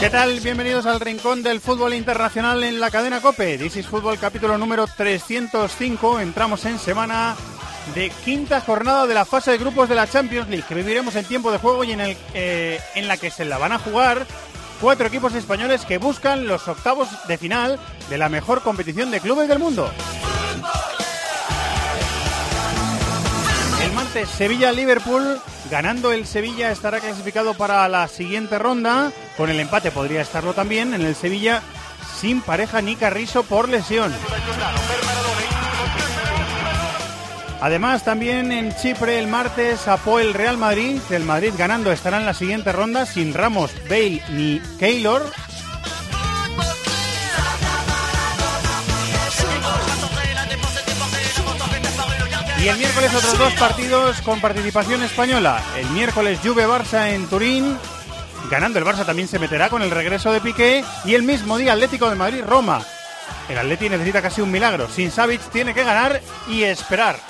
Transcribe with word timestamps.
¿Qué 0.00 0.10
tal? 0.10 0.38
Bienvenidos 0.38 0.86
al 0.86 1.00
Rincón 1.00 1.42
del 1.42 1.60
Fútbol 1.60 1.92
Internacional 1.92 2.62
en 2.62 2.78
la 2.78 2.88
cadena 2.88 3.20
COPE. 3.20 3.58
This 3.58 3.78
is 3.78 3.86
Fútbol 3.88 4.16
capítulo 4.16 4.56
número 4.56 4.86
305. 4.86 6.20
Entramos 6.20 6.64
en 6.66 6.78
semana 6.78 7.34
de 7.96 8.08
quinta 8.24 8.60
jornada 8.60 9.08
de 9.08 9.14
la 9.14 9.24
fase 9.24 9.50
de 9.50 9.58
grupos 9.58 9.88
de 9.88 9.96
la 9.96 10.06
Champions 10.06 10.48
League 10.48 10.64
que 10.68 10.76
viviremos 10.76 11.16
en 11.16 11.24
tiempo 11.24 11.50
de 11.50 11.58
juego 11.58 11.82
y 11.82 11.90
en, 11.90 12.00
el, 12.00 12.16
eh, 12.32 12.80
en 12.94 13.08
la 13.08 13.16
que 13.16 13.32
se 13.32 13.44
la 13.44 13.58
van 13.58 13.72
a 13.72 13.80
jugar 13.80 14.24
cuatro 14.80 15.08
equipos 15.08 15.34
españoles 15.34 15.84
que 15.84 15.98
buscan 15.98 16.46
los 16.46 16.68
octavos 16.68 17.08
de 17.26 17.36
final 17.36 17.80
de 18.08 18.18
la 18.18 18.28
mejor 18.28 18.62
competición 18.62 19.10
de 19.10 19.18
clubes 19.18 19.48
del 19.48 19.58
mundo. 19.58 19.90
El 23.82 23.92
martes 23.92 24.28
Sevilla-Liverpool, 24.28 25.40
ganando 25.70 26.12
el 26.12 26.26
Sevilla 26.26 26.70
estará 26.70 27.00
clasificado 27.00 27.54
para 27.54 27.88
la 27.88 28.08
siguiente 28.08 28.58
ronda. 28.58 29.12
Con 29.36 29.50
el 29.50 29.60
empate 29.60 29.90
podría 29.90 30.22
estarlo 30.22 30.54
también 30.54 30.94
en 30.94 31.02
el 31.02 31.14
Sevilla 31.14 31.62
sin 32.20 32.40
pareja 32.40 32.82
ni 32.82 32.96
Carrizo 32.96 33.42
por 33.42 33.68
lesión. 33.68 34.12
Además, 37.60 38.04
también 38.04 38.52
en 38.52 38.74
Chipre 38.76 39.18
el 39.18 39.26
martes 39.26 39.88
apó 39.88 40.20
el 40.20 40.32
Real 40.32 40.58
Madrid. 40.58 41.00
El 41.10 41.24
Madrid 41.24 41.52
ganando 41.58 41.90
estará 41.90 42.18
en 42.18 42.26
la 42.26 42.34
siguiente 42.34 42.70
ronda 42.72 43.04
sin 43.04 43.34
Ramos, 43.34 43.72
Bale 43.88 44.22
ni 44.30 44.60
Keylor. 44.78 45.30
Y 52.60 52.66
el 52.66 52.76
miércoles 52.76 53.14
otros 53.14 53.38
dos 53.38 53.52
partidos 53.54 54.20
con 54.22 54.40
participación 54.40 55.02
española. 55.04 55.62
El 55.76 55.88
miércoles 55.90 56.40
Juve-Barça 56.42 57.10
en 57.10 57.28
Turín. 57.28 57.78
Ganando 58.50 58.80
el 58.80 58.84
Barça 58.84 59.06
también 59.06 59.28
se 59.28 59.38
meterá 59.38 59.68
con 59.68 59.80
el 59.82 59.92
regreso 59.92 60.32
de 60.32 60.40
Piqué. 60.40 60.84
Y 61.04 61.14
el 61.14 61.22
mismo 61.22 61.56
día 61.56 61.74
Atlético 61.74 62.10
de 62.10 62.16
Madrid-Roma. 62.16 62.82
El 63.48 63.58
Atleti 63.58 63.88
necesita 63.88 64.20
casi 64.22 64.40
un 64.40 64.50
milagro. 64.50 64.88
Sin 64.88 65.12
Savic 65.12 65.40
tiene 65.50 65.72
que 65.72 65.84
ganar 65.84 66.20
y 66.48 66.64
esperar. 66.64 67.20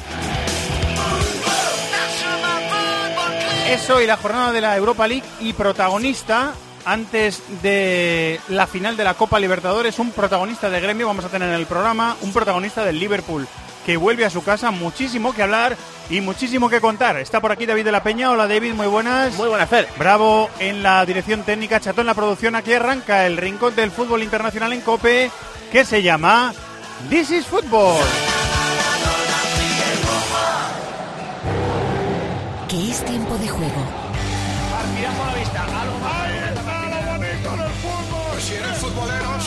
Eso 3.69 4.01
y 4.01 4.07
la 4.07 4.17
jornada 4.17 4.51
de 4.51 4.63
la 4.63 4.77
Europa 4.79 5.07
League 5.07 5.27
y 5.41 5.53
protagonista 5.53 6.55
antes 6.87 7.43
de 7.63 8.41
la 8.49 8.67
final 8.67 8.97
de 8.97 9.05
la 9.05 9.13
Copa 9.13 9.39
Libertadores, 9.39 9.99
un 9.99 10.11
protagonista 10.11 10.71
de 10.71 10.81
gremio 10.81 11.07
vamos 11.07 11.27
a 11.27 11.29
tener 11.29 11.51
en 11.51 11.55
el 11.55 11.67
programa, 11.67 12.17
un 12.23 12.33
protagonista 12.33 12.83
del 12.83 12.99
Liverpool 12.99 13.47
que 13.89 13.97
vuelve 13.97 14.27
a 14.27 14.29
su 14.29 14.45
casa, 14.45 14.71
muchísimo 14.71 15.33
que 15.33 15.43
hablar 15.43 15.75
y 16.11 16.21
muchísimo 16.21 16.69
que 16.69 16.79
contar. 16.79 17.17
Está 17.17 17.41
por 17.41 17.53
aquí 17.53 17.65
David 17.65 17.87
de 17.87 17.93
la 17.93 18.03
Peña. 18.03 18.31
Hola 18.31 18.47
David, 18.47 18.75
muy 18.75 18.87
buenas. 18.87 19.35
Muy 19.37 19.49
buenas, 19.49 19.67
Fer. 19.67 19.89
Bravo 19.99 20.51
en 20.59 20.83
la 20.83 21.07
dirección 21.07 21.43
técnica, 21.43 21.81
Chato 21.81 22.03
en 22.03 22.07
la 22.07 22.13
producción. 22.13 22.55
Aquí 22.55 22.75
arranca 22.75 23.25
el 23.25 23.39
rincón 23.39 23.75
del 23.75 23.91
fútbol 23.91 24.23
internacional 24.23 24.75
en 24.75 24.83
Cope 24.83 25.31
que 25.73 25.87
se 25.87 26.03
llama 26.03 26.53
This 27.09 27.31
is 27.31 27.47
Football. 27.47 27.97
Que 32.69 32.91
es 32.91 33.03
tiempo 33.07 33.39
de 33.39 33.49
juego. 33.49 33.98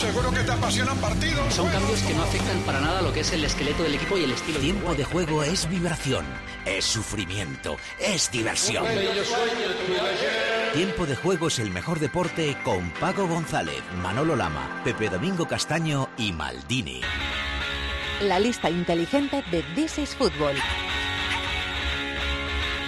Seguro 0.02 0.32
que 0.32 0.40
te 0.40 0.50
apasionan 0.50 0.98
partidos. 0.98 1.54
Son 1.54 1.68
cambios 1.70 2.02
que 2.02 2.12
no 2.12 2.22
afectan 2.24 2.58
para 2.62 2.80
nada 2.80 3.02
lo 3.02 3.12
que 3.12 3.20
es 3.20 3.32
el 3.32 3.44
esqueleto 3.44 3.84
del 3.84 3.94
equipo 3.94 4.18
y 4.18 4.24
el 4.24 4.32
estilo. 4.32 4.58
Tiempo 4.58 4.94
de 4.96 5.04
juego 5.04 5.44
es 5.44 5.68
vibración, 5.68 6.26
es 6.64 6.84
sufrimiento, 6.84 7.76
es 8.00 8.28
diversión. 8.32 8.84
Tiempo 10.74 11.06
de 11.06 11.14
juego 11.14 11.46
es 11.46 11.60
el 11.60 11.70
mejor 11.70 12.00
deporte 12.00 12.56
con 12.64 12.90
Paco 12.98 13.28
González, 13.28 13.82
Manolo 14.02 14.34
Lama, 14.34 14.80
Pepe 14.82 15.08
Domingo 15.08 15.46
Castaño 15.46 16.08
y 16.16 16.32
Maldini. 16.32 17.00
La 18.22 18.40
lista 18.40 18.70
inteligente 18.70 19.44
de 19.52 19.62
This 19.74 19.98
is 19.98 20.16
Football. 20.16 20.56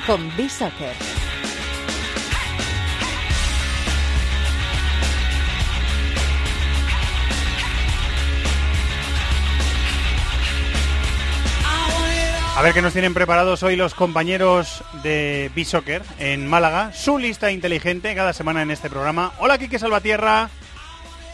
Con 0.06 0.36
B-Soccer. 0.36 1.23
A 12.56 12.62
ver 12.62 12.72
qué 12.72 12.82
nos 12.82 12.92
tienen 12.92 13.14
preparados 13.14 13.64
hoy 13.64 13.74
los 13.74 13.94
compañeros 13.94 14.84
de 15.02 15.50
B-Soccer 15.56 16.02
en 16.20 16.46
Málaga. 16.46 16.92
Su 16.92 17.18
lista 17.18 17.50
inteligente 17.50 18.14
cada 18.14 18.32
semana 18.32 18.62
en 18.62 18.70
este 18.70 18.88
programa. 18.88 19.32
Hola, 19.40 19.58
Quique 19.58 19.76
Salvatierra. 19.80 20.48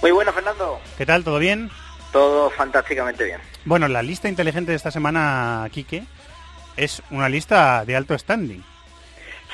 Muy 0.01 0.13
bueno, 0.13 0.33
Fernando. 0.33 0.81
¿Qué 0.97 1.05
tal? 1.05 1.23
¿Todo 1.23 1.39
bien? 1.39 1.71
Todo 2.11 2.49
fantásticamente 2.49 3.25
bien. 3.25 3.39
Bueno, 3.67 3.87
la 3.87 4.03
lista 4.03 4.31
inteligente 4.31 4.73
de 4.73 4.77
esta 4.77 4.91
semana, 4.91 5.69
Quique, 5.71 6.05
es 6.79 7.03
una 7.11 7.29
lista 7.29 7.85
de 7.85 7.97
alto 7.97 8.19
standing. 8.19 8.65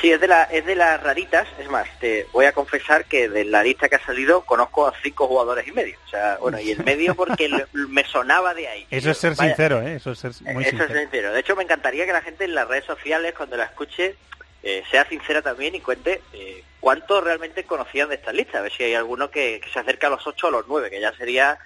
Sí, 0.06 0.12
es 0.12 0.20
de, 0.20 0.28
la, 0.28 0.44
es 0.44 0.64
de 0.64 0.76
las 0.76 1.02
raritas. 1.02 1.48
Es 1.58 1.68
más, 1.68 1.88
te 1.98 2.28
voy 2.32 2.44
a 2.44 2.52
confesar 2.52 3.06
que 3.06 3.28
de 3.28 3.44
la 3.44 3.64
lista 3.64 3.88
que 3.88 3.96
ha 3.96 4.06
salido 4.06 4.42
conozco 4.42 4.86
a 4.86 4.94
cinco 5.02 5.26
jugadores 5.26 5.66
y 5.66 5.72
medio. 5.72 5.96
O 6.06 6.08
sea, 6.08 6.38
bueno, 6.40 6.60
y 6.60 6.70
el 6.70 6.84
medio 6.84 7.16
porque 7.16 7.48
me 7.72 8.04
sonaba 8.04 8.54
de 8.54 8.68
ahí. 8.68 8.86
Eso 8.88 9.10
es 9.10 9.18
ser 9.18 9.34
Vaya, 9.34 9.50
sincero, 9.50 9.82
¿eh? 9.82 9.96
Eso 9.96 10.12
es 10.12 10.20
ser 10.20 10.30
muy 10.42 10.62
Eso 10.62 10.70
sincero. 10.76 10.94
es 10.94 11.00
sincero. 11.00 11.32
De 11.32 11.40
hecho, 11.40 11.56
me 11.56 11.64
encantaría 11.64 12.06
que 12.06 12.12
la 12.12 12.22
gente 12.22 12.44
en 12.44 12.54
las 12.54 12.68
redes 12.68 12.84
sociales, 12.84 13.34
cuando 13.36 13.56
la 13.56 13.64
escuche, 13.64 14.14
eh, 14.62 14.84
sea 14.92 15.08
sincera 15.08 15.42
también 15.42 15.74
y 15.74 15.80
cuente 15.80 16.22
eh, 16.32 16.62
cuánto 16.78 17.20
realmente 17.20 17.64
conocían 17.64 18.08
de 18.08 18.14
esta 18.14 18.32
lista. 18.32 18.58
A 18.58 18.62
ver 18.62 18.70
si 18.70 18.84
hay 18.84 18.94
alguno 18.94 19.28
que, 19.28 19.60
que 19.60 19.70
se 19.70 19.80
acerca 19.80 20.06
a 20.06 20.10
los 20.10 20.24
ocho 20.24 20.46
o 20.46 20.50
los 20.52 20.68
nueve, 20.68 20.88
que 20.88 21.00
ya 21.00 21.12
sería, 21.14 21.58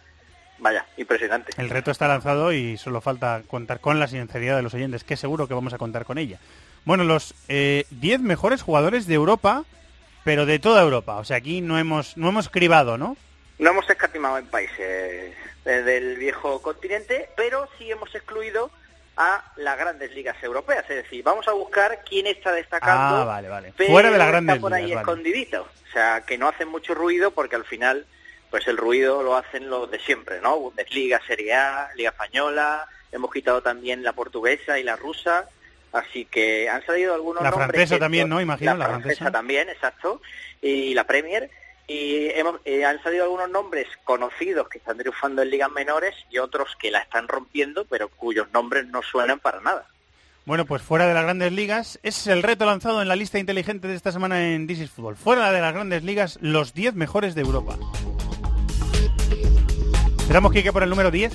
vaya, 0.60 0.86
impresionante. 0.96 1.52
El 1.58 1.68
reto 1.68 1.90
está 1.90 2.08
lanzado 2.08 2.54
y 2.54 2.78
solo 2.78 3.02
falta 3.02 3.42
contar 3.46 3.80
con 3.80 4.00
la 4.00 4.08
sinceridad 4.08 4.56
de 4.56 4.62
los 4.62 4.72
oyentes, 4.72 5.04
que 5.04 5.18
seguro 5.18 5.46
que 5.46 5.52
vamos 5.52 5.74
a 5.74 5.78
contar 5.78 6.06
con 6.06 6.16
ella. 6.16 6.38
Bueno, 6.84 7.04
los 7.04 7.34
eh, 7.48 7.84
10 7.90 8.20
mejores 8.20 8.62
jugadores 8.62 9.06
de 9.06 9.14
Europa, 9.14 9.64
pero 10.24 10.46
de 10.46 10.58
toda 10.58 10.82
Europa. 10.82 11.16
O 11.16 11.24
sea, 11.24 11.36
aquí 11.36 11.60
no 11.60 11.78
hemos, 11.78 12.16
no 12.16 12.28
hemos 12.28 12.48
cribado, 12.48 12.98
¿no? 12.98 13.16
No 13.58 13.70
hemos 13.70 13.88
escatimado 13.88 14.38
en 14.38 14.46
países 14.46 14.78
eh, 14.78 15.34
del 15.64 16.16
viejo 16.16 16.62
continente, 16.62 17.28
pero 17.36 17.68
sí 17.78 17.90
hemos 17.90 18.14
excluido 18.14 18.70
a 19.16 19.44
las 19.56 19.78
grandes 19.78 20.12
ligas 20.14 20.42
europeas. 20.42 20.84
Es 20.88 20.96
decir, 20.96 21.22
vamos 21.22 21.46
a 21.46 21.52
buscar 21.52 22.02
quién 22.08 22.26
está 22.26 22.52
destacando. 22.52 23.16
Ah, 23.16 23.24
vale, 23.24 23.48
vale. 23.48 23.74
pero 23.76 23.92
Fuera 23.92 24.10
de 24.10 24.16
las 24.18 24.26
está 24.28 24.30
grandes 24.32 24.58
por 24.58 24.72
ahí 24.72 24.84
ligas, 24.86 25.04
vale. 25.04 25.12
escondidito. 25.12 25.62
O 25.88 25.92
sea, 25.92 26.22
que 26.22 26.38
no 26.38 26.48
hacen 26.48 26.68
mucho 26.68 26.94
ruido 26.94 27.32
porque 27.32 27.56
al 27.56 27.64
final, 27.64 28.06
pues 28.50 28.66
el 28.66 28.78
ruido 28.78 29.22
lo 29.22 29.36
hacen 29.36 29.68
los 29.68 29.90
de 29.90 29.98
siempre, 29.98 30.40
¿no? 30.40 30.58
Bundesliga, 30.58 31.20
Serie 31.26 31.52
A, 31.54 31.90
Liga 31.96 32.10
Española. 32.10 32.86
Hemos 33.12 33.30
quitado 33.32 33.60
también 33.60 34.02
la 34.02 34.12
portuguesa 34.14 34.78
y 34.78 34.84
la 34.84 34.96
rusa. 34.96 35.48
Así 35.92 36.24
que 36.24 36.68
han 36.68 36.84
salido 36.86 37.14
algunos 37.14 37.42
La 37.42 37.50
nombres 37.50 37.68
francesa 37.70 37.94
que- 37.96 38.00
también, 38.00 38.28
¿no? 38.28 38.40
Imagino, 38.40 38.72
la 38.72 38.78
la 38.78 38.84
francesa 38.86 39.08
francesa. 39.16 39.30
también, 39.32 39.68
exacto. 39.68 40.20
Y 40.62 40.94
la 40.94 41.04
Premier. 41.04 41.50
Y 41.88 42.28
hemos, 42.30 42.60
eh, 42.64 42.84
han 42.84 43.02
salido 43.02 43.24
algunos 43.24 43.50
nombres 43.50 43.88
conocidos 44.04 44.68
que 44.68 44.78
están 44.78 44.96
triunfando 44.96 45.42
en 45.42 45.50
ligas 45.50 45.70
menores 45.72 46.14
y 46.30 46.38
otros 46.38 46.76
que 46.80 46.92
la 46.92 47.00
están 47.00 47.26
rompiendo, 47.26 47.84
pero 47.86 48.08
cuyos 48.08 48.46
nombres 48.52 48.86
no 48.86 49.02
suenan 49.02 49.40
para 49.40 49.60
nada. 49.60 49.86
Bueno, 50.46 50.64
pues 50.66 50.82
fuera 50.82 51.06
de 51.08 51.14
las 51.14 51.24
grandes 51.24 51.50
ligas, 51.52 51.98
ese 52.04 52.20
es 52.20 52.26
el 52.28 52.42
reto 52.44 52.64
lanzado 52.64 53.02
en 53.02 53.08
la 53.08 53.16
lista 53.16 53.38
inteligente 53.40 53.88
de 53.88 53.94
esta 53.96 54.12
semana 54.12 54.52
en 54.54 54.68
This 54.68 54.78
is 54.78 54.90
Football. 54.90 55.16
Fuera 55.16 55.50
de 55.50 55.60
las 55.60 55.74
grandes 55.74 56.04
ligas, 56.04 56.38
los 56.40 56.72
10 56.74 56.94
mejores 56.94 57.34
de 57.34 57.40
Europa. 57.42 57.76
Empezamos, 60.22 60.52
Quique, 60.52 60.72
por 60.72 60.82
el 60.84 60.90
número 60.90 61.10
10. 61.10 61.32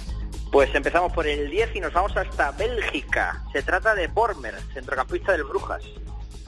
Pues 0.56 0.74
empezamos 0.74 1.12
por 1.12 1.28
el 1.28 1.50
10 1.50 1.76
y 1.76 1.82
nos 1.82 1.92
vamos 1.92 2.16
hasta 2.16 2.52
Bélgica. 2.52 3.44
Se 3.52 3.62
trata 3.62 3.94
de 3.94 4.08
Bormer, 4.08 4.56
centrocampista 4.74 5.34
del 5.34 5.44
Brujas. 5.44 5.84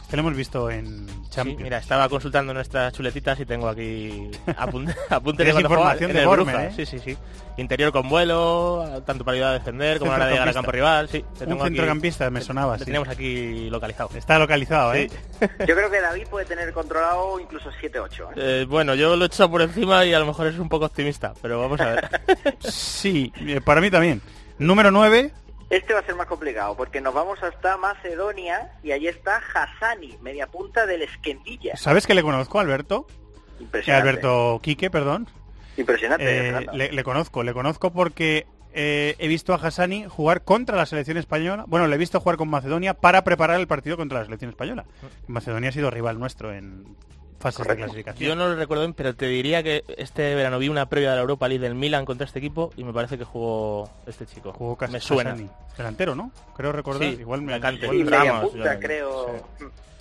Este 0.07 0.15
lo 0.15 0.21
hemos 0.21 0.37
visto 0.37 0.71
en 0.71 1.05
Sí, 1.09 1.13
Champions. 1.31 1.61
mira, 1.61 1.77
estaba 1.79 2.07
consultando 2.07 2.53
nuestras 2.53 2.93
chuletitas 2.93 3.37
y 3.41 3.45
tengo 3.45 3.67
aquí 3.67 4.31
apun- 4.47 4.95
apuntes 5.09 5.53
de 5.53 5.61
información 5.61 6.13
de 6.13 6.25
Bruja. 6.25 6.65
¿eh? 6.67 6.71
Sí, 6.73 6.85
sí, 6.85 6.99
sí. 6.99 7.17
Interior 7.57 7.91
con 7.91 8.07
vuelo, 8.07 9.03
tanto 9.05 9.25
para 9.25 9.35
ayudar 9.35 9.49
a 9.49 9.53
defender 9.59 9.99
como 9.99 10.13
a 10.13 10.17
la 10.17 10.23
hora 10.23 10.25
de 10.27 10.31
llegar 10.31 10.47
al 10.47 10.53
campo 10.53 10.71
rival. 10.71 11.09
Sí, 11.09 11.25
te 11.37 11.43
Un 11.43 11.49
tengo 11.49 11.63
aquí- 11.63 11.73
centrocampista, 11.75 12.29
me 12.29 12.39
sonaba, 12.39 12.73
Le 12.75 12.79
sí. 12.79 12.85
teníamos 12.85 13.09
aquí 13.09 13.69
localizado. 13.69 14.09
Está 14.15 14.39
localizado, 14.39 14.93
¿eh? 14.93 15.09
Yo 15.41 15.75
creo 15.75 15.91
que 15.91 15.99
David 15.99 16.27
puede 16.29 16.45
tener 16.45 16.71
controlado 16.71 17.37
incluso 17.41 17.69
7-8. 17.81 18.29
¿eh? 18.29 18.33
Eh, 18.37 18.65
bueno, 18.69 18.95
yo 18.95 19.17
lo 19.17 19.25
he 19.25 19.27
echado 19.27 19.51
por 19.51 19.61
encima 19.61 20.05
y 20.05 20.13
a 20.13 20.19
lo 20.19 20.25
mejor 20.25 20.47
es 20.47 20.57
un 20.57 20.69
poco 20.69 20.85
optimista, 20.85 21.33
pero 21.41 21.59
vamos 21.59 21.81
a 21.81 21.85
ver. 21.91 22.09
Sí, 22.61 23.33
eh, 23.45 23.59
para 23.59 23.81
mí 23.81 23.91
también. 23.91 24.21
Número 24.57 24.89
9, 24.89 25.33
Este 25.69 25.93
va 25.93 25.99
a 25.99 26.03
ser 26.03 26.15
más 26.15 26.27
complicado 26.27 26.75
porque 26.77 27.01
nos 27.01 27.13
vamos 27.13 27.43
hasta 27.43 27.75
Macedonia 27.77 28.71
y 28.83 28.91
allí 28.91 29.07
está 29.07 29.41
Hassani, 29.53 30.17
media 30.21 30.47
punta 30.47 30.85
del 30.85 31.01
Esquendilla. 31.01 31.75
¿sabes 31.75 32.07
que 32.07 32.13
le 32.13 32.23
conozco, 32.23 32.59
Alberto? 32.59 33.05
Eh, 33.09 33.63
Impresionante. 33.63 34.09
Alberto 34.09 34.59
Quique, 34.63 34.89
perdón. 34.89 35.27
Impresionante. 35.75 36.49
Eh, 36.49 36.65
le, 36.73 36.91
le 36.91 37.03
conozco, 37.03 37.43
le 37.43 37.53
conozco 37.53 37.91
porque 37.91 38.47
eh, 38.73 39.15
he 39.19 39.27
visto 39.27 39.53
a 39.53 39.57
Hassani 39.57 40.05
jugar 40.07 40.43
contra 40.43 40.77
la 40.77 40.85
selección 40.85 41.17
española. 41.17 41.65
Bueno, 41.67 41.87
le 41.87 41.95
he 41.95 41.99
visto 41.99 42.19
jugar 42.19 42.37
con 42.37 42.49
Macedonia 42.49 42.93
para 42.93 43.23
preparar 43.23 43.59
el 43.59 43.67
partido 43.67 43.97
contra 43.97 44.19
la 44.19 44.25
selección 44.25 44.51
española. 44.51 44.85
Macedonia 45.27 45.69
ha 45.69 45.73
sido 45.73 45.89
rival 45.91 46.19
nuestro 46.19 46.53
en 46.53 46.95
fases 47.39 47.57
Correcto. 47.57 47.81
de 47.81 47.85
clasificación. 47.85 48.29
Yo 48.29 48.35
no 48.35 48.47
lo 48.49 48.55
recuerdo 48.55 48.83
bien, 48.83 48.93
pero 48.93 49.15
te 49.15 49.27
diría 49.27 49.61
que 49.63 49.83
este 49.97 50.33
verano 50.35 50.59
vi 50.59 50.69
una 50.69 50.87
previa 50.87 51.11
de 51.11 51.15
la 51.17 51.21
Europa 51.21 51.47
League 51.47 51.61
del 51.63 51.75
Milan 51.75 52.05
contra 52.05 52.25
este 52.25 52.39
equipo 52.39 52.71
y 52.77 52.83
me 52.83 52.93
parece 52.93 53.17
que 53.17 53.23
jugó 53.23 53.89
este 54.05 54.25
chico. 54.25 54.53
Jugó 54.53 54.75
Cas- 54.77 54.89
me 54.91 54.99
suena. 54.99 55.31
Hassani. 55.31 55.49
Delantero, 55.77 56.15
¿no? 56.15 56.31
Creo 56.55 56.71
recordar. 56.71 57.03
Sí, 57.09 57.17
igual 57.19 57.41
me 57.41 57.55
igual 57.57 57.77
Sí, 57.79 58.49
punta, 58.51 58.79
creo. 58.79 59.45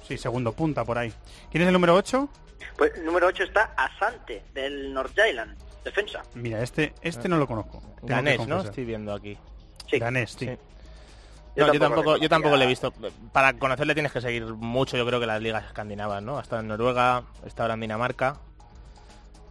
Sí, 0.07 0.17
segundo 0.19 0.53
punta 0.53 0.85
por 0.85 0.99
ahí. 0.99 1.13
¿Quién 1.51 1.63
es 1.63 1.67
el 1.67 1.73
número 1.73 1.95
8? 1.95 2.29
Pues 2.77 2.93
número 3.03 3.27
8 3.27 3.43
está 3.45 3.73
Asante, 3.77 4.43
del 4.55 4.93
North 4.93 5.17
Island, 5.29 5.57
defensa. 5.85 6.23
Mira, 6.35 6.63
este 6.63 6.95
este 7.03 7.29
no 7.29 7.37
lo 7.39 7.47
conozco. 7.47 7.83
Ganés, 8.03 8.47
¿no? 8.47 8.61
Estoy 8.63 8.85
viendo 8.85 9.13
aquí. 9.13 9.37
Sí. 9.91 9.99
Danés, 9.99 10.37
sí. 10.39 10.49
Yo 11.57 11.67
No, 11.67 11.73
yo 11.73 11.81
tampoco 11.81 12.17
yo 12.19 12.29
tampoco 12.29 12.57
le 12.57 12.65
he 12.65 12.69
visto. 12.69 12.93
Para 13.33 13.55
conocerle 13.55 13.95
tienes 13.95 14.13
que 14.13 14.21
seguir 14.21 14.45
mucho, 14.45 14.97
yo 14.97 15.07
creo 15.07 15.19
que 15.21 15.27
las 15.27 15.41
ligas 15.41 15.65
escandinavas, 15.65 16.23
¿no? 16.23 16.39
Hasta 16.39 16.61
en 16.61 16.69
Noruega, 16.69 17.23
está 17.47 17.63
ahora 17.63 17.75
en 17.75 17.81
Dinamarca. 17.81 18.37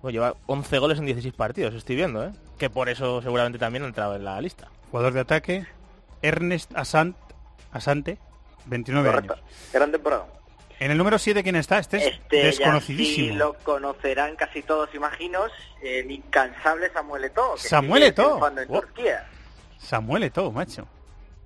Bueno, 0.02 0.14
lleva 0.14 0.36
11 0.46 0.78
goles 0.80 1.00
en 1.00 1.06
16 1.06 1.34
partidos, 1.34 1.74
estoy 1.74 1.96
viendo, 1.96 2.24
¿eh? 2.24 2.32
Que 2.60 2.70
por 2.70 2.90
eso 2.90 3.22
seguramente 3.22 3.58
también 3.58 3.84
ha 3.84 3.88
entrado 3.88 4.16
en 4.16 4.24
la 4.24 4.40
lista. 4.40 4.68
Jugador 4.92 5.14
de 5.14 5.22
ataque, 5.22 5.66
Ernest 6.22 6.72
Asant, 6.78 7.18
Asante, 7.72 8.20
29 8.68 9.10
Correcto. 9.10 9.34
años. 9.34 9.46
Gran 9.74 9.92
temporada. 9.92 10.28
En 10.78 10.92
el 10.92 10.98
número 10.98 11.18
7, 11.18 11.42
¿quién 11.42 11.56
está? 11.56 11.80
Este 11.80 11.98
es 11.98 12.04
Este 12.14 12.38
ya 12.42 12.46
desconocidísimo. 12.48 13.28
sí 13.30 13.34
lo 13.34 13.54
conocerán 13.64 14.36
casi 14.36 14.62
todos, 14.62 14.94
imagino, 14.94 15.40
el 15.82 16.12
incansable 16.12 16.92
Samuel 16.94 17.24
Eto'o. 17.24 17.56
que 17.56 17.62
Samuel 17.68 18.04
Eto'o. 18.04 18.40
Turquía. 18.68 19.26
Samuel 19.80 20.24
Eto'o, 20.24 20.52
macho. 20.52 20.86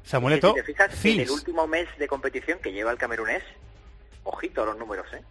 Samuel 0.04 0.36
Que 0.36 0.42
si 0.42 0.48
Eto'o, 0.48 0.54
te 0.56 0.64
fijas, 0.64 1.06
en 1.06 1.20
el 1.20 1.30
último 1.30 1.68
mes 1.68 1.88
de 1.98 2.08
competición 2.08 2.60
que 2.60 2.72
lleva 2.72 2.92
el 2.92 2.98
camerunés, 2.98 3.44
ojito 4.24 4.64
a 4.64 4.66
los 4.66 4.78
números, 4.78 5.06
¿eh? 5.14 5.22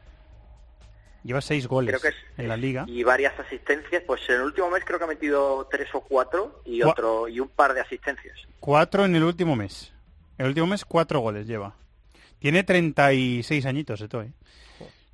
Lleva 1.25 1.41
6 1.41 1.67
goles 1.67 1.91
Creo 1.91 2.01
que 2.01 2.17
es, 2.17 2.25
en 2.39 2.49
la 2.49 2.57
liga. 2.57 2.85
y 2.87 3.03
varias 3.03 3.39
asistencias, 3.39 4.03
pues 4.07 4.21
en 4.29 4.37
el 4.37 4.43
último 4.43 4.71
mes 4.71 4.85
creo 4.85 4.99
que 4.99 5.05
ha 5.05 5.09
metido 5.09 5.67
tres 5.71 5.89
o 5.93 6.01
cuatro 6.01 6.63
y 6.65 6.83
otro 6.83 7.29
y 7.29 7.41
un 7.41 7.49
par 7.49 7.75
de 7.75 7.81
asistencias. 7.81 8.39
4 8.61 9.05
en 9.05 9.17
el 9.17 9.25
último 9.25 9.57
mes. 9.57 9.93
En 10.39 10.45
el 10.47 10.51
último 10.51 10.69
mes 10.69 10.85
4 10.85 11.19
goles 11.21 11.47
lleva. 11.47 11.75
Tiene 12.39 12.63
36 12.63 13.67
añitos 13.67 14.01
Eto'o, 14.01 14.23
¿eh? 14.23 14.33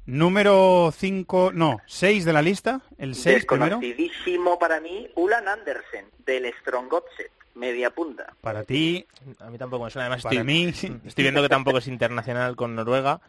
Número 0.07 0.93
5, 0.95 1.53
no, 1.55 1.79
6 1.87 2.27
de 2.27 2.33
la 2.35 2.43
lista. 2.43 2.83
El 2.99 3.15
6 3.15 3.47
primero. 3.47 3.79
Desconocidísimo 3.81 4.59
para 4.59 4.79
mí, 4.81 5.09
Ulan 5.15 5.49
Andersen, 5.49 6.11
del 6.27 6.53
Strongotset, 6.61 7.33
media 7.55 7.91
punta. 7.91 8.35
Para 8.41 8.65
ti, 8.65 9.07
A 9.41 9.51
mí 9.51 9.59
tampoco 9.59 9.85
me 9.85 9.91
suena. 9.91 10.07
Además, 10.07 10.23
Para 10.23 10.37
estoy, 10.37 10.47
mí, 10.47 10.65
estoy 11.07 11.23
viendo 11.25 11.43
que 11.43 11.49
tampoco 11.49 11.79
es 11.79 11.87
internacional 11.89 12.57
con 12.57 12.75
Noruega. 12.75 13.21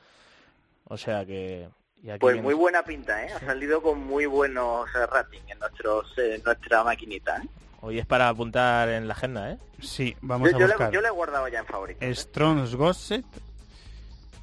O 0.85 0.97
sea 0.97 1.25
que... 1.25 1.67
y 2.03 2.09
aquí 2.09 2.19
Pues 2.19 2.33
viene- 2.33 2.45
muy 2.45 2.53
buena 2.53 2.83
pinta, 2.83 3.25
¿eh? 3.25 3.29
Ha 3.33 3.39
salido 3.39 3.81
con 3.81 3.99
muy 4.05 4.25
buenos 4.25 4.87
eh, 4.95 5.05
ratings 5.07 5.49
en 5.51 5.59
nuestros, 5.59 6.13
eh, 6.17 6.41
nuestra 6.45 6.83
maquinita, 6.83 7.37
¿eh? 7.37 7.47
Hoy 7.81 7.99
es 7.99 8.05
para 8.07 8.29
apuntar 8.29 8.89
en 8.89 9.07
la 9.07 9.13
agenda, 9.13 9.51
¿eh? 9.51 9.57
sí, 9.79 10.15
vamos 10.21 10.49
Yo, 10.49 10.57
a 10.57 10.59
yo 10.59 10.65
le, 10.67 10.73
buscar. 10.73 10.91
yo 10.91 11.01
le 11.01 11.07
he 11.07 11.11
guardado 11.11 11.47
ya 11.47 11.59
en 11.59 11.65
favoritos. 11.67 12.01
¿eh? 12.01 12.15
Strong's 12.15 12.73
Gosset. 12.75 13.25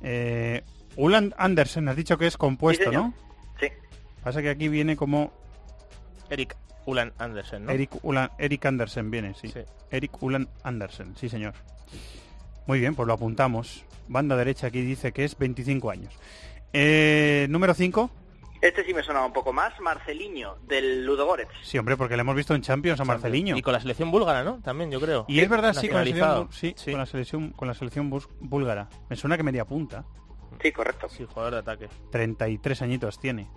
Eh, 0.02 0.62
Ulan 0.96 1.34
Andersen, 1.38 1.88
has 1.88 1.96
dicho 1.96 2.18
que 2.18 2.26
es 2.26 2.36
compuesto, 2.36 2.90
Sí. 2.90 2.96
¿no? 2.96 3.14
Sí. 3.58 3.68
Pasa 4.22 4.42
que 4.42 4.50
aquí 4.50 4.68
viene 4.68 4.96
como 4.96 5.32
Eric 6.30 6.56
Ulan 6.86 7.12
Andersen, 7.18 7.66
¿no? 7.66 7.72
Eric, 7.72 7.90
Ulan, 8.02 8.30
Eric 8.38 8.66
Andersen, 8.66 9.10
viene, 9.10 9.34
sí. 9.34 9.48
Sí. 9.48 9.60
Eric 9.90 10.22
Ulan 10.22 10.48
Andersen, 10.62 11.16
sí 11.16 11.28
señor. 11.28 11.54
Muy 12.66 12.80
bien, 12.80 12.94
pues 12.94 13.06
lo 13.06 13.14
apuntamos. 13.14 13.84
Banda 14.08 14.36
derecha 14.36 14.68
aquí 14.68 14.82
dice 14.82 15.12
que 15.12 15.24
es 15.24 15.36
25 15.38 15.90
años. 15.90 16.14
Eh, 16.72 17.46
número 17.50 17.74
5. 17.74 18.10
Este 18.62 18.84
sí 18.84 18.94
me 18.94 19.02
sonaba 19.02 19.26
un 19.26 19.32
poco 19.32 19.52
más, 19.52 19.78
Marceliño, 19.80 20.54
del 20.68 21.04
Ludogorets. 21.04 21.50
Sí, 21.64 21.78
hombre, 21.78 21.96
porque 21.96 22.14
le 22.14 22.20
hemos 22.20 22.36
visto 22.36 22.54
en 22.54 22.62
Champions 22.62 23.00
a 23.00 23.04
Marceliño. 23.04 23.56
Y 23.56 23.62
con 23.62 23.72
la 23.72 23.80
selección 23.80 24.12
búlgara, 24.12 24.44
¿no? 24.44 24.60
También, 24.62 24.88
yo 24.88 25.00
creo. 25.00 25.24
Y 25.26 25.40
es 25.40 25.48
verdad, 25.48 25.74
sí, 25.74 25.88
con 25.88 25.98
la 25.98 26.04
selección, 26.04 26.48
sí, 26.52 26.72
sí. 26.76 26.92
Con 26.92 27.00
la 27.00 27.06
selección, 27.06 27.50
con 27.50 27.66
la 27.66 27.74
selección 27.74 28.08
búlgara. 28.38 28.88
Me 29.10 29.16
suena 29.16 29.36
que 29.36 29.42
media 29.42 29.64
punta. 29.64 30.04
Sí, 30.62 30.72
correcto. 30.72 31.08
Sí, 31.08 31.26
jugador 31.28 31.52
de 31.54 31.58
ataque. 31.58 31.88
33 32.10 32.82
añitos 32.82 33.18
tiene. 33.18 33.48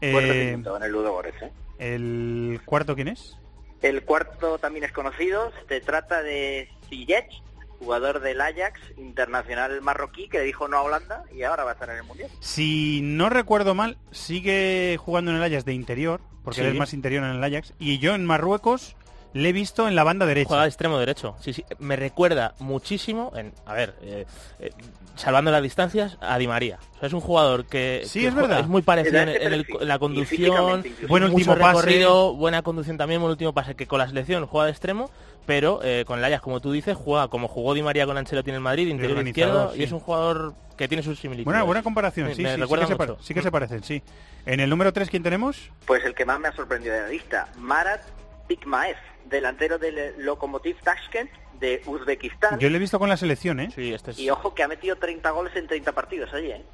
Eh, 0.00 0.52
en 0.52 0.64
el 0.82 0.90
Ludogorets, 0.92 1.42
¿eh? 1.42 1.50
¿El 1.78 2.60
cuarto 2.64 2.94
quién 2.94 3.08
es? 3.08 3.38
El 3.80 4.04
cuarto 4.04 4.58
también 4.58 4.84
es 4.84 4.92
conocido, 4.92 5.50
se 5.68 5.80
trata 5.80 6.22
de 6.22 6.68
Ziyech, 6.88 7.30
jugador 7.78 8.20
del 8.20 8.40
Ajax, 8.40 8.80
internacional 8.96 9.80
marroquí, 9.80 10.28
que 10.28 10.38
le 10.38 10.44
dijo 10.44 10.68
no 10.68 10.76
a 10.76 10.82
Holanda 10.82 11.24
y 11.34 11.42
ahora 11.42 11.64
va 11.64 11.70
a 11.70 11.74
estar 11.74 11.90
en 11.90 11.96
el 11.96 12.04
Mundial. 12.04 12.30
Si 12.40 13.00
no 13.02 13.28
recuerdo 13.28 13.74
mal, 13.74 13.96
sigue 14.12 14.96
jugando 15.00 15.30
en 15.32 15.38
el 15.38 15.42
Ajax 15.42 15.64
de 15.64 15.72
interior, 15.74 16.20
porque 16.44 16.60
Sí. 16.60 16.66
él 16.66 16.72
es 16.74 16.78
más 16.78 16.92
interior 16.94 17.24
en 17.24 17.30
el 17.30 17.42
Ajax. 17.44 17.74
Y 17.80 17.98
yo 17.98 18.14
en 18.14 18.24
Marruecos 18.24 18.94
le 19.34 19.48
he 19.48 19.52
visto 19.52 19.88
en 19.88 19.94
la 19.94 20.04
banda 20.04 20.26
derecha. 20.26 20.48
Juega 20.48 20.62
de 20.64 20.68
extremo 20.68 20.98
derecho. 20.98 21.36
Sí, 21.40 21.52
sí. 21.52 21.64
Me 21.78 21.96
recuerda 21.96 22.54
muchísimo, 22.58 23.32
en, 23.36 23.52
a 23.66 23.72
ver, 23.74 23.94
eh, 24.02 24.26
eh, 24.60 24.70
salvando 25.16 25.50
las 25.50 25.62
distancias, 25.62 26.18
a 26.20 26.38
Di 26.38 26.46
María. 26.48 26.78
O 26.96 26.98
sea, 26.98 27.06
es 27.08 27.12
un 27.12 27.20
jugador 27.20 27.66
que, 27.66 28.02
Sí, 28.04 28.20
que 28.20 28.26
es 28.28 28.32
juega- 28.32 28.48
verdad. 28.48 28.64
es 28.64 28.68
muy 28.68 28.82
parecido 28.82 29.18
en, 29.20 29.26
de 29.26 29.36
en 29.36 29.52
el- 29.52 29.64
perfil. 29.64 29.82
en 29.82 29.88
la 29.88 29.98
conducción. 29.98 30.84
Buen 31.08 31.22
último 31.24 31.56
pase. 31.56 31.66
recorrido, 31.80 32.34
buena 32.34 32.62
conducción 32.62 32.96
también, 32.98 33.20
buen 33.20 33.30
último 33.30 33.52
pase, 33.52 33.74
que 33.74 33.86
con 33.86 33.98
la 33.98 34.08
selección 34.08 34.46
juega 34.46 34.66
de 34.66 34.70
extremo, 34.72 35.10
pero 35.46 35.80
eh, 35.82 36.04
con 36.06 36.18
el 36.18 36.24
Ajax, 36.24 36.42
como 36.42 36.60
tú 36.60 36.70
dices, 36.72 36.96
juega 36.96 37.28
como 37.28 37.48
jugó 37.48 37.74
Di 37.74 37.82
María 37.82 38.06
con 38.06 38.16
Ancelotti 38.16 38.50
en 38.50 38.56
el 38.56 38.60
Madrid, 38.62 38.88
interior 38.88 39.26
izquierdo, 39.26 39.72
sí. 39.72 39.80
y 39.80 39.82
es 39.82 39.92
un 39.92 40.00
jugador 40.00 40.54
que 40.76 40.88
tiene 40.88 41.02
sus 41.02 41.18
similitudes. 41.18 41.44
Buena, 41.46 41.62
buena 41.64 41.82
comparación, 41.82 42.28
sí, 42.30 42.36
sí, 42.36 42.44
sí, 42.46 42.56
recuerda 42.56 42.86
que 42.86 42.92
se, 42.92 42.96
pare- 42.96 43.14
sí 43.20 43.34
que 43.34 43.42
se 43.42 43.50
parecen, 43.50 43.82
sí. 43.82 44.02
En 44.46 44.60
el 44.60 44.70
número 44.70 44.92
3, 44.92 45.10
¿quién 45.10 45.22
tenemos? 45.22 45.70
Pues 45.86 46.04
el 46.04 46.14
que 46.14 46.24
más 46.24 46.38
me 46.40 46.48
ha 46.48 46.52
sorprendido 46.52 46.94
de 46.94 47.00
la 47.02 47.08
lista, 47.08 47.48
Marat 47.58 48.00
Pikmaev, 48.48 48.96
delantero 49.26 49.78
del 49.78 50.14
Lokomotiv 50.24 50.76
Tashkent 50.82 51.30
de 51.60 51.82
Uzbekistán. 51.86 52.58
Yo 52.58 52.68
le 52.70 52.76
he 52.76 52.80
visto 52.80 52.98
con 52.98 53.08
la 53.08 53.16
selección, 53.16 53.60
¿eh? 53.60 53.70
Sí, 53.74 53.92
este 53.92 54.10
es... 54.12 54.18
Y 54.18 54.30
ojo 54.30 54.54
que 54.54 54.62
ha 54.62 54.68
metido 54.68 54.96
30 54.96 55.30
goles 55.30 55.54
en 55.56 55.66
30 55.66 55.92
partidos 55.92 56.32
allí, 56.34 56.50
¿eh? 56.50 56.64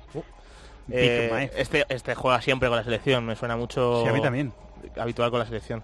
Eh, 0.91 1.25
Pikmaev. 1.25 1.51
este, 1.57 1.85
este 1.91 2.15
juega 2.15 2.41
siempre 2.41 2.69
con 2.69 2.77
la 2.79 2.85
selección, 2.85 3.27
me 3.27 3.37
suena 3.37 3.57
mucho 3.57 4.03
Sí, 4.03 4.09
a 4.09 4.13
mí 4.13 4.23
también. 4.23 4.53
habitual 4.97 5.31
con 5.31 5.41
la 5.41 5.47
selección. 5.47 5.83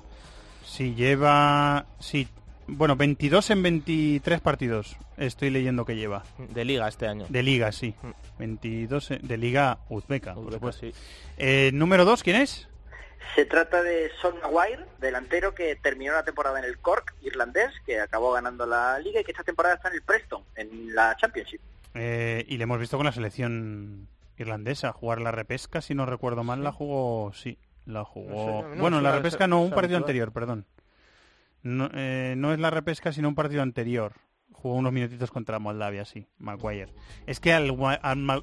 Sí, 0.65 0.95
lleva... 0.95 1.85
Sí, 1.99 2.27
bueno, 2.67 2.97
22 2.97 3.51
en 3.51 3.63
23 3.63 4.41
partidos 4.41 4.97
estoy 5.19 5.51
leyendo 5.51 5.85
que 5.85 5.97
lleva. 5.97 6.25
De 6.39 6.65
liga 6.65 6.89
este 6.89 7.07
año. 7.07 7.27
De 7.29 7.43
liga, 7.43 7.71
sí. 7.73 7.95
Mm. 8.03 8.11
22 8.39 9.11
en- 9.11 9.29
de 9.29 9.37
liga 9.37 9.79
uzbeca, 9.91 10.33
por 10.35 10.45
Uzbeka, 10.45 10.57
supuesto. 10.57 10.87
sí. 10.87 10.93
Eh, 11.37 11.71
número 11.75 12.07
2, 12.07 12.23
¿quién 12.23 12.37
es? 12.37 12.67
Se 13.35 13.45
trata 13.47 13.83
de 13.83 14.11
Son 14.21 14.35
Maguire, 14.41 14.85
delantero 15.01 15.55
que 15.55 15.77
terminó 15.77 16.13
la 16.13 16.25
temporada 16.25 16.59
en 16.59 16.65
el 16.65 16.79
Cork 16.79 17.15
irlandés, 17.23 17.73
que 17.85 18.01
acabó 18.01 18.33
ganando 18.33 18.67
la 18.67 18.99
liga 18.99 19.21
y 19.21 19.25
que 19.25 19.33
esta 19.33 19.45
temporada 19.45 19.75
está 19.75 19.89
en 19.89 19.95
el 19.95 20.03
Preston, 20.03 20.43
en 20.55 20.95
la 20.95 21.17
Championship. 21.17 21.61
Eh, 21.95 22.45
y 22.49 22.57
le 22.57 22.65
hemos 22.65 22.79
visto 22.79 22.97
con 22.97 23.07
la 23.07 23.13
selección 23.13 24.09
irlandesa 24.37 24.93
jugar 24.93 25.21
la 25.21 25.31
repesca, 25.31 25.81
si 25.81 25.95
no 25.95 26.07
recuerdo 26.07 26.45
mal, 26.45 26.63
la 26.63 26.73
jugó, 26.73 27.33
sí, 27.33 27.59
la 27.87 28.05
jugó. 28.05 28.63
No 28.63 28.69
sé, 28.69 28.77
no 28.77 28.83
bueno, 28.83 29.01
la 29.01 29.13
repesca 29.13 29.47
no, 29.47 29.63
un 29.63 29.71
partido 29.71 29.97
anterior, 29.97 30.33
perdón. 30.33 30.67
No, 31.63 31.89
eh, 31.95 32.35
no 32.37 32.53
es 32.53 32.59
la 32.59 32.71
repesca, 32.71 33.13
sino 33.13 33.29
un 33.29 33.35
partido 33.35 33.63
anterior. 33.63 34.13
Jugó 34.65 34.77
unos 34.77 34.95
minutitos 34.95 35.31
contra 35.31 35.59
Moldavia, 35.59 36.07
sí, 36.07 36.27
Maguire. 36.39 36.89
Es 37.27 37.39
que 37.39 37.53
al, 37.53 37.77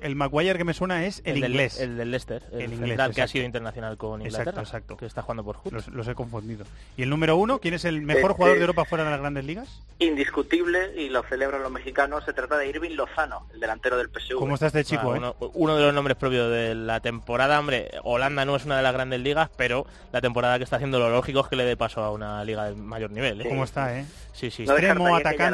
el 0.02 0.16
Maguire 0.16 0.56
que 0.60 0.64
me 0.64 0.76
suena 0.76 1.04
es 1.08 1.24
el, 1.26 1.42
del- 1.42 1.50
inglés. 1.50 1.80
el 1.80 1.98
del 1.98 2.12
Leicester, 2.12 2.44
el, 2.52 2.62
El 2.62 2.74
inglés, 2.74 2.96
que 2.96 3.02
ha 3.02 3.06
exacto. 3.08 3.28
sido 3.32 3.46
internacional 3.46 3.98
con 3.98 4.22
Exacto, 4.22 4.42
Inglaterra, 4.52 4.62
exacto. 4.62 4.98
que 4.98 5.08
está 5.08 5.24
jugando 5.24 5.44
por 5.44 5.56
Hood. 5.58 5.74
Los, 5.74 5.88
los 5.88 6.08
he 6.08 6.14
confundido. 6.14 6.64
¿Y 6.96 7.02
el 7.02 7.10
número 7.10 7.38
uno? 7.38 7.58
¿Quién 7.58 7.74
es 7.74 7.86
el 7.86 8.04
mejor 8.04 8.30
Eh, 8.30 8.34
jugador 8.36 8.56
eh, 8.58 8.60
de 8.60 8.66
Europa 8.66 8.86
fuera 8.86 9.04
de 9.04 9.10
las 9.10 9.20
grandes 9.20 9.46
ligas? 9.46 9.82
Indiscutible, 9.98 10.94
y 10.96 11.10
lo 11.10 11.24
celebran 11.24 11.64
los 11.64 11.72
mexicanos, 11.72 12.24
se 12.24 12.34
trata 12.34 12.56
de 12.60 12.68
Irving 12.70 12.92
Lozano, 12.92 13.48
el 13.56 13.60
delantero 13.60 13.98
del 13.98 14.10
PSV. 14.12 14.36
¿Cómo 14.38 14.54
está 14.54 14.68
este 14.68 14.84
chico, 14.84 15.14
Ah, 15.14 15.16
eh? 15.16 15.18
uno, 15.18 15.36
uno 15.56 15.76
de 15.76 15.84
los 15.86 15.94
nombres 15.96 16.18
propios 16.18 16.52
de 16.52 16.76
la 16.76 17.00
temporada, 17.00 17.60
hombre, 17.60 17.90
Holanda 18.04 18.46
no 18.46 18.56
es 18.56 18.66
una 18.66 18.78
de 18.78 18.84
las 18.84 18.94
grandes 18.94 19.22
ligas, 19.22 19.50
pero 19.58 19.88
la 20.12 20.22
temporada 20.22 20.60
que 20.60 20.66
está 20.66 20.76
haciendo 20.76 21.00
lo 21.00 21.10
lógico 21.10 21.40
es 21.40 21.48
que 21.48 21.56
le 21.56 21.64
dé 21.66 21.76
paso 21.76 22.04
a 22.04 22.12
una 22.12 22.46
liga 22.46 22.66
de 22.66 22.76
mayor 22.76 23.10
nivel. 23.10 23.42
¿eh? 23.42 23.50
¿Cómo 23.50 23.64
está, 23.64 23.98
eh? 23.98 24.06
Sí, 24.34 24.50
sí. 24.52 24.66
No 24.66 24.74
Extremo, 24.78 25.06
descartaría 25.18 25.48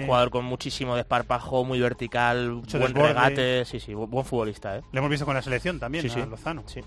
Un 0.00 0.06
jugador 0.06 0.30
con 0.30 0.44
muchísimo 0.44 0.96
desparpajo, 0.96 1.64
muy 1.64 1.80
vertical, 1.80 2.50
Mucho 2.52 2.78
buen 2.78 2.92
desborde. 2.92 3.14
regate, 3.14 3.64
sí, 3.64 3.80
sí, 3.80 3.92
bu- 3.92 4.08
buen 4.08 4.24
futbolista, 4.24 4.76
¿eh? 4.78 4.82
Le 4.92 4.98
hemos 4.98 5.10
visto 5.10 5.24
con 5.26 5.34
la 5.34 5.42
selección 5.42 5.78
también, 5.80 6.02
Sí, 6.02 6.08
a 6.20 6.24
sí. 6.24 6.30
Lozano. 6.30 6.62
Sí. 6.66 6.80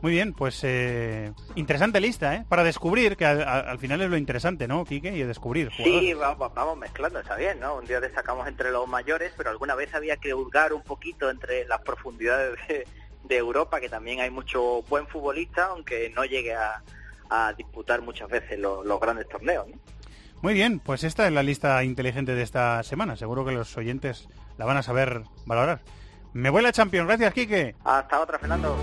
Muy 0.00 0.10
bien, 0.12 0.32
pues 0.32 0.60
eh, 0.64 1.32
interesante 1.54 2.00
lista, 2.00 2.34
¿eh? 2.34 2.44
Para 2.48 2.64
descubrir, 2.64 3.16
que 3.16 3.24
al, 3.24 3.42
al- 3.42 3.68
al 3.68 3.78
final 3.78 4.02
es 4.02 4.10
lo 4.10 4.16
interesante, 4.16 4.66
¿no, 4.66 4.84
Quique? 4.84 5.14
Y 5.16 5.22
descubrir 5.22 5.70
jugadores. 5.70 6.00
Sí, 6.00 6.14
vamos, 6.14 6.52
vamos 6.54 6.76
mezclando, 6.76 7.20
está 7.20 7.36
bien, 7.36 7.60
¿no? 7.60 7.76
Un 7.76 7.84
día 7.86 8.00
destacamos 8.00 8.48
entre 8.48 8.72
los 8.72 8.88
mayores, 8.88 9.32
pero 9.36 9.50
alguna 9.50 9.74
vez 9.76 9.94
había 9.94 10.16
que 10.16 10.34
hurgar 10.34 10.72
un 10.72 10.82
poquito 10.82 11.30
entre 11.30 11.64
las 11.66 11.80
profundidades 11.82 12.58
de, 12.68 12.84
de 13.22 13.36
Europa, 13.36 13.78
que 13.80 13.88
también 13.88 14.18
hay 14.20 14.30
mucho 14.30 14.82
buen 14.88 15.06
futbolista, 15.06 15.66
aunque 15.66 16.10
no 16.16 16.24
llegue 16.24 16.52
a, 16.54 16.82
a 17.30 17.52
disputar 17.52 18.02
muchas 18.02 18.28
veces 18.28 18.58
los, 18.58 18.84
los 18.84 18.98
grandes 19.00 19.28
torneos, 19.28 19.68
¿no? 19.68 19.76
Muy 20.42 20.54
bien, 20.54 20.80
pues 20.80 21.04
esta 21.04 21.26
es 21.26 21.32
la 21.32 21.44
lista 21.44 21.82
inteligente 21.84 22.34
de 22.34 22.42
esta 22.42 22.82
semana. 22.82 23.16
Seguro 23.16 23.44
que 23.44 23.52
los 23.52 23.76
oyentes 23.76 24.28
la 24.58 24.64
van 24.64 24.76
a 24.76 24.82
saber 24.82 25.22
valorar. 25.46 25.80
Me 26.32 26.50
voy 26.50 26.60
a 26.60 26.62
la 26.64 26.72
Champions. 26.72 27.06
Gracias, 27.06 27.32
Quique. 27.32 27.76
Hasta 27.84 28.20
otra, 28.20 28.40
Fernando. 28.40 28.76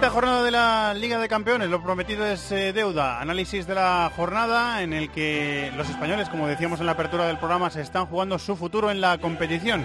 Quinta 0.00 0.14
jornada 0.14 0.42
de 0.42 0.50
la 0.50 0.94
Liga 0.94 1.18
de 1.18 1.28
Campeones, 1.28 1.68
lo 1.68 1.82
prometido 1.82 2.24
es 2.24 2.50
eh, 2.52 2.72
deuda. 2.72 3.20
Análisis 3.20 3.66
de 3.66 3.74
la 3.74 4.10
jornada 4.16 4.80
en 4.80 4.94
el 4.94 5.10
que 5.10 5.70
los 5.76 5.90
españoles, 5.90 6.30
como 6.30 6.46
decíamos 6.46 6.80
en 6.80 6.86
la 6.86 6.92
apertura 6.92 7.26
del 7.26 7.36
programa, 7.36 7.68
se 7.68 7.82
están 7.82 8.06
jugando 8.06 8.38
su 8.38 8.56
futuro 8.56 8.90
en 8.90 9.02
la 9.02 9.18
competición. 9.18 9.84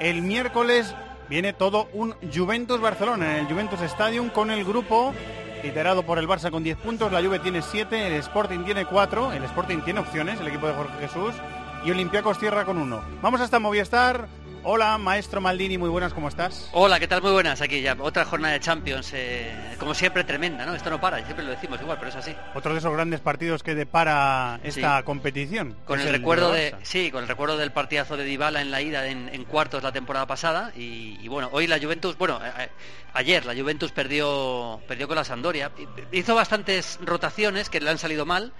El 0.00 0.20
miércoles 0.20 0.94
viene 1.30 1.54
todo 1.54 1.88
un 1.94 2.14
Juventus-Barcelona 2.30 3.38
en 3.38 3.46
el 3.46 3.50
Juventus 3.50 3.80
Stadium 3.80 4.28
con 4.28 4.50
el 4.50 4.66
grupo 4.66 5.14
liderado 5.62 6.02
por 6.02 6.18
el 6.18 6.28
Barça 6.28 6.50
con 6.50 6.62
10 6.62 6.76
puntos, 6.76 7.10
la 7.10 7.22
Juve 7.22 7.38
tiene 7.38 7.62
7, 7.62 8.06
el 8.06 8.12
Sporting 8.16 8.64
tiene 8.64 8.84
4, 8.84 9.32
el 9.32 9.44
Sporting 9.44 9.78
tiene 9.78 10.00
opciones, 10.00 10.38
el 10.40 10.48
equipo 10.48 10.66
de 10.66 10.74
Jorge 10.74 11.08
Jesús, 11.08 11.32
y 11.86 11.90
Olympiacos 11.90 12.38
cierra 12.38 12.66
con 12.66 12.76
1. 12.76 13.02
Vamos 13.22 13.40
hasta 13.40 13.58
Movistar. 13.58 14.28
Hola, 14.66 14.96
maestro 14.96 15.42
Maldini, 15.42 15.76
muy 15.76 15.90
buenas, 15.90 16.14
¿cómo 16.14 16.28
estás? 16.28 16.70
Hola, 16.72 16.98
¿qué 16.98 17.06
tal? 17.06 17.20
Muy 17.20 17.32
buenas. 17.32 17.60
Aquí 17.60 17.82
ya 17.82 17.94
otra 18.00 18.24
jornada 18.24 18.54
de 18.54 18.60
Champions, 18.60 19.10
eh, 19.12 19.52
como 19.78 19.92
siempre 19.92 20.24
tremenda, 20.24 20.64
¿no? 20.64 20.74
Esto 20.74 20.88
no 20.88 20.98
para, 20.98 21.22
siempre 21.22 21.44
lo 21.44 21.50
decimos 21.50 21.78
igual, 21.82 21.98
pero 21.98 22.08
es 22.08 22.16
así. 22.16 22.34
Otro 22.54 22.72
de 22.72 22.78
esos 22.78 22.90
grandes 22.94 23.20
partidos 23.20 23.62
que 23.62 23.74
depara 23.74 24.58
esta 24.64 24.98
Sí. 24.98 25.04
competición. 25.04 25.76
Con 25.84 26.00
el 26.00 26.08
recuerdo 26.08 26.50
de, 26.50 26.74
sí, 26.82 27.10
con 27.10 27.22
el 27.24 27.28
recuerdo 27.28 27.58
del 27.58 27.72
partidazo 27.72 28.16
de 28.16 28.24
Dybala 28.24 28.62
en 28.62 28.70
la 28.70 28.80
ida 28.80 29.06
en, 29.06 29.28
en 29.34 29.44
cuartos 29.44 29.82
la 29.82 29.92
temporada 29.92 30.26
pasada 30.26 30.72
y, 30.74 31.18
y 31.20 31.28
bueno, 31.28 31.50
hoy 31.52 31.66
la 31.66 31.78
Juventus, 31.78 32.16
bueno, 32.16 32.36
a- 32.42 32.68
ayer 33.12 33.44
la 33.44 33.54
Juventus 33.54 33.92
perdió 33.92 34.80
perdió 34.88 35.06
con 35.08 35.16
la 35.16 35.24
Sampdoria, 35.24 35.72
hizo 36.10 36.34
bastantes 36.34 36.98
rotaciones 37.02 37.68
que 37.68 37.80
le 37.80 37.90
han 37.90 37.98
salido 37.98 38.24
mal. 38.24 38.54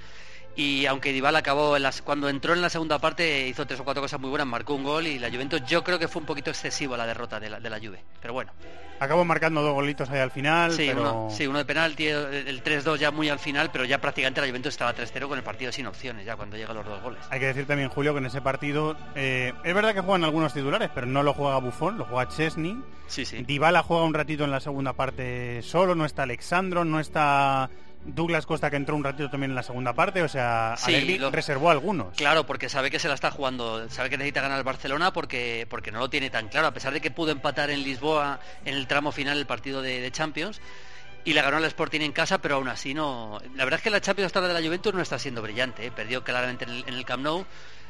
Y 0.57 0.87
aunque 0.87 1.13
Dybala 1.13 1.41
acabó 1.41 1.77
en 1.77 1.83
las, 1.83 2.03
cuando 2.03 2.29
entró 2.29 2.53
en 2.53 2.63
la 2.63 2.69
segunda 2.69 2.99
parte 2.99 3.49
hizo 3.49 3.67
tres 3.67 3.81
o 3.81 3.85
cuatro 3.85 4.03
cosas 4.03 4.21
muy 4.21 4.31
buenas, 4.31 4.47
marcó 4.47 4.75
un 4.75 4.85
gol 4.85 5.07
y 5.07 5.19
la 5.19 5.31
Juventus 5.31 5.63
yo 5.67 5.83
creo 5.83 5.99
que 5.99 6.09
fue 6.09 6.21
un 6.21 6.27
poquito 6.27 6.51
excesivo 6.51 6.97
la 6.97 7.07
derrota 7.07 7.41
de 7.41 7.51
la, 7.51 7.61
de 7.61 7.71
la 7.71 7.79
Juve. 7.79 8.05
Pero 8.21 8.35
bueno, 8.35 8.53
Acabó 9.01 9.25
marcando 9.25 9.61
dos 9.61 9.75
golitos 9.75 10.09
ahí 10.11 10.21
al 10.21 10.31
final, 10.31 10.73
Sí, 10.73 10.87
pero 10.87 11.01
uno, 11.01 11.31
sí, 11.31 11.47
uno 11.47 11.59
de 11.59 11.65
penalti, 11.65 12.07
el 12.07 12.47
el 12.47 12.63
3-2 12.63 12.97
ya 12.97 13.11
muy 13.11 13.29
al 13.29 13.39
final, 13.39 13.71
pero 13.73 13.85
ya 13.85 14.01
prácticamente 14.01 14.41
la 14.41 14.47
Juventus 14.47 14.73
estaba 14.73 14.95
3-0 14.95 15.29
con 15.29 15.37
el 15.37 15.45
partido 15.45 15.73
sin 15.73 15.87
opciones, 15.87 16.25
ya 16.25 16.37
cuando 16.37 16.57
llegan 16.57 16.77
los 16.77 16.87
dos 16.87 17.03
goles. 17.03 17.21
hay 17.31 17.41
que 17.41 17.47
decir 17.47 17.67
también, 17.67 17.89
Julio, 17.89 18.13
que 18.13 18.19
en 18.21 18.27
ese 18.27 18.41
partido 18.41 18.97
eh, 19.17 19.53
es 19.65 19.75
verdad 19.75 19.95
que 19.95 20.01
juegan 20.01 20.25
algunos 20.25 20.55
titulares, 20.55 20.91
pero 20.95 21.07
no 21.07 21.23
lo 21.23 21.35
juega 21.35 21.59
Buffon, 21.59 21.99
lo 21.99 22.05
juega 22.05 22.29
Chesney. 22.29 22.81
Sí, 23.09 23.25
sí. 23.25 23.43
Dybala 23.43 23.83
juega 23.83 24.05
un 24.05 24.15
ratito 24.15 24.45
en 24.45 24.51
la 24.51 24.61
segunda 24.61 24.93
parte 24.93 25.61
solo, 25.63 25.95
no 25.95 26.05
está 26.05 26.23
Alexandro, 26.23 26.85
no 26.85 27.01
está 27.01 27.69
Douglas 28.05 28.45
Costa 28.47 28.71
que 28.71 28.77
entró 28.77 28.95
un 28.97 29.03
ratito 29.05 29.31
también 29.31 29.51
en 29.51 29.55
la 29.55 29.63
segunda 29.63 29.95
parte, 29.95 30.23
o 30.23 30.29
sea, 30.29 30.75
Sí, 30.79 31.19
lo- 31.19 31.31
reservó 31.31 31.71
algunos. 31.71 32.17
Claro, 32.17 32.45
porque 32.47 32.69
sabe 32.69 32.91
que 32.91 32.99
se 32.99 33.09
la 33.09 33.15
está 33.15 33.31
jugando, 33.31 33.89
sabe 33.89 34.11
que 34.11 34.19
necesita 34.19 34.43
ganar 34.43 34.59
el 34.59 34.65
Barcelona 34.65 35.13
porque, 35.13 35.67
porque 35.71 35.91
no 35.91 35.99
lo 35.99 36.11
tiene 36.11 36.29
tan 36.31 36.49
claro, 36.49 36.67
a 36.67 36.75
pesar 36.75 36.93
de 36.93 37.01
que 37.01 37.11
pudo 37.11 37.31
empatar 37.33 37.71
en 37.71 37.83
Lisboa 37.83 38.41
en 38.65 38.75
el 38.75 38.87
tramo 38.87 39.11
final 39.13 39.39
el 39.39 39.47
partido 39.47 39.81
de, 39.83 40.01
de 40.01 40.11
Champions 40.13 40.61
y 41.25 41.33
le 41.33 41.41
ganó 41.41 41.57
al 41.57 41.65
Sporting 41.65 42.01
en 42.03 42.13
casa, 42.13 42.39
pero 42.43 42.57
aún 42.57 42.69
así 42.69 42.93
no... 42.93 43.41
La 43.55 43.65
verdad 43.65 43.79
es 43.81 43.83
que 43.85 43.89
la 43.91 44.01
Champions 44.03 44.27
hasta 44.27 44.41
ahora 44.41 44.53
de 44.53 44.61
la 44.61 44.67
Juventus 44.67 44.93
no 44.93 45.01
está 45.01 45.19
siendo 45.19 45.41
brillante, 45.41 45.87
¿eh? 45.87 45.91
perdió 45.91 46.23
claramente 46.23 46.65
en 46.67 46.71
el, 46.71 46.85
en 46.87 46.95
el 46.95 47.05
Camp 47.07 47.23
Nou, 47.23 47.47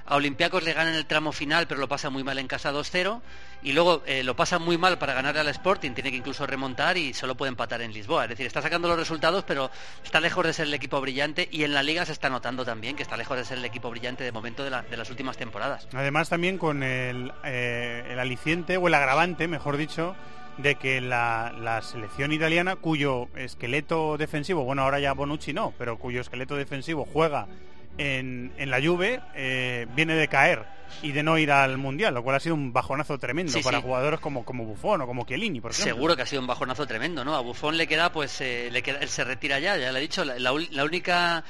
a 0.06 0.16
Olympiacos 0.16 0.62
le 0.62 0.72
gana 0.74 0.90
en 0.90 0.96
el 0.96 1.06
tramo 1.06 1.32
final, 1.32 1.66
pero 1.66 1.80
lo 1.80 1.88
pasa 1.88 2.10
muy 2.10 2.22
mal 2.24 2.38
en 2.38 2.46
casa 2.46 2.72
2-0, 2.72 3.20
y 3.62 3.72
luego 3.72 4.02
eh, 4.06 4.22
lo 4.22 4.36
pasa 4.36 4.58
muy 4.58 4.76
mal 4.76 4.98
para 4.98 5.14
ganar 5.14 5.38
al 5.38 5.48
Sporting, 5.48 5.92
tiene 5.92 6.10
que 6.10 6.18
incluso 6.18 6.46
remontar 6.46 6.98
y 6.98 7.14
solo 7.14 7.34
puede 7.36 7.48
empatar 7.48 7.80
en 7.80 7.92
Lisboa. 7.92 8.24
Es 8.24 8.28
decir, 8.30 8.44
está 8.46 8.60
sacando 8.60 8.88
los 8.88 8.98
resultados, 8.98 9.44
pero 9.44 9.70
está 10.04 10.20
lejos 10.20 10.44
de 10.44 10.52
ser 10.52 10.66
el 10.66 10.74
equipo 10.74 11.00
brillante, 11.00 11.48
y 11.50 11.64
en 11.64 11.72
la 11.72 11.82
Liga 11.82 12.04
se 12.04 12.12
está 12.12 12.28
notando 12.28 12.64
también 12.64 12.96
que 12.96 13.02
está 13.02 13.16
lejos 13.16 13.36
de 13.38 13.44
ser 13.44 13.58
el 13.58 13.64
equipo 13.64 13.88
brillante 13.90 14.24
de 14.24 14.32
momento 14.32 14.62
de, 14.64 14.70
la- 14.70 14.82
de 14.82 14.96
las 14.96 15.08
últimas 15.08 15.36
temporadas. 15.38 15.88
Además 15.94 16.28
también 16.28 16.58
con 16.58 16.82
el, 16.82 17.32
eh, 17.44 18.06
el 18.10 18.18
aliciente 18.18 18.76
o 18.76 18.86
el 18.88 18.94
agravante, 18.94 19.48
mejor 19.48 19.76
dicho, 19.78 20.14
de 20.58 20.74
que 20.76 21.00
la, 21.00 21.52
la 21.58 21.80
selección 21.82 22.30
italiana, 22.32 22.76
cuyo 22.76 23.28
esqueleto 23.34 24.16
defensivo, 24.18 24.62
bueno 24.64 24.82
ahora 24.82 25.00
ya 25.00 25.12
Bonucci 25.14 25.52
no, 25.52 25.72
pero 25.78 25.98
cuyo 25.98 26.20
esqueleto 26.20 26.54
defensivo 26.56 27.08
juega 27.10 27.48
en, 27.98 28.52
en 28.56 28.70
la 28.70 28.80
Juve, 28.80 29.20
eh, 29.34 29.86
viene 29.94 30.14
de 30.14 30.28
caer 30.28 30.64
y 31.02 31.12
de 31.12 31.22
no 31.22 31.38
ir 31.38 31.50
al 31.52 31.76
Mundial, 31.78 32.14
lo 32.14 32.22
cual 32.22 32.36
ha 32.36 32.40
sido 32.40 32.54
un 32.54 32.72
bajonazo 32.72 33.18
tremendo 33.18 33.52
Sí, 33.52 33.62
para 33.62 33.78
sí. 33.78 33.82
jugadores 33.84 34.20
como, 34.20 34.44
como 34.44 34.64
Buffon 34.64 35.00
o 35.02 35.06
como 35.06 35.24
Chiellini, 35.26 35.60
por 35.60 35.70
ejemplo. 35.72 35.94
Seguro 35.94 36.16
que 36.16 36.22
ha 36.22 36.26
sido 36.26 36.40
un 36.42 36.46
bajonazo 36.48 36.86
tremendo, 36.86 37.24
¿no? 37.24 37.34
A 37.34 37.40
Buffon 37.40 37.76
le 37.76 37.86
queda, 37.86 38.10
pues, 38.12 38.40
eh, 38.40 38.68
le 38.72 38.82
queda, 38.82 38.98
él 39.00 39.08
se 39.08 39.24
retira 39.24 39.58
ya, 39.58 39.76
ya 39.76 39.92
le 39.92 39.98
he 39.98 40.02
dicho, 40.02 40.24
la, 40.24 40.38
la 40.38 40.84
única 40.84 41.44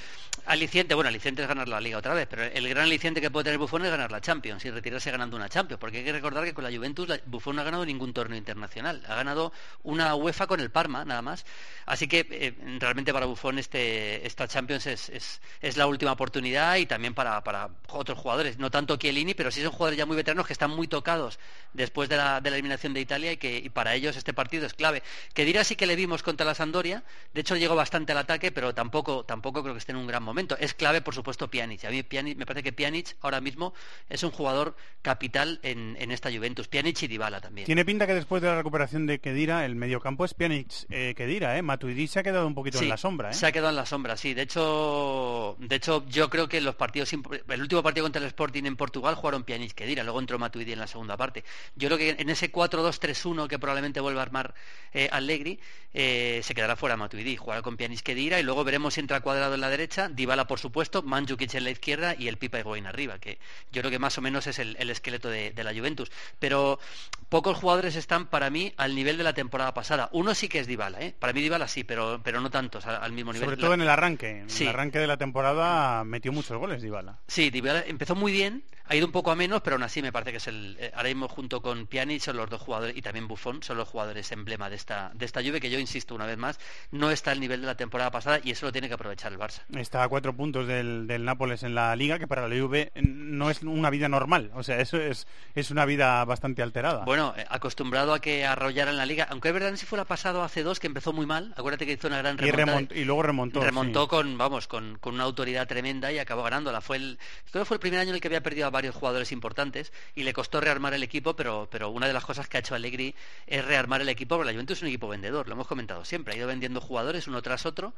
aliciente, 0.47 0.95
bueno, 0.95 1.09
aliciente 1.09 1.41
es 1.43 1.49
ganar 1.49 1.69
la 1.69 1.81
Liga 1.81 1.97
otra 1.99 2.13
vez, 2.13 2.27
pero 2.29 2.43
el 2.43 2.69
gran 2.69 2.85
aliciente 2.85 3.21
que 3.21 3.31
puede 3.31 3.45
tener 3.45 3.59
Buffon 3.59 3.85
es 3.85 3.91
ganar 3.91 4.11
la 4.13 4.21
Champions 4.21 4.65
y 4.65 4.71
retirarse 4.71 5.11
ganando 5.11 5.37
una 5.37 5.49
Champions, 5.49 5.81
porque 5.81 5.99
hay 5.99 6.05
que 6.05 6.13
recordar 6.13 6.45
que 6.45 6.53
con 6.53 6.65
la 6.65 6.71
Juventus 6.77 7.09
la- 7.09 7.21
Buffon 7.25 7.57
no 7.57 7.63
ha 7.63 7.65
ganado 7.65 7.87
ningún 7.87 8.13
torneo 8.13 8.37
internacional, 8.37 9.03
ha 9.09 9.15
ganado 9.15 9.53
una 9.85 10.15
UEFA 10.15 10.47
con 10.47 10.61
el 10.61 10.71
Parma, 10.71 11.05
nada 11.05 11.23
más, 11.23 11.47
así 11.87 12.09
que 12.09 12.27
eh, 12.31 12.55
realmente 12.79 13.13
para 13.13 13.25
Buffon 13.27 13.59
este, 13.59 14.27
esta 14.27 14.47
Champions 14.49 14.87
es, 14.87 15.09
es, 15.09 15.41
es 15.63 15.77
la 15.79 15.87
última 15.87 16.13
oportunidad 16.13 16.77
y 16.77 16.87
también 16.87 17.15
para, 17.15 17.43
para 17.43 17.71
otros 17.89 18.19
jugadores, 18.19 18.59
no 18.59 18.71
tanto 18.71 18.97
Chiellini, 18.97 19.34
pero 19.35 19.51
sí 19.51 19.63
son 19.63 19.73
jugadores 19.73 19.99
ya 19.99 20.07
muy 20.07 20.17
veteranos 20.17 20.47
que 20.47 20.53
están 20.53 20.71
muy 20.71 20.89
tocados 20.89 21.39
después 21.73 22.09
de 22.09 22.17
la, 22.17 22.41
de 22.41 22.51
la 22.51 22.57
eliminación 22.57 22.95
de 22.95 23.01
Italia 23.01 23.33
y 23.33 23.37
que 23.37 23.59
y 23.59 23.69
para 23.69 23.95
ellos 23.95 24.17
este 24.17 24.33
partido 24.33 24.67
es 24.67 24.75
clave. 24.75 25.03
Que 25.33 25.45
dirá 25.45 25.65
sí 25.65 25.77
que 25.77 25.87
le 25.87 25.97
vimos 25.97 26.23
contra 26.23 26.47
la 26.47 26.55
Sampdoria, 26.55 27.05
de 27.33 27.41
hecho 27.41 27.57
llegó 27.57 27.75
bastante 27.75 28.13
al 28.13 28.19
ataque, 28.19 28.53
pero 28.53 28.75
tampoco, 28.75 29.25
tampoco 29.25 29.63
creo 29.63 29.75
que 29.75 29.79
esté 29.79 29.93
en 29.93 29.99
un 29.99 30.07
gran 30.07 30.23
momento. 30.23 30.57
Es 30.59 30.75
clave, 30.75 31.01
por 31.01 31.15
supuesto, 31.15 31.49
Pjanic. 31.49 31.85
A 31.85 31.91
mí 31.91 32.03
Pjanic, 32.03 32.37
me 32.39 32.47
parece 32.47 32.63
que 32.63 32.73
Pjanic 32.73 33.17
ahora 33.21 33.41
mismo 33.41 33.75
es 34.09 34.23
un 34.23 34.31
jugador 34.31 34.77
capital 35.03 35.61
en, 35.63 35.97
en 35.99 36.11
esta 36.11 36.31
Juventus. 36.31 36.69
Pjanic 36.69 37.03
y 37.03 37.09
Dybala 37.09 37.41
también. 37.41 37.67
Tiene 37.67 37.85
pinta 37.85 38.07
que 38.07 38.15
después 38.15 38.43
de 38.43 38.49
la 38.49 38.57
recuperación 38.57 39.07
de 39.07 39.19
Kedira, 39.19 39.65
el 39.65 39.75
mediocampo 39.75 40.25
es 40.25 40.35
Pjanic 40.35 40.71
eh, 40.91 41.15
Kedira, 41.17 41.57
¿eh? 41.59 41.63
Matuidi 41.63 42.07
se 42.07 42.21
ha 42.21 42.23
quedado 42.23 42.47
un 42.47 42.55
poquito 42.55 42.79
Sí, 42.79 42.85
en 42.85 42.91
la 42.91 42.97
sombra, 42.97 43.31
¿eh? 43.31 43.35
Se 43.35 43.47
ha 43.47 43.53
quedado 43.53 43.71
en 43.71 43.77
la 43.77 43.87
sombra, 43.87 44.17
sí. 44.17 44.35
De 44.35 44.43
hecho, 44.43 45.57
de 45.59 45.77
hecho, 45.77 46.05
yo 46.09 46.31
creo 46.31 46.49
que 46.49 46.61
los 46.61 46.75
partidos, 46.75 47.13
el 47.13 47.61
último 47.61 47.83
partido 47.83 48.05
contra 48.05 48.21
el 48.21 48.29
Sporting 48.29 48.65
en 48.65 48.77
Portugal 48.77 49.14
igual 49.15 49.21
jugaron 49.21 49.45
Pjanic 49.45 49.73
que 49.73 49.87
Dira, 49.87 50.03
luego 50.03 50.21
entró 50.21 50.39
Matuidi 50.39 50.73
en 50.73 50.79
la 50.79 50.87
segunda 50.87 51.17
parte. 51.17 51.45
Yo 51.77 51.89
creo 51.89 51.99
que 51.99 52.11
en 52.19 52.31
ese 52.31 52.53
4-2-3-1 52.53 53.49
que 53.49 53.59
probablemente 53.59 54.01
vuelva 54.01 54.21
a 54.21 54.25
armar 54.25 54.55
eh, 54.93 55.09
Allegri, 55.11 55.61
eh, 55.93 56.41
se 56.43 56.55
quedará 56.55 56.77
fuera 56.77 56.97
Matuidi, 56.97 57.37
jugará 57.37 57.63
con 57.63 57.77
Pjanic 57.77 58.01
que 58.01 58.15
Dira 58.15 58.41
y 58.41 58.43
luego 58.43 58.65
veremos 58.65 58.95
si 58.95 59.01
entra 59.01 59.21
cuadrado 59.21 59.55
en 59.55 59.61
la 59.61 59.71
derecha, 59.71 60.09
Dybala 60.09 60.47
por 60.47 60.59
supuesto, 60.59 61.03
Mandzukic 61.03 61.55
en 61.55 61.65
la 61.65 61.71
izquierda 61.71 62.15
y 62.19 62.29
el 62.29 62.37
Pipa 62.37 62.59
Higuaín 62.59 62.87
arriba, 62.87 63.19
que 63.19 63.39
yo 63.73 63.81
creo 63.83 63.91
que 63.91 63.99
más 63.99 64.19
o 64.19 64.21
menos 64.21 64.47
es 64.47 64.59
el, 64.59 64.77
esqueleto 64.91 65.31
de, 65.31 65.53
de, 65.53 65.65
la 65.65 65.73
Juventus. 65.73 66.11
Pero 66.39 66.79
pocos 67.29 67.57
jugadores 67.57 67.97
están 67.97 68.27
para 68.27 68.51
mí 68.51 68.73
al 68.77 68.95
nivel 68.95 69.17
de 69.17 69.25
la 69.25 69.33
temporada 69.33 69.75
pasada. 69.75 70.09
Uno 70.13 70.35
sí 70.35 70.49
que 70.49 70.59
es 70.59 70.67
Dybala, 70.67 71.01
¿eh? 71.01 71.15
para 71.19 71.33
mí 71.33 71.41
Dybala 71.41 71.69
sí, 71.69 71.85
pero, 71.85 72.21
pero 72.23 72.41
no 72.41 72.51
tantos 72.51 72.87
al, 72.87 73.13
mismo 73.13 73.33
nivel. 73.33 73.47
Sobre 73.47 73.61
todo 73.61 73.75
en 73.75 73.81
el 73.81 73.89
arranque, 73.89 74.41
en 74.41 74.49
el 74.51 74.69
arranque 74.69 74.99
de 74.99 75.07
la 75.07 75.17
temporada 75.17 76.05
metió 76.05 76.33
muchos 76.33 76.59
goles 76.59 76.83
Dybala. 76.83 77.19
Sí, 77.27 77.51
Dybala 77.51 77.85
empezó 77.87 78.15
muy 78.15 78.33
bien, 78.33 78.65
ha 78.87 78.97
ido 78.97 79.07
un 79.07 79.13
poco 79.13 79.31
a 79.31 79.37
menos, 79.37 79.63
pero 79.63 79.77
aún 79.77 79.83
así 79.83 80.03
me 80.03 80.13
parece 80.13 80.33
que 80.33 80.37
es 80.37 80.47
el 80.47 80.77
eh, 80.79 80.93
ahora 80.95 81.09
mismo 81.09 81.29
junto 81.29 81.63
con 81.63 81.87
Pjanic 81.87 82.21
son 82.21 82.37
los 82.37 82.51
dos 82.51 82.61
jugadores 82.61 82.97
y 82.97 83.03
también 83.03 83.27
Buffon 83.27 83.63
son 83.63 83.79
los 83.79 83.89
jugadores 83.89 84.31
emblema 84.33 84.69
de 84.69 84.77
esta 84.77 85.11
de 85.15 85.25
esta 85.25 85.43
Juve 85.43 85.61
que 85.61 85.71
yo 85.71 85.79
insisto 85.79 86.15
una 86.15 86.27
vez 86.27 86.37
más 86.37 86.59
no 86.91 87.11
está 87.11 87.31
al 87.31 87.41
nivel 87.41 87.63
de 87.63 87.67
la 87.67 87.77
temporada 87.77 88.11
pasada 88.11 88.41
y 88.43 88.51
eso 88.51 88.67
lo 88.67 88.73
tiene 88.73 88.89
que 88.89 88.95
aprovechar 88.95 89.33
el 89.33 89.39
Barça. 89.39 89.63
Está 89.75 90.03
a 90.03 90.09
cuatro 90.09 90.35
puntos 90.35 90.67
del, 90.67 91.07
del 91.07 91.25
Nápoles 91.25 91.63
en 91.63 91.75
la 91.75 91.97
Liga 91.97 92.19
que 92.19 92.27
para 92.27 92.47
la 92.47 92.61
Juve 92.61 92.93
no 92.95 93.51
es 93.51 93.63
una 93.63 93.91
vida 93.91 94.09
normal, 94.09 94.51
o 94.55 94.63
sea 94.63 94.79
eso 94.81 94.99
es 94.99 95.27
es 95.55 95.71
una 95.71 95.87
vida 95.87 96.25
bastante 96.25 96.63
alterada. 96.63 97.05
Bueno, 97.05 97.35
eh, 97.37 97.47
acostumbrado 97.49 98.13
a 98.13 98.21
que 98.21 98.45
arrollara 98.45 98.91
en 98.91 98.99
la 98.99 99.07
Liga, 99.07 99.27
aunque 99.31 99.49
es 99.49 99.55
verdad 99.55 99.75
si 99.77 99.87
fuera 99.87 100.05
pasado 100.05 100.43
hace 100.43 100.63
dos 100.63 100.79
que 100.79 100.87
empezó 100.87 101.13
muy 101.13 101.27
mal, 101.27 101.55
acuérdate 101.57 101.87
que 101.87 101.93
hizo 101.93 102.09
una 102.09 102.19
gran 102.19 102.37
remontada 102.37 102.83
y, 102.95 103.01
y 103.01 103.05
luego 103.05 103.23
remontó. 103.23 103.63
Remontó 103.63 104.09
con 104.09 104.37
vamos 104.37 104.69
con, 104.69 104.99
con, 104.99 105.15
una 105.15 105.25
autoridad 105.25 105.67
tremenda 105.67 106.13
y 106.13 106.19
acabó 106.19 106.43
ganándola. 106.43 106.81
Fue 106.81 106.97
el 106.97 107.19
creo 107.51 107.65
que 107.65 107.69
fue 107.69 107.77
el 107.77 107.81
primer 107.81 108.01
año 108.01 108.11
en 108.11 108.17
el 108.17 108.21
que 108.21 108.29
había 108.29 108.43
perdido 108.43 108.67
a 108.67 108.74
varios 108.75 108.95
jugadores 108.95 109.33
importantes 109.33 109.93
y 110.15 110.25
le 110.25 110.35
costó 110.35 110.61
rearmar 110.61 110.93
el 110.93 111.03
equipo, 111.03 111.35
pero, 111.35 111.69
pero 111.71 111.89
una 111.89 112.07
de 112.07 112.13
las 112.13 112.25
cosas 112.25 112.49
que 112.49 112.59
ha 112.59 112.61
hecho 112.61 112.75
Allegri 112.75 113.15
es 113.47 113.65
rearmar 113.65 114.03
el 114.03 114.09
equipo, 114.11 114.37
porque 114.37 114.49
la 114.49 114.53
Juventus 114.53 114.79
es 114.79 114.83
un 114.83 114.89
equipo 114.89 115.09
vendedor, 115.09 115.49
lo 115.49 115.55
hemos 115.55 115.67
comentado 115.67 116.05
siempre, 116.05 116.35
ha 116.35 116.37
ido 116.37 116.49
vendiendo 116.49 116.81
jugadores 116.81 117.27
uno 117.29 117.41
tras 117.41 117.65
otro 117.65 117.95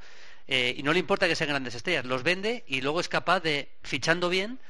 eh, 0.46 0.74
y 0.76 0.82
no 0.82 0.92
le 0.92 1.00
importa 1.00 1.26
que 1.26 1.34
sean 1.34 1.50
grandes 1.50 1.74
estrellas, 1.74 2.04
los 2.04 2.22
vende 2.22 2.62
y 2.68 2.82
luego 2.82 3.00
es 3.00 3.08
capaz 3.08 3.40
de, 3.40 3.70
fichando 3.82 4.28
bien, 4.28 4.60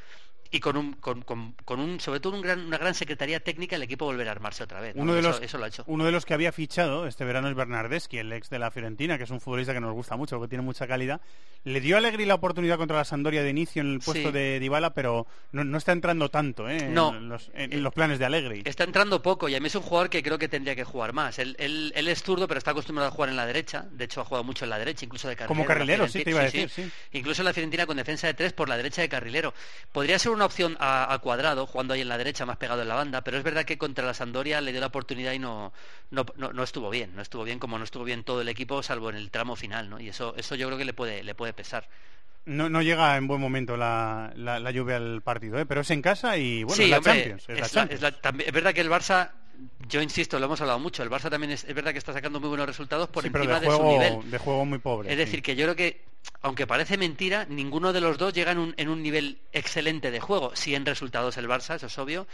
y 0.50 0.60
con 0.60 0.76
un, 0.76 0.92
con, 0.94 1.22
con, 1.22 1.80
un 1.80 2.00
sobre 2.00 2.20
todo 2.20 2.38
una 2.38 2.78
gran 2.78 2.94
secretaría 2.94 3.40
técnica 3.40 3.76
el 3.76 3.82
equipo 3.82 4.04
volver 4.04 4.28
a 4.28 4.32
armarse 4.32 4.64
otra 4.64 4.80
vez. 4.80 4.94
Uno, 4.96 5.14
de 5.14 5.22
los, 5.22 5.40
eso, 5.40 5.58
lo 5.58 5.64
ha 5.64 5.68
hecho. 5.68 5.84
uno 5.86 6.04
de 6.04 6.12
los 6.12 6.24
que 6.24 6.34
había 6.34 6.52
fichado 6.52 7.06
este 7.06 7.24
verano 7.24 7.48
es 7.48 7.54
Bernardeschi, 7.54 8.18
el 8.18 8.32
ex 8.32 8.50
de 8.50 8.58
la 8.58 8.70
Fiorentina, 8.70 9.18
que 9.18 9.24
es 9.24 9.30
un 9.30 9.40
futbolista 9.40 9.72
que 9.72 9.80
nos 9.80 9.92
gusta 9.92 10.16
mucho, 10.16 10.40
que 10.40 10.48
tiene 10.48 10.62
mucha 10.62 10.86
calidad. 10.86 11.20
Le 11.64 11.80
dio 11.80 11.96
a 11.96 11.98
Allegri 11.98 12.26
la 12.26 12.34
oportunidad 12.34 12.76
contra 12.76 12.96
la 12.96 13.04
Sandoria 13.04 13.42
de 13.42 13.50
inicio 13.50 13.82
en 13.82 13.94
el 13.94 14.00
puesto 14.00 14.30
de 14.30 14.60
Dybala, 14.60 14.94
pero 14.94 15.26
no, 15.52 15.76
está 15.76 15.92
entrando 15.92 16.28
tanto 16.28 16.68
¿eh? 16.68 16.88
no. 16.88 17.16
en, 17.16 17.28
los, 17.28 17.50
en, 17.54 17.82
los, 17.82 17.92
planes 17.92 18.18
de 18.18 18.24
Allegri. 18.24 18.62
Está 18.64 18.84
entrando 18.84 19.20
poco 19.20 19.48
y 19.48 19.54
a 19.56 19.60
mí 19.60 19.66
es 19.66 19.74
un 19.74 19.82
jugador 19.82 20.08
que 20.08 20.22
creo 20.22 20.38
que 20.38 20.48
tendría 20.48 20.76
que 20.76 20.84
jugar 20.84 21.12
más. 21.12 21.38
Él, 21.38 21.56
él, 21.58 21.92
él 21.96 22.08
es 22.08 22.22
zurdo, 22.22 22.46
pero 22.46 22.58
está 22.58 22.70
acostumbrado 22.70 23.08
a 23.08 23.10
jugar 23.10 23.30
en 23.30 23.36
la 23.36 23.46
derecha. 23.46 23.86
De 23.90 24.04
hecho, 24.04 24.20
ha 24.20 24.24
jugado 24.24 24.44
mucho 24.44 24.64
en 24.64 24.70
la 24.70 24.78
derecha, 24.78 25.04
incluso 25.04 25.28
de 25.28 25.34
carrilero. 25.34 25.56
Como 25.56 25.66
carrilero, 25.66 26.08
sí, 26.08 26.22
te 26.22 26.30
iba 26.30 26.40
a 26.40 26.44
decir. 26.44 26.70
Incluso 27.12 27.42
en 27.42 27.46
la 27.46 27.52
Fiorentina 27.52 27.86
con 27.86 27.96
defensa 27.96 28.28
de 28.28 28.34
tres 28.34 28.52
por 28.52 28.68
la 28.68 28.76
derecha 28.76 29.02
de 29.02 29.08
carrilero. 29.08 29.52
Podría 29.92 30.18
ser 30.18 30.32
una 30.36 30.46
opción 30.46 30.76
a 30.78 31.18
cuadrado, 31.22 31.66
jugando 31.66 31.94
ahí 31.94 32.02
en 32.02 32.08
la 32.08 32.18
derecha, 32.18 32.46
más 32.46 32.56
pegado 32.56 32.82
en 32.82 32.88
la 32.88 32.94
banda, 32.94 33.22
pero 33.22 33.38
es 33.38 33.44
verdad 33.44 33.64
que 33.64 33.78
contra 33.78 34.04
la 34.04 34.14
Sandoria 34.14 34.60
le 34.60 34.72
dio 34.72 34.80
la 34.80 34.88
oportunidad 34.88 35.32
y 35.32 35.38
no, 35.38 35.72
no, 36.10 36.24
no, 36.36 36.62
estuvo 36.62 36.90
bien, 36.90 37.14
no 37.14 37.22
estuvo 37.22 37.44
bien 37.44 37.58
como 37.58 37.78
no 37.78 37.84
estuvo 37.84 38.04
bien 38.04 38.24
todo 38.24 38.40
el 38.40 38.48
equipo, 38.48 38.82
salvo 38.82 39.10
en 39.10 39.16
el 39.16 39.30
tramo 39.30 39.56
final, 39.56 39.90
¿no? 39.90 40.00
Y 40.00 40.08
eso, 40.08 40.34
eso 40.36 40.54
yo 40.54 40.66
creo 40.66 40.78
que 40.78 40.84
le 40.84 40.92
puede, 40.92 41.22
le 41.22 41.34
puede 41.34 41.52
pesar. 41.52 41.88
No, 42.44 42.68
no 42.68 42.80
llega 42.80 43.16
en 43.16 43.26
buen 43.26 43.40
momento 43.40 43.76
la, 43.76 44.32
la, 44.36 44.70
lluvia 44.70 44.96
al 44.96 45.20
partido, 45.22 45.58
¿eh? 45.58 45.66
pero 45.66 45.80
es 45.80 45.90
en 45.90 46.00
casa 46.00 46.36
y 46.36 46.62
bueno, 46.62 46.82
es 46.82 46.90
la 46.90 47.00
Champions. 47.00 47.48
Es, 47.48 47.74
es 48.46 48.52
verdad 48.52 48.72
que 48.72 48.80
el 48.80 48.90
Barça 48.90 49.30
yo 49.88 50.02
insisto, 50.02 50.38
lo 50.38 50.46
hemos 50.46 50.60
hablado 50.60 50.78
mucho, 50.78 51.02
el 51.02 51.10
Barça 51.10 51.30
también 51.30 51.52
es, 51.52 51.64
es, 51.64 51.74
verdad 51.74 51.92
que 51.92 51.98
está 51.98 52.12
sacando 52.12 52.40
muy 52.40 52.48
buenos 52.48 52.66
resultados 52.66 53.08
por 53.08 53.24
encima 53.24 53.60
de, 53.60 53.70
su 53.70 53.82
nivel. 53.82 54.30
De 54.30 54.38
juego 54.38 54.64
muy 54.64 54.78
pobre. 54.78 55.10
Es 55.10 55.18
decir, 55.18 55.42
que 55.42 55.56
yo 55.56 55.64
creo 55.64 55.76
que, 55.76 56.04
aunque 56.42 56.66
parece 56.66 56.96
mentira, 56.96 57.46
ninguno 57.48 57.92
de 57.92 58.00
los 58.00 58.18
dos 58.18 58.32
llega 58.32 58.52
en 58.52 58.58
un, 58.58 58.74
en 58.76 58.88
un 58.88 59.02
nivel 59.02 59.38
excelente 59.52 60.10
de 60.10 60.20
juego. 60.20 60.54
Si 60.54 60.74
en 60.74 60.86
resultados 60.86 61.36
el 61.36 61.48
Barça, 61.48 61.76
eso 61.76 61.86
es 61.86 61.98
obvio, 61.98 62.26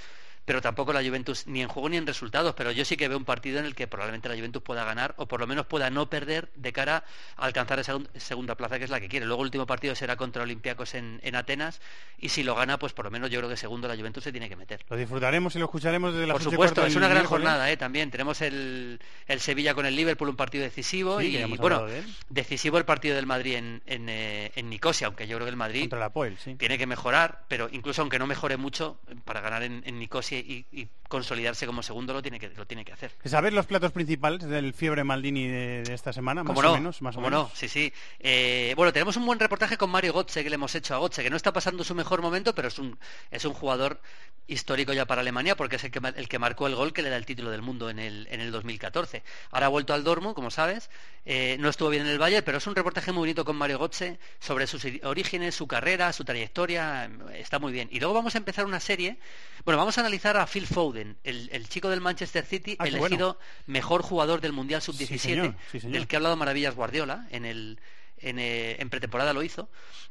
pero 0.44 0.60
tampoco 0.60 0.92
la 0.92 1.02
Juventus 1.02 1.46
ni 1.46 1.62
en 1.62 1.68
juego 1.68 1.88
ni 1.88 1.96
en 1.96 2.06
resultados. 2.06 2.54
Pero 2.54 2.72
yo 2.72 2.84
sí 2.84 2.96
que 2.96 3.08
veo 3.08 3.18
un 3.18 3.24
partido 3.24 3.58
en 3.58 3.64
el 3.64 3.74
que 3.74 3.86
probablemente 3.86 4.28
la 4.28 4.34
Juventus 4.34 4.62
pueda 4.62 4.84
ganar 4.84 5.14
o 5.16 5.26
por 5.26 5.40
lo 5.40 5.46
menos 5.46 5.66
pueda 5.66 5.90
no 5.90 6.10
perder 6.10 6.50
de 6.56 6.72
cara 6.72 7.04
a 7.36 7.44
alcanzar 7.44 7.78
esa 7.78 7.98
segunda 8.16 8.56
plaza 8.56 8.78
que 8.78 8.84
es 8.84 8.90
la 8.90 9.00
que 9.00 9.08
quiere. 9.08 9.26
Luego 9.26 9.42
el 9.42 9.46
último 9.46 9.66
partido 9.66 9.94
será 9.94 10.16
contra 10.16 10.42
Olympiacos 10.42 10.94
en, 10.94 11.20
en, 11.22 11.36
Atenas 11.36 11.80
y 12.18 12.30
si 12.30 12.42
lo 12.42 12.54
gana, 12.54 12.78
pues 12.78 12.92
por 12.92 13.04
lo 13.04 13.10
menos 13.10 13.30
yo 13.30 13.38
creo 13.38 13.48
que 13.48 13.56
segundo 13.56 13.88
la 13.88 13.96
Juventus 13.96 14.24
se 14.24 14.32
tiene 14.32 14.48
que 14.48 14.56
meter. 14.56 14.84
Lo 14.88 14.96
disfrutaremos 14.96 15.54
y 15.54 15.58
lo 15.58 15.66
escucharemos 15.66 16.12
desde 16.12 16.26
la 16.26 16.34
Por 16.34 16.42
supuesto, 16.42 16.84
es 16.84 16.96
una 16.96 17.08
gran 17.08 17.24
jornada 17.24 17.70
¿eh? 17.70 17.76
también. 17.76 18.10
Tenemos 18.10 18.40
el, 18.40 19.00
el, 19.26 19.40
Sevilla 19.40 19.74
con 19.74 19.86
el 19.86 19.94
Liverpool, 19.94 20.28
un 20.28 20.36
partido 20.36 20.64
decisivo 20.64 21.20
y 21.20 21.42
bueno, 21.56 21.86
decisivo 22.28 22.78
el 22.78 22.84
partido 22.84 23.14
del 23.14 23.26
Madrid 23.26 23.54
en, 23.54 23.81
en, 23.86 24.08
eh, 24.08 24.52
en, 24.54 24.70
Nicosia, 24.70 25.06
aunque 25.06 25.26
yo 25.26 25.36
creo 25.36 25.46
que 25.46 25.50
el 25.50 25.56
Madrid 25.56 25.82
contra 25.82 25.98
la 25.98 26.12
tiene 26.56 26.78
que 26.78 26.86
mejorar, 26.86 27.44
pero 27.48 27.68
incluso 27.72 28.02
aunque 28.02 28.18
no 28.18 28.26
mejore 28.26 28.56
mucho 28.56 28.98
para 29.24 29.40
ganar 29.40 29.62
en, 29.62 29.98
Nicosia 29.98 30.38
y, 30.38 30.66
y 30.72 30.88
consolidarse 31.12 31.66
como 31.66 31.82
segundo 31.82 32.14
lo 32.14 32.22
tiene 32.22 32.40
que 32.40 32.48
lo 32.48 32.66
tiene 32.66 32.86
que 32.86 32.92
hacer. 32.92 33.12
¿Sabes 33.24 33.52
los 33.52 33.66
platos 33.66 33.92
principales 33.92 34.48
del 34.48 34.72
fiebre 34.72 35.04
Maldini 35.04 35.46
de, 35.46 35.82
esta 35.92 36.10
semana? 36.12 36.42
Más 36.42 36.56
o 36.56 36.74
menos, 36.74 37.02
más 37.02 37.16
o 37.16 37.20
menos. 37.20 37.50
no? 37.50 37.50
Sí, 37.54 37.68
sí. 37.68 37.92
Eh, 38.18 38.72
bueno, 38.76 38.94
tenemos 38.94 39.16
un 39.18 39.26
buen 39.26 39.38
reportaje 39.38 39.76
con 39.76 39.90
Mario 39.90 40.14
Gotze 40.14 40.42
que 40.42 40.48
le 40.48 40.54
hemos 40.54 40.74
hecho 40.74 40.94
a 40.94 40.98
Gotze, 40.98 41.22
que 41.22 41.28
no 41.28 41.36
está 41.36 41.52
pasando 41.52 41.84
su 41.84 41.94
mejor 41.94 42.22
momento, 42.22 42.54
pero 42.54 42.68
es 42.68 42.78
un 42.78 42.98
es 43.30 43.44
un 43.44 43.52
jugador 43.52 44.00
histórico 44.46 44.92
ya 44.92 45.06
para 45.06 45.20
Alemania 45.20 45.56
porque 45.56 45.76
es 45.76 45.84
el 45.84 45.90
que, 45.90 46.00
el 46.16 46.28
que 46.28 46.38
marcó 46.38 46.66
el 46.66 46.74
gol 46.74 46.92
que 46.92 47.02
le 47.02 47.10
da 47.10 47.16
el 47.16 47.26
título 47.26 47.50
del 47.50 47.62
mundo 47.62 47.90
en 47.90 47.98
el, 47.98 48.26
en 48.30 48.40
el 48.40 48.50
2014. 48.50 49.22
Ahora 49.50 49.66
ha 49.66 49.68
vuelto 49.68 49.94
al 49.94 50.04
Dortmund, 50.04 50.34
como 50.34 50.50
sabes. 50.50 50.90
Eh, 51.24 51.56
no 51.60 51.68
estuvo 51.68 51.90
bien 51.90 52.04
en 52.04 52.08
el 52.08 52.20
Valle, 52.20 52.42
pero 52.42 52.58
es 52.58 52.66
un 52.66 52.74
reportaje 52.74 53.12
muy 53.12 53.20
bonito 53.20 53.44
con 53.44 53.56
Mario 53.62 53.78
Gotze 53.78 54.18
sobre 54.40 54.66
sus 54.66 54.84
orígenes, 55.04 55.54
su 55.54 55.68
carrera, 55.68 56.12
su 56.12 56.24
trayectoria. 56.24 57.08
Está 57.34 57.60
muy 57.60 57.72
bien. 57.72 57.88
Y 57.92 58.00
luego 58.00 58.12
vamos 58.12 58.34
a 58.34 58.38
empezar 58.38 58.66
una 58.66 58.80
serie. 58.80 59.18
Bueno, 59.64 59.78
vamos 59.78 59.96
a 59.98 60.00
analizar 60.00 60.36
a 60.36 60.46
Phil 60.46 60.66
Foden 60.66 61.16
el, 61.22 61.68
chico 61.68 61.88
del 61.88 62.00
Manchester 62.00 62.44
City, 62.44 62.74
ah, 62.80 62.88
elegido 62.88 63.38
mejor 63.66 64.02
jugador 64.02 64.40
del 64.40 64.52
Mundial 64.52 64.82
Sub-17, 64.82 65.54
del 65.82 66.08
que 66.08 66.16
ha 66.16 66.18
hablado 66.18 66.36
maravillas 66.36 66.74
Guardiola 66.74 67.28
en 67.30 67.44
el 67.44 67.78
eh, 68.22 68.76
en, 68.78 68.90
pretemporada 68.90 69.32
lo 69.32 69.42
hizo 69.42 69.68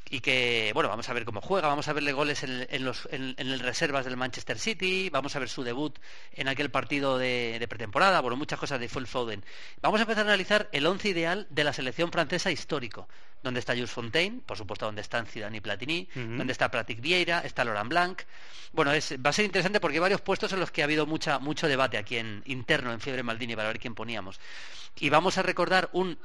y 0.10 0.19
que 0.19 0.71
bueno 0.74 0.89
vamos 0.89 1.08
a 1.10 1.13
ver 1.13 1.26
cómo 1.26 1.41
juega 1.41 1.67
vamos 1.67 1.88
a 1.88 1.93
verle 1.93 2.12
goles 2.12 2.43
en, 2.43 2.84
los 2.84 3.08
en, 3.12 3.36
el 3.38 3.60
reservas 3.60 4.06
del 4.06 4.17
Manchester 4.17 4.60
City 4.60 5.10
vamos 5.10 5.36
a 5.36 5.39
ver 5.39 5.50
su 5.50 5.63
debut 5.63 5.97
en 6.34 6.47
aquel 6.47 6.69
partido 6.69 7.17
de, 7.17 7.65
pretemporada 7.69 8.19
bueno 8.21 8.38
muchas 8.38 8.60
cosas 8.60 8.80
de 8.80 8.89
Phil 8.89 9.08
Foden. 9.08 9.43
Vamos 9.82 10.00
a 10.00 10.04
empezar 10.04 10.26
a 10.26 10.30
analizar 10.30 10.69
el 10.71 10.86
once 10.86 11.10
ideal 11.10 11.47
de 11.50 11.63
la 11.63 11.74
selección 11.74 12.12
francesa 12.12 12.52
histórico. 12.52 13.08
Donde 13.43 13.60
está 13.60 13.74
Jules 13.74 13.89
Fontaine 13.89 14.41
por 14.45 14.58
supuesto 14.58 14.86
donde 14.86 15.02
están 15.02 15.26
Zidane 15.26 15.58
y 15.58 15.62
Platini 15.62 16.08
donde 16.13 16.52
está 16.52 16.69
Pratic 16.69 17.02
Vieira 17.02 17.39
está 17.39 17.65
Laurent 17.65 17.89
Blanc 17.89 18.21
bueno 18.74 18.91
es, 18.93 19.15
va 19.17 19.32
a 19.32 19.34
ser 19.34 19.45
interesante 19.45 19.80
porque 19.80 19.97
hay 19.97 20.02
varios 20.02 20.21
puestos 20.21 20.54
en 20.54 20.60
los 20.60 20.71
que 20.71 20.82
ha 20.82 20.86
habido 20.86 21.06
mucha, 21.06 21.39
mucho 21.39 21.67
debate 21.67 21.97
aquí 21.97 22.17
en 22.17 22.43
interno 22.45 22.93
en 22.93 23.02
Fiebre 23.02 23.24
Maldini 23.24 23.56
para 23.56 23.67
ver 23.67 23.80
quién 23.80 23.95
poníamos. 23.95 24.39
Y 25.00 25.10
vamos 25.10 25.38
a 25.38 25.43
recordar 25.43 25.89
un 25.93 26.17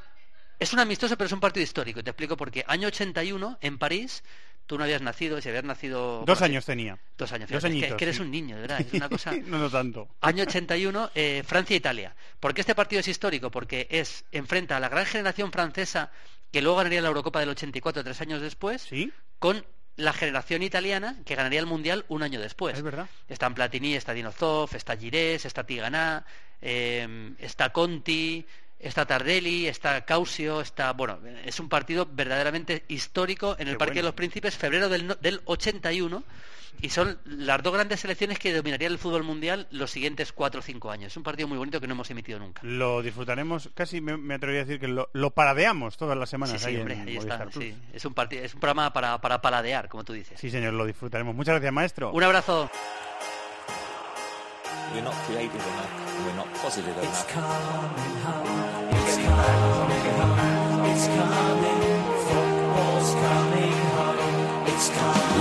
es 0.59 0.73
un 0.73 0.79
amistoso, 0.81 1.17
pero 1.17 1.27
es 1.27 1.33
un 1.33 1.41
partido 1.41 1.65
histórico. 1.65 2.03
Te 2.03 2.11
explico 2.11 2.37
por 2.37 2.51
qué. 2.51 2.65
Año 2.67 2.89
81, 2.89 3.59
en 3.61 3.79
París, 3.79 4.23
tú 4.67 4.79
no 4.79 4.85
habías 4.85 5.03
nacido, 5.03 5.41
si 5.41 5.49
habías 5.49 5.65
nacido... 5.65 6.25
Dos 6.27 6.43
años 6.43 6.65
tenía. 6.65 6.99
Dos 7.17 7.33
años. 7.33 7.49
Dos 7.51 7.65
es 7.65 7.95
que, 7.95 8.05
eres 8.05 8.19
un 8.19 8.31
niño, 8.31 8.57
de 8.57 8.63
verdad. 8.63 8.81
Es 8.81 8.93
una 8.93 9.09
cosa... 9.09 9.33
no, 9.47 9.59
no 9.59 9.71
tanto. 9.71 10.09
Año 10.21 10.43
81, 10.45 11.11
eh, 11.15 11.43
Francia-Italia. 11.47 12.15
¿Por 12.41 12.55
qué 12.55 12.63
este 12.63 12.75
partido 12.75 13.01
es 13.01 13.09
histórico? 13.09 13.51
Porque 13.51 13.87
es 13.91 14.25
enfrenta 14.33 14.77
a 14.77 14.81
la 14.81 14.89
gran 14.89 15.07
generación 15.07 15.53
francesa 15.53 16.11
que 16.53 16.63
luego 16.63 16.79
ganaría 16.79 17.03
la 17.03 17.09
Eurocopa 17.09 17.41
del 17.41 17.51
84 17.51 18.05
tres 18.05 18.21
años 18.21 18.41
después, 18.41 18.83
¿Sí? 18.83 19.13
con 19.39 19.65
la 19.97 20.13
generación 20.13 20.63
italiana 20.63 21.17
que 21.25 21.35
ganaría 21.35 21.61
el 21.61 21.67
Mundial 21.67 22.05
un 22.09 22.23
año 22.23 22.41
después. 22.41 22.77
Es 22.77 22.83
verdad. 22.83 23.09
Está 23.29 23.47
en 23.47 23.55
Platini, 23.55 23.95
está 23.95 24.13
Dinozov, 24.13 24.75
está 24.75 24.97
Girés, 24.97 25.45
está 25.45 25.65
Tigana, 25.65 26.25
eh, 26.61 27.35
está 27.39 27.71
Conti, 27.73 28.47
está 28.79 29.07
Tardelli, 29.07 29.67
está 29.67 30.05
Causio, 30.05 30.61
está... 30.61 30.93
Bueno, 30.93 31.19
es 31.45 31.61
un 31.61 31.69
partido 31.69 32.09
verdaderamente 32.11 32.85
histórico 32.89 33.57
en 33.59 33.69
el 33.69 33.77
Parque 33.77 33.97
de 33.97 34.03
los 34.03 34.15
Príncipes, 34.15 34.57
febrero 34.57 34.89
del, 34.89 35.17
del 35.21 35.41
81, 35.45 36.23
y 36.81 36.91
son 36.91 37.19
las 37.25 37.63
dos 37.63 37.73
grandes 37.73 38.01
selecciones 38.01 38.39
que 38.39 38.53
dominarían 38.53 38.93
el 38.93 38.99
fútbol 38.99 39.23
mundial 39.23 39.67
los 39.71 39.91
siguientes 39.91 40.33
cuatro 40.33 40.61
o 40.61 40.63
cinco 40.63 40.91
años. 40.91 41.13
Es 41.13 41.17
un 41.17 41.23
partido 41.23 41.49
muy 41.49 41.59
bonito 41.59 41.81
que 41.81 41.87
no 41.87 41.95
hemos 41.95 42.11
emitido 42.11 42.39
nunca. 42.39 42.61
Lo 42.65 43.03
disfrutaremos, 43.03 43.71
casi 43.75 44.01
me, 44.01 44.35
atrevería 44.35 44.63
a 44.63 44.65
decir 44.65 44.81
que 44.81 44.89
lo, 44.89 45.09
lo, 45.13 45.31
paradeamos 45.31 45.97
todas 45.97 46.17
las 46.17 46.29
semanas. 46.29 46.61
Sí, 46.61 46.69
ahí, 46.69 46.77
hombre, 46.77 47.01
ahí 47.07 47.17
está. 47.17 47.47
Es, 47.93 48.05
un 48.05 48.15
es 48.31 48.55
un 48.55 48.61
programa 48.61 48.93
para, 48.93 49.21
para 49.21 49.41
paladear, 49.41 49.89
como 49.89 50.05
tú 50.05 50.13
dices. 50.13 50.39
Sí, 50.39 50.51
señor, 50.51 50.75
lo 50.75 50.85
disfrutaremos. 50.85 51.35
Muchas 51.35 51.55
gracias, 51.55 51.73
maestro. 51.73 52.13
Un 52.13 52.23
abrazo. 52.23 52.71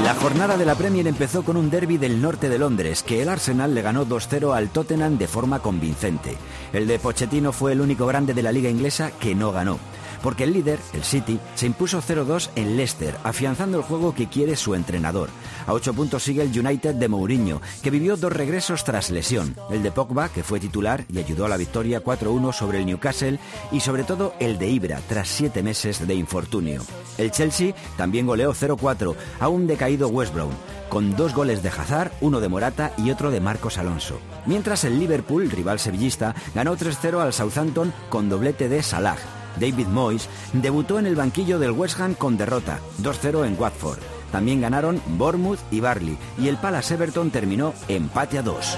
La 0.04 0.14
jornada 0.16 0.58
de 0.58 0.66
la 0.66 0.76
Premier 0.76 1.08
empezó 1.08 1.44
con 1.44 1.58
un 1.58 1.70
derby 1.70 1.98
del 1.98 2.22
norte 2.22 2.50
de 2.50 2.60
Londres, 2.60 3.04
que 3.04 3.22
el 3.22 3.30
Arsenal 3.30 3.74
le 3.74 3.82
ganó 3.82 4.06
2-0 4.06 4.56
al 4.56 4.70
Tottenham 4.70 5.18
de 5.18 5.28
forma 5.28 5.60
convincente. 5.60 6.38
El 6.74 6.88
de 6.88 7.00
Pochettino 7.00 7.52
fue 7.52 7.74
el 7.74 7.82
único 7.82 8.06
grande 8.06 8.34
de 8.34 8.44
la 8.44 8.52
liga 8.52 8.70
inglesa 8.70 9.12
que 9.20 9.36
no 9.36 9.52
ganó 9.52 9.80
porque 10.26 10.46
el 10.46 10.54
líder, 10.54 10.80
el 10.94 11.04
City, 11.04 11.40
se 11.54 11.68
impuso 11.68 12.02
0-2 12.02 12.50
en 12.56 12.78
Leicester, 12.78 13.16
afianzando 13.24 13.78
el 13.78 13.84
juego 13.84 14.16
que 14.16 14.26
quiere 14.28 14.56
su 14.56 14.74
entrenador. 14.74 15.30
A 15.68 15.74
ocho 15.74 15.94
puntos 15.94 16.24
sigue 16.24 16.42
el 16.42 16.60
United 16.60 16.96
de 16.96 17.08
Mourinho, 17.08 17.62
que 17.84 17.92
vivió 17.92 18.18
dos 18.18 18.34
regresos 18.34 18.84
tras 18.84 19.12
lesión, 19.12 19.56
el 19.70 19.84
de 19.84 19.92
Pogba, 19.92 20.30
que 20.30 20.42
fue 20.42 20.60
titular 20.60 21.06
y 21.10 21.20
ayudó 21.20 21.46
a 21.46 21.50
la 21.50 21.58
victoria 21.58 22.04
4-1 22.04 22.54
sobre 22.54 22.80
el 22.80 22.88
Newcastle, 22.88 23.38
y 23.72 23.82
sobre 23.82 24.04
todo 24.04 24.34
el 24.40 24.58
de 24.58 24.68
Ibra, 24.68 25.00
tras 25.08 25.28
siete 25.28 25.62
meses 25.62 26.08
de 26.08 26.16
infortunio. 26.16 26.82
El 27.20 27.30
Chelsea 27.30 27.76
también 27.96 28.26
goleó 28.26 28.52
0-4 28.52 29.14
a 29.40 29.48
un 29.48 29.68
decaído 29.68 30.08
West 30.08 30.34
Brom, 30.34 30.50
con 30.90 31.16
dos 31.16 31.36
goles 31.36 31.62
de 31.62 31.70
Hazard, 31.70 32.12
uno 32.22 32.40
de 32.40 32.50
Morata 32.50 32.94
y 32.98 33.12
otro 33.12 33.30
de 33.30 33.42
Marcos 33.42 33.78
Alonso. 33.78 34.18
Mientras 34.48 34.86
el 34.86 34.98
Liverpool, 34.98 35.52
rival 35.52 35.78
sevillista, 35.78 36.34
ganó 36.56 36.76
3-0 36.76 37.22
al 37.22 37.32
Southampton 37.32 37.94
con 38.10 38.28
doblete 38.28 38.70
de 38.70 38.82
Salah, 38.82 39.18
David 39.60 39.88
Moyes, 39.88 40.30
debutó 40.54 41.00
en 41.00 41.06
el 41.06 41.16
banquillo 41.16 41.60
del 41.60 41.72
West 41.72 42.00
Ham 42.00 42.14
con 42.14 42.38
derrota, 42.38 42.80
2-0 43.02 43.46
en 43.46 43.60
Watford. 43.60 44.00
También 44.32 44.62
ganaron 44.62 45.02
Bournemouth 45.18 45.60
y 45.72 45.80
Barley, 45.80 46.18
y 46.38 46.48
el 46.48 46.58
Palace 46.58 46.94
Everton 46.94 47.32
terminó 47.32 47.74
empate 47.88 48.40
a 48.40 48.42
2. 48.42 48.78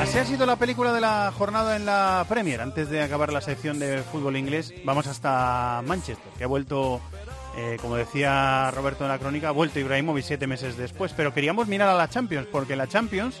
Así 0.00 0.18
ha 0.18 0.24
sido 0.24 0.44
la 0.44 0.56
película 0.56 0.92
de 0.92 1.00
la 1.00 1.32
jornada 1.36 1.76
en 1.76 1.86
la 1.86 2.26
Premier. 2.28 2.60
Antes 2.60 2.90
de 2.90 3.00
acabar 3.00 3.32
la 3.32 3.40
sección 3.40 3.78
de 3.78 4.02
fútbol 4.02 4.36
inglés, 4.36 4.74
vamos 4.84 5.06
hasta 5.06 5.82
Manchester, 5.86 6.32
que 6.36 6.42
ha 6.42 6.48
vuelto, 6.48 7.00
eh, 7.56 7.76
como 7.80 7.94
decía 7.94 8.72
Roberto 8.72 9.04
en 9.04 9.10
la 9.10 9.20
crónica, 9.20 9.50
ha 9.50 9.52
vuelto 9.52 9.78
Ibrahimovic 9.78 10.24
siete 10.24 10.48
meses 10.48 10.76
después. 10.76 11.12
Pero 11.16 11.32
queríamos 11.32 11.68
mirar 11.68 11.88
a 11.88 11.94
la 11.94 12.08
Champions, 12.08 12.48
porque 12.50 12.74
la 12.74 12.88
Champions, 12.88 13.40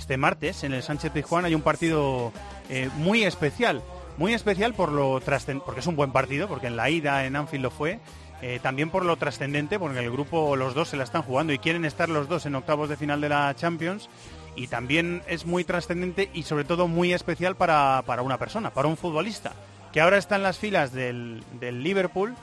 este 0.00 0.16
martes, 0.16 0.64
en 0.64 0.72
el 0.72 0.82
Sánchez 0.82 1.12
Tijuana, 1.12 1.46
hay 1.46 1.54
un 1.54 1.62
partido 1.62 2.32
eh, 2.70 2.88
muy 2.96 3.24
especial. 3.24 3.82
Muy 4.16 4.32
especial 4.32 4.74
por 4.74 4.92
lo 4.92 5.20
porque 5.64 5.80
es 5.80 5.86
un 5.86 5.96
buen 5.96 6.12
partido, 6.12 6.46
porque 6.46 6.68
en 6.68 6.76
la 6.76 6.88
ida 6.88 7.24
en 7.26 7.36
Anfield 7.36 7.64
lo 7.64 7.70
fue. 7.70 7.98
Eh, 8.42 8.58
también 8.62 8.90
por 8.90 9.04
lo 9.04 9.16
trascendente, 9.16 9.78
porque 9.78 9.98
el 9.98 10.10
grupo 10.10 10.56
los 10.56 10.74
dos 10.74 10.88
se 10.88 10.96
la 10.96 11.04
están 11.04 11.22
jugando 11.22 11.52
y 11.52 11.58
quieren 11.58 11.84
estar 11.84 12.08
los 12.08 12.28
dos 12.28 12.46
en 12.46 12.54
octavos 12.54 12.88
de 12.88 12.96
final 12.96 13.20
de 13.20 13.28
la 13.28 13.54
Champions. 13.54 14.08
Y 14.56 14.68
también 14.68 15.22
es 15.26 15.46
muy 15.46 15.64
trascendente 15.64 16.30
y 16.32 16.44
sobre 16.44 16.64
todo 16.64 16.86
muy 16.86 17.12
especial 17.12 17.56
para, 17.56 18.02
una 18.22 18.38
persona, 18.38 18.70
para 18.70 18.88
un 18.88 18.96
futbolista, 18.96 19.52
que 19.92 20.00
ahora 20.00 20.18
está 20.18 20.36
en 20.36 20.42
las 20.42 20.58
filas 20.58 20.92
del, 20.92 21.42
Liverpool 21.60 22.34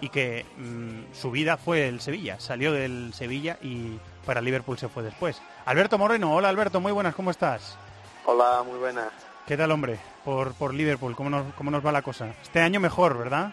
y 0.00 0.08
que 0.08 0.46
mm, 0.56 1.14
su 1.14 1.30
vida 1.30 1.56
fue 1.56 1.88
el 1.88 2.00
Sevilla. 2.00 2.40
Salió 2.40 2.72
del 2.72 3.12
Sevilla 3.14 3.58
y 3.62 3.98
para 4.26 4.40
Liverpool 4.40 4.78
se 4.78 4.88
fue 4.88 5.02
después. 5.02 5.40
Alberto 5.64 5.98
Moreno, 5.98 6.34
hola 6.34 6.48
Alberto, 6.48 6.80
muy 6.80 6.92
buenas, 6.92 7.14
¿cómo 7.14 7.30
estás? 7.30 7.76
Hola, 8.24 8.62
muy 8.64 8.78
buenas. 8.78 9.29
¿Qué 9.46 9.56
tal, 9.56 9.72
hombre? 9.72 9.98
Por, 10.24 10.54
por 10.54 10.72
Liverpool, 10.74 11.16
¿cómo 11.16 11.30
nos, 11.30 11.52
¿cómo 11.54 11.70
nos 11.70 11.84
va 11.84 11.92
la 11.92 12.02
cosa? 12.02 12.34
Este 12.42 12.60
año 12.60 12.78
mejor, 12.78 13.18
¿verdad? 13.18 13.52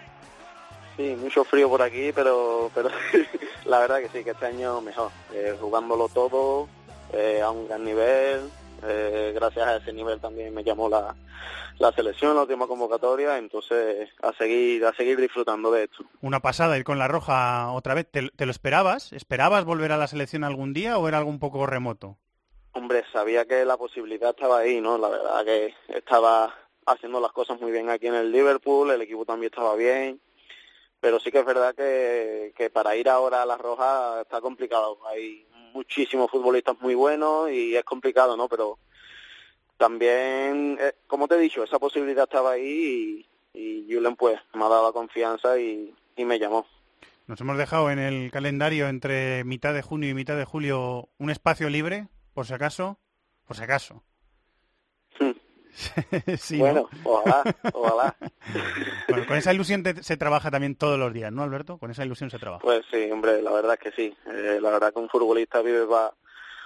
Sí, 0.95 1.15
mucho 1.19 1.43
frío 1.43 1.69
por 1.69 1.81
aquí, 1.81 2.11
pero, 2.13 2.71
pero 2.73 2.89
la 3.65 3.79
verdad 3.79 3.99
que 3.99 4.09
sí, 4.09 4.23
que 4.23 4.31
este 4.31 4.45
año 4.45 4.81
mejor. 4.81 5.11
Eh, 5.33 5.55
jugándolo 5.59 6.07
todo 6.09 6.67
eh, 7.13 7.41
a 7.41 7.51
un 7.51 7.67
gran 7.67 7.83
nivel. 7.83 8.49
Eh, 8.83 9.31
gracias 9.33 9.67
a 9.67 9.77
ese 9.77 9.91
nivel 9.93 10.19
también 10.19 10.53
me 10.53 10.63
llamó 10.63 10.87
la, 10.87 11.15
la 11.79 11.91
selección, 11.91 12.35
la 12.35 12.41
última 12.41 12.67
convocatoria, 12.67 13.37
entonces 13.37 14.09
a 14.21 14.33
seguir, 14.33 14.85
a 14.85 14.93
seguir 14.93 15.19
disfrutando 15.19 15.71
de 15.71 15.85
esto. 15.85 16.03
Una 16.21 16.41
pasada 16.41 16.77
ir 16.77 16.83
con 16.83 16.99
la 16.99 17.07
roja 17.07 17.71
otra 17.71 17.93
vez. 17.93 18.07
¿Te, 18.11 18.29
te 18.29 18.45
lo 18.45 18.51
esperabas? 18.51 19.13
¿Esperabas 19.13 19.65
volver 19.65 19.91
a 19.91 19.97
la 19.97 20.07
selección 20.07 20.43
algún 20.43 20.73
día 20.73 20.97
o 20.97 21.07
era 21.07 21.17
algo 21.17 21.29
un 21.29 21.39
poco 21.39 21.65
remoto? 21.65 22.17
Hombre, 22.77 23.03
sabía 23.11 23.43
que 23.45 23.65
la 23.65 23.75
posibilidad 23.75 24.29
estaba 24.29 24.59
ahí, 24.59 24.79
¿no? 24.79 24.99
La 24.99 25.09
verdad 25.09 25.43
que 25.43 25.73
estaba 25.87 26.53
haciendo 26.85 27.19
las 27.19 27.31
cosas 27.31 27.59
muy 27.59 27.71
bien 27.71 27.89
aquí 27.89 28.05
en 28.05 28.13
el 28.13 28.31
Liverpool, 28.31 28.91
el 28.91 29.01
equipo 29.01 29.25
también 29.25 29.51
estaba 29.51 29.75
bien, 29.75 30.21
pero 30.99 31.19
sí 31.19 31.31
que 31.31 31.39
es 31.39 31.45
verdad 31.45 31.73
que, 31.73 32.53
que 32.55 32.69
para 32.69 32.95
ir 32.95 33.09
ahora 33.09 33.41
a 33.41 33.47
la 33.47 33.57
Roja 33.57 34.21
está 34.21 34.41
complicado. 34.41 34.99
Hay 35.07 35.47
muchísimos 35.73 36.29
futbolistas 36.29 36.79
muy 36.79 36.93
buenos 36.93 37.49
y 37.49 37.75
es 37.75 37.83
complicado, 37.83 38.37
¿no? 38.37 38.47
Pero 38.47 38.77
también, 39.77 40.77
eh, 40.79 40.93
como 41.07 41.27
te 41.27 41.33
he 41.33 41.39
dicho, 41.39 41.63
esa 41.63 41.79
posibilidad 41.79 42.25
estaba 42.25 42.51
ahí 42.51 43.25
y, 43.55 43.59
y 43.59 43.91
Julen 43.91 44.15
pues 44.15 44.39
me 44.53 44.63
ha 44.63 44.69
dado 44.69 44.93
confianza 44.93 45.59
y 45.59 45.95
me 46.15 46.37
llamó. 46.37 46.67
Nos 47.25 47.41
hemos 47.41 47.57
dejado 47.57 47.89
en 47.89 47.97
el 47.97 48.29
calendario 48.29 48.87
entre 48.87 49.43
mitad 49.45 49.73
de 49.73 49.81
junio 49.81 50.11
y 50.11 50.13
mitad 50.13 50.37
de 50.37 50.45
julio 50.45 51.09
un 51.17 51.31
espacio 51.31 51.71
libre 51.71 52.07
por 52.37 52.45
si 52.45 52.53
acaso, 52.53 52.99
por 53.47 53.57
si 53.57 53.63
acaso. 53.63 54.03
sí, 56.37 56.59
bueno, 56.59 56.87
ojalá, 57.03 57.43
ojalá. 57.73 58.15
bueno, 59.09 59.25
con 59.25 59.37
esa 59.37 59.55
ilusión 59.55 59.83
se 60.01 60.17
trabaja 60.17 60.51
también 60.51 60.75
todos 60.75 60.99
los 60.99 61.11
días, 61.11 61.31
¿no, 61.31 61.41
Alberto? 61.41 61.79
Con 61.79 61.89
esa 61.89 62.05
ilusión 62.05 62.29
se 62.29 62.37
trabaja. 62.37 62.61
Pues 62.61 62.85
sí, 62.91 63.09
hombre, 63.09 63.41
la 63.41 63.51
verdad 63.51 63.73
es 63.73 63.79
que 63.79 63.91
sí. 63.91 64.15
Eh, 64.27 64.59
la 64.61 64.69
verdad 64.69 64.93
que 64.93 64.99
un 64.99 65.09
futbolista 65.09 65.63
vive 65.63 65.85
va 65.85 66.13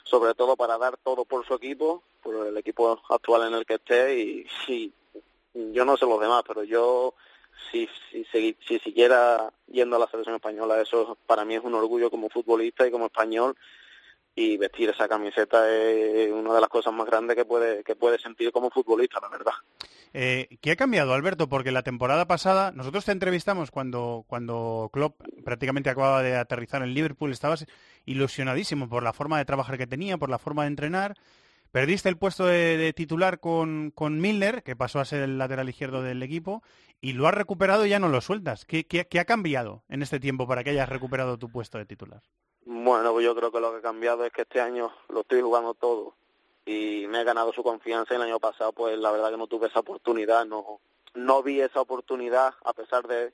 sobre 0.04 0.34
todo 0.34 0.58
para 0.58 0.78
dar 0.78 0.98
todo 0.98 1.24
por 1.24 1.46
su 1.46 1.54
equipo, 1.54 2.04
por 2.22 2.48
el 2.48 2.58
equipo 2.58 3.02
actual 3.10 3.48
en 3.48 3.54
el 3.54 3.66
que 3.66 3.76
esté 3.76 4.20
y 4.20 4.46
sí, 4.66 4.94
yo 5.54 5.86
no 5.86 5.96
sé 5.96 6.06
los 6.06 6.20
demás, 6.20 6.44
pero 6.46 6.66
yo 6.66 7.14
si, 7.72 7.88
si, 8.12 8.26
si, 8.26 8.58
si 8.68 8.78
siguiera 8.80 9.54
yendo 9.68 9.96
a 9.96 10.00
la 10.00 10.08
selección 10.10 10.36
española, 10.36 10.82
eso 10.82 11.18
para 11.26 11.46
mí 11.46 11.56
es 11.56 11.64
un 11.64 11.76
orgullo 11.76 12.12
como 12.12 12.28
futbolista 12.28 12.86
y 12.86 12.92
como 12.92 13.06
español 13.06 13.56
y 14.36 14.58
vestir 14.58 14.90
esa 14.90 15.08
camiseta 15.08 15.70
es 15.70 16.32
una 16.32 16.54
de 16.54 16.62
las 16.62 16.70
cosas 16.70 16.94
más 16.94 17.06
grandes 17.06 17.36
que 17.36 17.46
puede, 17.46 17.84
que 17.84 17.96
puede 17.96 18.18
sentir 18.18 18.52
como 18.52 18.70
futbolista, 18.70 19.20
la 19.22 19.30
verdad. 19.30 19.54
Eh, 20.14 20.58
¿Qué 20.62 20.72
ha 20.72 20.76
cambiado, 20.76 21.14
Alberto? 21.14 21.48
Porque 21.50 21.72
la 21.72 21.84
temporada 21.84 22.28
pasada, 22.28 22.72
nosotros 22.72 23.06
te 23.06 23.12
entrevistamos 23.12 23.72
cuando, 23.72 24.26
cuando 24.28 24.90
Klopp 24.94 25.22
prácticamente 25.44 25.90
acababa 25.90 26.22
de 26.24 26.36
aterrizar 26.36 26.82
en 26.82 26.94
Liverpool, 26.94 27.32
estabas 27.32 27.66
ilusionadísimo 28.06 28.90
por 28.90 29.04
la 29.04 29.14
forma 29.14 29.38
de 29.38 29.46
trabajar 29.46 29.78
que 29.78 29.88
tenía, 29.88 30.18
por 30.18 30.30
la 30.30 30.40
forma 30.40 30.64
de 30.64 30.70
entrenar. 30.70 31.16
Perdiste 31.72 32.10
el 32.10 32.18
puesto 32.18 32.46
de, 32.46 32.92
titular 32.94 33.40
con, 33.40 33.92
con, 33.92 34.20
Milner, 34.20 34.64
que 34.64 34.76
pasó 34.76 35.00
a 35.00 35.06
ser 35.06 35.22
el 35.24 35.38
lateral 35.38 35.70
izquierdo 35.70 36.02
del 36.02 36.22
equipo, 36.22 36.64
y 37.00 37.14
lo 37.14 37.28
has 37.28 37.34
recuperado 37.34 37.86
y 37.86 37.90
ya 37.90 38.00
no 38.00 38.10
lo 38.10 38.20
sueltas. 38.20 38.66
¿Qué, 38.66 38.86
qué 38.86 39.20
ha 39.20 39.26
cambiado 39.26 39.84
en 39.88 40.02
este 40.02 40.20
tiempo 40.20 40.48
para 40.48 40.66
que 40.66 40.72
hayas 40.72 40.90
recuperado 40.90 41.38
tu 41.38 41.50
puesto 41.50 41.78
de 41.78 41.86
titular? 41.86 42.22
Bueno, 42.66 43.12
pues 43.12 43.26
yo 43.26 43.36
creo 43.36 43.52
que 43.52 43.60
lo 43.60 43.72
que 43.72 43.78
ha 43.78 43.82
cambiado 43.82 44.24
es 44.24 44.32
que 44.32 44.44
este 44.44 44.62
año 44.62 44.94
lo 45.10 45.22
estoy 45.22 45.42
jugando 45.42 45.74
todo 45.74 46.14
y 46.66 47.06
me 47.08 47.22
he 47.22 47.24
ganado 47.24 47.52
su 47.54 47.64
confianza. 47.64 48.16
El 48.16 48.22
año 48.22 48.40
pasado, 48.40 48.72
pues 48.72 48.98
la 48.98 49.12
verdad 49.12 49.32
que 49.32 49.38
no 49.38 49.48
tuve 49.48 49.68
esa 49.68 49.80
oportunidad, 49.80 50.46
no 50.46 50.80
no 51.14 51.44
vi 51.44 51.60
esa 51.60 51.82
oportunidad 51.82 52.54
a 52.64 52.74
pesar 52.74 53.08
de 53.08 53.34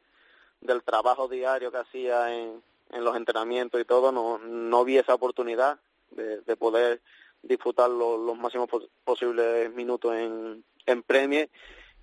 del 0.62 0.82
trabajo 0.84 1.28
diario 1.28 1.72
que 1.72 1.78
hacía 1.78 2.34
en, 2.36 2.64
en 2.90 3.04
los 3.04 3.16
entrenamientos 3.16 3.80
y 3.80 3.86
todo, 3.86 4.12
no 4.12 4.38
no 4.40 4.84
vi 4.86 4.98
esa 4.98 5.14
oportunidad 5.14 5.80
de, 6.12 6.42
de 6.42 6.56
poder 6.56 7.02
disfrutar 7.44 7.90
los, 7.90 8.20
los 8.20 8.38
máximos 8.38 8.70
posibles 9.04 9.72
minutos 9.74 10.16
en, 10.16 10.64
en 10.86 11.04
Premier 11.04 11.50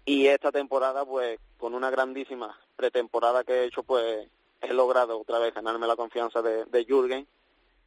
y 0.04 0.26
esta 0.26 0.52
temporada 0.52 1.04
pues 1.04 1.40
con 1.58 1.74
una 1.74 1.90
grandísima 1.90 2.56
pretemporada 2.76 3.44
que 3.44 3.52
he 3.54 3.64
hecho 3.64 3.82
pues 3.82 4.28
he 4.64 4.72
logrado 4.72 5.20
otra 5.20 5.38
vez 5.38 5.54
ganarme 5.54 5.86
la 5.86 5.96
confianza 5.96 6.42
de, 6.42 6.64
de 6.64 6.84
Jürgen 6.84 7.26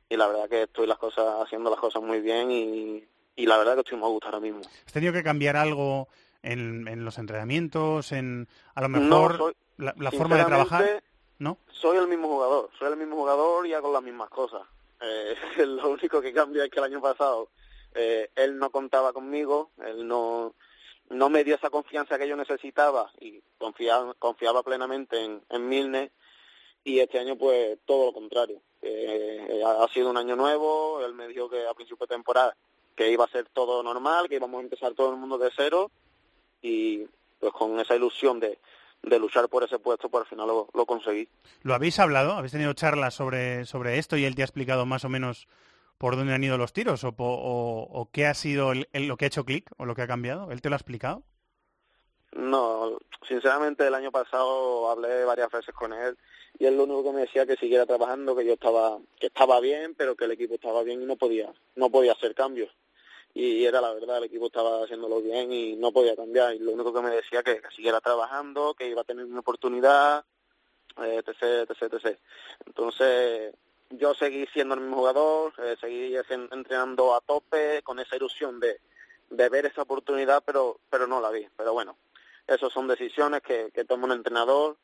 y 0.10 0.16
la 0.16 0.28
verdad 0.28 0.50
que 0.50 0.64
estoy 0.64 0.88
las 0.88 0.98
cosas 0.98 1.26
haciendo 1.44 1.70
las 1.70 1.80
cosas 1.80 2.02
muy 2.02 2.22
bien 2.22 2.52
y, 2.52 3.04
y 3.36 3.46
la 3.46 3.58
verdad 3.58 3.76
que 3.76 3.82
estoy 3.82 3.98
muy 3.98 4.08
a 4.08 4.12
gusto 4.12 4.28
ahora 4.28 4.40
mismo. 4.40 4.62
¿Has 4.86 4.94
tenido 4.94 5.14
que 5.14 5.24
cambiar 5.24 5.56
algo 5.56 6.08
en, 6.42 6.88
en 6.88 7.06
los 7.06 7.18
entrenamientos, 7.18 8.12
en 8.12 8.48
a 8.76 8.82
lo 8.82 8.90
mejor 8.90 9.56
la, 9.78 10.12
forma 10.12 10.38
de 10.38 10.46
trabajar? 10.46 11.04
¿No? 11.40 11.60
Soy 11.72 11.98
el 11.98 12.08
mismo 12.08 12.28
jugador, 12.30 12.70
soy 12.80 12.92
el 12.92 12.98
mismo 12.98 13.16
jugador 13.16 13.68
y 13.68 13.74
hago 13.74 13.94
las 13.94 14.02
mismas 14.02 14.30
cosas. 14.30 14.62
Eh, 15.02 15.36
lo 15.66 15.90
único 15.90 16.22
que 16.22 16.34
cambia 16.34 16.66
es 16.66 16.72
que 16.72 16.80
el 16.80 16.86
año 16.86 17.02
pasado 17.02 17.50
eh, 17.94 18.32
él 18.36 18.58
no 18.58 18.70
contaba 18.72 19.14
conmigo, 19.14 19.72
él 19.86 20.08
no 20.08 20.54
no 21.10 21.30
me 21.30 21.46
dio 21.46 21.56
esa 21.56 21.70
confianza 21.70 22.18
que 22.18 22.28
yo 22.28 22.36
necesitaba 22.36 23.10
y 23.22 23.42
confiaba, 23.58 24.14
confiaba 24.16 24.62
plenamente 24.62 25.24
en, 25.24 25.42
en 25.50 25.70
Milne 25.70 26.12
y 26.88 27.02
este 27.02 27.20
año 27.20 27.36
pues 27.36 27.78
todo 27.86 28.06
lo 28.06 28.14
contrario. 28.14 28.62
Eh, 28.82 29.62
ha 29.66 29.88
sido 29.90 30.10
un 30.10 30.16
año 30.16 30.38
nuevo, 30.38 31.06
él 31.06 31.14
me 31.14 31.28
dijo 31.28 31.50
que 31.50 31.68
a 31.68 31.74
principio 31.74 32.08
de 32.08 32.16
temporada 32.16 32.56
que 32.96 33.12
iba 33.12 33.26
a 33.26 33.30
ser 33.30 33.50
todo 33.50 33.84
normal, 33.84 34.30
que 34.30 34.36
íbamos 34.36 34.60
a 34.60 34.64
empezar 34.64 34.94
todo 34.94 35.12
el 35.12 35.18
mundo 35.18 35.38
de 35.38 35.52
cero 35.54 35.92
y 36.62 37.06
pues 37.40 37.52
con 37.52 37.78
esa 37.82 37.94
ilusión 37.94 38.40
de, 38.40 38.58
de 39.04 39.20
luchar 39.20 39.50
por 39.50 39.66
ese 39.66 39.80
puesto, 39.80 40.08
pues 40.08 40.22
al 40.22 40.30
final 40.30 40.48
lo, 40.48 40.70
lo, 40.74 40.86
conseguí. 40.86 41.28
¿Lo 41.62 41.76
habéis 41.76 42.00
hablado? 42.00 42.32
¿Habéis 42.32 42.54
tenido 42.54 42.72
charlas 42.72 43.14
sobre, 43.14 43.66
sobre 43.66 43.98
esto 43.98 44.16
y 44.16 44.24
él 44.24 44.36
te 44.36 44.42
ha 44.42 44.46
explicado 44.46 44.86
más 44.86 45.04
o 45.04 45.10
menos 45.10 45.50
por 45.98 46.16
dónde 46.16 46.34
han 46.34 46.44
ido 46.44 46.58
los 46.58 46.72
tiros 46.72 47.04
o, 47.04 47.14
o, 47.18 48.10
qué 48.14 48.28
ha 48.28 48.34
sido 48.34 48.72
el, 48.72 48.88
lo 48.94 49.18
que 49.18 49.26
ha 49.26 49.28
hecho 49.28 49.44
clic 49.44 49.70
o 49.76 49.86
lo 49.86 49.94
que 49.94 50.04
ha 50.04 50.08
cambiado? 50.08 50.52
¿Él 50.52 50.62
te 50.62 50.70
lo 50.70 50.76
ha 50.76 50.78
explicado? 50.78 51.24
No, 52.38 53.00
sinceramente 53.28 53.88
el 53.88 53.96
año 53.96 54.12
pasado 54.12 54.92
hablé 54.92 55.26
varias 55.26 55.50
veces 55.50 55.74
con 55.74 55.92
él 55.92 56.16
y 56.60 56.68
él 56.68 56.78
lo 56.78 56.84
único 56.84 57.06
que 57.06 57.12
me 57.12 57.22
decía 57.22 57.48
que 57.48 57.56
siguiera 57.56 57.88
trabajando, 57.88 58.36
que 58.36 58.46
yo 58.46 58.54
estaba 58.54 59.00
que 59.20 59.28
estaba 59.28 59.60
bien, 59.60 59.96
pero 59.96 60.16
que 60.16 60.26
el 60.26 60.32
equipo 60.32 60.54
estaba 60.54 60.84
bien 60.84 61.02
y 61.02 61.06
no 61.06 61.16
podía 61.16 61.52
no 61.76 61.90
podía 61.90 62.12
hacer 62.12 62.36
cambios. 62.36 62.70
Y 63.34 63.66
era 63.66 63.82
la 63.82 63.92
verdad, 63.92 64.20
el 64.20 64.26
equipo 64.26 64.48
estaba 64.48 64.84
haciéndolo 64.84 65.20
bien 65.20 65.52
y 65.52 65.76
no 65.78 65.92
podía 65.92 66.16
cambiar. 66.16 66.54
Y 66.54 66.60
lo 66.60 66.74
único 66.74 66.94
que 66.94 67.02
me 67.02 67.10
decía 67.10 67.42
que, 67.42 67.60
siguiera 67.76 68.02
trabajando, 68.02 68.76
que 68.76 68.88
iba 68.88 69.02
a 69.02 69.04
tener 69.04 69.26
una 69.26 69.40
oportunidad, 69.40 70.24
eh, 71.04 71.22
etc, 71.26 71.70
etc, 71.70 71.94
etc. 71.94 72.20
Entonces, 72.68 73.54
yo 73.90 74.14
seguí 74.14 74.46
siendo 74.54 74.76
el 74.76 74.82
mismo 74.82 74.98
jugador, 74.98 75.54
eh, 75.58 75.76
seguí 75.82 76.16
entrenando 76.16 77.16
a 77.16 77.22
tope 77.22 77.82
con 77.84 78.00
esa 78.00 78.16
ilusión 78.16 78.60
de, 78.60 78.80
de 79.30 79.50
ver 79.50 79.66
esa 79.66 79.82
oportunidad, 79.82 80.44
pero 80.46 80.80
pero 80.90 81.08
no 81.08 81.20
la 81.20 81.32
vi. 81.32 81.48
Pero 81.58 81.74
bueno, 81.74 81.98
esas 82.48 82.72
son 82.72 82.88
decisiones 82.88 83.42
que, 83.42 83.70
que 83.74 83.86
toma 83.86 84.06
un 84.06 84.14
entrenador 84.14 84.78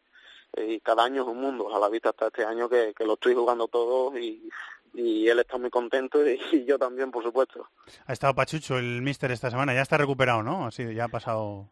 y 0.55 0.79
cada 0.81 1.03
año 1.03 1.23
es 1.23 1.27
un 1.27 1.41
mundo. 1.41 1.73
A 1.75 1.79
la 1.79 1.89
vista 1.89 2.09
hasta 2.09 2.27
este 2.27 2.45
año 2.45 2.69
que, 2.69 2.93
que 2.95 3.05
lo 3.05 3.13
estoy 3.13 3.33
jugando 3.33 3.67
todo 3.67 4.17
y, 4.17 4.49
y 4.93 5.27
él 5.27 5.39
está 5.39 5.57
muy 5.57 5.69
contento 5.69 6.27
y, 6.27 6.39
yo 6.65 6.77
también, 6.77 7.11
por 7.11 7.23
supuesto. 7.23 7.69
Ha 8.05 8.13
estado 8.13 8.35
Pachucho, 8.35 8.77
el 8.77 9.01
míster, 9.01 9.31
esta 9.31 9.49
semana. 9.49 9.73
Ya 9.73 9.81
está 9.81 9.97
recuperado, 9.97 10.43
¿no? 10.43 10.67
Así, 10.67 10.93
ya 10.93 11.05
ha 11.05 11.09
pasado... 11.09 11.69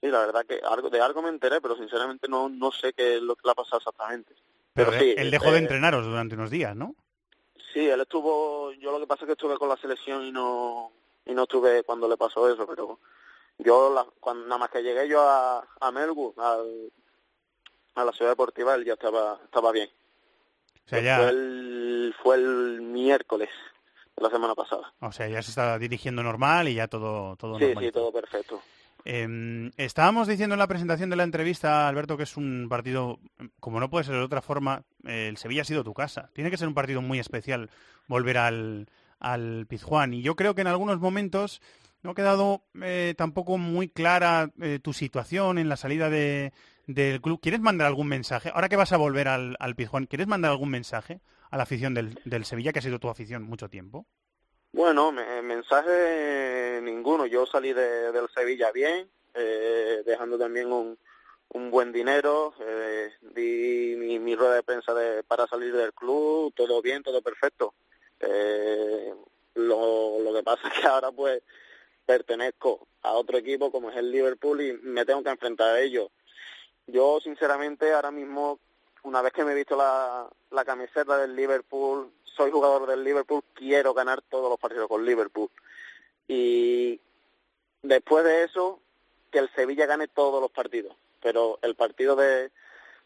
Sí, 0.00 0.06
la 0.06 0.20
verdad 0.20 0.46
que 0.46 0.60
algo, 0.64 0.90
de 0.90 1.00
algo 1.00 1.22
me 1.22 1.28
enteré, 1.28 1.60
pero 1.60 1.76
sinceramente 1.76 2.28
no, 2.28 2.48
no 2.48 2.70
sé 2.70 2.92
qué 2.92 3.16
es 3.16 3.22
lo 3.22 3.34
que 3.34 3.42
le 3.44 3.50
ha 3.50 3.56
pasado 3.56 3.78
exactamente. 3.78 4.32
Pero, 4.72 4.92
sí, 4.92 5.14
él 5.16 5.30
dejó 5.30 5.50
de 5.50 5.56
eh, 5.56 5.62
entrenaros 5.62 6.06
durante 6.06 6.36
unos 6.36 6.50
días, 6.50 6.76
¿no? 6.76 6.94
Sí, 7.72 7.88
él 7.88 8.00
estuvo... 8.00 8.72
Yo 8.74 8.92
lo 8.92 9.00
que 9.00 9.08
pasa 9.08 9.24
es 9.24 9.26
que 9.26 9.32
estuve 9.32 9.56
con 9.56 9.68
la 9.68 9.76
selección 9.76 10.24
y 10.24 10.30
no 10.30 10.92
y 11.28 11.34
no 11.34 11.42
estuve 11.42 11.84
cuando 11.84 12.08
le 12.08 12.16
pasó 12.16 12.52
eso, 12.52 12.66
pero 12.66 12.98
yo 13.58 13.92
la, 13.92 14.06
cuando 14.20 14.44
nada 14.44 14.58
más 14.58 14.70
que 14.70 14.82
llegué 14.82 15.08
yo 15.08 15.20
a, 15.20 15.66
a 15.80 15.90
Melbourne, 15.90 16.34
al, 16.38 16.92
a 17.94 18.04
la 18.04 18.12
ciudad 18.12 18.32
deportiva, 18.32 18.74
él 18.74 18.84
ya 18.84 18.94
estaba 18.94 19.38
estaba 19.44 19.72
bien. 19.72 19.88
O 20.86 20.88
sea, 20.88 21.00
ya... 21.00 21.18
fue, 21.18 21.28
el, 21.28 22.14
fue 22.22 22.36
el 22.36 22.80
miércoles 22.80 23.50
de 24.16 24.22
la 24.22 24.30
semana 24.30 24.54
pasada. 24.54 24.92
O 25.00 25.12
sea, 25.12 25.28
ya 25.28 25.42
se 25.42 25.50
está 25.50 25.78
dirigiendo 25.78 26.22
normal 26.22 26.68
y 26.68 26.74
ya 26.74 26.88
todo 26.88 27.36
todo 27.36 27.58
Sí, 27.58 27.74
sí, 27.78 27.92
todo 27.92 28.12
perfecto. 28.12 28.60
Eh, 29.04 29.70
estábamos 29.76 30.28
diciendo 30.28 30.54
en 30.54 30.58
la 30.58 30.66
presentación 30.66 31.08
de 31.08 31.16
la 31.16 31.22
entrevista, 31.22 31.88
Alberto, 31.88 32.16
que 32.16 32.24
es 32.24 32.36
un 32.36 32.66
partido, 32.68 33.18
como 33.60 33.80
no 33.80 33.88
puede 33.90 34.04
ser 34.04 34.14
de 34.16 34.22
otra 34.22 34.42
forma, 34.42 34.82
eh, 35.06 35.28
el 35.28 35.36
Sevilla 35.36 35.62
ha 35.62 35.64
sido 35.64 35.84
tu 35.84 35.94
casa. 35.94 36.30
Tiene 36.34 36.50
que 36.50 36.58
ser 36.58 36.68
un 36.68 36.74
partido 36.74 37.00
muy 37.00 37.18
especial 37.18 37.70
volver 38.06 38.38
al, 38.38 38.88
al 39.18 39.66
Pizjuán. 39.66 40.14
Y 40.14 40.22
yo 40.22 40.36
creo 40.36 40.54
que 40.54 40.60
en 40.60 40.66
algunos 40.66 41.00
momentos 41.00 41.62
no 42.02 42.10
ha 42.10 42.14
quedado 42.14 42.62
eh, 42.82 43.14
tampoco 43.16 43.58
muy 43.58 43.88
clara 43.88 44.50
eh, 44.60 44.78
tu 44.82 44.92
situación 44.92 45.58
en 45.58 45.68
la 45.68 45.76
salida 45.76 46.10
de, 46.10 46.52
del 46.86 47.20
club. 47.20 47.40
¿Quieres 47.40 47.60
mandar 47.60 47.86
algún 47.86 48.08
mensaje? 48.08 48.50
Ahora 48.54 48.68
que 48.68 48.76
vas 48.76 48.92
a 48.92 48.96
volver 48.96 49.28
al, 49.28 49.56
al 49.58 49.74
Pizjuán, 49.74 50.06
¿quieres 50.06 50.26
mandar 50.26 50.50
algún 50.50 50.70
mensaje 50.70 51.20
a 51.50 51.56
la 51.56 51.64
afición 51.64 51.94
del, 51.94 52.20
del 52.24 52.44
Sevilla, 52.44 52.72
que 52.72 52.78
ha 52.78 52.82
sido 52.82 52.98
tu 52.98 53.08
afición 53.08 53.42
mucho 53.42 53.68
tiempo? 53.68 54.06
Bueno, 54.72 55.12
mensaje 55.12 56.80
ninguno. 56.82 57.26
Yo 57.26 57.46
salí 57.46 57.72
de, 57.72 58.12
del 58.12 58.28
Sevilla 58.28 58.70
bien, 58.70 59.08
eh, 59.34 60.02
dejando 60.04 60.38
también 60.38 60.70
un, 60.70 60.98
un 61.50 61.70
buen 61.70 61.92
dinero, 61.92 62.54
eh, 62.60 63.10
di 63.20 63.96
mi, 63.96 64.18
mi, 64.18 64.36
rueda 64.36 64.54
de 64.56 64.62
prensa 64.62 64.92
de, 64.94 65.22
para 65.22 65.46
salir 65.46 65.74
del 65.74 65.94
club, 65.94 66.52
todo 66.54 66.82
bien, 66.82 67.02
todo 67.02 67.22
perfecto. 67.22 67.74
Eh, 68.20 69.14
lo, 69.54 70.20
lo 70.20 70.34
que 70.34 70.42
pasa 70.42 70.68
es 70.68 70.80
que 70.80 70.86
ahora 70.86 71.10
pues 71.12 71.42
pertenezco 72.08 72.88
a 73.02 73.12
otro 73.12 73.36
equipo 73.36 73.70
como 73.70 73.90
es 73.90 73.96
el 73.98 74.10
Liverpool 74.10 74.62
y 74.62 74.72
me 74.72 75.04
tengo 75.04 75.22
que 75.22 75.28
enfrentar 75.28 75.74
a 75.74 75.80
ellos. 75.80 76.08
Yo 76.86 77.20
sinceramente 77.20 77.92
ahora 77.92 78.10
mismo, 78.10 78.58
una 79.02 79.20
vez 79.20 79.34
que 79.34 79.44
me 79.44 79.52
he 79.52 79.54
visto 79.54 79.76
la, 79.76 80.64
camiseta 80.64 81.18
del 81.18 81.36
Liverpool, 81.36 82.10
soy 82.24 82.50
jugador 82.50 82.88
del 82.88 83.04
Liverpool, 83.04 83.44
quiero 83.52 83.92
ganar 83.92 84.22
todos 84.22 84.48
los 84.48 84.58
partidos 84.58 84.88
con 84.88 85.04
Liverpool. 85.04 85.50
Y 86.26 86.98
después 87.82 88.24
de 88.24 88.44
eso, 88.44 88.80
que 89.30 89.40
el 89.40 89.50
Sevilla 89.54 89.84
gane 89.84 90.08
todos 90.08 90.40
los 90.40 90.50
partidos. 90.50 90.96
Pero 91.20 91.58
el 91.60 91.74
partido 91.74 92.16
de, 92.16 92.50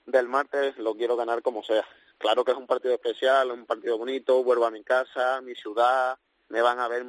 del 0.07 0.29
martes 0.29 0.79
lo 0.79 0.95
quiero 0.95 1.17
ganar 1.17 1.43
como 1.43 1.65
sea. 1.65 1.85
Claro 2.19 2.45
que 2.45 2.53
es 2.53 2.57
un 2.57 2.69
partido 2.69 2.95
especial, 2.95 3.51
un 3.51 3.67
partido 3.67 3.99
bonito, 3.99 4.45
vuelvo 4.45 4.65
a 4.65 4.71
mi 4.71 4.85
casa, 4.85 5.41
mi 5.41 5.57
ciudad, 5.57 6.17
me 6.53 6.61
van 6.61 6.79
a 6.79 6.87
ver 6.87 7.03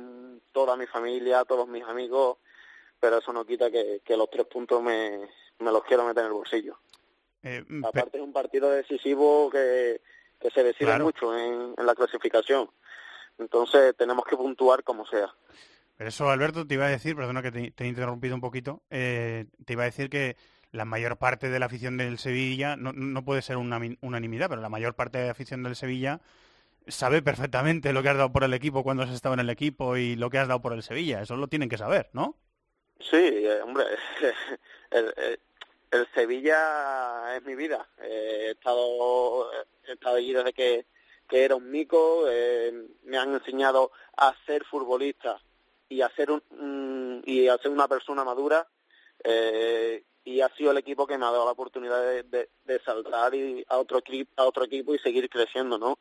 toda 0.54 0.78
mi 0.78 0.88
familia, 0.88 1.44
todos 1.44 1.68
mis 1.68 1.84
amigos, 1.84 2.38
pero 2.98 3.18
eso 3.18 3.34
no 3.34 3.46
quita 3.46 3.70
que, 3.70 4.02
que 4.04 4.16
los 4.16 4.30
tres 4.30 4.46
puntos 4.48 4.82
me, 4.82 5.28
me 5.60 5.72
los 5.72 5.84
quiero 5.84 6.06
meter 6.06 6.22
en 6.22 6.28
el 6.28 6.34
bolsillo. 6.34 6.80
Eh, 7.44 7.62
Aparte 7.86 8.20
es 8.20 8.24
un 8.24 8.32
partido 8.32 8.72
decisivo 8.72 9.50
que, 9.50 10.00
que 10.40 10.50
se 10.50 10.64
decide 10.64 10.86
claro. 10.88 11.04
mucho 11.04 11.38
en, 11.38 11.74
en 11.78 11.86
la 11.86 11.94
clasificación. 11.94 12.70
Entonces 13.38 13.94
tenemos 13.98 14.24
que 14.24 14.38
puntuar 14.38 14.82
como 14.86 15.06
sea. 15.06 15.28
Pero 15.98 16.08
eso, 16.08 16.30
Alberto, 16.30 16.66
te 16.66 16.76
iba 16.76 16.86
a 16.86 16.90
decir, 16.90 17.14
perdona 17.14 17.42
que 17.42 17.52
te, 17.52 17.72
te 17.72 17.84
he 17.84 17.88
interrumpido 17.88 18.36
un 18.36 18.42
poquito, 18.42 18.82
eh, 18.90 19.48
te 19.66 19.74
iba 19.74 19.84
a 19.84 19.88
decir 19.88 20.10
que 20.10 20.38
la 20.72 20.86
mayor 20.86 21.18
parte 21.18 21.50
de 21.50 21.60
la 21.60 21.66
afición 21.66 21.98
del 21.98 22.18
Sevilla, 22.18 22.78
no, 22.78 22.94
no 22.94 23.26
puede 23.26 23.42
ser 23.42 23.58
una 23.58 23.82
unanimidad, 24.00 24.48
pero 24.48 24.62
la 24.62 24.70
mayor 24.70 24.94
parte 24.96 25.18
de 25.18 25.26
la 25.26 25.32
afición 25.32 25.64
del 25.64 25.76
Sevilla 25.76 26.22
sabe 26.88 27.22
perfectamente 27.22 27.94
lo 27.94 28.04
que 28.04 28.10
has 28.10 28.18
dado 28.18 28.32
por 28.32 28.44
el 28.44 28.54
equipo 28.54 28.84
cuando 28.84 29.04
has 29.04 29.12
estado 29.12 29.34
en 29.34 29.42
el 29.42 29.50
equipo 29.50 29.98
y 29.98 30.16
lo 30.16 30.30
que 30.30 30.38
has 30.38 30.48
dado 30.48 30.62
por 30.62 30.74
el 30.74 30.84
Sevilla. 30.84 31.22
Eso 31.22 31.36
lo 31.36 31.48
tienen 31.48 31.70
que 31.70 31.78
saber, 31.78 32.10
¿no? 32.14 32.38
Sí, 33.00 33.18
eh, 33.18 33.62
hombre, 33.62 33.86
el, 34.92 35.14
el, 35.92 36.08
Sevilla 36.14 37.36
es 37.36 37.44
mi 37.44 37.56
vida. 37.56 37.88
Eh, 38.02 38.48
he 38.48 38.52
estado 38.52 39.52
he 39.88 39.94
estado 39.94 40.16
allí 40.16 40.34
desde 40.34 40.54
que, 40.54 40.86
que 41.28 41.44
era 41.44 41.56
un 41.56 41.70
mico. 41.70 42.26
Eh, 42.30 42.88
me 43.04 43.18
han 43.18 43.34
enseñado 43.34 43.92
a 44.18 44.34
ser 44.46 44.64
futbolista 44.66 45.40
y 45.90 46.02
a 46.02 46.10
ser, 46.16 46.32
un, 46.32 47.22
y 47.26 47.48
a 47.48 47.58
ser 47.58 47.72
una 47.72 47.88
persona 47.88 48.24
madura. 48.24 48.68
Eh, 49.24 50.04
y 50.26 50.40
ha 50.40 50.50
sido 50.56 50.72
el 50.72 50.78
equipo 50.78 51.06
que 51.06 51.18
me 51.18 51.26
ha 51.26 51.32
dado 51.32 51.46
la 51.46 51.52
oportunidad 51.52 52.02
de, 52.02 52.24
de, 52.24 52.50
de 52.64 52.80
saltar 52.80 53.36
y 53.36 53.66
a 53.68 53.78
otro 53.78 54.02
a 54.38 54.44
otro 54.46 54.64
equipo 54.64 54.96
y 54.96 55.00
seguir 55.00 55.30
creciendo 55.30 55.78
no 55.78 56.00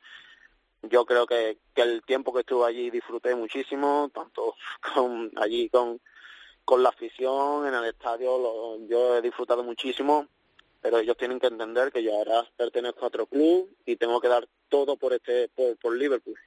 yo 0.83 1.05
creo 1.05 1.27
que, 1.27 1.59
que 1.75 1.83
el 1.83 2.03
tiempo 2.03 2.33
que 2.33 2.41
estuve 2.41 2.67
allí 2.67 2.91
disfruté 2.91 3.35
muchísimo 3.35 4.11
tanto 4.15 4.57
con 4.95 5.31
allí 5.37 5.69
con 5.69 6.01
con 6.65 6.83
la 6.83 6.91
afición 6.91 7.67
en 7.67 7.75
el 7.75 7.85
estadio 7.87 8.39
lo, 8.39 8.87
yo 8.87 9.17
he 9.17 9.23
disfrutado 9.23 9.63
muchísimo 9.63 10.27
pero 10.81 10.99
ellos 10.99 11.17
tienen 11.17 11.39
que 11.39 11.47
entender 11.47 11.93
que 11.93 12.03
yo 12.03 12.13
ahora 12.13 12.45
pertenezco 12.57 13.05
a 13.05 13.09
otro 13.09 13.27
club 13.27 13.71
y 13.87 13.97
tengo 13.97 14.21
que 14.21 14.29
dar 14.29 14.49
todo 14.69 14.97
por 14.97 15.13
este 15.13 15.49
por, 15.49 15.77
por 15.77 15.97
Liverpool 15.97 16.39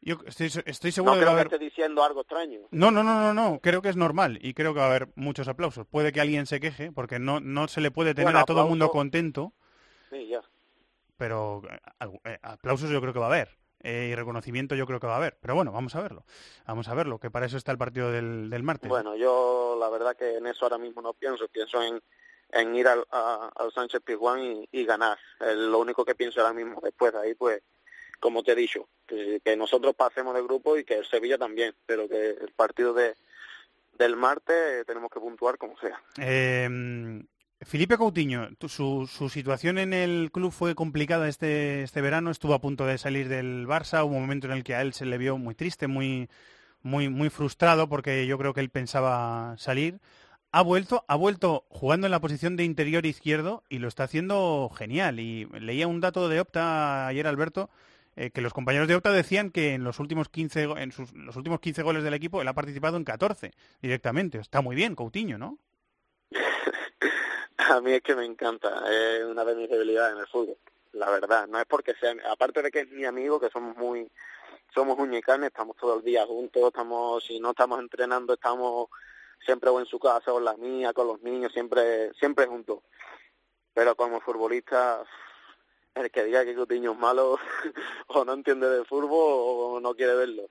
yo 0.00 0.16
estoy, 0.26 0.50
estoy 0.64 0.92
seguro 0.92 1.12
no 1.12 1.18
de 1.18 1.22
creo 1.24 1.32
haber... 1.32 1.48
que 1.48 1.54
esté 1.56 1.64
diciendo 1.64 2.02
algo 2.04 2.20
extraño. 2.20 2.60
No, 2.70 2.90
no, 2.90 3.02
no, 3.02 3.20
no, 3.20 3.34
no. 3.34 3.60
Creo 3.60 3.82
que 3.82 3.88
es 3.88 3.96
normal 3.96 4.38
y 4.40 4.54
creo 4.54 4.72
que 4.72 4.80
va 4.80 4.86
a 4.86 4.90
haber 4.90 5.08
muchos 5.16 5.48
aplausos. 5.48 5.86
Puede 5.86 6.12
que 6.12 6.20
alguien 6.20 6.46
se 6.46 6.60
queje 6.60 6.92
porque 6.92 7.18
no, 7.18 7.40
no 7.40 7.68
se 7.68 7.80
le 7.80 7.90
puede 7.90 8.14
tener 8.14 8.26
bueno, 8.26 8.38
a 8.40 8.44
todo 8.44 8.62
el 8.62 8.68
mundo 8.68 8.90
contento. 8.90 9.52
Sí, 10.10 10.28
ya. 10.28 10.40
Pero 11.18 11.62
eh, 12.24 12.38
aplausos 12.42 12.88
yo 12.88 13.00
creo 13.00 13.12
que 13.12 13.18
va 13.18 13.26
a 13.26 13.34
haber. 13.34 13.58
Eh, 13.80 14.08
y 14.10 14.14
reconocimiento 14.14 14.74
yo 14.74 14.86
creo 14.86 14.98
que 14.98 15.06
va 15.06 15.14
a 15.14 15.18
haber. 15.18 15.36
Pero 15.40 15.54
bueno, 15.54 15.70
vamos 15.70 15.94
a 15.94 16.00
verlo. 16.00 16.24
Vamos 16.66 16.88
a 16.88 16.94
verlo, 16.94 17.18
que 17.18 17.30
para 17.30 17.46
eso 17.46 17.56
está 17.56 17.70
el 17.72 17.78
partido 17.78 18.10
del, 18.10 18.50
del 18.50 18.62
martes. 18.62 18.88
Bueno, 18.88 19.14
yo 19.16 19.76
la 19.78 19.88
verdad 19.88 20.16
que 20.16 20.36
en 20.36 20.46
eso 20.46 20.64
ahora 20.64 20.78
mismo 20.78 21.02
no 21.02 21.12
pienso. 21.12 21.46
Pienso 21.48 21.82
en, 21.82 22.00
en 22.50 22.74
ir 22.74 22.88
al, 22.88 23.04
a, 23.10 23.50
al 23.54 23.72
Sánchez 23.72 24.00
Pizjuán 24.02 24.40
y, 24.40 24.68
y 24.72 24.84
ganar. 24.84 25.18
Eh, 25.40 25.54
lo 25.54 25.78
único 25.78 26.04
que 26.04 26.14
pienso 26.14 26.40
ahora 26.40 26.54
mismo 26.54 26.80
después 26.82 27.12
de 27.12 27.20
ahí, 27.20 27.34
pues 27.34 27.62
como 28.20 28.42
te 28.42 28.52
he 28.52 28.56
dicho, 28.56 28.88
que, 29.06 29.40
que, 29.44 29.56
nosotros 29.56 29.94
pasemos 29.94 30.34
de 30.34 30.42
grupo 30.42 30.76
y 30.76 30.84
que 30.84 30.94
el 30.94 31.06
Sevilla 31.06 31.38
también, 31.38 31.72
pero 31.86 32.08
que 32.08 32.30
el 32.30 32.52
partido 32.56 32.92
de 32.92 33.14
del 33.96 34.16
martes 34.16 34.86
tenemos 34.86 35.10
que 35.10 35.20
puntuar 35.20 35.58
como 35.58 35.76
sea. 35.78 36.00
Eh, 36.20 36.68
Felipe 37.60 37.96
Coutinho, 37.96 38.48
su, 38.68 39.08
situación 39.30 39.78
en 39.78 39.92
el 39.92 40.30
club 40.32 40.52
fue 40.52 40.76
complicada 40.76 41.28
este, 41.28 41.82
este 41.82 42.00
verano, 42.00 42.30
estuvo 42.30 42.54
a 42.54 42.60
punto 42.60 42.86
de 42.86 42.98
salir 42.98 43.28
del 43.28 43.66
Barça, 43.66 44.04
hubo 44.04 44.14
un 44.14 44.22
momento 44.22 44.46
en 44.46 44.52
el 44.52 44.64
que 44.64 44.76
a 44.76 44.82
él 44.82 44.92
se 44.92 45.04
le 45.04 45.18
vio 45.18 45.38
muy 45.38 45.56
triste, 45.56 45.88
muy, 45.88 46.28
muy, 46.82 47.08
muy 47.08 47.30
frustrado, 47.30 47.88
porque 47.88 48.26
yo 48.26 48.38
creo 48.38 48.54
que 48.54 48.60
él 48.60 48.70
pensaba 48.70 49.56
salir. 49.58 50.00
Ha 50.52 50.62
vuelto, 50.62 51.04
ha 51.08 51.16
vuelto 51.16 51.66
jugando 51.68 52.06
en 52.06 52.12
la 52.12 52.20
posición 52.20 52.56
de 52.56 52.64
interior 52.64 53.04
izquierdo 53.04 53.64
y 53.68 53.80
lo 53.80 53.88
está 53.88 54.04
haciendo 54.04 54.70
genial. 54.74 55.20
Y 55.20 55.46
leía 55.60 55.88
un 55.88 56.00
dato 56.00 56.28
de 56.28 56.40
Opta 56.40 57.06
ayer, 57.08 57.26
Alberto, 57.26 57.70
eh, 58.16 58.30
que 58.30 58.40
los 58.40 58.54
compañeros 58.54 58.88
de 58.88 58.94
Opta 58.94 59.12
decían 59.12 59.50
que 59.50 59.74
en 59.74 59.84
los 59.84 59.98
últimos 60.00 60.28
15 60.28 60.62
en 60.78 60.92
sus, 60.92 61.12
los 61.12 61.36
últimos 61.36 61.60
15 61.60 61.82
goles 61.82 62.02
del 62.04 62.14
equipo 62.14 62.40
él 62.40 62.48
ha 62.48 62.54
participado 62.54 62.96
en 62.96 63.04
14 63.04 63.52
directamente. 63.82 64.38
Está 64.38 64.62
muy 64.62 64.76
bien, 64.76 64.94
Coutinho, 64.94 65.38
¿no? 65.38 65.58
A 67.76 67.80
mí 67.80 67.92
es 67.92 68.02
que 68.02 68.14
me 68.14 68.24
encanta, 68.24 68.82
es 68.90 69.24
una 69.24 69.44
de 69.44 69.54
mis 69.54 69.68
debilidades 69.68 70.14
en 70.14 70.20
el 70.20 70.26
fútbol, 70.26 70.56
la 70.92 71.10
verdad. 71.10 71.46
No 71.48 71.58
es 71.58 71.66
porque 71.66 71.94
sea, 71.94 72.14
aparte 72.30 72.62
de 72.62 72.70
que 72.70 72.80
es 72.80 72.90
mi 72.90 73.04
amigo, 73.04 73.38
que 73.38 73.50
somos 73.50 73.76
muy, 73.76 74.10
somos 74.74 74.98
uñicanes, 74.98 75.48
estamos 75.48 75.76
todo 75.76 75.98
el 75.98 76.02
día 76.02 76.24
juntos, 76.26 76.62
estamos, 76.66 77.24
si 77.24 77.38
no 77.40 77.50
estamos 77.50 77.80
entrenando, 77.80 78.34
estamos 78.34 78.88
siempre 79.44 79.70
o 79.70 79.80
en 79.80 79.86
su 79.86 79.98
casa 79.98 80.32
o 80.32 80.38
en 80.38 80.44
la 80.46 80.56
mía, 80.56 80.92
con 80.92 81.08
los 81.08 81.20
niños, 81.22 81.52
siempre, 81.52 82.12
siempre 82.14 82.46
juntos. 82.46 82.80
Pero 83.74 83.94
como 83.96 84.20
futbolista, 84.20 85.04
el 85.94 86.10
que 86.10 86.24
diga 86.24 86.44
que 86.44 86.54
Coutinho 86.54 86.92
es 86.92 86.98
malo 86.98 87.38
o 88.08 88.24
no 88.24 88.32
entiende 88.32 88.68
de 88.68 88.84
fútbol 88.84 89.10
o 89.12 89.80
no 89.80 89.94
quiere 89.94 90.14
verlo. 90.14 90.48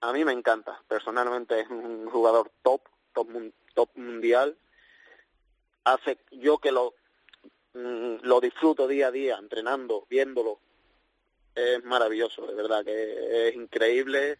A 0.00 0.12
mí 0.12 0.24
me 0.24 0.32
encanta, 0.32 0.80
personalmente 0.86 1.60
es 1.60 1.68
un 1.70 2.08
jugador 2.08 2.52
top, 2.62 2.82
top, 3.12 3.28
top 3.74 3.90
mundial. 3.96 4.56
Hace 5.86 6.18
yo 6.32 6.58
que 6.58 6.72
lo, 6.72 6.94
mm, 7.74 8.16
lo 8.22 8.40
disfruto 8.40 8.88
día 8.88 9.06
a 9.06 9.12
día, 9.12 9.36
entrenando, 9.38 10.04
viéndolo. 10.10 10.58
Es 11.54 11.82
maravilloso, 11.84 12.44
de 12.44 12.54
verdad 12.54 12.84
que 12.84 13.48
es 13.48 13.54
increíble 13.54 14.38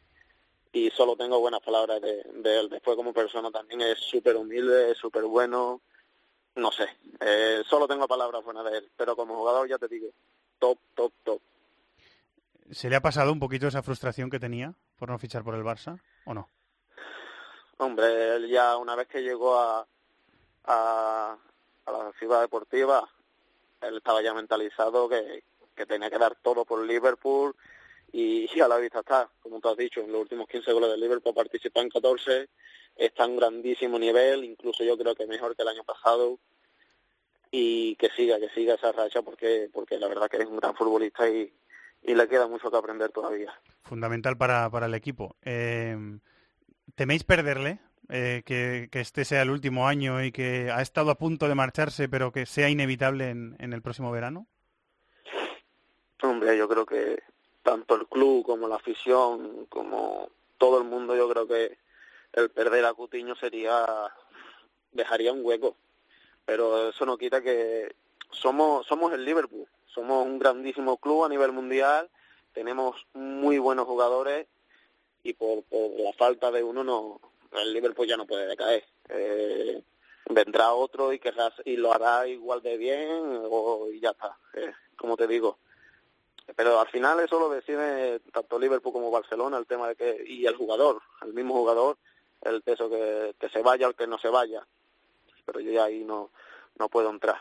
y 0.72 0.90
solo 0.90 1.16
tengo 1.16 1.38
buenas 1.38 1.60
palabras 1.60 2.02
de, 2.02 2.58
él. 2.58 2.68
Después 2.68 2.96
como 2.96 3.12
persona 3.12 3.50
también 3.52 3.80
es 3.80 3.98
súper 3.98 4.36
humilde, 4.36 4.94
súper 4.96 5.22
bueno, 5.22 5.80
no 6.56 6.72
sé, 6.72 6.88
eh, 7.20 7.62
solo 7.64 7.86
tengo 7.86 8.08
palabras 8.08 8.44
buenas 8.44 8.64
de 8.64 8.78
él, 8.78 8.90
pero 8.96 9.14
como 9.14 9.36
jugador 9.36 9.68
ya 9.68 9.78
te 9.78 9.88
digo, 9.88 10.08
top, 10.58 10.78
top, 10.94 11.12
top. 11.22 11.40
¿Se 12.72 12.90
le 12.90 12.96
ha 12.96 13.00
pasado 13.00 13.32
un 13.32 13.38
poquito 13.38 13.68
esa 13.68 13.84
frustración 13.84 14.28
que 14.28 14.40
tenía 14.40 14.74
por 14.98 15.08
no 15.08 15.18
fichar 15.18 15.44
por 15.44 15.54
el 15.54 15.62
Barça 15.62 16.00
o 16.24 16.34
no? 16.34 16.50
Hombre, 17.78 18.34
él 18.34 18.48
ya 18.48 18.76
una 18.76 18.96
vez 18.96 19.06
que 19.06 19.22
llegó 19.22 19.56
a, 19.56 19.86
a, 20.66 21.36
a 21.86 21.92
la 21.92 22.12
ciudad 22.18 22.40
deportiva, 22.40 23.08
él 23.80 23.96
estaba 23.96 24.22
ya 24.22 24.34
mentalizado 24.34 25.08
que, 25.08 25.44
que 25.74 25.86
tenía 25.86 26.10
que 26.10 26.18
dar 26.18 26.36
todo 26.36 26.64
por 26.64 26.84
Liverpool 26.84 27.54
y, 28.12 28.48
a 28.60 28.68
la 28.68 28.78
vista 28.78 29.00
está, 29.00 29.28
como 29.40 29.60
tú 29.60 29.68
has 29.68 29.76
dicho, 29.76 30.00
en 30.00 30.12
los 30.12 30.22
últimos 30.22 30.48
15 30.48 30.72
goles 30.72 30.90
del 30.90 31.00
Liverpool 31.00 31.34
participa 31.34 31.80
en 31.80 31.90
14, 31.90 32.48
está 32.96 33.24
en 33.24 33.36
grandísimo 33.36 33.98
nivel, 33.98 34.44
incluso 34.44 34.82
yo 34.84 34.96
creo 34.96 35.14
que 35.14 35.26
mejor 35.26 35.54
que 35.54 35.62
el 35.62 35.68
año 35.68 35.84
pasado 35.84 36.38
y 37.50 37.94
que 37.96 38.10
siga, 38.10 38.38
que 38.40 38.48
siga 38.50 38.74
esa 38.74 38.92
racha 38.92 39.22
porque 39.22 39.70
porque 39.72 39.98
la 39.98 40.08
verdad 40.08 40.28
que 40.28 40.38
es 40.38 40.46
un 40.46 40.56
gran 40.56 40.74
futbolista 40.74 41.28
y, 41.28 41.52
y 42.02 42.14
le 42.14 42.26
queda 42.28 42.48
mucho 42.48 42.70
que 42.70 42.76
aprender 42.76 43.10
todavía. 43.12 43.54
Fundamental 43.82 44.36
para, 44.36 44.68
para 44.70 44.86
el 44.86 44.94
equipo. 44.94 45.36
Eh, 45.42 45.96
¿Teméis 46.94 47.24
perderle? 47.24 47.78
Eh, 48.08 48.42
que, 48.46 48.88
que, 48.90 49.00
este 49.00 49.24
sea 49.24 49.42
el 49.42 49.50
último 49.50 49.88
año 49.88 50.22
y 50.22 50.30
que 50.30 50.70
ha 50.70 50.80
estado 50.80 51.10
a 51.10 51.16
punto 51.16 51.48
de 51.48 51.56
marcharse, 51.56 52.08
pero 52.08 52.30
que 52.30 52.46
sea 52.46 52.68
inevitable 52.68 53.30
en, 53.30 53.56
en 53.58 53.72
el 53.72 53.82
próximo 53.82 54.12
verano? 54.12 54.46
Hombre, 56.22 56.56
yo 56.56 56.68
creo 56.68 56.86
que 56.86 57.22
tanto 57.62 57.96
el 57.96 58.06
club 58.06 58.46
como 58.46 58.68
la 58.68 58.76
afición, 58.76 59.66
como 59.68 60.30
todo 60.56 60.78
el 60.78 60.84
mundo, 60.84 61.16
yo 61.16 61.28
creo 61.28 61.48
que 61.48 61.78
el 62.32 62.50
perder 62.50 62.84
a 62.84 62.94
Cutiño 62.94 63.34
sería 63.34 63.84
dejaría 64.92 65.32
un 65.32 65.44
hueco. 65.44 65.76
Pero 66.44 66.90
eso 66.90 67.04
no 67.04 67.18
quita 67.18 67.42
que 67.42 67.94
somos 68.30 68.86
somos 68.86 69.12
el 69.12 69.24
Liverpool, 69.24 69.66
somos 69.86 70.24
un 70.24 70.38
grandísimo 70.38 70.96
club 70.98 71.24
a 71.24 71.28
nivel 71.28 71.52
mundial, 71.52 72.08
tenemos 72.52 73.06
muy 73.14 73.58
buenos 73.58 73.86
jugadores 73.86 74.46
y 75.22 75.32
por, 75.32 75.64
por 75.64 75.90
la 75.98 76.12
falta 76.12 76.50
de 76.50 76.62
uno 76.62 76.84
no 76.84 77.20
el 77.52 77.72
Liverpool 77.72 78.06
ya 78.06 78.16
no 78.16 78.26
puede 78.26 78.46
decaer. 78.46 78.84
Eh, 79.08 79.82
vendrá 80.28 80.72
otro 80.72 81.12
y 81.12 81.18
querrá, 81.18 81.52
y 81.64 81.76
lo 81.76 81.92
hará 81.92 82.26
igual 82.26 82.62
de 82.62 82.76
bien 82.76 83.40
o 83.50 83.88
y 83.92 84.00
ya 84.00 84.10
está. 84.10 84.36
Eh, 84.54 84.72
como 84.96 85.16
te 85.16 85.26
digo, 85.26 85.58
pero 86.54 86.80
al 86.80 86.88
final 86.88 87.18
eso 87.20 87.38
lo 87.40 87.48
decide 87.48 88.20
tanto 88.32 88.58
Liverpool 88.58 88.92
como 88.92 89.10
Barcelona, 89.10 89.58
el 89.58 89.66
tema 89.66 89.88
de 89.88 89.96
que, 89.96 90.24
y 90.26 90.46
el 90.46 90.54
jugador, 90.54 91.02
el 91.22 91.32
mismo 91.32 91.54
jugador, 91.54 91.96
el 92.42 92.62
peso 92.62 92.88
que, 92.88 93.34
se 93.52 93.62
vaya 93.62 93.88
o 93.88 93.92
que 93.94 94.06
no 94.06 94.18
se 94.18 94.28
vaya. 94.28 94.64
Pero 95.44 95.60
yo 95.60 95.72
ya 95.72 95.84
ahí 95.84 96.04
no, 96.04 96.30
no 96.78 96.88
puedo 96.88 97.10
entrar. 97.10 97.36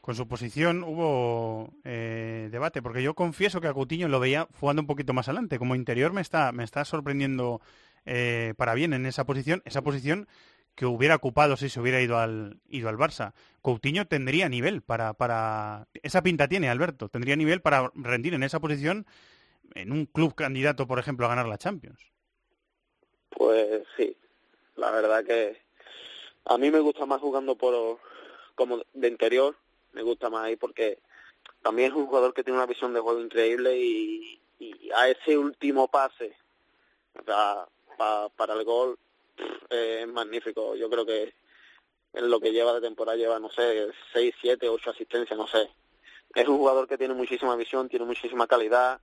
Con 0.00 0.14
su 0.14 0.26
posición 0.26 0.82
hubo 0.84 1.70
eh, 1.84 2.48
debate, 2.50 2.82
porque 2.82 3.02
yo 3.02 3.14
confieso 3.14 3.60
que 3.60 3.68
a 3.68 3.74
Coutinho 3.74 4.08
lo 4.08 4.20
veía 4.20 4.48
jugando 4.58 4.82
un 4.82 4.86
poquito 4.86 5.12
más 5.12 5.28
adelante. 5.28 5.58
Como 5.58 5.74
interior 5.74 6.12
me 6.12 6.22
está, 6.22 6.50
me 6.50 6.64
está 6.64 6.84
sorprendiendo 6.84 7.60
eh, 8.10 8.54
para 8.56 8.72
bien 8.72 8.94
en 8.94 9.04
esa 9.04 9.26
posición, 9.26 9.62
esa 9.66 9.82
posición 9.82 10.28
que 10.74 10.86
hubiera 10.86 11.16
ocupado 11.16 11.58
si 11.58 11.68
se 11.68 11.78
hubiera 11.78 12.00
ido 12.00 12.16
al, 12.18 12.58
ido 12.68 12.88
al 12.88 12.96
Barça. 12.96 13.34
Coutinho 13.60 14.06
tendría 14.06 14.48
nivel 14.48 14.80
para, 14.80 15.12
para... 15.12 15.88
Esa 16.02 16.22
pinta 16.22 16.48
tiene, 16.48 16.70
Alberto. 16.70 17.10
Tendría 17.10 17.36
nivel 17.36 17.60
para 17.60 17.90
rendir 17.94 18.32
en 18.32 18.44
esa 18.44 18.60
posición 18.60 19.06
en 19.74 19.92
un 19.92 20.06
club 20.06 20.34
candidato, 20.34 20.86
por 20.86 20.98
ejemplo, 20.98 21.26
a 21.26 21.28
ganar 21.28 21.46
la 21.46 21.58
Champions. 21.58 22.00
Pues 23.28 23.82
sí. 23.98 24.16
La 24.76 24.90
verdad 24.90 25.22
que 25.24 25.60
a 26.46 26.56
mí 26.56 26.70
me 26.70 26.80
gusta 26.80 27.04
más 27.04 27.20
jugando 27.20 27.56
por 27.56 27.98
como 28.54 28.80
de 28.94 29.08
interior. 29.08 29.54
Me 29.92 30.02
gusta 30.02 30.30
más 30.30 30.44
ahí 30.44 30.56
porque 30.56 30.98
también 31.62 31.90
es 31.90 31.96
un 31.96 32.06
jugador 32.06 32.32
que 32.32 32.42
tiene 32.42 32.58
una 32.58 32.66
visión 32.66 32.94
de 32.94 33.00
juego 33.00 33.20
increíble 33.20 33.76
y, 33.76 34.40
y 34.60 34.90
a 34.96 35.08
ese 35.08 35.36
último 35.36 35.88
pase 35.88 36.34
o 37.20 37.24
sea, 37.24 37.66
para 37.98 38.54
el 38.54 38.64
gol 38.64 38.98
es 39.68 40.08
magnífico. 40.08 40.74
Yo 40.76 40.88
creo 40.88 41.04
que 41.04 41.34
en 42.14 42.30
lo 42.30 42.40
que 42.40 42.52
lleva 42.52 42.72
de 42.72 42.80
temporada 42.80 43.16
lleva, 43.16 43.38
no 43.38 43.50
sé, 43.50 43.88
seis, 44.12 44.34
siete, 44.40 44.68
ocho 44.68 44.90
asistencias, 44.90 45.38
no 45.38 45.46
sé. 45.46 45.68
Es 46.34 46.48
un 46.48 46.58
jugador 46.58 46.88
que 46.88 46.98
tiene 46.98 47.14
muchísima 47.14 47.56
visión, 47.56 47.88
tiene 47.88 48.04
muchísima 48.04 48.46
calidad 48.46 49.00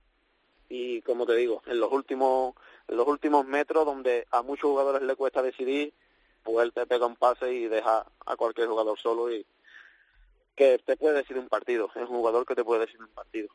y, 0.68 1.02
como 1.02 1.26
te 1.26 1.34
digo, 1.34 1.62
en 1.66 1.78
los 1.78 1.92
últimos 1.92 2.54
en 2.88 2.96
los 2.96 3.06
últimos 3.08 3.44
metros 3.46 3.84
donde 3.84 4.26
a 4.30 4.42
muchos 4.42 4.70
jugadores 4.70 5.02
le 5.02 5.16
cuesta 5.16 5.42
decidir, 5.42 5.92
pues 6.42 6.64
él 6.64 6.72
te 6.72 6.86
pega 6.86 7.06
un 7.06 7.16
pase 7.16 7.52
y 7.52 7.66
deja 7.66 8.06
a 8.24 8.36
cualquier 8.36 8.68
jugador 8.68 8.98
solo 8.98 9.32
y 9.32 9.44
que 10.56 10.78
te 10.84 10.96
puede 10.96 11.18
decir 11.18 11.38
un 11.38 11.48
partido, 11.48 11.88
es 11.94 12.02
un 12.02 12.16
jugador 12.16 12.46
que 12.46 12.54
te 12.54 12.64
puede 12.64 12.86
decir 12.86 13.00
un 13.00 13.08
partido. 13.08 13.48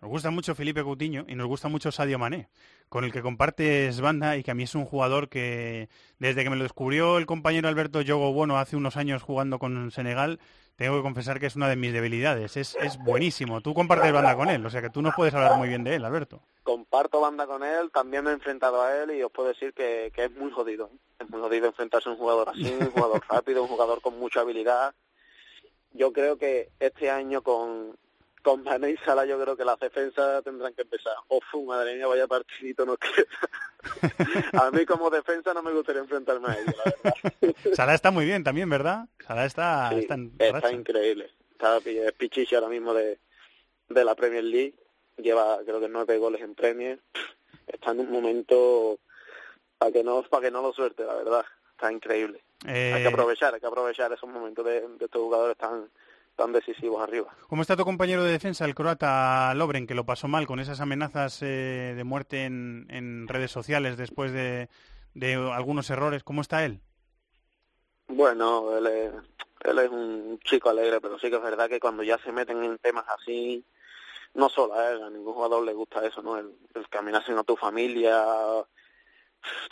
Nos 0.00 0.10
gusta 0.10 0.30
mucho 0.30 0.54
Felipe 0.54 0.82
Coutinho 0.82 1.24
y 1.26 1.34
nos 1.34 1.46
gusta 1.46 1.68
mucho 1.68 1.90
Sadio 1.90 2.18
Mané, 2.18 2.48
con 2.88 3.04
el 3.04 3.12
que 3.12 3.22
compartes 3.22 4.00
banda 4.00 4.36
y 4.36 4.42
que 4.42 4.50
a 4.50 4.54
mí 4.54 4.64
es 4.64 4.74
un 4.74 4.84
jugador 4.84 5.28
que 5.28 5.88
desde 6.18 6.44
que 6.44 6.50
me 6.50 6.56
lo 6.56 6.64
descubrió 6.64 7.18
el 7.18 7.26
compañero 7.26 7.68
Alberto 7.68 8.02
Yogo 8.02 8.32
Bueno 8.32 8.58
hace 8.58 8.76
unos 8.76 8.96
años 8.96 9.22
jugando 9.22 9.58
con 9.58 9.90
Senegal, 9.90 10.40
tengo 10.76 10.96
que 10.96 11.02
confesar 11.02 11.40
que 11.40 11.46
es 11.46 11.56
una 11.56 11.68
de 11.68 11.76
mis 11.76 11.92
debilidades. 11.92 12.56
Es, 12.56 12.76
es 12.76 12.98
buenísimo. 12.98 13.60
Tú 13.60 13.74
compartes 13.74 14.12
banda 14.12 14.36
con 14.36 14.50
él, 14.50 14.64
o 14.64 14.70
sea 14.70 14.82
que 14.82 14.90
tú 14.90 15.00
nos 15.00 15.14
puedes 15.14 15.32
hablar 15.34 15.56
muy 15.56 15.68
bien 15.68 15.84
de 15.84 15.94
él, 15.94 16.04
Alberto. 16.04 16.42
Comparto 16.62 17.20
banda 17.20 17.46
con 17.46 17.62
él, 17.62 17.90
también 17.92 18.24
me 18.24 18.30
he 18.30 18.34
enfrentado 18.34 18.82
a 18.82 18.94
él 19.02 19.12
y 19.12 19.22
os 19.22 19.32
puedo 19.32 19.48
decir 19.48 19.72
que, 19.72 20.12
que 20.14 20.24
es 20.24 20.32
muy 20.32 20.50
jodido. 20.50 20.90
Es 21.18 21.30
muy 21.30 21.40
jodido 21.40 21.66
enfrentarse 21.66 22.08
a 22.08 22.12
un 22.12 22.18
jugador 22.18 22.50
así, 22.50 22.76
un 22.78 22.90
jugador 22.90 23.22
rápido, 23.28 23.62
un 23.62 23.68
jugador 23.68 24.02
con 24.02 24.18
mucha 24.18 24.40
habilidad 24.40 24.94
yo 25.94 26.12
creo 26.12 26.38
que 26.38 26.70
este 26.80 27.10
año 27.10 27.42
con 27.42 27.96
con 28.42 28.64
Mané 28.64 28.90
y 28.90 28.96
Sala 28.98 29.24
yo 29.24 29.40
creo 29.40 29.56
que 29.56 29.64
las 29.64 29.78
defensas 29.78 30.42
tendrán 30.42 30.74
que 30.74 30.82
empezar. 30.82 31.14
Ofu, 31.28 31.64
madre 31.64 31.94
mía, 31.94 32.06
vaya 32.08 32.26
partidito 32.26 32.84
no 32.84 32.96
queda. 32.96 33.26
a 34.64 34.70
mí 34.70 34.84
como 34.84 35.10
defensa 35.10 35.54
no 35.54 35.62
me 35.62 35.72
gustaría 35.72 36.02
enfrentarme 36.02 36.48
a 36.48 36.54
ellos, 36.54 36.74
la 36.84 36.92
verdad. 36.92 37.56
Sala 37.74 37.94
está 37.94 38.10
muy 38.10 38.24
bien 38.24 38.42
también, 38.42 38.68
¿verdad? 38.68 39.06
Sala 39.24 39.46
está, 39.46 39.94
está, 39.94 40.16
está 40.38 40.72
increíble. 40.72 41.30
Está 41.52 41.78
pichichi 42.18 42.54
ahora 42.56 42.68
mismo 42.68 42.92
de, 42.92 43.18
de 43.88 44.04
la 44.04 44.14
Premier 44.16 44.44
League. 44.44 44.74
Lleva 45.18 45.58
creo 45.64 45.80
que 45.80 45.88
nueve 45.88 46.18
goles 46.18 46.42
en 46.42 46.54
Premier. 46.54 47.00
Está 47.68 47.92
en 47.92 48.00
un 48.00 48.10
momento 48.10 48.98
para 49.78 49.92
que 49.92 50.02
no 50.02 50.22
para 50.24 50.44
que 50.44 50.50
no 50.50 50.62
lo 50.62 50.72
suerte, 50.72 51.04
la 51.04 51.14
verdad. 51.14 51.44
Está 51.70 51.92
increíble. 51.92 52.42
Hay 52.64 52.72
que 52.72 53.02
eh, 53.02 53.08
aprovechar, 53.08 53.54
hay 53.54 53.60
que 53.60 53.66
aprovechar 53.66 54.12
esos 54.12 54.28
momentos 54.28 54.64
de, 54.64 54.86
estos 55.00 55.20
jugadores 55.20 55.56
tan 55.56 55.88
tan 56.36 56.50
decisivos 56.50 57.02
arriba. 57.02 57.34
¿Cómo 57.48 57.60
está 57.60 57.76
tu 57.76 57.84
compañero 57.84 58.24
de 58.24 58.32
defensa, 58.32 58.64
el 58.64 58.74
croata 58.74 59.52
Lobren, 59.54 59.86
que 59.86 59.94
lo 59.94 60.06
pasó 60.06 60.28
mal 60.28 60.46
con 60.46 60.60
esas 60.60 60.80
amenazas 60.80 61.42
eh, 61.42 61.92
de 61.94 62.04
muerte 62.04 62.44
en, 62.44 62.86
en, 62.88 63.28
redes 63.28 63.50
sociales 63.50 63.98
después 63.98 64.32
de, 64.32 64.70
de, 65.12 65.34
algunos 65.34 65.90
errores? 65.90 66.24
¿Cómo 66.24 66.40
está 66.40 66.64
él? 66.64 66.80
Bueno, 68.08 68.74
él 68.78 68.86
es, 68.86 69.12
él 69.64 69.78
es 69.78 69.90
un 69.90 70.40
chico 70.42 70.70
alegre, 70.70 71.02
pero 71.02 71.18
sí 71.18 71.28
que 71.28 71.36
es 71.36 71.42
verdad 71.42 71.68
que 71.68 71.80
cuando 71.80 72.02
ya 72.02 72.16
se 72.18 72.32
meten 72.32 72.64
en 72.64 72.78
temas 72.78 73.04
así, 73.08 73.62
no 74.32 74.48
solo 74.48 74.72
a 74.74 74.90
él, 74.90 75.02
a 75.02 75.10
ningún 75.10 75.34
jugador 75.34 75.64
le 75.64 75.74
gusta 75.74 76.04
eso, 76.06 76.22
¿no? 76.22 76.38
El, 76.38 76.50
el 76.74 76.88
caminar 76.88 77.24
sin 77.26 77.36
a 77.36 77.44
tu 77.44 77.56
familia, 77.56 78.24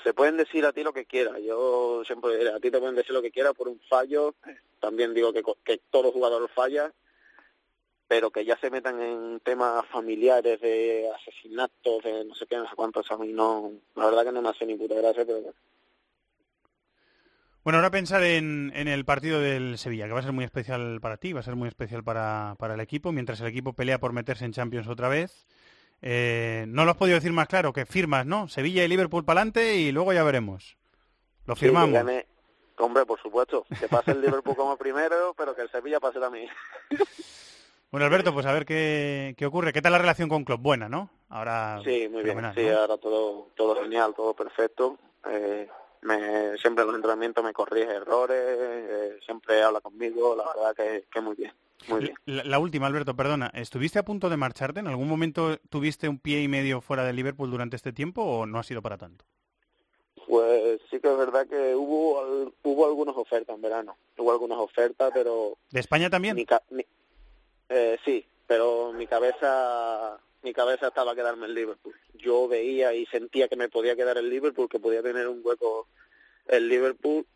se 0.03 0.15
pueden 0.15 0.37
decir 0.37 0.65
a 0.65 0.73
ti 0.73 0.83
lo 0.83 0.93
que 0.93 1.05
quieras. 1.05 1.39
Yo 1.43 2.03
siempre 2.05 2.49
a 2.49 2.61
ti 2.61 2.71
te 2.71 2.79
pueden 2.79 2.97
decir 2.97 3.13
lo 3.13 3.23
que 3.23 3.31
quieras 3.31 3.55
por 3.55 3.69
un 3.69 3.81
fallo. 3.89 4.35
También 4.81 5.15
digo 5.15 5.33
que, 5.33 5.43
que 5.65 5.81
todo 5.91 6.13
jugador 6.13 6.49
falla, 6.51 6.93
pero 8.11 8.31
que 8.33 8.45
ya 8.45 8.59
se 8.59 8.71
metan 8.71 9.01
en 9.01 9.41
temas 9.41 9.87
familiares 9.87 10.61
de 10.61 11.09
asesinatos, 11.15 12.03
de 12.03 12.25
no 12.25 12.35
sé 12.35 12.47
qué, 12.47 12.57
no 12.57 12.69
sé 12.69 12.75
cuántos, 12.75 13.09
a 13.11 13.17
mí 13.17 13.33
no, 13.33 13.71
la 13.95 14.07
verdad 14.07 14.25
que 14.25 14.33
no 14.33 14.43
me 14.43 14.49
hace 14.49 14.67
ni 14.67 14.75
puta 14.75 14.97
gracia, 14.97 15.25
pero 15.25 15.41
bueno. 17.63 17.77
ahora 17.77 17.91
pensar 17.93 18.25
en, 18.25 18.73
en, 18.75 18.89
el 18.89 19.05
partido 19.05 19.41
del 19.41 19.79
Sevilla, 19.79 20.07
que 20.07 20.13
va 20.13 20.19
a 20.19 20.25
ser 20.25 20.33
muy 20.33 20.45
especial 20.45 21.01
para 21.01 21.19
ti, 21.19 21.33
va 21.33 21.39
a 21.39 21.45
ser 21.45 21.55
muy 21.55 21.69
especial 21.69 22.03
para, 22.03 22.57
para 22.59 22.75
el 22.75 22.81
equipo, 22.81 23.13
mientras 23.13 23.41
el 23.43 23.47
equipo 23.47 23.75
pelea 23.75 24.01
por 24.01 24.13
meterse 24.13 24.45
en 24.45 24.53
Champions 24.55 24.89
otra 24.89 25.09
vez. 25.09 25.47
Eh, 26.03 26.65
no 26.69 26.85
lo 26.85 26.93
has 26.93 26.97
podido 26.97 27.17
decir 27.17 27.33
más 27.33 27.49
claro, 27.49 27.73
que 27.73 27.87
firmas, 27.87 28.27
¿no? 28.27 28.49
Sevilla 28.49 28.85
y 28.85 28.89
Liverpool 28.89 29.25
para 29.25 29.41
adelante 29.41 29.77
y 29.77 29.93
luego 29.93 30.13
ya 30.13 30.23
veremos. 30.23 30.77
Lo 31.47 31.57
firmamos. 31.57 32.03
Hombre, 32.79 33.05
por 33.05 33.21
supuesto, 33.21 33.67
que 33.79 33.89
pase 33.89 34.13
el 34.13 34.23
Liverpool 34.23 34.57
como 34.57 34.77
primero, 34.79 35.35
pero 35.37 35.55
que 35.55 35.63
el 35.63 35.71
Sevilla 35.71 36.01
pase 36.01 36.19
también. 36.19 36.49
Bueno, 37.91 38.07
Alberto, 38.07 38.33
pues 38.33 38.47
a 38.47 38.53
ver 38.53 38.65
qué, 38.65 39.35
qué 39.37 39.47
ocurre. 39.47 39.73
¿Qué 39.73 39.83
tal 39.83 39.91
la 39.91 39.99
relación 39.99 40.29
con 40.29 40.45
Klopp? 40.45 40.63
Buena, 40.63 40.89
¿no? 40.89 41.11
Ahora 41.29 41.81
Sí, 41.83 42.09
muy 42.09 42.23
bien. 42.23 42.39
Sí, 42.55 42.67
¿no? 42.67 42.79
ahora 42.79 42.97
todo 42.99 43.49
todo 43.57 43.83
genial, 43.83 44.15
todo 44.15 44.33
perfecto. 44.33 44.97
Eh, 45.29 45.69
me, 46.03 46.57
siempre 46.59 46.83
en 46.83 46.87
los 46.87 46.97
entrenamientos 46.97 47.45
me 47.45 47.53
corrige 47.53 47.91
errores, 47.91 48.39
eh, 48.39 49.19
siempre 49.25 49.63
habla 49.63 49.81
conmigo, 49.81 50.37
la 50.37 50.45
verdad 50.45 50.75
que, 50.77 51.07
que 51.13 51.21
muy 51.21 51.35
bien, 51.35 51.53
muy 51.89 52.01
bien. 52.01 52.15
La, 52.27 52.45
la 52.45 52.59
última, 52.59 52.87
Alberto, 52.87 53.15
perdona. 53.17 53.51
¿Estuviste 53.55 53.99
a 53.99 54.05
punto 54.05 54.29
de 54.29 54.37
marcharte? 54.37 54.81
¿En 54.81 54.87
algún 54.87 55.09
momento 55.09 55.59
tuviste 55.71 56.09
un 56.09 56.19
pie 56.19 56.43
y 56.43 56.49
medio 56.49 56.81
fuera 56.81 57.05
de 57.05 57.13
Liverpool 57.13 57.51
durante 57.51 57.77
este 57.77 57.93
tiempo 57.93 58.23
o 58.23 58.47
no 58.47 58.59
ha 58.59 58.63
sido 58.63 58.83
para 58.83 58.99
tanto? 58.99 59.25
Pues 60.27 60.81
sí 60.91 61.01
que 61.01 61.11
es 61.11 61.17
verdad 61.19 61.47
que 61.49 61.75
hubo 61.75 62.53
hubo 62.63 62.87
algunas 62.87 63.17
ofertas 63.17 63.57
en 63.57 63.63
verano, 63.63 63.97
hubo 64.19 64.31
algunas 64.31 64.59
ofertas, 64.59 65.11
pero 65.13 65.57
¿De 65.71 65.81
España 65.81 66.09
también? 66.09 66.37
mi 66.37 66.45
ca- 66.47 66.63
mi- 66.71 66.87
eh, 67.69 67.99
sí, 68.05 68.25
pero 68.47 68.93
mi 68.93 69.07
cabeza 69.07 70.19
mi 70.43 70.53
cabeza 70.53 70.89
estaba 70.89 71.13
a 71.13 71.15
quedarme 71.17 71.47
en 71.47 71.55
Liverpool. 71.55 71.95
Yo 72.15 72.47
veía 72.49 72.95
y 72.95 73.07
sentía 73.07 73.49
que 73.49 73.57
me 73.57 73.69
podía 73.69 73.97
quedar 73.97 74.19
en 74.19 74.31
Liverpool, 74.31 74.69
que 74.69 74.79
podía 74.79 75.03
tener 75.03 75.27
un 75.29 75.41
hueco 75.43 75.89
en 76.49 76.69
Liverpool 76.69 77.27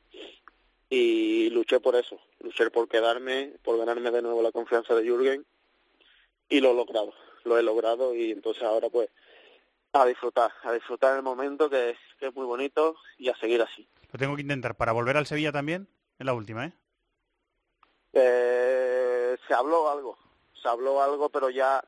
y 0.89 1.51
luché 1.51 1.81
por 1.81 1.97
eso, 1.97 2.19
luché 2.41 2.71
por 2.71 2.89
quedarme, 2.89 3.55
por 3.63 3.79
ganarme 3.79 4.11
de 4.11 4.23
nuevo 4.23 4.43
la 4.43 4.53
confianza 4.53 4.95
de 4.95 5.05
Jürgen 5.05 5.45
y 6.49 6.61
lo 6.61 6.71
he 6.71 6.75
logrado, 6.75 7.13
lo 7.45 7.59
he 7.59 7.63
logrado 7.63 8.15
y 8.15 8.31
entonces 8.31 8.63
ahora 8.63 8.89
pues 8.89 9.09
a 9.93 10.05
disfrutar, 10.07 10.53
a 10.63 10.73
disfrutar 10.73 11.17
el 11.17 11.23
momento 11.23 11.71
que, 11.71 11.97
que 12.19 12.27
es 12.27 12.35
muy 12.35 12.47
bonito 12.47 12.97
y 13.19 13.29
a 13.29 13.37
seguir 13.37 13.63
así. 13.63 13.87
Lo 14.13 14.19
tengo 14.19 14.35
que 14.35 14.43
intentar. 14.43 14.77
¿Para 14.77 14.93
volver 14.93 15.17
al 15.17 15.27
Sevilla 15.27 15.53
también? 15.53 15.89
Es 16.19 16.27
la 16.27 16.35
última, 16.35 16.67
¿eh? 16.67 16.73
Eh, 18.13 19.37
se 19.47 19.55
habló 19.55 19.91
algo, 19.91 20.19
se 20.61 20.69
habló 20.69 21.03
algo, 21.03 21.29
pero 21.29 21.51
ya 21.51 21.85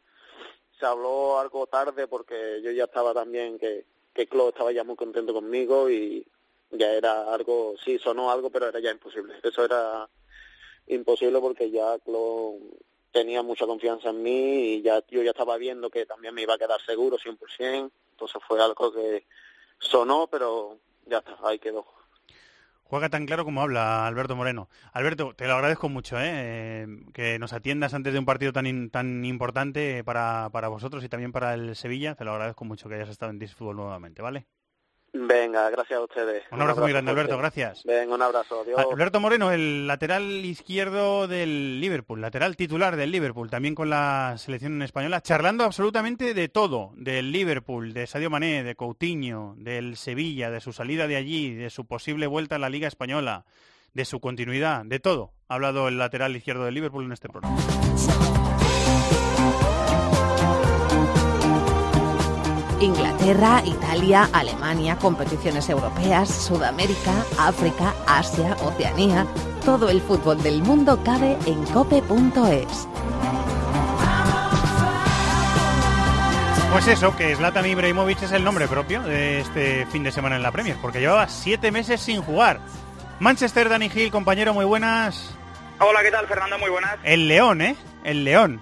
se 0.79 0.87
habló 0.87 1.39
algo 1.39 1.67
tarde 1.67 2.07
porque 2.07 2.61
yo 2.63 2.71
ya 2.71 2.85
estaba 2.85 3.15
también 3.15 3.59
que 3.59 3.85
que 4.17 4.23
estaba 4.23 4.73
ya 4.73 4.83
muy 4.83 4.97
contento 4.97 5.35
conmigo 5.35 5.91
y 5.91 6.27
ya 6.71 6.93
era 6.93 7.33
algo, 7.33 7.75
sí 7.85 7.99
sonó 7.99 8.31
algo, 8.31 8.51
pero 8.51 8.69
era 8.69 8.81
ya 8.81 8.91
imposible. 8.91 9.35
Eso 9.43 9.65
era 9.65 10.09
imposible 10.87 11.41
porque 11.41 11.71
ya 11.71 11.99
Klo 11.99 12.55
tenía 13.13 13.43
mucha 13.43 13.67
confianza 13.67 14.11
en 14.11 14.23
mí 14.23 14.75
y 14.75 14.83
ya 14.83 15.03
yo 15.09 15.23
ya 15.23 15.31
estaba 15.31 15.57
viendo 15.57 15.91
que 15.91 16.07
también 16.07 16.35
me 16.35 16.43
iba 16.43 16.55
a 16.55 16.59
quedar 16.59 16.81
seguro 16.85 17.17
100%, 17.17 17.91
entonces 18.11 18.43
fue 18.47 18.63
algo 18.63 18.93
que 18.93 19.27
sonó, 19.79 20.27
pero 20.27 20.79
ya 21.07 21.19
está, 21.19 21.37
ahí 21.43 21.59
quedó. 21.59 21.87
Juega 22.89 23.09
tan 23.09 23.27
claro 23.27 23.45
como 23.45 23.63
habla 23.63 24.07
Alberto 24.07 24.37
Moreno. 24.37 24.69
Alberto, 24.93 25.35
te 25.35 25.49
lo 25.49 25.55
agradezco 25.55 25.89
mucho, 25.89 26.17
¿eh? 26.21 26.87
Que 27.13 27.37
nos 27.41 27.53
atiendas 27.53 27.95
antes 27.95 28.13
de 28.13 28.19
un 28.21 28.27
partido 28.27 28.53
tan 28.53 28.91
tan 28.91 29.25
importante 29.25 30.05
para, 30.05 30.51
para 30.53 30.69
vosotros 30.69 31.03
y 31.03 31.09
también 31.09 31.33
para 31.33 31.55
el 31.55 31.75
Sevilla. 31.75 32.15
Te 32.15 32.25
lo 32.25 32.33
agradezco 32.33 32.65
mucho 32.65 32.89
que 32.89 32.95
hayas 32.95 33.09
estado 33.09 33.33
en 33.33 33.41
Disfútbol 33.41 33.77
nuevamente, 33.77 34.23
¿vale? 34.23 34.47
Venga, 35.19 35.71
gracias 35.71 35.99
a 35.99 36.03
ustedes. 36.03 36.45
Un 36.51 36.61
abrazo 36.61 36.83
muy 36.83 36.93
grande. 36.93 37.11
Alberto, 37.11 37.39
gracias. 37.39 37.83
Venga, 37.85 38.15
un 38.15 38.23
abrazo, 38.23 38.61
adiós. 38.61 38.79
Alberto 38.91 39.21
Moreno, 39.21 39.51
el 39.51 39.87
lateral 39.87 40.25
izquierdo 40.45 41.27
del 41.27 41.81
Liverpool, 41.81 42.21
lateral 42.21 42.57
titular 42.57 42.97
del 42.97 43.11
Liverpool, 43.11 43.51
también 43.51 43.75
con 43.75 43.91
la 43.91 44.35
selección 44.39 44.83
española, 44.83 45.21
charlando 45.21 45.65
absolutamente 45.65 46.35
de 46.35 46.49
todo, 46.49 46.93
del 46.97 47.33
Liverpool, 47.33 47.93
de 47.93 48.07
Sadio 48.07 48.31
Mané, 48.31 48.63
de 48.63 48.75
Coutinho, 48.75 49.55
del 49.57 49.97
Sevilla, 49.97 50.51
de 50.51 50.61
su 50.61 50.73
salida 50.73 51.07
de 51.07 51.17
allí, 51.17 51.55
de 51.55 51.71
su 51.71 51.87
posible 51.87 52.27
vuelta 52.27 52.57
a 52.57 52.59
la 52.59 52.69
Liga 52.69 52.89
Española, 52.89 53.45
de 53.95 54.05
su 54.05 54.21
continuidad, 54.21 54.85
de 54.85 55.01
todo. 55.01 55.33
Ha 55.49 55.55
hablado 55.55 55.89
el 55.89 55.99
lateral 55.99 56.37
izquierdo 56.37 56.65
del 56.65 56.75
Liverpool 56.75 57.05
en 57.05 57.13
este 57.13 57.29
programa. 57.29 57.57
Inglaterra, 62.81 63.63
Italia, 63.65 64.29
Alemania, 64.33 64.97
competiciones 64.97 65.69
europeas, 65.71 66.29
Sudamérica, 66.29 67.13
África, 67.39 67.95
Asia, 68.07 68.57
Oceanía. 68.63 69.27
Todo 69.65 69.89
el 69.89 70.01
fútbol 70.01 70.43
del 70.43 70.63
mundo 70.63 71.03
cabe 71.03 71.39
en 71.47 71.65
cope.es. 71.67 72.89
Pues 76.73 76.89
eso, 76.89 77.17
que 77.17 77.35
Zlatan 77.35 77.65
Ibrahimovic 77.65 78.23
es 78.23 78.33
el 78.33 78.45
nombre 78.45 78.69
propio 78.69 79.01
de 79.03 79.41
este 79.41 79.87
fin 79.87 80.03
de 80.03 80.13
semana 80.13 80.37
en 80.37 80.43
la 80.43 80.53
Premier, 80.53 80.77
porque 80.83 81.01
llevaba 81.01 81.27
siete 81.29 81.73
meses 81.73 82.03
sin 82.03 82.21
jugar. 82.21 82.61
Manchester, 83.19 83.71
Danny 83.71 83.91
Hill, 83.93 84.11
compañero, 84.11 84.53
muy 84.53 84.67
buenas. 84.67 85.35
Hola, 85.79 86.03
¿qué 86.03 86.11
tal, 86.11 86.27
Fernando? 86.27 86.59
Muy 86.59 86.69
buenas. 86.69 86.99
El 87.03 87.29
León, 87.29 87.63
¿eh? 87.63 87.77
El 88.05 88.25
León. 88.25 88.61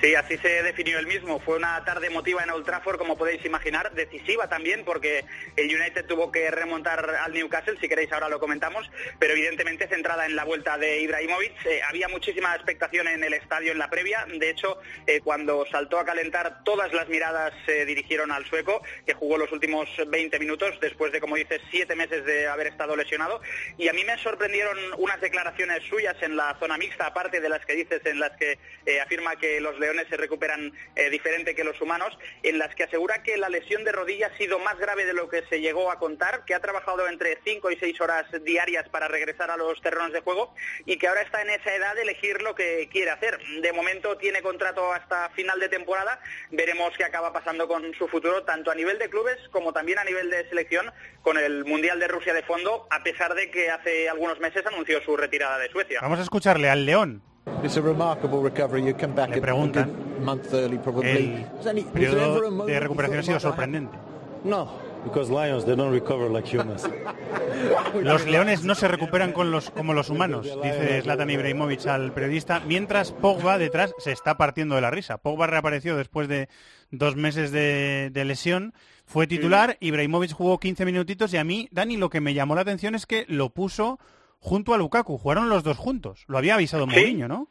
Sí, 0.00 0.14
así 0.14 0.36
se 0.38 0.62
definió 0.62 1.00
el 1.00 1.08
mismo. 1.08 1.40
Fue 1.40 1.56
una 1.56 1.84
tarde 1.84 2.06
emotiva 2.06 2.44
en 2.44 2.50
Old 2.50 2.64
Trafford, 2.64 2.98
como 2.98 3.18
podéis 3.18 3.44
imaginar, 3.44 3.92
decisiva 3.94 4.48
también, 4.48 4.84
porque 4.84 5.24
el 5.56 5.74
United 5.74 6.06
tuvo 6.06 6.30
que 6.30 6.48
remontar 6.52 7.04
al 7.16 7.32
Newcastle, 7.32 7.76
si 7.80 7.88
queréis 7.88 8.12
ahora 8.12 8.28
lo 8.28 8.38
comentamos, 8.38 8.88
pero 9.18 9.32
evidentemente 9.32 9.88
centrada 9.88 10.24
en 10.26 10.36
la 10.36 10.44
vuelta 10.44 10.78
de 10.78 11.00
Ibrahimovic. 11.00 11.66
Eh, 11.66 11.80
había 11.82 12.06
muchísima 12.06 12.54
expectación 12.54 13.08
en 13.08 13.24
el 13.24 13.34
estadio 13.34 13.72
en 13.72 13.78
la 13.78 13.90
previa. 13.90 14.24
De 14.32 14.50
hecho, 14.50 14.78
eh, 15.08 15.20
cuando 15.20 15.66
saltó 15.66 15.98
a 15.98 16.04
calentar, 16.04 16.62
todas 16.62 16.92
las 16.92 17.08
miradas 17.08 17.52
se 17.66 17.84
dirigieron 17.84 18.30
al 18.30 18.46
sueco, 18.46 18.80
que 19.04 19.14
jugó 19.14 19.36
los 19.36 19.50
últimos 19.50 19.88
20 20.06 20.38
minutos, 20.38 20.78
después 20.80 21.10
de, 21.10 21.20
como 21.20 21.34
dices, 21.34 21.60
siete 21.72 21.96
meses 21.96 22.24
de 22.24 22.46
haber 22.46 22.68
estado 22.68 22.94
lesionado. 22.94 23.40
Y 23.76 23.88
a 23.88 23.92
mí 23.92 24.04
me 24.04 24.16
sorprendieron 24.18 24.78
unas 24.98 25.20
declaraciones 25.20 25.82
suyas 25.88 26.14
en 26.20 26.36
la 26.36 26.56
zona 26.60 26.78
mixta, 26.78 27.06
aparte 27.06 27.40
de 27.40 27.48
las 27.48 27.66
que 27.66 27.74
dices, 27.74 28.00
en 28.04 28.20
las 28.20 28.36
que 28.36 28.60
eh, 28.86 29.00
afirma 29.00 29.34
que 29.34 29.60
los 29.60 29.76
se 30.08 30.16
recuperan 30.16 30.72
eh, 30.94 31.10
diferente 31.10 31.54
que 31.54 31.64
los 31.64 31.80
humanos, 31.80 32.16
en 32.42 32.58
las 32.58 32.74
que 32.74 32.84
asegura 32.84 33.22
que 33.22 33.36
la 33.36 33.48
lesión 33.48 33.84
de 33.84 33.92
rodilla 33.92 34.28
ha 34.28 34.36
sido 34.36 34.58
más 34.58 34.78
grave 34.78 35.04
de 35.04 35.14
lo 35.14 35.28
que 35.28 35.42
se 35.48 35.60
llegó 35.60 35.90
a 35.90 35.98
contar, 35.98 36.44
que 36.44 36.54
ha 36.54 36.60
trabajado 36.60 37.08
entre 37.08 37.38
5 37.44 37.70
y 37.70 37.76
6 37.76 38.00
horas 38.00 38.26
diarias 38.44 38.88
para 38.88 39.08
regresar 39.08 39.50
a 39.50 39.56
los 39.56 39.80
terrenos 39.80 40.12
de 40.12 40.20
juego 40.20 40.54
y 40.86 40.98
que 40.98 41.08
ahora 41.08 41.22
está 41.22 41.42
en 41.42 41.50
esa 41.50 41.74
edad 41.74 41.94
de 41.94 42.02
elegir 42.02 42.42
lo 42.42 42.54
que 42.54 42.88
quiere 42.90 43.10
hacer. 43.10 43.38
De 43.62 43.72
momento 43.72 44.16
tiene 44.18 44.42
contrato 44.42 44.92
hasta 44.92 45.30
final 45.30 45.58
de 45.60 45.68
temporada, 45.68 46.20
veremos 46.50 46.96
qué 46.96 47.04
acaba 47.04 47.32
pasando 47.32 47.68
con 47.68 47.94
su 47.94 48.08
futuro, 48.08 48.44
tanto 48.44 48.70
a 48.70 48.74
nivel 48.74 48.98
de 48.98 49.08
clubes 49.08 49.36
como 49.50 49.72
también 49.72 49.98
a 49.98 50.04
nivel 50.04 50.30
de 50.30 50.48
selección, 50.48 50.92
con 51.22 51.38
el 51.38 51.64
Mundial 51.64 51.98
de 51.98 52.08
Rusia 52.08 52.32
de 52.32 52.42
fondo, 52.42 52.86
a 52.90 53.02
pesar 53.02 53.34
de 53.34 53.50
que 53.50 53.70
hace 53.70 54.08
algunos 54.08 54.40
meses 54.40 54.64
anunció 54.66 55.02
su 55.02 55.16
retirada 55.16 55.58
de 55.58 55.68
Suecia. 55.70 56.00
Vamos 56.00 56.18
a 56.18 56.22
escucharle 56.22 56.70
al 56.70 56.86
León. 56.86 57.22
It's 57.62 57.76
a 57.76 57.82
remarkable 57.82 58.40
recovery. 58.42 58.84
You 58.84 58.94
come 58.94 59.14
back 59.14 59.30
Le 59.30 59.38
a 59.38 59.40
preguntan. 59.40 59.86
good 59.88 60.24
month 60.24 60.52
early, 60.54 60.78
probably. 60.78 61.44
El 61.64 61.84
periodo 61.86 62.64
de 62.66 62.80
recuperación 62.80 63.18
ha 63.18 63.22
sido 63.22 63.40
sorprendente. 63.40 63.96
No, 64.44 64.70
because 65.04 65.30
lions 65.30 65.64
they 65.64 65.74
don't 65.74 65.92
recover 65.92 66.30
like 66.30 66.46
humans. 66.46 66.88
Los 68.02 68.24
leones 68.26 68.62
no 68.62 68.74
se 68.76 68.86
recuperan 68.86 69.32
con 69.32 69.50
los, 69.50 69.70
como 69.70 69.92
los 69.92 70.10
humanos, 70.10 70.44
dice 70.62 71.02
Zlatan 71.02 71.28
Ibrahimovic 71.30 71.86
al 71.86 72.12
periodista, 72.12 72.60
mientras 72.60 73.10
Pogba 73.10 73.58
detrás 73.58 73.92
se 73.98 74.12
está 74.12 74.36
partiendo 74.36 74.76
de 74.76 74.80
la 74.80 74.90
risa. 74.90 75.18
Pogba 75.18 75.48
reapareció 75.48 75.96
después 75.96 76.28
de 76.28 76.48
dos 76.92 77.16
meses 77.16 77.50
de, 77.50 78.10
de 78.12 78.24
lesión, 78.24 78.74
fue 79.06 79.26
titular, 79.26 79.76
Ibrahimovic 79.80 80.32
jugó 80.32 80.58
15 80.58 80.84
minutitos 80.84 81.34
y 81.34 81.38
a 81.38 81.44
mí, 81.44 81.68
Dani, 81.72 81.96
lo 81.96 82.10
que 82.10 82.20
me 82.20 82.34
llamó 82.34 82.54
la 82.54 82.60
atención 82.60 82.94
es 82.94 83.06
que 83.06 83.24
lo 83.28 83.50
puso 83.50 83.98
junto 84.38 84.74
a 84.74 84.78
Lukaku, 84.78 85.18
jugaron 85.18 85.48
los 85.48 85.62
dos 85.64 85.76
juntos. 85.76 86.24
Lo 86.28 86.38
había 86.38 86.54
avisado 86.54 86.84
Sí. 86.86 86.90
Mourinho, 86.90 87.28
¿no? 87.28 87.48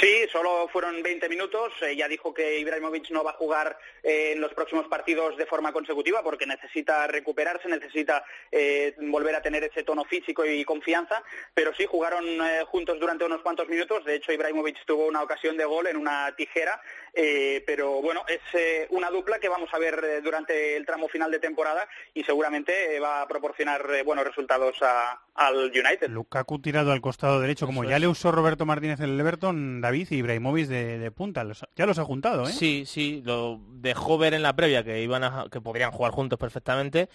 Sí, 0.00 0.26
solo 0.32 0.68
fueron 0.72 1.02
20 1.02 1.28
minutos. 1.28 1.72
Eh, 1.82 1.94
ya 1.96 2.08
dijo 2.08 2.34
que 2.34 2.58
Ibrahimovic 2.58 3.10
no 3.10 3.22
va 3.22 3.30
a 3.30 3.34
jugar 3.34 3.78
eh, 4.02 4.32
en 4.34 4.40
los 4.40 4.52
próximos 4.52 4.86
partidos 4.88 5.36
de 5.36 5.46
forma 5.46 5.72
consecutiva 5.72 6.22
porque 6.22 6.46
necesita 6.46 7.06
recuperarse, 7.06 7.68
necesita 7.68 8.24
eh, 8.50 8.94
volver 8.98 9.34
a 9.36 9.42
tener 9.42 9.62
ese 9.64 9.82
tono 9.84 10.04
físico 10.04 10.44
y 10.44 10.64
confianza. 10.64 11.22
Pero 11.54 11.72
sí, 11.74 11.86
jugaron 11.86 12.24
eh, 12.26 12.64
juntos 12.66 12.98
durante 12.98 13.24
unos 13.24 13.40
cuantos 13.42 13.68
minutos. 13.68 14.04
De 14.04 14.16
hecho, 14.16 14.32
Ibrahimovic 14.32 14.84
tuvo 14.84 15.06
una 15.06 15.22
ocasión 15.22 15.56
de 15.56 15.64
gol 15.64 15.86
en 15.86 15.96
una 15.96 16.34
tijera. 16.36 16.80
eh, 17.12 17.62
pero 17.66 18.02
bueno, 18.02 18.24
es 18.26 18.40
eh, 18.54 18.86
una 18.90 19.10
dupla 19.10 19.38
que 19.38 19.48
vamos 19.48 19.68
a 19.72 19.78
ver 19.78 20.02
eh, 20.04 20.20
durante 20.20 20.76
el 20.76 20.84
tramo 20.84 21.08
final 21.08 21.30
de 21.30 21.38
temporada 21.38 21.86
y 22.12 22.24
seguramente 22.24 22.96
eh, 22.96 23.00
va 23.00 23.22
a 23.22 23.28
proporcionar 23.28 23.88
eh, 23.94 24.02
buenos 24.02 24.24
resultados 24.24 24.76
a- 24.82 25.20
al 25.36 25.66
United. 25.70 26.08
Lukaku 26.10 26.60
tirado 26.60 26.90
al 26.92 27.00
costado 27.00 27.40
derecho, 27.40 27.66
como 27.66 27.84
ya 27.84 27.98
le 27.98 28.06
usó 28.08 28.30
Roberto 28.32 28.66
Martínez 28.66 28.98
en 29.00 29.10
el 29.10 29.20
Everton, 29.20 29.83
David 29.84 30.08
y 30.10 30.16
Ibrahimovic 30.16 30.66
de, 30.66 30.98
de 30.98 31.10
punta. 31.10 31.44
Los- 31.44 31.64
ya 31.76 31.86
los 31.86 31.98
ha 31.98 32.04
juntado, 32.04 32.44
¿eh? 32.48 32.52
Sí, 32.52 32.84
sí, 32.86 33.22
lo 33.24 33.60
dejó 33.74 34.18
ver 34.18 34.34
en 34.34 34.42
la 34.42 34.56
previa 34.56 34.82
que 34.82 35.02
iban 35.02 35.22
a, 35.24 35.46
que 35.50 35.60
podrían 35.60 35.90
jugar 35.92 36.12
juntos 36.12 36.38
perfectamente. 36.38 37.08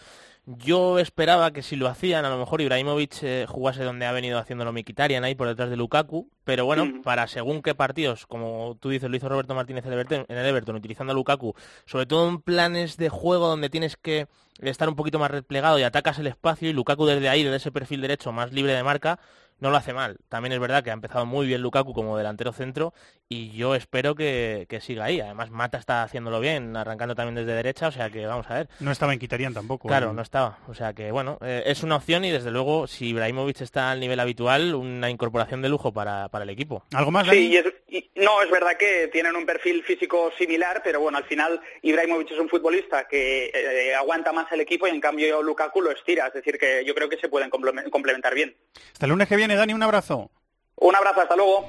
Yo 0.46 0.98
esperaba 0.98 1.52
que 1.52 1.62
si 1.62 1.76
lo 1.76 1.88
hacían, 1.88 2.26
a 2.26 2.30
lo 2.30 2.38
mejor 2.40 2.62
Ibrahimovic 2.62 3.18
eh, 3.22 3.46
jugase 3.48 3.84
donde 3.84 4.06
ha 4.08 4.12
venido 4.12 4.40
haciéndolo 4.40 4.72
Mkhitaryan 4.74 5.24
ahí 5.24 5.36
por 5.36 5.48
detrás 5.48 5.70
de 5.70 5.76
Lukaku, 5.78 6.30
pero 6.44 6.66
bueno, 6.66 6.86
Mm. 6.86 7.02
para 7.04 7.28
según 7.28 7.62
qué 7.62 7.76
partidos, 7.76 8.26
como 8.26 8.76
tú 8.80 8.90
dices, 8.90 9.10
lo 9.10 9.16
hizo 9.18 9.30
Roberto 9.30 9.54
Martínez 9.54 9.86
en 9.86 9.94
el 9.94 10.00
Everton, 10.00 10.26
en 10.28 10.38
el 10.38 10.46
Everton, 10.46 10.76
utilizando 10.76 11.12
a 11.12 11.14
Lukaku, 11.14 11.54
sobre 11.86 12.06
todo 12.08 12.28
en 12.30 12.42
planes 12.42 12.98
de 12.98 13.10
juego 13.10 13.48
donde 13.48 13.70
tienes 13.70 13.96
que 13.98 14.28
estar 14.62 14.90
un 14.90 14.96
poquito 14.96 15.20
más 15.20 15.30
replegado 15.30 15.78
y 15.78 15.84
atacas 15.84 16.18
el 16.18 16.28
espacio 16.28 16.68
y 16.70 16.74
Lukaku 16.74 17.06
desde 17.06 17.30
ahí, 17.30 17.44
desde 17.44 17.58
ese 17.58 17.72
perfil 17.72 18.02
derecho 18.02 18.32
más 18.32 18.52
libre 18.52 18.74
de 18.74 18.82
marca, 18.84 19.20
no 19.60 19.70
lo 19.72 19.78
hace 19.78 19.94
mal. 19.94 20.18
También 20.30 20.54
es 20.54 20.60
verdad 20.60 20.84
que 20.84 20.90
ha 20.90 20.94
empezado 20.94 21.26
muy 21.26 21.48
bien 21.48 21.62
Lukaku 21.62 21.94
como 21.94 22.18
delantero 22.18 22.52
centro 22.54 22.94
y 23.28 23.52
yo 23.52 23.76
espero 23.76 24.16
que, 24.16 24.66
que 24.70 24.82
siga 24.82 25.06
ahí. 25.06 25.20
Además, 25.22 25.52
Mata 25.52 25.78
está 25.78 26.04
haciéndolo 26.04 26.40
bien, 26.40 26.76
arrancando 26.76 27.16
también 27.16 27.36
desde 27.36 27.54
derecha, 27.56 27.88
o 27.88 27.92
sea 27.92 28.10
que 28.10 28.26
vamos 28.26 28.50
a 28.50 28.56
ver. 28.56 28.70
No 28.80 28.92
estaba 28.92 29.14
en 29.14 29.20
Quitarían 29.20 29.54
tampoco. 29.54 29.88
Claro, 29.88 30.12
¿eh? 30.12 30.14
no 30.14 30.22
estaba. 30.22 30.60
O 30.68 30.74
sea 30.74 30.94
que, 30.94 31.12
bueno, 31.12 31.38
eh, 31.42 31.64
es 31.66 31.84
una 31.84 31.96
opción 31.98 32.26
y 32.26 32.32
desde 32.32 32.52
luego, 32.52 32.88
si 32.88 33.10
Ibrahimovic 33.10 33.62
está 33.62 33.92
al 33.92 34.00
nivel 34.00 34.20
habitual, 34.20 34.74
una 34.76 35.10
incorporación 35.10 35.62
de 35.62 35.70
lujo 35.70 35.92
para, 35.94 36.30
para 36.30 36.44
el 36.44 36.50
equipo. 36.50 36.84
¿Algo 36.94 37.12
más, 37.12 37.28
Sí, 37.28 37.50
y 37.50 37.58
es- 37.58 37.66
y- 37.88 38.10
no, 38.16 38.42
es 38.42 38.50
verdad 38.52 38.76
que 38.78 39.08
tienen 39.12 39.36
un 39.36 39.46
perfil 39.46 39.84
físico 39.84 40.32
similar, 40.38 40.82
pero 40.84 41.00
bueno, 41.00 41.18
al 41.18 41.24
final 41.26 41.60
Ibrahimovic 41.82 42.32
es 42.32 42.40
un 42.40 42.50
futbolista 42.50 43.08
que 43.08 43.52
eh, 43.54 43.96
aguanta 43.96 44.34
más 44.34 44.52
el 44.52 44.62
equipo 44.62 44.88
y 44.88 44.92
en 44.92 45.00
cambio 45.02 45.42
Lukaku 45.42 45.82
lo 45.82 45.92
estira, 45.92 46.28
es 46.28 46.34
decir, 46.34 46.58
que 46.58 46.84
yo 46.86 46.94
creo 46.96 47.08
que 47.10 47.18
se 47.18 47.30
pueden 47.30 47.50
complemen- 47.50 47.90
complementar 47.90 48.34
bien. 48.36 48.56
Hasta 48.94 49.06
el 49.06 49.12
lunes 49.12 49.28
que 49.28 49.36
viene, 49.36 49.49
Dani, 49.56 49.74
un 49.74 49.84
abrazo. 49.84 50.32
Un 50.76 50.96
abrazo, 50.96 51.22
hasta 51.22 51.36
luego. 51.36 51.68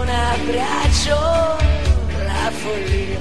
Un 0.00 0.08
abbraccio 0.08 1.16
la 2.24 2.50
follia. 2.50 3.20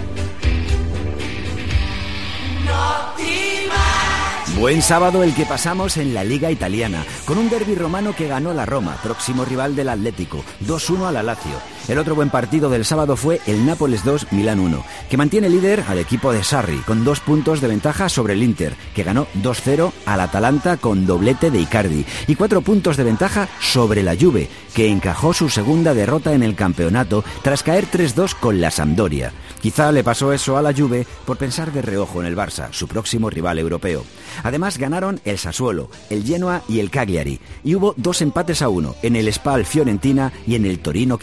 Notti 2.65 3.67
magiche. 3.67 3.86
Buen 4.59 4.81
sábado 4.81 5.21
el 5.21 5.35
que 5.35 5.45
pasamos 5.45 5.97
en 5.97 6.15
la 6.15 6.23
Liga 6.23 6.49
Italiana, 6.49 7.05
con 7.25 7.37
un 7.37 7.47
derby 7.47 7.75
romano 7.75 8.15
que 8.15 8.27
ganó 8.27 8.55
la 8.55 8.65
Roma, 8.65 8.97
próximo 9.03 9.45
rival 9.45 9.75
del 9.75 9.87
Atlético, 9.87 10.43
2-1 10.65 11.07
a 11.07 11.11
la 11.11 11.21
Lazio. 11.21 11.53
El 11.87 11.99
otro 11.99 12.15
buen 12.15 12.31
partido 12.31 12.67
del 12.67 12.83
sábado 12.83 13.15
fue 13.15 13.39
el 13.45 13.67
Nápoles 13.67 14.03
2, 14.03 14.31
Milán 14.31 14.59
1, 14.59 14.83
que 15.11 15.15
mantiene 15.15 15.47
líder 15.47 15.85
al 15.87 15.99
equipo 15.99 16.33
de 16.33 16.43
Sarri, 16.43 16.79
con 16.79 17.03
dos 17.03 17.19
puntos 17.19 17.61
de 17.61 17.67
ventaja 17.67 18.09
sobre 18.09 18.33
el 18.33 18.41
Inter, 18.41 18.75
que 18.95 19.03
ganó 19.03 19.27
2-0 19.43 19.91
al 20.07 20.21
Atalanta 20.21 20.77
con 20.77 21.05
doblete 21.05 21.51
de 21.51 21.59
Icardi, 21.59 22.03
y 22.25 22.33
cuatro 22.33 22.61
puntos 22.61 22.97
de 22.97 23.03
ventaja 23.03 23.47
sobre 23.61 24.01
la 24.01 24.15
Juve, 24.19 24.49
que 24.73 24.89
encajó 24.89 25.33
su 25.33 25.49
segunda 25.49 25.93
derrota 25.93 26.33
en 26.33 26.41
el 26.41 26.55
campeonato 26.55 27.23
tras 27.43 27.61
caer 27.61 27.85
3-2 27.85 28.33
con 28.33 28.59
la 28.59 28.71
Sampdoria. 28.71 29.33
Quizá 29.61 29.91
le 29.91 30.03
pasó 30.03 30.31
eso 30.33 30.57
a 30.57 30.61
la 30.61 30.73
Juve 30.73 31.05
por 31.25 31.37
pensar 31.37 31.71
de 31.71 31.81
reojo 31.81 32.21
en 32.21 32.27
el 32.27 32.35
Barça, 32.37 32.69
su 32.71 32.87
próximo 32.87 33.29
rival 33.29 33.59
europeo. 33.59 34.03
Además 34.43 34.77
ganaron 34.77 35.19
el 35.25 35.37
Sassuolo, 35.37 35.89
el 36.09 36.23
Genoa 36.23 36.61
y 36.69 36.79
el 36.79 36.89
Cagliari, 36.89 37.39
y 37.63 37.75
hubo 37.75 37.93
dos 37.97 38.21
empates 38.21 38.61
a 38.61 38.69
uno 38.69 38.95
en 39.01 39.15
el 39.15 39.31
Spal 39.33 39.65
Fiorentina 39.65 40.31
y 40.45 40.55
en 40.55 40.65
el 40.65 40.79
Torino 40.79 41.17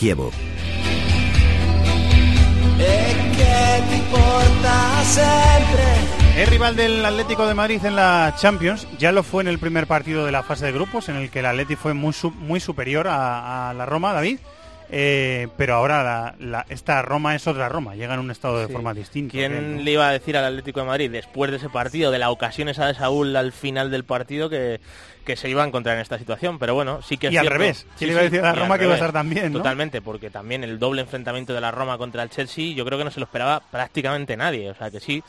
sempre. 5.05 5.85
Es 6.37 6.49
rival 6.49 6.75
del 6.75 7.05
Atlético 7.05 7.47
de 7.47 7.55
Madrid 7.55 7.81
en 7.85 7.95
la 7.95 8.35
Champions. 8.39 8.89
Ya 8.99 9.13
lo 9.13 9.23
fue 9.23 9.43
en 9.43 9.49
el 9.49 9.59
primer 9.59 9.87
partido 9.87 10.25
de 10.27 10.33
la 10.33 10.43
fase 10.43 10.67
de 10.67 10.73
grupos, 10.73 11.09
en 11.09 11.17
el 11.17 11.31
que 11.31 11.39
el 11.41 11.47
Atlético 11.47 11.81
fue 11.83 11.95
muy, 11.95 12.13
su- 12.13 12.31
muy 12.33 12.59
superior 12.59 13.07
a 13.09 13.73
la 13.77 13.87
Roma, 13.87 14.13
David. 14.13 14.39
Eh, 14.91 15.49
pero 15.57 15.75
ahora 15.75 16.03
la- 16.05 16.35
la- 16.39 16.67
esta 16.69 17.01
Roma 17.03 17.35
es 17.35 17.47
otra 17.47 17.69
Roma, 17.69 17.95
llega 17.95 18.15
en 18.15 18.21
un 18.21 18.31
estado 18.31 18.61
de 18.61 18.67
Sí. 18.67 18.73
forma 18.73 18.93
distinto. 18.95 19.33
¿Quién 19.33 19.85
le 19.85 19.91
iba 19.91 20.09
a 20.09 20.13
decir 20.13 20.37
al 20.37 20.45
Atlético 20.45 20.81
de 20.81 20.87
Madrid 20.87 21.11
después 21.11 21.51
de 21.51 21.57
ese 21.57 21.69
partido, 21.69 22.11
de 22.11 22.19
la 22.19 22.31
ocasión 22.31 22.69
esa 22.69 22.87
de 22.87 22.95
Saúl 22.95 23.35
al 23.35 23.53
final 23.53 23.91
del 23.91 24.05
partido, 24.05 24.49
que, 24.51 24.81
que 25.25 25.37
se 25.37 25.49
iba 25.49 25.65
a 25.65 25.67
encontrar 25.67 25.97
en 25.97 26.03
esta 26.03 26.19
situación? 26.19 26.59
Pero 26.59 26.75
bueno, 26.75 27.01
sí 27.03 27.17
que 27.17 27.29
es 27.29 27.33
Y 27.33 27.37
al 27.39 27.47
revés. 27.47 27.79
Sí, 27.79 27.87
¿Quién 27.99 28.09
le 28.09 28.13
iba 28.13 28.21
a 28.21 28.25
decir 28.25 28.41
a 28.41 28.43
la 28.43 28.55
Roma 28.55 28.79
que 28.79 28.85
iba 28.85 28.93
a 28.93 28.97
estar 28.97 29.13
no? 29.51 29.59
Totalmente, 29.59 30.03
porque 30.03 30.31
también 30.31 30.63
el 30.65 30.79
doble 30.79 31.01
enfrentamiento 31.03 31.55
de 31.55 31.61
la 31.63 31.71
Roma 31.71 31.97
contra 31.99 32.23
el 32.23 32.31
Chelsea, 32.31 32.75
yo 32.75 32.85
creo 32.85 32.99
que 32.99 33.05
no 33.05 33.11
se 33.11 33.21
lo 33.21 33.25
esperaba 33.25 33.61
prácticamente 33.71 34.37
nadie. 34.37 34.71
O 34.71 34.75
sea 34.75 34.91
que 34.91 35.01
sí, 35.01 35.23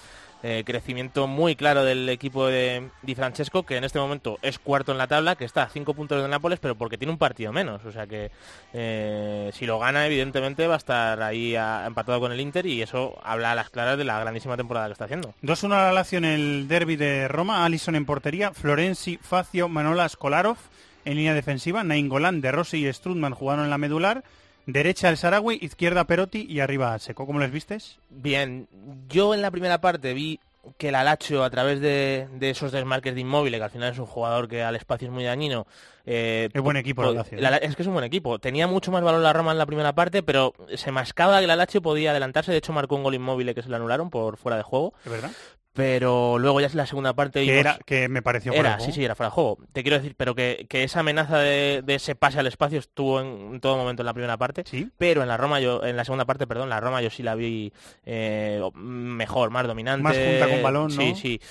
eh, 0.47 0.63
crecimiento 0.63 1.25
muy 1.25 1.55
claro 1.55 1.83
del 1.83 2.07
equipo 2.07 2.45
de 2.45 2.89
Di 3.01 3.15
Francesco, 3.15 3.63
que 3.63 3.77
en 3.77 3.83
este 3.83 3.97
momento 3.97 4.37
es 4.43 4.59
cuarto 4.59 4.91
en 4.91 4.99
la 4.99 5.07
tabla, 5.07 5.35
que 5.35 5.43
está 5.43 5.63
a 5.63 5.69
cinco 5.69 5.95
puntos 5.95 6.21
de 6.21 6.27
Nápoles, 6.27 6.59
pero 6.59 6.75
porque 6.75 6.99
tiene 6.99 7.11
un 7.11 7.17
partido 7.17 7.51
menos. 7.51 7.83
O 7.83 7.91
sea 7.91 8.05
que 8.05 8.29
eh, 8.71 9.49
si 9.53 9.65
lo 9.65 9.79
gana, 9.79 10.05
evidentemente 10.05 10.67
va 10.67 10.75
a 10.75 10.77
estar 10.77 11.19
ahí 11.23 11.55
empatado 11.55 12.19
con 12.19 12.31
el 12.31 12.39
Inter 12.39 12.67
y 12.67 12.83
eso 12.83 13.17
habla 13.23 13.53
a 13.53 13.55
las 13.55 13.71
claras 13.71 13.97
de 13.97 14.03
la 14.03 14.19
grandísima 14.19 14.55
temporada 14.55 14.85
que 14.85 14.91
está 14.91 15.05
haciendo. 15.05 15.33
2-1 15.41 15.73
a 15.73 15.83
la 15.85 15.93
Lazio 15.93 16.19
en 16.19 16.25
el 16.25 16.67
derby 16.67 16.95
de 16.95 17.27
Roma, 17.27 17.65
Alison 17.65 17.95
en 17.95 18.05
portería, 18.05 18.51
Florenzi, 18.51 19.17
Facio, 19.17 19.67
Manolas, 19.67 20.15
Kolarov 20.15 20.57
en 21.05 21.15
línea 21.15 21.33
defensiva, 21.33 21.83
Nainggolan, 21.83 22.41
De 22.41 22.51
Rossi 22.51 22.85
y 22.85 22.93
Strutman 22.93 23.33
jugaron 23.33 23.65
en 23.65 23.71
la 23.71 23.79
medular, 23.79 24.23
derecha 24.65 25.09
el 25.09 25.17
Sarawi, 25.17 25.59
izquierda 25.61 26.05
Perotti 26.05 26.45
y 26.49 26.59
arriba 26.59 26.97
Seco. 26.99 27.25
¿Cómo 27.25 27.39
les 27.39 27.51
vistes? 27.51 27.97
Bien, 28.09 28.67
yo 29.09 29.33
en 29.33 29.41
la 29.41 29.51
primera 29.51 29.79
parte 29.81 30.13
vi 30.13 30.39
que 30.79 30.89
el 30.89 30.95
Alacho 30.95 31.43
a 31.43 31.49
través 31.51 31.79
de, 31.79 32.27
de 32.39 32.49
esos 32.49 32.71
desmarques 32.71 33.13
de 33.13 33.21
inmóvil, 33.21 33.53
que 33.55 33.61
al 33.63 33.69
final 33.69 33.91
es 33.93 33.99
un 33.99 34.07
jugador 34.07 34.47
que 34.47 34.63
al 34.63 34.75
espacio 34.75 35.07
es 35.07 35.13
muy 35.13 35.23
dañino. 35.23 35.67
eh, 36.07 36.49
Es 36.51 36.61
buen 36.61 36.75
equipo 36.77 37.03
¿eh? 37.37 37.41
la- 37.41 37.57
es 37.57 37.75
que 37.75 37.83
es 37.83 37.87
un 37.87 37.93
buen 37.93 38.05
equipo. 38.05 38.39
Tenía 38.39 38.65
mucho 38.65 38.91
más 38.91 39.03
valor 39.03 39.21
la 39.21 39.31
Roma 39.31 39.51
en 39.51 39.59
la 39.59 39.67
primera 39.67 39.93
parte, 39.93 40.23
pero 40.23 40.55
se 40.75 40.91
mascaba 40.91 41.37
que 41.37 41.43
el 41.45 41.51
Alacho 41.51 41.83
podía 41.83 42.09
adelantarse. 42.11 42.51
De 42.51 42.57
hecho, 42.57 42.73
marcó 42.73 42.95
un 42.95 43.03
gol 43.03 43.13
inmóvil 43.13 43.53
que 43.53 43.61
se 43.61 43.69
le 43.69 43.75
anularon 43.75 44.09
por 44.09 44.37
fuera 44.37 44.57
de 44.57 44.63
juego. 44.63 44.95
¿Es 45.05 45.11
verdad? 45.11 45.31
Pero 45.75 46.39
luego 46.39 46.61
ya 46.61 46.67
es 46.67 46.73
la 46.73 46.85
segunda 46.85 47.13
parte. 47.13 47.41
Que, 47.45 47.51
vimos- 47.51 47.59
era, 47.59 47.79
que 47.85 48.07
me 48.09 48.21
pareció 48.21 48.53
fuera 48.53 48.69
era, 48.69 48.75
de 48.77 48.81
sí, 48.81 48.85
juego. 48.85 48.95
sí, 48.95 49.05
era 49.05 49.15
fuera 49.15 49.29
de 49.29 49.33
juego. 49.35 49.57
Te 49.73 49.83
quiero 49.83 49.97
decir, 49.97 50.15
pero 50.17 50.33
que, 50.33 50.65
que 50.69 50.83
esa 50.83 51.01
amenaza 51.01 51.37
de, 51.39 51.81
de 51.85 51.95
ese 51.95 52.15
pase 52.15 52.39
al 52.39 52.47
espacio 52.47 52.79
estuvo 52.79 53.19
en, 53.19 53.55
en 53.55 53.59
todo 53.61 53.75
momento 53.77 54.01
en 54.01 54.05
la 54.05 54.13
primera 54.13 54.37
parte. 54.37 54.63
Sí. 54.65 54.89
Pero 54.97 55.21
en 55.21 55.27
la 55.27 55.37
Roma 55.37 55.59
yo, 55.59 55.83
en 55.83 55.97
la 55.97 56.05
segunda 56.05 56.25
parte, 56.25 56.47
perdón, 56.47 56.69
la 56.69 56.79
Roma 56.79 57.01
yo 57.01 57.09
sí 57.09 57.23
la 57.23 57.35
vi 57.35 57.73
eh, 58.05 58.61
mejor, 58.73 59.49
más 59.49 59.67
dominante. 59.67 60.01
Más 60.03 60.17
junta 60.17 60.47
con 60.49 60.63
balón, 60.63 60.91
Sí, 60.91 61.09
¿no? 61.09 61.15
sí. 61.15 61.41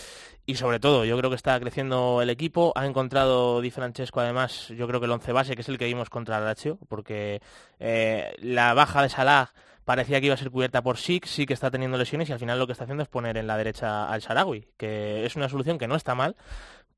Y 0.46 0.56
sobre 0.56 0.78
todo, 0.78 1.06
yo 1.06 1.16
creo 1.16 1.30
que 1.30 1.36
está 1.36 1.58
creciendo 1.58 2.20
el 2.20 2.28
equipo. 2.28 2.72
Ha 2.76 2.84
encontrado 2.84 3.62
Di 3.62 3.70
Francesco, 3.70 4.20
además, 4.20 4.68
yo 4.68 4.86
creo 4.86 5.00
que 5.00 5.06
el 5.06 5.12
once 5.12 5.32
base, 5.32 5.54
que 5.54 5.62
es 5.62 5.68
el 5.70 5.78
que 5.78 5.86
vimos 5.86 6.10
contra 6.10 6.38
Lazio, 6.38 6.78
porque 6.88 7.40
eh, 7.80 8.34
la 8.40 8.74
baja 8.74 9.02
de 9.02 9.08
Salah 9.08 9.52
parecía 9.84 10.20
que 10.20 10.26
iba 10.26 10.34
a 10.34 10.38
ser 10.38 10.50
cubierta 10.50 10.82
por 10.82 10.96
Sik, 10.96 11.26
sí 11.26 11.46
que 11.46 11.54
está 11.54 11.70
teniendo 11.70 11.98
lesiones 11.98 12.28
y 12.28 12.32
al 12.32 12.38
final 12.38 12.58
lo 12.58 12.66
que 12.66 12.72
está 12.72 12.84
haciendo 12.84 13.02
es 13.02 13.08
poner 13.08 13.36
en 13.36 13.46
la 13.46 13.56
derecha 13.56 14.08
al 14.08 14.22
Sarawi, 14.22 14.68
que 14.76 15.24
es 15.24 15.36
una 15.36 15.48
solución 15.48 15.78
que 15.78 15.88
no 15.88 15.96
está 15.96 16.14
mal, 16.14 16.36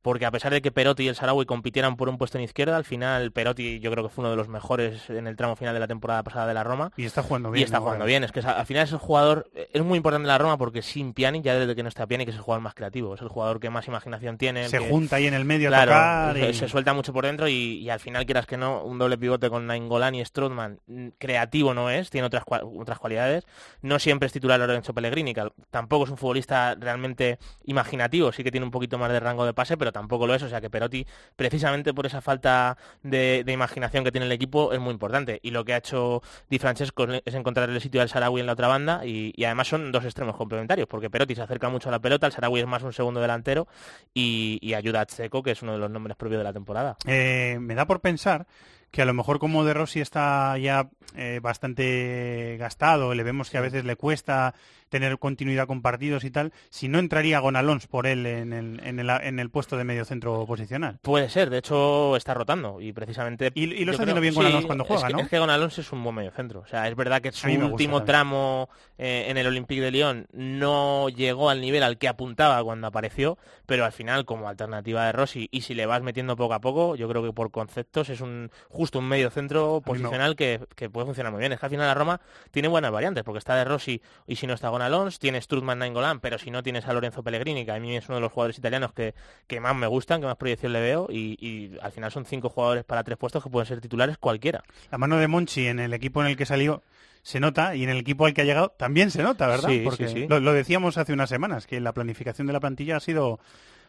porque 0.06 0.24
a 0.24 0.30
pesar 0.30 0.52
de 0.52 0.62
que 0.62 0.70
Perotti 0.70 1.02
y 1.02 1.08
el 1.08 1.16
Sarawi 1.16 1.46
compitieran 1.46 1.96
por 1.96 2.08
un 2.08 2.16
puesto 2.16 2.38
en 2.38 2.44
izquierda, 2.44 2.76
al 2.76 2.84
final 2.84 3.32
Perotti 3.32 3.80
yo 3.80 3.90
creo 3.90 4.04
que 4.04 4.08
fue 4.08 4.22
uno 4.22 4.30
de 4.30 4.36
los 4.36 4.46
mejores 4.46 5.10
en 5.10 5.26
el 5.26 5.34
tramo 5.34 5.56
final 5.56 5.74
de 5.74 5.80
la 5.80 5.88
temporada 5.88 6.22
pasada 6.22 6.46
de 6.46 6.54
la 6.54 6.62
Roma. 6.62 6.92
Y 6.96 7.06
está 7.06 7.24
jugando 7.24 7.50
bien. 7.50 7.62
Y 7.62 7.64
está 7.64 7.78
¿no? 7.78 7.82
jugando 7.82 8.04
bien, 8.04 8.22
es 8.22 8.30
que 8.30 8.38
al 8.38 8.64
final 8.66 8.84
es 8.84 8.92
el 8.92 8.98
jugador, 8.98 9.50
es 9.72 9.82
muy 9.82 9.96
importante 9.96 10.28
la 10.28 10.38
Roma 10.38 10.56
porque 10.58 10.80
sin 10.82 11.12
Pjanic, 11.12 11.42
ya 11.42 11.56
desde 11.56 11.74
que 11.74 11.82
no 11.82 11.88
está 11.88 12.06
Pjanic, 12.06 12.28
es 12.28 12.36
el 12.36 12.40
jugador 12.40 12.62
más 12.62 12.74
creativo, 12.74 13.16
es 13.16 13.20
el 13.20 13.26
jugador 13.26 13.58
que 13.58 13.68
más 13.68 13.88
imaginación 13.88 14.38
tiene. 14.38 14.68
Se 14.68 14.78
que- 14.78 14.88
junta 14.88 15.16
ahí 15.16 15.26
en 15.26 15.34
el 15.34 15.44
medio 15.44 15.70
a 15.70 15.72
Claro, 15.72 15.90
tocar. 15.90 16.36
se, 16.36 16.50
y- 16.50 16.54
se 16.54 16.68
suelta 16.68 16.94
mucho 16.94 17.12
por 17.12 17.26
dentro 17.26 17.48
y, 17.48 17.54
y 17.80 17.90
al 17.90 17.98
final, 17.98 18.24
quieras 18.26 18.46
que 18.46 18.56
no, 18.56 18.84
un 18.84 18.98
doble 18.98 19.18
pivote 19.18 19.50
con 19.50 19.66
Nainggolan 19.66 20.14
y 20.14 20.24
Strootman, 20.24 20.78
mm, 20.86 21.08
creativo 21.18 21.74
no 21.74 21.90
es, 21.90 22.10
tiene 22.10 22.28
otras, 22.28 22.44
otras 22.46 23.00
cualidades. 23.00 23.44
No 23.82 23.98
siempre 23.98 24.28
es 24.28 24.32
titular 24.32 24.60
Lorenzo 24.60 24.94
Pellegrini, 24.94 25.34
que 25.34 25.48
tampoco 25.72 26.04
es 26.04 26.10
un 26.10 26.16
futbolista 26.16 26.76
realmente 26.78 27.40
imaginativo, 27.64 28.30
sí 28.30 28.44
que 28.44 28.52
tiene 28.52 28.64
un 28.64 28.70
poquito 28.70 28.98
más 28.98 29.10
de 29.10 29.18
rango 29.18 29.44
de 29.44 29.52
pase, 29.52 29.76
pero 29.76 29.90
tampoco 29.96 30.26
lo 30.26 30.34
es, 30.34 30.42
o 30.42 30.48
sea 30.48 30.60
que 30.60 30.68
Perotti, 30.70 31.06
precisamente 31.36 31.94
por 31.94 32.04
esa 32.06 32.20
falta 32.20 32.76
de, 33.02 33.42
de 33.44 33.52
imaginación 33.52 34.04
que 34.04 34.12
tiene 34.12 34.26
el 34.26 34.32
equipo, 34.32 34.72
es 34.72 34.80
muy 34.80 34.92
importante. 34.92 35.40
Y 35.42 35.50
lo 35.50 35.64
que 35.64 35.72
ha 35.74 35.78
hecho 35.78 36.22
Di 36.50 36.58
Francesco 36.58 37.04
es- 37.24 37.34
encontrar 37.34 37.70
el 37.70 37.80
sitio 37.80 38.00
del 38.00 38.08
Sarawi 38.08 38.40
en 38.40 38.46
la 38.46 38.52
otra 38.52 38.68
banda 38.68 39.04
y, 39.06 39.32
y 39.36 39.44
además 39.44 39.68
son 39.68 39.90
dos 39.92 40.04
extremos 40.04 40.36
complementarios, 40.36 40.86
porque 40.86 41.08
Perotti 41.10 41.34
se 41.34 41.42
acerca 41.42 41.68
mucho 41.68 41.88
a 41.88 41.92
la 41.92 41.98
pelota, 42.00 42.26
el 42.26 42.32
Sarawi 42.32 42.60
es 42.60 42.66
más 42.66 42.82
un 42.82 42.92
segundo 42.92 43.20
delantero 43.20 43.66
y, 44.14 44.58
y 44.60 44.74
ayuda 44.74 45.00
a 45.00 45.06
Checo, 45.06 45.42
que 45.42 45.52
es 45.52 45.62
uno 45.62 45.72
de 45.72 45.78
los 45.78 45.90
nombres 45.90 46.16
propios 46.16 46.38
de 46.40 46.44
la 46.44 46.52
temporada. 46.52 46.96
Eh, 47.06 47.56
me 47.60 47.74
da 47.74 47.86
por 47.86 48.00
pensar 48.00 48.46
que 48.90 49.02
a 49.02 49.04
lo 49.04 49.14
mejor 49.14 49.38
como 49.38 49.64
De 49.64 49.74
Rossi 49.74 50.00
está 50.00 50.56
ya 50.58 50.88
eh, 51.16 51.40
bastante 51.42 52.56
gastado, 52.58 53.14
le 53.14 53.22
vemos 53.22 53.50
que 53.50 53.58
a 53.58 53.60
veces 53.60 53.84
le 53.84 53.96
cuesta 53.96 54.54
tener 54.88 55.18
continuidad 55.18 55.66
con 55.66 55.82
partidos 55.82 56.24
y 56.24 56.30
tal, 56.30 56.52
si 56.70 56.88
no 56.88 56.98
entraría 56.98 57.38
Gonalons 57.40 57.86
por 57.86 58.06
él 58.06 58.26
en 58.26 58.52
el, 58.52 58.80
en 58.84 58.98
el, 59.00 59.10
en 59.10 59.38
el 59.40 59.50
puesto 59.50 59.76
de 59.76 59.84
medio 59.84 60.04
centro 60.04 60.46
posicional. 60.46 60.98
Puede 61.02 61.28
ser, 61.28 61.50
de 61.50 61.58
hecho 61.58 62.16
está 62.16 62.34
rotando 62.34 62.80
y 62.80 62.92
precisamente... 62.92 63.50
Y, 63.54 63.64
y 63.64 63.84
lo 63.84 63.92
está 63.92 64.04
haciendo 64.04 64.20
bien 64.20 64.34
sí, 64.34 64.38
Gonalons 64.38 64.66
cuando 64.66 64.84
juega, 64.84 65.02
es 65.02 65.06
que, 65.08 65.12
¿no? 65.12 65.20
Es 65.20 65.28
que 65.28 65.38
Gonalons 65.38 65.78
es 65.78 65.92
un 65.92 66.02
buen 66.04 66.14
medio 66.16 66.30
centro, 66.30 66.60
o 66.60 66.66
sea, 66.66 66.88
es 66.88 66.94
verdad 66.96 67.20
que 67.20 67.32
su 67.32 67.48
último 67.48 68.04
tramo 68.04 68.68
eh, 68.98 69.26
en 69.28 69.36
el 69.36 69.46
Olympique 69.46 69.80
de 69.82 69.90
Lyon 69.90 70.26
no 70.32 71.08
llegó 71.08 71.50
al 71.50 71.60
nivel 71.60 71.82
al 71.82 71.98
que 71.98 72.08
apuntaba 72.08 72.62
cuando 72.62 72.86
apareció, 72.86 73.38
pero 73.66 73.84
al 73.84 73.92
final 73.92 74.24
como 74.24 74.48
alternativa 74.48 75.04
de 75.06 75.12
Rossi 75.12 75.48
y 75.50 75.62
si 75.62 75.74
le 75.74 75.86
vas 75.86 76.02
metiendo 76.02 76.36
poco 76.36 76.54
a 76.54 76.60
poco, 76.60 76.94
yo 76.96 77.08
creo 77.08 77.22
que 77.22 77.32
por 77.32 77.50
conceptos 77.50 78.08
es 78.08 78.20
un 78.20 78.50
justo 78.68 78.98
un 79.00 79.08
medio 79.08 79.30
centro 79.30 79.82
me- 79.84 79.92
posicional 79.92 80.36
que, 80.36 80.60
que 80.74 80.88
puede 80.88 81.06
funcionar 81.06 81.32
muy 81.32 81.40
bien. 81.40 81.52
Es 81.52 81.60
que 81.60 81.66
al 81.66 81.70
final 81.70 81.86
la 81.86 81.94
Roma 81.94 82.20
tiene 82.50 82.68
buenas 82.68 82.92
variantes, 82.92 83.24
porque 83.24 83.38
está 83.38 83.54
de 83.56 83.64
Rossi 83.64 84.00
y 84.26 84.36
si 84.36 84.46
no 84.46 84.54
está 84.54 84.70
Alonso, 84.82 85.18
tienes 85.20 85.46
Trudman 85.46 85.78
Nainggolan, 85.78 86.20
pero 86.20 86.38
si 86.38 86.50
no 86.50 86.62
tienes 86.62 86.86
a 86.86 86.92
Lorenzo 86.92 87.22
Pellegrini, 87.22 87.64
que 87.64 87.72
a 87.72 87.80
mí 87.80 87.96
es 87.96 88.08
uno 88.08 88.16
de 88.16 88.20
los 88.20 88.32
jugadores 88.32 88.58
italianos 88.58 88.92
que, 88.92 89.14
que 89.46 89.60
más 89.60 89.74
me 89.74 89.86
gustan, 89.86 90.20
que 90.20 90.26
más 90.26 90.36
proyección 90.36 90.72
le 90.72 90.80
veo, 90.80 91.08
y, 91.10 91.36
y 91.40 91.78
al 91.80 91.92
final 91.92 92.10
son 92.12 92.24
cinco 92.24 92.48
jugadores 92.48 92.84
para 92.84 93.04
tres 93.04 93.18
puestos 93.18 93.42
que 93.42 93.50
pueden 93.50 93.66
ser 93.66 93.80
titulares 93.80 94.18
cualquiera. 94.18 94.62
La 94.90 94.98
mano 94.98 95.16
de 95.18 95.28
Monchi 95.28 95.66
en 95.66 95.78
el 95.80 95.92
equipo 95.94 96.20
en 96.20 96.28
el 96.28 96.36
que 96.36 96.46
salió 96.46 96.82
se 97.22 97.40
nota 97.40 97.74
y 97.74 97.82
en 97.82 97.90
el 97.90 97.98
equipo 97.98 98.24
al 98.26 98.34
que 98.34 98.42
ha 98.42 98.44
llegado 98.44 98.68
también 98.76 99.10
se 99.10 99.22
nota, 99.22 99.48
¿verdad? 99.48 99.68
Sí, 99.68 99.80
Porque 99.82 100.06
sí, 100.06 100.14
sí. 100.14 100.26
Lo, 100.28 100.38
lo 100.38 100.52
decíamos 100.52 100.96
hace 100.96 101.12
unas 101.12 101.28
semanas, 101.28 101.66
que 101.66 101.80
la 101.80 101.92
planificación 101.92 102.46
de 102.46 102.52
la 102.52 102.60
plantilla 102.60 102.98
ha 102.98 103.00
sido 103.00 103.40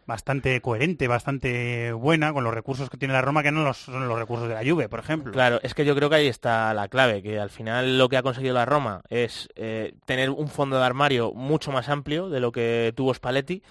bastante 0.08 0.60
coherente, 0.62 1.08
bastante 1.08 1.92
buena 1.92 2.34
con 2.34 2.46
los 2.46 2.54
recursos 2.54 2.90
que 2.90 2.98
tiene 2.98 3.14
la 3.14 3.22
Roma, 3.22 3.44
que 3.44 3.52
no 3.52 3.64
los, 3.64 3.78
son 3.78 4.08
los 4.08 4.18
recursos 4.18 4.48
de 4.48 4.56
la 4.56 4.64
Juve, 4.64 4.88
por 4.90 5.00
ejemplo. 5.00 5.34
Claro, 5.34 5.60
es 5.62 5.74
que 5.74 5.86
yo 5.86 5.96
creo 5.96 6.10
que 6.10 6.16
ahí 6.16 6.28
está 6.28 6.74
la 6.74 6.88
clave, 6.88 7.22
que 7.22 7.40
al 7.40 7.50
final 7.50 7.98
lo 7.98 8.08
que 8.08 8.18
ha 8.18 8.24
conseguido 8.24 8.56
la 8.56 8.66
Roma 8.66 9.02
es 9.10 9.50
eh, 9.56 9.94
tener 10.06 10.30
un 10.30 10.48
fondo 10.48 10.80
de 10.80 10.86
armario 10.86 11.34
mucho 11.34 11.72
más 11.72 11.90
amplio 11.90 12.30
de 12.30 12.40
lo 12.40 12.54
que 12.54 12.94
tuvo 12.96 13.14
Spalletti. 13.14 13.62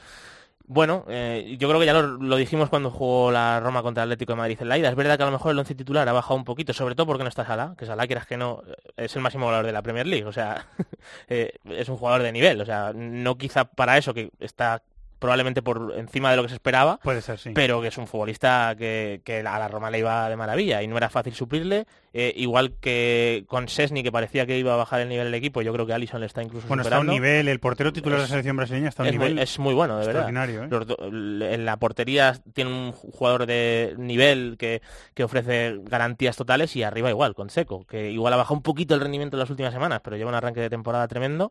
Bueno, 0.68 1.04
eh, 1.08 1.56
yo 1.58 1.68
creo 1.68 1.80
que 1.80 1.86
ya 1.86 1.94
lo, 1.94 2.36
dijimos 2.36 2.68
cuando 2.68 2.90
jugó 2.90 3.30
la 3.30 3.60
Roma 3.60 3.82
contra 3.82 4.02
el 4.02 4.08
Atlético 4.08 4.32
de 4.32 4.38
Madrid 4.38 4.58
en 4.60 4.68
la 4.68 4.76
ida. 4.76 4.90
Es 4.90 4.96
verdad 4.96 5.16
que 5.16 5.22
a 5.22 5.26
lo 5.26 5.32
mejor 5.32 5.52
el 5.52 5.58
once 5.58 5.76
titular 5.76 6.06
ha 6.08 6.12
bajado 6.12 6.34
un 6.34 6.44
poquito, 6.44 6.72
sobre 6.72 6.96
todo 6.96 7.06
porque 7.06 7.22
no 7.22 7.28
está 7.28 7.46
Salah, 7.46 7.74
que 7.78 7.86
Salah, 7.86 8.06
quieras 8.06 8.26
que 8.26 8.36
no, 8.36 8.62
es 8.96 9.14
el 9.14 9.22
máximo 9.22 9.46
goleador 9.46 9.66
de 9.66 9.72
la 9.72 9.82
Premier 9.82 10.08
League. 10.08 10.26
O 10.26 10.32
sea, 10.32 10.66
eh, 11.28 11.52
es 11.70 11.88
un 11.88 11.96
jugador 11.96 12.22
de 12.22 12.32
nivel. 12.32 12.60
O 12.60 12.66
sea, 12.66 12.92
no 12.94 13.38
quizá 13.38 13.64
para 13.64 13.96
eso, 13.96 14.12
que 14.12 14.30
está 14.40 14.82
probablemente 15.26 15.60
por 15.60 15.92
encima 15.96 16.30
de 16.30 16.36
lo 16.36 16.44
que 16.44 16.48
se 16.50 16.54
esperaba, 16.54 16.98
Puede 17.02 17.20
ser, 17.20 17.36
sí. 17.38 17.50
pero 17.52 17.82
que 17.82 17.88
es 17.88 17.98
un 17.98 18.06
futbolista 18.06 18.76
que, 18.78 19.20
que 19.24 19.40
a 19.40 19.58
la 19.58 19.66
Roma 19.66 19.90
le 19.90 19.98
iba 19.98 20.28
de 20.28 20.36
maravilla 20.36 20.84
y 20.84 20.86
no 20.86 20.96
era 20.96 21.08
fácil 21.08 21.34
suplirle. 21.34 21.84
Eh, 22.18 22.32
igual 22.36 22.74
que 22.80 23.44
con 23.48 23.68
Sesni, 23.68 24.02
que 24.02 24.10
parecía 24.12 24.46
que 24.46 24.56
iba 24.56 24.72
a 24.72 24.76
bajar 24.76 25.00
el 25.00 25.08
nivel 25.08 25.26
del 25.26 25.34
equipo, 25.34 25.60
yo 25.62 25.72
creo 25.72 25.84
que 25.84 25.92
Alisson 25.92 26.20
le 26.20 26.26
está 26.26 26.42
incluso 26.42 26.66
Bueno, 26.68 26.82
está 26.82 26.96
a 26.96 27.00
un 27.00 27.06
superando. 27.06 27.12
nivel, 27.28 27.48
el 27.48 27.60
portero 27.60 27.92
titular 27.92 28.18
de 28.18 28.22
la 28.22 28.28
selección 28.28 28.56
brasileña 28.56 28.88
está 28.88 29.02
a 29.02 29.06
un 29.06 29.08
es, 29.08 29.18
muy, 29.18 29.28
nivel 29.28 29.42
es 29.42 29.58
muy 29.58 29.74
bueno, 29.74 29.98
de 29.98 30.06
verdad. 30.06 30.30
¿eh? 30.30 31.54
En 31.54 31.64
la 31.66 31.76
portería 31.76 32.34
tiene 32.54 32.70
un 32.70 32.92
jugador 32.92 33.44
de 33.46 33.94
nivel 33.98 34.56
que, 34.58 34.80
que 35.12 35.24
ofrece 35.24 35.78
garantías 35.82 36.36
totales 36.36 36.74
y 36.76 36.84
arriba 36.84 37.10
igual, 37.10 37.34
con 37.34 37.50
Seco, 37.50 37.84
que 37.84 38.10
igual 38.12 38.32
ha 38.32 38.36
bajado 38.36 38.54
un 38.54 38.62
poquito 38.62 38.94
el 38.94 39.00
rendimiento 39.00 39.36
en 39.36 39.40
las 39.40 39.50
últimas 39.50 39.74
semanas, 39.74 40.00
pero 40.02 40.16
lleva 40.16 40.30
un 40.30 40.36
arranque 40.36 40.60
de 40.60 40.70
temporada 40.70 41.06
tremendo. 41.08 41.50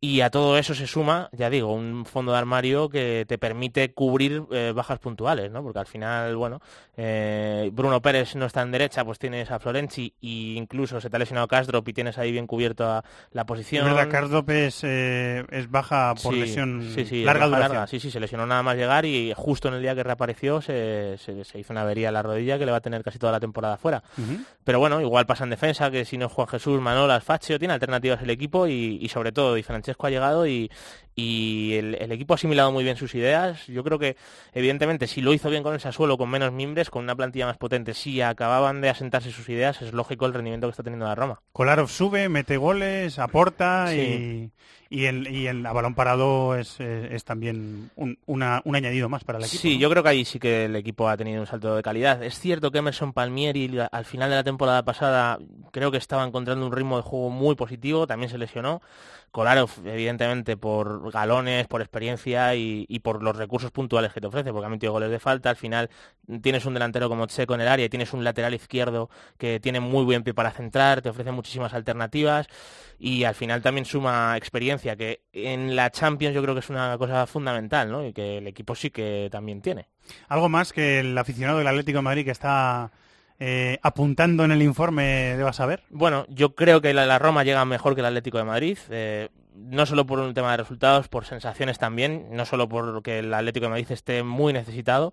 Y 0.00 0.20
a 0.20 0.30
todo 0.30 0.56
eso 0.58 0.74
se 0.76 0.86
suma, 0.86 1.28
ya 1.32 1.50
digo, 1.50 1.72
un 1.72 2.04
fondo 2.04 2.30
de 2.30 2.38
armario 2.38 2.88
que 2.88 3.24
te 3.26 3.36
permite 3.36 3.92
cubrir 3.92 4.44
eh, 4.52 4.72
bajas 4.72 5.00
puntuales, 5.00 5.50
¿no? 5.50 5.60
Porque 5.64 5.80
al 5.80 5.86
final, 5.86 6.36
bueno, 6.36 6.60
eh, 6.96 7.68
Bruno 7.72 8.00
Pérez 8.00 8.36
no 8.36 8.46
está 8.46 8.62
en 8.62 8.70
derecha, 8.70 9.04
pues 9.04 9.18
tienes 9.18 9.50
a 9.50 9.58
Florenzi 9.58 10.14
e 10.22 10.54
incluso 10.56 11.00
se 11.00 11.10
te 11.10 11.16
ha 11.16 11.18
lesionado 11.18 11.48
Kastrop 11.48 11.88
y 11.88 11.92
tienes 11.92 12.16
ahí 12.16 12.30
bien 12.30 12.46
cubierto 12.46 12.84
a 12.88 13.02
la 13.32 13.42
Es 13.42 13.46
posición. 13.48 13.86
verdad, 13.86 14.08
Cardop 14.08 14.48
es, 14.50 14.84
eh, 14.84 15.44
es 15.50 15.68
baja 15.68 16.14
por 16.22 16.32
Sí, 16.32 16.40
lesión 16.40 16.80
sí, 16.94 17.04
sí, 17.04 17.24
larga 17.24 17.46
duración. 17.46 17.68
larga. 17.72 17.86
Sí, 17.88 17.98
sí, 17.98 18.12
se 18.12 18.20
lesionó 18.20 18.46
nada 18.46 18.62
más 18.62 18.76
llegar 18.76 19.04
y 19.04 19.32
justo 19.36 19.66
en 19.66 19.74
el 19.74 19.82
día 19.82 19.96
que 19.96 20.04
reapareció 20.04 20.60
se, 20.60 21.16
se- 21.18 21.44
se 21.44 21.58
hizo 21.58 21.72
una 21.72 21.82
avería 21.82 22.06
en 22.08 22.14
la 22.14 22.22
rodilla 22.22 22.56
que 22.56 22.66
le 22.66 22.70
va 22.70 22.78
a 22.78 22.82
tener 22.82 23.02
casi 23.02 23.18
toda 23.18 23.32
la 23.32 23.40
temporada 23.40 23.76
fuera. 23.76 24.04
Pero 24.62 24.78
bueno, 24.78 25.00
igual 25.00 25.26
pasa 25.26 25.42
en 25.42 25.50
defensa, 25.50 25.90
que 25.90 26.04
si 26.04 26.18
no 26.18 26.26
es 26.26 26.32
Juan 26.32 26.46
Jesús, 26.46 26.80
Manolas, 26.80 27.24
Faccio, 27.24 27.58
tiene 27.58 27.74
alternativas 27.74 28.22
el 28.22 28.30
equipo 28.30 28.68
y, 28.68 28.98
y 29.02 29.08
sobre 29.08 29.32
todo 29.32 29.54
Di 29.54 29.62
Francesco 29.88 30.06
ha 30.06 30.10
llegado 30.10 30.46
y, 30.46 30.70
y 31.20 31.74
el, 31.74 31.96
el 31.96 32.12
equipo 32.12 32.34
ha 32.34 32.36
asimilado 32.36 32.70
muy 32.70 32.84
bien 32.84 32.96
sus 32.96 33.12
ideas. 33.16 33.66
Yo 33.66 33.82
creo 33.82 33.98
que, 33.98 34.16
evidentemente, 34.52 35.08
si 35.08 35.20
lo 35.20 35.32
hizo 35.32 35.50
bien 35.50 35.64
con 35.64 35.74
el 35.74 35.80
Sassuolo, 35.80 36.16
con 36.16 36.30
menos 36.30 36.52
mimbres, 36.52 36.90
con 36.90 37.02
una 37.02 37.16
plantilla 37.16 37.46
más 37.46 37.56
potente, 37.58 37.92
si 37.92 38.20
acababan 38.20 38.80
de 38.80 38.88
asentarse 38.90 39.32
sus 39.32 39.48
ideas, 39.48 39.82
es 39.82 39.92
lógico 39.92 40.26
el 40.26 40.34
rendimiento 40.34 40.68
que 40.68 40.70
está 40.70 40.84
teniendo 40.84 41.06
la 41.06 41.16
Roma. 41.16 41.40
Kolarov 41.52 41.88
sube, 41.88 42.28
mete 42.28 42.56
goles, 42.56 43.18
aporta 43.18 43.88
Sí. 43.88 44.52
y, 44.90 45.00
y, 45.00 45.04
el, 45.06 45.26
y 45.28 45.48
el 45.48 45.66
a 45.66 45.72
balón 45.72 45.94
parado 45.96 46.54
es, 46.56 46.78
es- 46.80 47.10
es 47.10 47.24
también 47.24 47.90
un, 47.96 48.16
una- 48.26 48.62
un 48.64 48.76
añadido 48.76 49.08
más 49.08 49.24
para 49.24 49.38
el 49.38 49.44
equipo. 49.44 49.60
Sí, 49.60 49.74
¿no? 49.74 49.80
yo 49.80 49.90
creo 49.90 50.02
que 50.04 50.08
ahí 50.10 50.24
sí 50.24 50.38
que 50.38 50.66
el 50.66 50.76
equipo 50.76 51.08
ha 51.08 51.16
tenido 51.16 51.40
un 51.40 51.46
salto 51.48 51.74
de 51.74 51.82
calidad. 51.82 52.22
Es 52.22 52.38
cierto 52.38 52.70
que 52.70 52.78
Emerson 52.78 53.12
Palmieri 53.12 53.76
al 53.90 54.04
final 54.04 54.30
de 54.30 54.36
la 54.36 54.44
temporada 54.44 54.84
pasada 54.84 55.38
creo 55.72 55.90
que 55.90 55.98
estaba 55.98 56.24
encontrando 56.24 56.64
un 56.64 56.72
ritmo 56.72 56.96
de 56.96 57.02
juego 57.02 57.28
muy 57.30 57.56
positivo, 57.56 58.06
también 58.06 58.30
se 58.30 58.38
lesionó. 58.38 58.80
Kolarov, 59.30 59.68
evidentemente, 59.84 60.56
por 60.56 61.07
galones, 61.10 61.66
por 61.66 61.80
experiencia 61.80 62.54
y, 62.54 62.86
y 62.88 62.98
por 63.00 63.22
los 63.22 63.36
recursos 63.36 63.70
puntuales 63.70 64.12
que 64.12 64.20
te 64.20 64.26
ofrece, 64.26 64.52
porque 64.52 64.66
ha 64.66 64.70
metido 64.70 64.92
goles 64.92 65.10
de 65.10 65.18
falta. 65.18 65.50
Al 65.50 65.56
final 65.56 65.90
tienes 66.42 66.66
un 66.66 66.74
delantero 66.74 67.08
como 67.08 67.26
Checo 67.26 67.54
en 67.54 67.62
el 67.62 67.68
área 67.68 67.86
y 67.86 67.88
tienes 67.88 68.12
un 68.12 68.24
lateral 68.24 68.54
izquierdo 68.54 69.10
que 69.36 69.60
tiene 69.60 69.80
muy 69.80 70.04
buen 70.04 70.22
pie 70.22 70.34
para 70.34 70.50
centrar, 70.50 71.02
te 71.02 71.08
ofrece 71.08 71.32
muchísimas 71.32 71.74
alternativas 71.74 72.46
y 72.98 73.24
al 73.24 73.34
final 73.34 73.62
también 73.62 73.84
suma 73.84 74.36
experiencia, 74.36 74.96
que 74.96 75.22
en 75.32 75.76
la 75.76 75.90
Champions 75.90 76.34
yo 76.34 76.42
creo 76.42 76.54
que 76.54 76.60
es 76.60 76.70
una 76.70 76.96
cosa 76.98 77.26
fundamental, 77.26 77.90
¿no? 77.90 78.04
Y 78.04 78.12
que 78.12 78.38
el 78.38 78.46
equipo 78.46 78.74
sí 78.74 78.90
que 78.90 79.28
también 79.30 79.62
tiene. 79.62 79.88
Algo 80.28 80.48
más 80.48 80.72
que 80.72 81.00
el 81.00 81.16
aficionado 81.16 81.58
del 81.58 81.66
Atlético 81.68 81.98
de 81.98 82.02
Madrid 82.02 82.24
que 82.24 82.30
está 82.30 82.90
eh, 83.38 83.78
apuntando 83.82 84.44
en 84.44 84.50
el 84.50 84.62
informe 84.62 85.36
deba 85.36 85.52
saber. 85.52 85.84
Bueno, 85.90 86.26
yo 86.28 86.54
creo 86.54 86.80
que 86.80 86.92
la, 86.92 87.06
la 87.06 87.18
Roma 87.18 87.44
llega 87.44 87.64
mejor 87.64 87.94
que 87.94 88.00
el 88.00 88.06
Atlético 88.06 88.38
de 88.38 88.44
Madrid, 88.44 88.78
eh, 88.90 89.28
no 89.58 89.86
solo 89.86 90.06
por 90.06 90.20
un 90.20 90.34
tema 90.34 90.52
de 90.52 90.58
resultados, 90.58 91.08
por 91.08 91.24
sensaciones 91.24 91.78
también, 91.78 92.28
no 92.30 92.44
solo 92.44 92.68
porque 92.68 93.20
el 93.20 93.34
Atlético 93.34 93.66
de 93.66 93.70
Madrid 93.70 93.90
esté 93.90 94.22
muy 94.22 94.52
necesitado, 94.52 95.12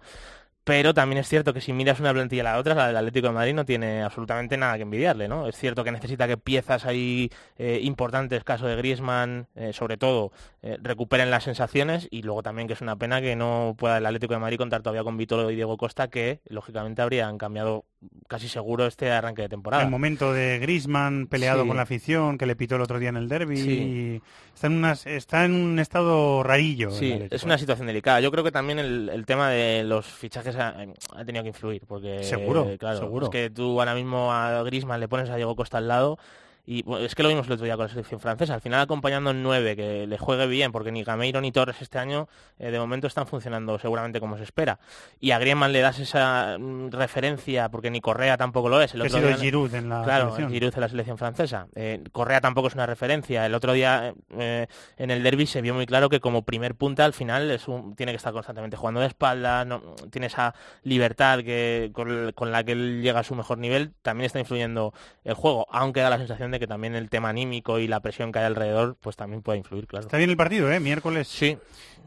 pero 0.66 0.96
también 0.96 1.20
es 1.20 1.30
cierto 1.30 1.54
que 1.54 1.62
si 1.62 1.74
miras 1.74 2.00
una 2.00 2.12
plantilla 2.12 2.42
a 2.42 2.54
la 2.54 2.58
otra, 2.58 2.74
la 2.74 2.88
del 2.88 2.98
Atlético 2.98 3.28
de 3.28 3.34
Madrid 3.34 3.54
no 3.54 3.66
tiene 3.66 4.02
absolutamente 4.02 4.58
nada 4.58 4.76
que 4.78 4.82
envidiarle, 4.82 5.28
¿no? 5.28 5.48
Es 5.48 5.56
cierto 5.56 5.84
que 5.84 5.92
necesita 5.92 6.28
que 6.28 6.38
piezas 6.38 6.86
ahí 6.88 7.30
eh, 7.60 7.80
importantes, 7.84 8.44
caso 8.44 8.66
de 8.66 8.76
Griezmann, 8.76 9.48
eh, 9.54 9.74
sobre 9.74 9.98
todo, 9.98 10.32
eh, 10.64 10.78
recuperen 10.82 11.30
las 11.30 11.44
sensaciones 11.44 12.08
y 12.10 12.24
luego 12.24 12.42
también 12.42 12.68
que 12.68 12.74
es 12.74 12.82
una 12.82 12.96
pena 12.96 13.22
que 13.22 13.36
no 13.36 13.76
pueda 13.78 14.00
el 14.00 14.06
Atlético 14.08 14.34
de 14.34 14.40
Madrid 14.40 14.58
contar 14.58 14.82
todavía 14.82 15.04
con 15.04 15.18
Vitolo 15.18 15.52
y 15.52 15.56
Diego 15.56 15.78
Costa, 15.78 16.08
que 16.08 16.42
lógicamente 16.50 17.04
habrían 17.04 17.38
cambiado 17.38 17.86
casi 18.28 18.48
seguro 18.50 18.86
este 18.86 19.12
arranque 19.12 19.42
de 19.44 19.50
temporada. 19.50 19.84
El 19.84 19.90
momento 19.90 20.34
de 20.34 20.60
Grisman 20.60 21.28
peleado 21.28 21.62
Sí. 21.64 21.68
con 21.68 21.78
la 21.78 21.84
afición, 21.84 22.38
que 22.38 22.46
le 22.46 22.56
pitó 22.56 22.76
el 22.76 22.82
otro 22.82 23.00
día 23.00 23.10
en 23.10 23.18
el 23.18 23.28
derby. 23.30 23.58
Sí. 23.58 24.22
Está, 24.54 24.68
en 24.68 24.74
unas, 24.74 25.06
está 25.06 25.46
en 25.46 25.54
un 25.54 25.80
estado 25.80 26.42
rarillo. 26.44 26.92
Sí, 26.92 27.20
es 27.30 27.44
una 27.44 27.58
situación 27.58 27.88
delicada. 27.88 28.20
Yo 28.22 28.32
creo 28.32 28.44
que 28.44 28.52
también 28.52 28.80
el, 28.80 29.10
el 29.10 29.26
tema 29.26 29.50
de 29.50 29.84
los 29.84 30.06
fichajes 30.06 30.56
ha, 30.56 30.76
ha 31.16 31.26
tenido 31.26 31.44
que 31.44 31.50
influir, 31.50 31.84
porque 31.88 32.24
Seguro, 32.24 32.68
claro, 32.80 33.00
seguro. 33.00 33.26
es 33.26 33.30
que 33.32 33.50
tú 33.50 33.80
ahora 33.80 33.94
mismo 33.96 34.32
a 34.34 34.64
Griezmann 34.64 35.00
le 35.00 35.08
pones 35.08 35.30
a 35.30 35.36
Diego 35.36 35.56
Costa 35.56 35.78
al 35.78 35.88
lado 35.88 36.18
y 36.66 36.84
bueno, 36.84 37.06
es 37.06 37.14
que 37.16 37.24
lo 37.24 37.30
vimos 37.30 37.46
el 37.48 37.54
otro 37.54 37.66
día 37.66 37.76
con 37.76 37.86
la 37.86 37.90
selección 37.90 38.20
francesa. 38.20 38.54
Al 38.56 38.62
final 38.62 38.82
acompañando 38.82 39.32
en 39.32 39.44
nueve, 39.44 39.76
que 39.76 40.08
le 40.08 40.18
juegue 40.18 40.48
bien, 40.48 40.72
porque 40.72 40.92
ni 40.92 41.04
Gameiro 41.04 41.40
ni 41.42 41.52
Torres 41.52 41.82
este 41.82 42.00
año 42.00 42.28
eh, 42.60 42.72
de 42.72 42.80
momento 42.80 43.08
están 43.08 43.28
funcionando 43.28 43.78
seguramente 43.80 44.20
como 44.20 44.38
se 44.38 44.44
espera. 44.44 44.80
Y 45.20 45.32
a 45.32 45.40
Griezmann 45.40 45.72
le 45.72 45.82
das 45.82 46.00
esa 46.00 46.58
mm, 46.60 46.90
referencia, 46.92 47.70
porque 47.70 47.92
ni 47.92 48.02
Correa 48.02 48.38
tampoco 48.38 48.70
lo 48.70 48.82
es. 48.82 48.94
El 48.94 49.02
otro 49.02 49.18
sido 49.18 49.28
día- 49.30 49.38
Giroud 49.38 49.74
en 49.76 49.90
la 49.90 50.04
Claro, 50.04 50.26
selección. 50.32 50.52
Giroud 50.52 50.74
en 50.76 50.82
la 50.82 50.90
selección 50.90 51.18
francesa. 51.18 51.68
Eh, 51.76 52.04
Correa 52.12 52.42
tampoco 52.42 52.68
es 52.68 52.74
una 52.74 52.86
referencia. 52.86 53.46
El 53.46 53.54
otro 53.56 53.74
día 53.74 54.14
eh, 54.32 54.68
en 54.98 55.12
el 55.12 55.22
derby 55.24 55.46
se 55.46 55.62
vio 55.62 55.74
muy 55.74 55.86
claro 55.86 56.10
que 56.10 56.20
como 56.20 56.44
primer 56.44 56.76
punta 56.76 57.06
al 57.06 57.14
final 57.14 57.52
es 57.52 57.68
un- 57.68 57.96
tiene 57.96 58.12
que 58.12 58.18
estar 58.18 58.34
constantemente 58.34 58.76
jugando 58.78 59.02
de 59.02 59.08
espalda, 59.08 59.66
no, 59.66 59.82
tiene 60.12 60.28
esa 60.28 60.56
libertad 60.84 61.40
que, 61.44 61.92
con, 61.94 62.32
con 62.34 62.52
la 62.52 62.64
que 62.64 62.72
él 62.72 63.02
llega 63.02 63.20
a 63.20 63.24
su 63.24 63.36
mejor 63.36 63.58
nivel, 63.58 63.94
también 64.02 64.26
está 64.26 64.40
influyendo 64.40 64.94
el 65.24 65.34
juego, 65.36 65.68
aunque 65.72 66.02
da 66.02 66.10
la 66.10 66.18
sensación 66.18 66.52
de 66.52 66.55
que 66.60 66.68
también 66.68 66.96
el 66.96 67.10
tema 67.10 67.30
anímico 67.30 67.80
y 67.80 67.88
la 67.88 68.00
presión 68.00 68.32
que 68.32 68.40
hay 68.40 68.46
alrededor 68.46 68.96
pues 69.00 69.16
también 69.16 69.42
puede 69.42 69.60
influir, 69.60 69.88
claro. 69.88 70.06
Está 70.06 70.18
bien 70.18 70.30
el 70.30 70.38
partido, 70.38 70.72
¿eh? 70.72 70.80
Miércoles. 70.80 71.28
Sí. 71.28 71.58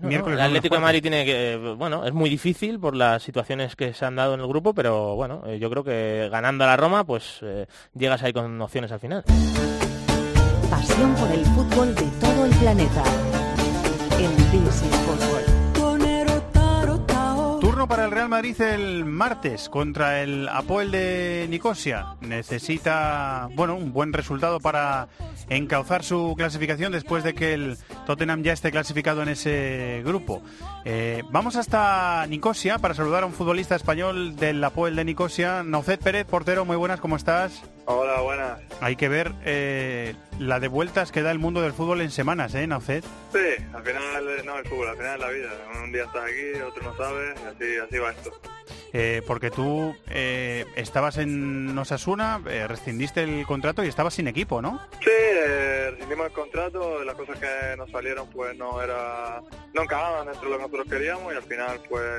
Miércoles 0.01 0.39
el 0.39 0.45
Atlético 0.45 0.77
de. 0.77 0.81
Madrid 0.81 1.03
tiene 1.03 1.25
que, 1.25 1.75
bueno, 1.77 2.05
es 2.05 2.13
muy 2.13 2.31
difícil 2.31 2.79
por 2.79 2.95
las 2.95 3.23
situaciones 3.23 3.75
que 3.75 3.93
se 3.95 4.05
han 4.05 4.17
dado 4.17 4.35
en 4.35 4.41
el 4.41 4.47
grupo, 4.47 4.73
pero 4.73 5.17
bueno, 5.17 5.43
eh, 5.47 5.59
yo 5.59 5.71
creo 5.71 5.83
que 5.83 6.29
ganando 6.31 6.65
a 6.65 6.69
la 6.69 6.77
Roma, 6.77 7.05
pues 7.05 7.39
eh, 7.43 7.67
llegas 7.95 8.23
ahí 8.23 8.33
con 8.33 8.61
opciones 8.61 8.93
al 8.93 9.01
final. 9.01 9.25
Pasión 10.71 11.15
por 11.17 11.31
el 11.33 11.45
fútbol 11.47 11.95
de 11.95 12.07
todo 12.21 12.45
el 12.45 12.55
planeta. 12.57 13.03
Fútbol. 14.59 15.38
Turno 17.79 17.87
para 17.95 18.07
el 18.07 18.11
Real 18.11 18.29
Madrid 18.29 18.61
el 18.61 19.05
martes 19.05 19.69
contra 19.69 20.21
el 20.21 20.49
Apoel 20.49 20.91
de 20.91 21.47
Nicosia. 21.49 22.17
Necesita, 22.21 23.49
bueno, 23.55 23.77
un 23.77 23.93
buen 23.93 24.13
resultado 24.13 24.59
para 24.59 25.07
encauzar 25.49 26.03
su 26.03 26.35
clasificación 26.37 26.91
después 26.91 27.23
de 27.23 27.35
que 27.35 27.55
el 27.55 27.77
Tottenham 28.05 28.43
ya 28.43 28.53
esté 28.53 28.73
clasificado 28.73 29.23
en 29.23 29.29
ese 29.29 30.03
grupo. 30.05 30.43
Eh, 30.85 31.23
vamos 31.31 31.55
hasta 31.55 32.27
Nicosia 32.27 32.79
para 32.79 32.95
saludar 32.95 33.23
a 33.23 33.27
un 33.27 33.33
futbolista 33.33 33.77
español 33.77 34.35
del 34.35 34.65
Apoel 34.65 34.97
de 34.97 35.05
Nicosia, 35.05 35.63
Naucet 35.63 36.03
Pérez, 36.03 36.27
portero, 36.27 36.65
muy 36.65 36.75
buenas, 36.75 36.99
¿cómo 36.99 37.15
estás? 37.15 37.63
Hola, 37.91 38.21
buenas. 38.21 38.61
Hay 38.83 38.97
que 38.97 39.09
ver 39.09 39.33
eh, 39.47 40.15
la 40.39 40.61
de 40.61 40.69
vueltas 40.69 41.11
que 41.11 41.23
da 41.23 41.31
el 41.31 41.39
mundo 41.39 41.63
del 41.63 41.73
fútbol 41.73 42.03
en 42.03 42.11
semanas, 42.11 42.55
¿eh, 42.55 42.67
Naucet? 42.67 43.03
Sí, 43.33 43.65
al 43.73 43.83
final 43.83 44.45
no 44.45 44.59
el 44.59 44.67
fútbol, 44.67 44.89
al 44.89 44.97
final 44.99 45.15
es 45.15 45.21
la 45.21 45.31
vida. 45.31 45.49
Un 45.83 45.91
día 45.91 46.05
estás 46.05 46.25
aquí, 46.25 46.61
otro 46.61 46.83
no 46.83 46.95
sabes, 46.99 47.41
y 47.41 47.47
así, 47.47 47.77
así 47.79 47.99
va 47.99 48.11
esto. 48.11 48.31
Eh, 48.93 49.23
porque 49.27 49.51
tú 49.51 49.95
eh, 50.11 50.67
estabas 50.77 51.17
en 51.17 51.77
Osasuna, 51.79 52.43
eh, 52.47 52.69
rescindiste 52.69 53.23
el 53.23 53.47
contrato 53.47 53.83
y 53.83 53.89
estabas 53.89 54.13
sin 54.13 54.29
equipo, 54.29 54.61
¿no? 54.61 54.81
Sí, 55.01 55.09
eh, 55.09 55.89
rescindimos 55.93 56.27
el 56.27 56.33
contrato, 56.33 57.03
las 57.05 57.15
cosas 57.15 57.39
que 57.39 57.75
nos 57.79 57.91
salieron 57.91 58.29
pues 58.29 58.55
no 58.59 58.83
era 58.83 59.41
no 59.73 59.83
encajaban 59.83 60.27
dentro 60.27 60.45
de 60.45 60.51
lo 60.51 60.57
que 60.57 60.63
nosotros 60.63 60.87
queríamos 60.91 61.33
y 61.33 61.37
al 61.37 61.43
final 61.43 61.81
pues 61.89 62.13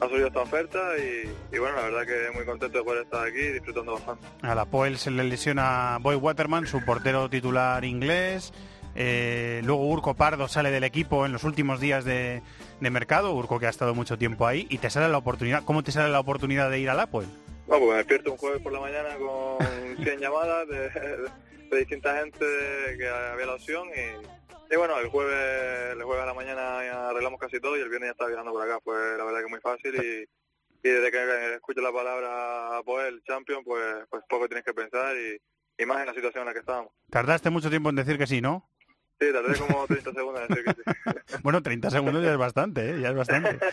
ha 0.00 0.08
surgido 0.08 0.28
esta 0.28 0.40
oferta 0.40 0.78
y, 0.98 1.54
y 1.54 1.58
bueno, 1.58 1.76
la 1.76 1.82
verdad 1.82 2.06
que 2.06 2.36
muy 2.36 2.44
contento 2.44 2.78
de 2.78 2.84
poder 2.84 3.02
estar 3.04 3.26
aquí 3.26 3.40
disfrutando 3.40 3.94
bastante. 3.94 4.26
A 4.42 4.54
la 4.54 4.64
Poel 4.64 4.98
se 4.98 5.10
le 5.10 5.24
lesiona 5.24 5.98
Boy 6.00 6.16
Waterman, 6.16 6.66
su 6.66 6.84
portero 6.84 7.28
titular 7.28 7.84
inglés. 7.84 8.52
Eh, 8.94 9.62
luego 9.64 9.88
Urco 9.88 10.14
Pardo 10.14 10.48
sale 10.48 10.70
del 10.70 10.84
equipo 10.84 11.24
en 11.24 11.32
los 11.32 11.44
últimos 11.44 11.80
días 11.80 12.04
de, 12.04 12.42
de 12.80 12.90
mercado, 12.90 13.32
Urco 13.32 13.58
que 13.58 13.66
ha 13.66 13.70
estado 13.70 13.94
mucho 13.94 14.18
tiempo 14.18 14.46
ahí, 14.46 14.66
y 14.68 14.78
te 14.78 14.90
sale 14.90 15.08
la 15.08 15.18
oportunidad. 15.18 15.64
¿Cómo 15.64 15.82
te 15.82 15.92
sale 15.92 16.10
la 16.10 16.20
oportunidad 16.20 16.70
de 16.70 16.80
ir 16.80 16.90
a 16.90 16.94
la 16.94 17.06
Poel? 17.06 17.28
Bueno, 17.66 17.84
pues 17.84 17.90
me 17.90 17.96
despierto 17.98 18.32
un 18.32 18.38
jueves 18.38 18.62
por 18.62 18.72
la 18.72 18.80
mañana 18.80 19.08
con 19.16 19.96
100 20.04 20.20
llamadas 20.20 20.68
de, 20.68 20.90
de 21.70 21.78
distinta 21.78 22.18
gente 22.18 22.44
que 22.98 23.08
había 23.08 23.46
la 23.46 23.54
opción 23.54 23.88
y, 23.88 24.41
y 24.72 24.76
bueno, 24.76 24.98
el 24.98 25.08
jueves, 25.08 25.92
el 25.92 26.02
jueves 26.02 26.22
a 26.22 26.26
la 26.26 26.34
mañana 26.34 27.08
arreglamos 27.10 27.38
casi 27.38 27.60
todo 27.60 27.76
y 27.76 27.80
el 27.80 27.90
viernes 27.90 28.08
ya 28.08 28.12
estaba 28.12 28.30
viajando 28.30 28.52
por 28.52 28.62
acá. 28.62 28.80
Pues 28.82 29.18
la 29.18 29.24
verdad 29.24 29.40
que 29.40 29.44
es 29.44 29.50
muy 29.50 29.60
fácil 29.60 29.94
y, 29.94 30.88
y 30.88 30.90
desde 30.90 31.10
que 31.10 31.54
escucho 31.56 31.82
la 31.82 31.92
palabra 31.92 32.82
Poel, 32.82 33.22
Champion, 33.24 33.62
pues, 33.64 33.84
pues 34.08 34.22
poco 34.26 34.48
tienes 34.48 34.64
que 34.64 34.72
pensar 34.72 35.14
y, 35.14 35.38
y 35.76 35.84
más 35.84 36.00
en 36.00 36.06
la 36.06 36.14
situación 36.14 36.42
en 36.42 36.46
la 36.46 36.52
que 36.54 36.60
estábamos. 36.60 36.90
Tardaste 37.10 37.50
mucho 37.50 37.68
tiempo 37.68 37.90
en 37.90 37.96
decir 37.96 38.16
que 38.16 38.26
sí, 38.26 38.40
¿no? 38.40 38.66
Sí, 39.20 39.32
tardé 39.32 39.56
como 39.56 39.86
30 39.86 40.12
segundos 40.12 40.42
en 40.42 40.48
decir 40.48 40.64
que 40.64 40.72
sí. 40.72 40.82
Bueno, 41.44 41.62
30 41.62 41.90
segundos 41.90 42.22
ya 42.24 42.32
es 42.32 42.38
bastante, 42.38 42.90
¿eh? 42.90 43.00
ya 43.00 43.08
es 43.10 43.14
bastante. 43.16 43.58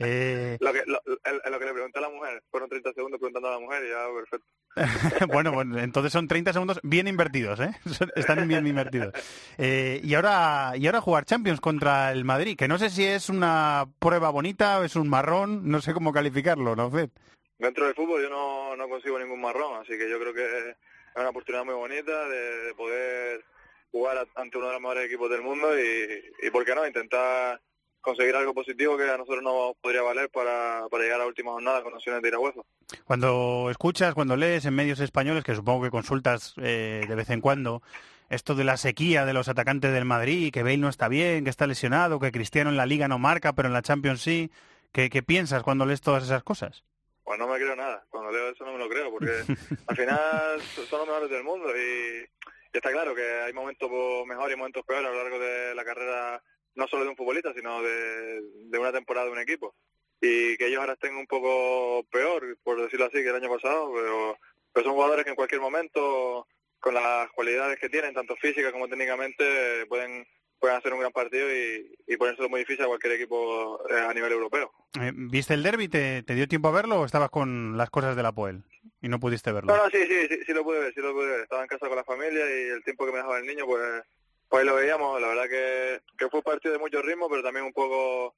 Eh, 0.00 0.56
Lo 0.60 0.72
que, 0.72 0.82
lo, 0.86 1.00
el- 1.24 1.52
lo 1.52 1.58
que 1.58 1.64
le 1.64 1.72
pregunté 1.72 1.98
a 1.98 2.02
la 2.02 2.08
mujer, 2.10 2.40
fueron 2.52 2.68
30 2.68 2.92
segundos 2.92 3.18
preguntando 3.18 3.48
a 3.48 3.52
la 3.52 3.58
mujer 3.58 3.82
y 3.84 3.88
ya 3.90 4.06
perfecto. 4.14 5.26
bueno, 5.32 5.50
bueno, 5.52 5.76
entonces 5.80 6.12
son 6.12 6.28
30 6.28 6.52
segundos 6.52 6.78
bien 6.84 7.08
invertidos, 7.08 7.58
¿eh? 7.60 7.70
Están 8.14 8.46
bien 8.46 8.64
invertidos. 8.66 9.12
Eh, 9.56 10.00
y 10.04 10.14
ahora 10.14 10.72
y 10.76 10.86
ahora 10.86 11.00
jugar 11.00 11.24
Champions 11.24 11.60
contra 11.60 12.12
el 12.12 12.24
Madrid, 12.24 12.56
que 12.56 12.68
no 12.68 12.78
sé 12.78 12.90
si 12.90 13.04
es 13.04 13.28
una 13.28 13.86
prueba 13.98 14.30
bonita 14.30 14.78
o 14.78 14.84
es 14.84 14.94
un 14.94 15.08
marrón, 15.08 15.68
no 15.68 15.80
sé 15.80 15.92
cómo 15.94 16.12
calificarlo, 16.12 16.76
¿no, 16.76 16.90
Fed? 16.90 17.10
Dentro 17.58 17.86
del 17.86 17.94
fútbol 17.96 18.22
yo 18.22 18.30
no, 18.30 18.76
no 18.76 18.88
consigo 18.88 19.18
ningún 19.18 19.40
marrón, 19.40 19.80
así 19.82 19.98
que 19.98 20.08
yo 20.08 20.20
creo 20.20 20.32
que 20.32 20.44
es 20.70 20.76
una 21.16 21.30
oportunidad 21.30 21.64
muy 21.64 21.74
bonita 21.74 22.28
de, 22.28 22.64
de 22.66 22.74
poder 22.74 23.44
jugar 23.90 24.26
ante 24.34 24.58
uno 24.58 24.66
de 24.68 24.72
los 24.74 24.82
mejores 24.82 25.06
equipos 25.06 25.30
del 25.30 25.42
mundo 25.42 25.78
y, 25.78 26.46
y 26.46 26.50
¿por 26.50 26.64
qué 26.64 26.74
no? 26.74 26.86
Intentar 26.86 27.60
conseguir 28.00 28.36
algo 28.36 28.54
positivo 28.54 28.96
que 28.96 29.10
a 29.10 29.18
nosotros 29.18 29.42
nos 29.42 29.76
podría 29.80 30.02
valer 30.02 30.30
para, 30.30 30.86
para 30.90 31.02
llegar 31.02 31.20
a 31.20 31.24
la 31.24 31.28
última 31.28 31.52
jornada 31.52 31.82
con 31.82 31.94
opciones 31.94 32.22
de 32.22 32.28
ir 32.28 32.34
a 32.34 32.38
hueso. 32.38 32.64
Cuando 33.04 33.68
escuchas, 33.70 34.14
cuando 34.14 34.36
lees 34.36 34.64
en 34.64 34.74
medios 34.74 35.00
españoles, 35.00 35.44
que 35.44 35.54
supongo 35.54 35.84
que 35.84 35.90
consultas 35.90 36.54
eh, 36.58 37.04
de 37.06 37.14
vez 37.14 37.30
en 37.30 37.40
cuando, 37.40 37.82
esto 38.30 38.54
de 38.54 38.64
la 38.64 38.76
sequía 38.76 39.24
de 39.24 39.32
los 39.32 39.48
atacantes 39.48 39.92
del 39.92 40.04
Madrid, 40.04 40.52
que 40.52 40.62
Bale 40.62 40.78
no 40.78 40.88
está 40.88 41.08
bien, 41.08 41.44
que 41.44 41.50
está 41.50 41.66
lesionado, 41.66 42.18
que 42.18 42.32
Cristiano 42.32 42.70
en 42.70 42.76
la 42.76 42.86
Liga 42.86 43.08
no 43.08 43.18
marca, 43.18 43.52
pero 43.52 43.68
en 43.68 43.74
la 43.74 43.82
Champions 43.82 44.22
sí, 44.22 44.50
¿qué, 44.92 45.10
qué 45.10 45.22
piensas 45.22 45.62
cuando 45.62 45.86
lees 45.86 46.00
todas 46.00 46.24
esas 46.24 46.42
cosas? 46.42 46.84
Pues 47.24 47.38
no 47.38 47.46
me 47.46 47.56
creo 47.56 47.76
nada, 47.76 48.06
cuando 48.08 48.32
leo 48.32 48.48
eso 48.50 48.64
no 48.64 48.72
me 48.72 48.78
lo 48.78 48.88
creo, 48.88 49.10
porque 49.10 49.30
al 49.86 49.96
final 49.96 50.62
son 50.88 51.00
los 51.00 51.08
mejores 51.08 51.30
del 51.30 51.44
mundo 51.44 51.68
y, 51.76 52.26
y 52.72 52.76
está 52.76 52.90
claro 52.90 53.14
que 53.14 53.22
hay 53.22 53.52
momentos 53.52 53.90
mejores 54.26 54.54
y 54.54 54.58
momentos 54.58 54.84
peores 54.84 55.06
a 55.06 55.12
lo 55.12 55.22
largo 55.22 55.38
de 55.38 55.74
la 55.74 55.84
carrera, 55.84 56.42
no 56.74 56.86
solo 56.86 57.04
de 57.04 57.10
un 57.10 57.16
futbolista, 57.16 57.52
sino 57.54 57.82
de, 57.82 58.42
una 58.78 58.92
temporada 58.92 59.26
de 59.26 59.32
un 59.32 59.38
equipo. 59.38 59.74
Y 60.20 60.56
que 60.56 60.66
ellos 60.66 60.80
ahora 60.80 60.94
estén 60.94 61.16
un 61.16 61.26
poco 61.26 62.04
peor, 62.10 62.58
por 62.62 62.80
decirlo 62.82 63.06
así, 63.06 63.22
que 63.22 63.28
el 63.28 63.36
año 63.36 63.48
pasado, 63.48 63.92
pero, 63.94 64.84
son 64.84 64.94
jugadores 64.94 65.24
que 65.24 65.30
en 65.30 65.36
cualquier 65.36 65.60
momento, 65.60 66.46
con 66.78 66.94
las 66.94 67.30
cualidades 67.30 67.78
que 67.78 67.88
tienen, 67.88 68.14
tanto 68.14 68.36
físicas 68.36 68.72
como 68.72 68.88
técnicamente, 68.88 69.86
pueden 69.86 70.26
pueden 70.60 70.76
hacer 70.76 70.92
un 70.92 70.98
gran 70.98 71.12
partido 71.12 71.46
y, 71.54 71.96
y 72.08 72.16
ponérselo 72.16 72.48
muy 72.48 72.60
difícil 72.60 72.84
a 72.84 72.88
cualquier 72.88 73.12
equipo 73.12 73.80
eh, 73.88 74.06
a 74.08 74.12
nivel 74.12 74.32
europeo. 74.32 74.72
Eh, 75.00 75.12
¿Viste 75.14 75.54
el 75.54 75.62
derby? 75.62 75.86
¿Te, 75.86 76.24
¿Te 76.24 76.34
dio 76.34 76.48
tiempo 76.48 76.66
a 76.66 76.72
verlo 76.72 77.00
o 77.00 77.04
estabas 77.04 77.30
con 77.30 77.76
las 77.76 77.90
cosas 77.90 78.16
de 78.16 78.24
la 78.24 78.32
Poel 78.32 78.64
y 79.00 79.08
no 79.08 79.20
pudiste 79.20 79.52
verlo? 79.52 79.74
No, 79.74 79.84
no, 79.84 79.90
sí, 79.90 79.98
sí, 80.06 80.28
sí, 80.28 80.38
sí 80.46 80.52
lo 80.52 80.64
pude 80.64 80.80
ver, 80.80 80.94
sí 80.94 81.00
lo 81.00 81.12
pude 81.12 81.30
ver. 81.30 81.40
Estaba 81.40 81.62
en 81.62 81.68
casa 81.68 81.88
con 81.88 81.96
la 81.96 82.04
familia 82.04 82.44
y 82.44 82.68
el 82.70 82.84
tiempo 82.84 83.06
que 83.06 83.12
me 83.12 83.18
dejaba 83.18 83.38
el 83.38 83.46
niño, 83.46 83.66
pues, 83.66 84.02
pues 84.48 84.60
ahí 84.60 84.66
lo 84.66 84.74
veíamos. 84.74 85.20
La 85.20 85.28
verdad 85.28 85.48
que, 85.48 86.00
que 86.16 86.28
fue 86.28 86.40
un 86.40 86.44
partido 86.44 86.72
de 86.72 86.80
mucho 86.80 87.02
ritmo, 87.02 87.28
pero 87.28 87.42
también 87.42 87.66
un 87.66 87.72
poco 87.72 88.34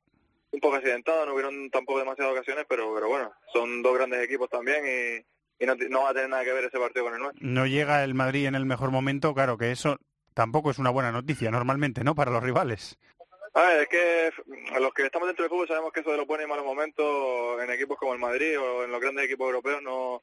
un 0.53 0.61
poco 0.61 0.77
accidentado. 0.77 1.27
No 1.27 1.35
hubieron 1.35 1.71
tampoco 1.71 1.99
demasiadas 1.99 2.33
ocasiones, 2.33 2.67
pero 2.69 2.95
pero 2.95 3.09
bueno, 3.09 3.33
son 3.53 3.83
dos 3.83 3.95
grandes 3.95 4.23
equipos 4.23 4.49
también 4.49 4.85
y, 4.87 5.63
y 5.63 5.67
no, 5.67 5.75
no 5.89 6.03
va 6.03 6.11
a 6.11 6.15
tener 6.15 6.29
nada 6.29 6.45
que 6.45 6.53
ver 6.53 6.65
ese 6.65 6.79
partido 6.79 7.05
con 7.05 7.15
el 7.15 7.21
nuestro. 7.21 7.47
No 7.47 7.67
llega 7.67 8.05
el 8.05 8.15
Madrid 8.15 8.47
en 8.47 8.55
el 8.55 8.67
mejor 8.67 8.91
momento, 8.91 9.35
claro 9.35 9.59
que 9.59 9.71
eso 9.71 9.99
tampoco 10.35 10.71
es 10.71 10.79
una 10.79 10.91
buena 10.91 11.13
noticia 11.13 11.51
normalmente, 11.51 12.05
¿no? 12.05 12.15
Para 12.15 12.31
los 12.31 12.43
rivales. 12.43 12.99
A 13.53 13.63
ver, 13.63 13.83
es 13.83 13.89
que 13.89 14.31
los 14.79 14.95
que 14.95 15.07
estamos 15.07 15.27
dentro 15.27 15.43
del 15.43 15.51
fútbol 15.51 15.67
sabemos 15.67 15.93
que 15.93 16.01
eso 16.01 16.13
de 16.13 16.19
los 16.19 16.27
buenos 16.27 16.47
y 16.47 16.49
malos 16.49 16.65
momentos 16.65 17.61
en 17.61 17.71
equipos 17.71 17.99
como 17.99 18.13
el 18.15 18.21
Madrid 18.21 18.59
o 18.61 18.85
en 18.85 18.93
los 18.93 19.01
grandes 19.01 19.25
equipos 19.25 19.47
europeos 19.47 19.83
no, 19.83 20.23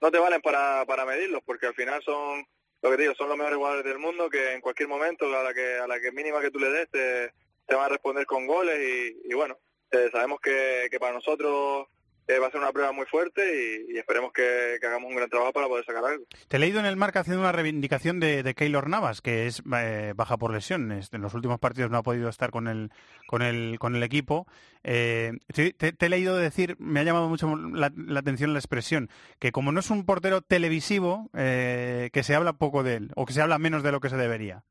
no 0.00 0.10
te 0.10 0.18
valen 0.18 0.40
para, 0.40 0.84
para 0.86 1.04
medirlos, 1.04 1.42
porque 1.44 1.66
al 1.66 1.74
final 1.74 2.02
son, 2.02 2.46
lo 2.82 2.90
que 2.90 2.96
digo, 2.96 3.14
son 3.14 3.28
los 3.28 3.36
mejores 3.36 3.56
jugadores 3.56 3.84
del 3.84 3.98
mundo 3.98 4.30
que 4.30 4.52
en 4.52 4.60
cualquier 4.60 4.88
momento, 4.88 5.26
a 5.36 5.42
la 5.42 5.54
que, 5.54 5.76
a 5.78 5.86
la 5.86 6.00
que 6.00 6.12
mínima 6.12 6.40
que 6.40 6.50
tú 6.50 6.58
le 6.58 6.70
des, 6.70 6.90
te, 6.90 7.32
te 7.66 7.74
van 7.74 7.86
a 7.86 7.88
responder 7.88 8.26
con 8.26 8.46
goles 8.46 8.78
y, 8.78 9.30
y 9.30 9.34
bueno, 9.34 9.58
eh, 9.90 10.08
sabemos 10.12 10.40
que, 10.40 10.88
que 10.90 11.00
para 11.00 11.14
nosotros 11.14 11.88
eh, 12.28 12.38
va 12.38 12.46
a 12.46 12.50
ser 12.50 12.60
una 12.60 12.72
prueba 12.72 12.92
muy 12.92 13.06
fuerte 13.06 13.42
y, 13.88 13.94
y 13.94 13.98
esperemos 13.98 14.32
que, 14.32 14.76
que 14.80 14.86
hagamos 14.86 15.08
un 15.10 15.16
gran 15.16 15.28
trabajo 15.30 15.52
para 15.52 15.66
poder 15.66 15.84
sacar 15.84 16.04
algo. 16.04 16.24
Te 16.46 16.56
he 16.56 16.60
leído 16.60 16.78
en 16.78 16.86
el 16.86 16.96
marca 16.96 17.20
haciendo 17.20 17.40
una 17.40 17.52
reivindicación 17.52 18.20
de, 18.20 18.42
de 18.42 18.54
Keylor 18.54 18.88
Navas, 18.88 19.20
que 19.22 19.46
es 19.46 19.62
eh, 19.74 20.12
baja 20.14 20.36
por 20.36 20.52
lesiones. 20.52 21.08
En 21.12 21.22
los 21.22 21.34
últimos 21.34 21.58
partidos 21.58 21.90
no 21.90 21.98
ha 21.98 22.02
podido 22.02 22.28
estar 22.28 22.50
con 22.50 22.68
el, 22.68 22.90
con 23.26 23.42
el, 23.42 23.78
con 23.78 23.96
el 23.96 24.02
equipo. 24.02 24.46
Eh, 24.84 25.32
te, 25.52 25.72
te- 25.72 25.92
te 25.92 26.06
he 26.06 26.08
leído 26.08 26.36
decir, 26.36 26.76
me 26.78 27.00
ha 27.00 27.04
llamado 27.04 27.28
mucho 27.28 27.56
la, 27.56 27.90
la 27.96 28.20
atención 28.20 28.52
la 28.52 28.58
expresión, 28.60 29.08
que 29.38 29.50
como 29.50 29.72
no 29.72 29.80
es 29.80 29.90
un 29.90 30.06
portero 30.06 30.42
televisivo, 30.42 31.30
eh, 31.34 32.10
que 32.12 32.22
se 32.22 32.34
habla 32.34 32.52
poco 32.52 32.82
de 32.82 32.94
él, 32.94 33.10
o 33.16 33.24
que 33.26 33.32
se 33.32 33.40
habla 33.42 33.58
menos 33.58 33.82
de 33.82 33.92
lo 33.92 34.00
que 34.00 34.10
se 34.10 34.16
debería. 34.16 34.62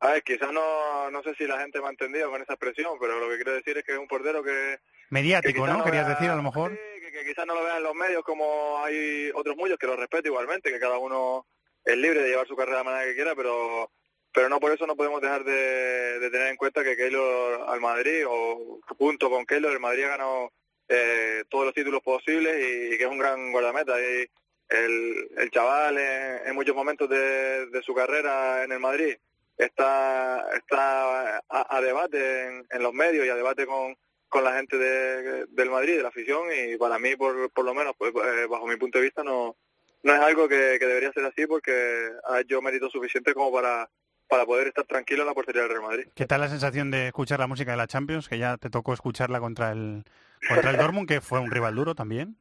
A 0.00 0.12
ver, 0.12 0.22
quizás 0.22 0.52
no, 0.52 1.10
no 1.10 1.22
sé 1.24 1.34
si 1.34 1.44
la 1.46 1.58
gente 1.60 1.80
me 1.80 1.86
ha 1.88 1.90
entendido 1.90 2.30
con 2.30 2.40
esa 2.40 2.52
expresión, 2.52 2.92
pero 3.00 3.18
lo 3.18 3.28
que 3.28 3.36
quiero 3.36 3.52
decir 3.54 3.78
es 3.78 3.84
que 3.84 3.92
es 3.94 3.98
un 3.98 4.06
portero 4.06 4.44
que, 4.44 4.78
Mediático, 5.10 5.66
¿no? 5.66 5.78
no 5.78 5.84
Querías 5.84 6.06
vea- 6.06 6.14
decir, 6.14 6.30
a 6.30 6.36
lo 6.36 6.42
mejor. 6.42 6.72
que, 7.00 7.10
que 7.12 7.24
quizás 7.24 7.46
no 7.46 7.54
lo 7.54 7.64
vean 7.64 7.82
los 7.82 7.94
medios 7.94 8.22
como 8.24 8.78
hay 8.84 9.30
otros 9.34 9.56
muchos 9.56 9.78
que 9.78 9.86
lo 9.86 9.96
respeto 9.96 10.28
igualmente, 10.28 10.70
que 10.72 10.78
cada 10.80 10.98
uno 10.98 11.46
es 11.84 11.96
libre 11.96 12.22
de 12.22 12.28
llevar 12.30 12.46
su 12.46 12.56
carrera 12.56 12.78
de 12.78 12.84
la 12.84 12.90
manera 12.90 13.08
que 13.08 13.14
quiera, 13.14 13.34
pero 13.34 13.90
pero 14.30 14.48
no 14.50 14.60
por 14.60 14.70
eso 14.72 14.86
no 14.86 14.94
podemos 14.94 15.20
dejar 15.22 15.42
de, 15.42 16.18
de 16.20 16.30
tener 16.30 16.48
en 16.48 16.56
cuenta 16.56 16.84
que 16.84 16.96
Keylor 16.96 17.64
al 17.66 17.80
Madrid, 17.80 18.24
o 18.28 18.78
junto 18.98 19.30
con 19.30 19.46
Keylor, 19.46 19.72
el 19.72 19.80
Madrid 19.80 20.04
ha 20.04 20.08
ganado 20.08 20.52
eh, 20.88 21.44
todos 21.48 21.64
los 21.64 21.74
títulos 21.74 22.02
posibles 22.02 22.54
y, 22.56 22.96
que 22.98 23.04
es 23.04 23.10
un 23.10 23.18
gran 23.18 23.50
guardameta. 23.50 23.98
Y 24.00 24.26
el, 24.68 25.28
el 25.38 25.50
chaval 25.50 25.96
en, 25.98 26.46
en 26.46 26.54
muchos 26.54 26.76
momentos 26.76 27.08
de, 27.08 27.66
de 27.66 27.82
su 27.82 27.94
carrera 27.94 28.62
en 28.64 28.70
el 28.72 28.78
Madrid 28.80 29.16
está, 29.56 30.46
está 30.54 31.38
a, 31.38 31.76
a 31.76 31.80
debate 31.80 32.44
en, 32.44 32.66
en 32.70 32.82
los 32.82 32.92
medios 32.92 33.26
y 33.26 33.30
a 33.30 33.34
debate 33.34 33.66
con, 33.66 33.96
con 34.28 34.44
la 34.44 34.54
gente 34.54 34.76
de- 34.76 35.46
del 35.46 35.70
Madrid, 35.70 35.96
de 35.96 36.02
la 36.02 36.08
afición, 36.08 36.42
y 36.54 36.76
para 36.76 36.98
mí, 36.98 37.16
por, 37.16 37.50
por 37.52 37.64
lo 37.64 37.74
menos, 37.74 37.94
pues, 37.96 38.12
eh, 38.14 38.46
bajo 38.48 38.66
mi 38.66 38.76
punto 38.76 38.98
de 38.98 39.04
vista, 39.04 39.22
no, 39.24 39.56
no 40.02 40.14
es 40.14 40.20
algo 40.20 40.48
que, 40.48 40.76
que 40.78 40.86
debería 40.86 41.12
ser 41.12 41.24
así 41.24 41.46
porque 41.46 42.10
ha 42.28 42.40
hecho 42.40 42.60
mérito 42.62 42.90
suficiente 42.90 43.32
como 43.34 43.52
para, 43.52 43.88
para 44.28 44.44
poder 44.44 44.68
estar 44.68 44.84
tranquilo 44.84 45.22
en 45.22 45.28
la 45.28 45.34
portería 45.34 45.62
del 45.62 45.70
Real 45.70 45.82
Madrid. 45.82 46.06
¿Qué 46.14 46.26
tal 46.26 46.40
la 46.42 46.48
sensación 46.48 46.90
de 46.90 47.06
escuchar 47.06 47.38
la 47.40 47.46
música 47.46 47.70
de 47.70 47.76
la 47.78 47.86
Champions? 47.86 48.28
Que 48.28 48.38
ya 48.38 48.56
te 48.58 48.68
tocó 48.70 48.92
escucharla 48.92 49.40
contra 49.40 49.72
el, 49.72 50.04
contra 50.48 50.70
el 50.70 50.76
Dortmund, 50.92 51.08
que 51.08 51.20
fue 51.20 51.40
un 51.40 51.50
rival 51.50 51.74
duro 51.74 51.94
también. 51.94 52.36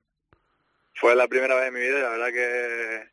Fue 0.96 1.16
la 1.16 1.28
primera 1.28 1.56
vez 1.56 1.68
en 1.68 1.74
mi 1.74 1.80
vida 1.80 2.00
y 2.00 2.02
la 2.02 2.10
verdad 2.10 2.28
que, 2.28 3.10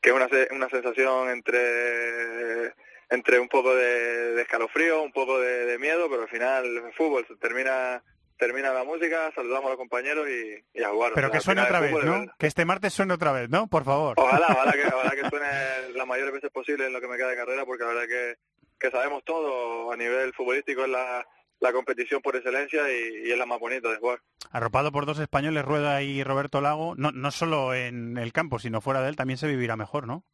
que 0.00 0.10
es 0.10 0.14
una, 0.14 0.28
una 0.50 0.68
sensación 0.68 1.30
entre 1.30 2.74
entre 3.12 3.38
un 3.38 3.48
poco 3.48 3.74
de, 3.74 4.32
de 4.32 4.42
escalofrío, 4.42 5.02
un 5.02 5.12
poco 5.12 5.38
de, 5.38 5.66
de 5.66 5.78
miedo, 5.78 6.08
pero 6.08 6.22
al 6.22 6.28
final 6.28 6.64
el 6.64 6.92
fútbol 6.94 7.26
termina 7.40 8.02
termina 8.38 8.72
la 8.72 8.82
música, 8.82 9.30
saludamos 9.36 9.66
a 9.66 9.70
los 9.70 9.78
compañeros 9.78 10.26
y, 10.28 10.78
y 10.78 10.82
a 10.82 10.88
jugar. 10.88 11.12
O 11.12 11.14
Pero 11.14 11.28
sea, 11.28 11.38
que 11.38 11.44
suene 11.44 11.62
otra 11.62 11.78
vez, 11.78 11.92
fútbol 11.92 12.06
¿no? 12.06 12.32
Que 12.38 12.48
este 12.48 12.64
martes 12.64 12.92
suene 12.92 13.14
otra 13.14 13.30
vez, 13.30 13.48
¿no? 13.48 13.68
Por 13.68 13.84
favor. 13.84 14.18
Ojalá, 14.18 14.46
ojalá 14.50 14.72
que, 14.72 14.84
ojalá 14.92 15.10
que 15.10 15.28
suene 15.28 15.46
las 15.94 16.06
mayores 16.08 16.32
veces 16.32 16.50
posible 16.50 16.86
en 16.86 16.92
lo 16.92 17.00
que 17.00 17.06
me 17.06 17.16
queda 17.16 17.28
de 17.28 17.36
carrera, 17.36 17.64
porque 17.64 17.84
la 17.84 17.90
verdad 17.90 18.08
que, 18.08 18.34
que 18.80 18.90
sabemos 18.90 19.22
todo 19.24 19.92
a 19.92 19.96
nivel 19.96 20.32
futbolístico 20.32 20.82
es 20.82 20.90
la, 20.90 21.24
la 21.60 21.72
competición 21.72 22.20
por 22.20 22.34
excelencia 22.34 22.82
y, 22.90 23.28
y 23.28 23.30
es 23.30 23.38
la 23.38 23.46
más 23.46 23.60
bonita 23.60 23.88
de 23.90 23.98
jugar. 23.98 24.18
Arropado 24.50 24.90
por 24.90 25.06
dos 25.06 25.20
españoles, 25.20 25.64
Rueda 25.64 26.02
y 26.02 26.24
Roberto 26.24 26.60
Lago, 26.60 26.94
no, 26.96 27.12
no 27.12 27.30
solo 27.30 27.74
en 27.74 28.18
el 28.18 28.32
campo, 28.32 28.58
sino 28.58 28.80
fuera 28.80 29.02
de 29.02 29.10
él, 29.10 29.16
también 29.16 29.38
se 29.38 29.46
vivirá 29.46 29.76
mejor, 29.76 30.08
¿no? 30.08 30.24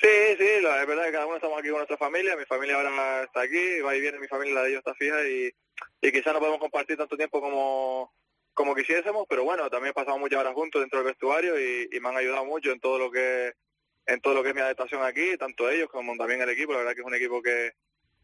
Sí, 0.00 0.08
sí, 0.38 0.60
lo- 0.60 0.74
es 0.80 0.86
verdad 0.86 1.06
que 1.06 1.12
cada 1.12 1.26
uno 1.26 1.36
estamos 1.36 1.58
aquí 1.58 1.68
con 1.68 1.78
nuestra 1.78 1.96
familia, 1.96 2.36
mi 2.36 2.44
familia 2.44 2.76
ahora 2.76 3.24
está 3.24 3.40
aquí, 3.42 3.80
va 3.80 3.96
y 3.96 4.00
viene 4.00 4.20
mi 4.20 4.28
familia, 4.28 4.54
la 4.54 4.62
de 4.62 4.68
ellos 4.70 4.78
está 4.78 4.94
fija 4.94 5.26
y, 5.28 5.50
y 6.00 6.12
quizás 6.12 6.32
no 6.32 6.38
podemos 6.38 6.60
compartir 6.60 6.96
tanto 6.96 7.16
tiempo 7.16 7.40
como, 7.40 8.14
como 8.54 8.74
quisiésemos, 8.76 9.26
pero 9.28 9.42
bueno, 9.42 9.68
también 9.70 9.92
pasamos 9.94 10.20
muchas 10.20 10.38
horas 10.40 10.54
juntos 10.54 10.80
dentro 10.82 11.00
del 11.00 11.08
vestuario 11.08 11.58
y, 11.58 11.88
y 11.90 12.00
me 12.00 12.10
han 12.10 12.16
ayudado 12.16 12.44
mucho 12.44 12.70
en 12.70 12.78
todo 12.80 12.98
lo 12.98 13.10
que 13.10 13.52
en 14.06 14.20
todo 14.22 14.34
lo 14.34 14.42
que 14.42 14.50
es 14.50 14.56
mi 14.56 14.62
adaptación 14.62 15.04
aquí, 15.04 15.36
tanto 15.38 15.70
ellos 15.70 15.88
como 15.90 16.16
también 16.16 16.40
el 16.42 16.50
equipo. 16.50 16.72
La 16.72 16.78
verdad 16.80 16.94
que 16.94 17.02
es 17.02 17.06
un 17.06 17.14
equipo 17.14 17.42
que, 17.42 17.72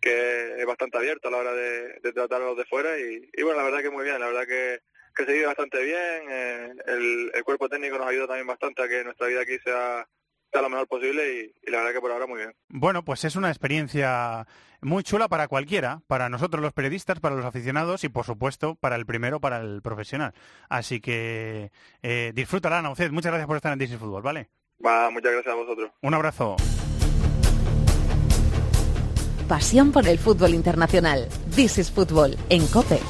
que 0.00 0.54
es 0.60 0.66
bastante 0.66 0.98
abierto 0.98 1.28
a 1.28 1.30
la 1.32 1.38
hora 1.38 1.52
de, 1.54 1.94
de 2.02 2.12
tratar 2.12 2.42
a 2.42 2.46
los 2.46 2.56
de 2.56 2.64
fuera 2.66 2.98
y, 2.98 3.30
y 3.32 3.42
bueno, 3.42 3.58
la 3.60 3.64
verdad 3.64 3.82
que 3.82 3.90
muy 3.90 4.04
bien, 4.04 4.20
la 4.20 4.26
verdad 4.28 4.46
que, 4.46 4.80
que 5.14 5.26
se 5.26 5.32
vive 5.32 5.46
bastante 5.46 5.82
bien, 5.82 6.24
eh, 6.30 6.72
el, 6.86 7.30
el 7.34 7.44
cuerpo 7.44 7.68
técnico 7.68 7.98
nos 7.98 8.08
ayuda 8.08 8.26
también 8.28 8.46
bastante 8.46 8.82
a 8.82 8.88
que 8.88 9.04
nuestra 9.04 9.28
vida 9.28 9.42
aquí 9.42 9.58
sea, 9.64 10.08
sea 10.54 10.62
lo 10.62 10.70
mejor 10.70 10.86
posible 10.86 11.22
y, 11.40 11.68
y 11.68 11.70
la 11.70 11.78
verdad 11.78 11.92
que 11.94 12.00
por 12.00 12.12
ahora 12.12 12.26
muy 12.28 12.38
bien. 12.38 12.54
Bueno, 12.68 13.04
pues 13.04 13.24
es 13.24 13.34
una 13.34 13.48
experiencia 13.48 14.46
muy 14.80 15.02
chula 15.02 15.28
para 15.28 15.48
cualquiera, 15.48 16.02
para 16.06 16.28
nosotros 16.28 16.62
los 16.62 16.72
periodistas, 16.72 17.18
para 17.18 17.34
los 17.34 17.44
aficionados 17.44 18.04
y 18.04 18.08
por 18.08 18.24
supuesto 18.24 18.76
para 18.76 18.94
el 18.94 19.04
primero, 19.04 19.40
para 19.40 19.60
el 19.60 19.82
profesional. 19.82 20.32
Así 20.68 21.00
que 21.00 21.72
eh, 22.02 22.30
disfrútala, 22.34 22.82
Nauced. 22.82 23.10
Muchas 23.10 23.32
gracias 23.32 23.48
por 23.48 23.56
estar 23.56 23.72
en 23.72 23.80
DC 23.80 23.98
Fútbol, 23.98 24.22
¿vale? 24.22 24.48
Va, 24.84 25.10
muchas 25.10 25.32
gracias 25.32 25.52
a 25.52 25.56
vosotros. 25.56 25.90
Un 26.02 26.14
abrazo. 26.14 26.56
Pasión 29.48 29.90
por 29.90 30.06
el 30.06 30.18
fútbol 30.18 30.54
internacional. 30.54 31.28
This 31.54 31.78
is 31.78 31.90
Fútbol 31.90 32.36
en 32.48 32.66
COPE. 32.68 33.00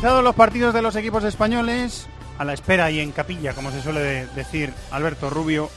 Analizados 0.00 0.24
los 0.24 0.34
partidos 0.34 0.72
de 0.72 0.80
los 0.80 0.96
equipos 0.96 1.24
españoles, 1.24 2.08
a 2.38 2.44
la 2.46 2.54
espera 2.54 2.90
y 2.90 3.00
en 3.00 3.12
capilla, 3.12 3.52
como 3.52 3.70
se 3.70 3.82
suele 3.82 4.00
de- 4.00 4.26
decir 4.28 4.72
Alberto 4.90 5.28
Rubio, 5.28 5.68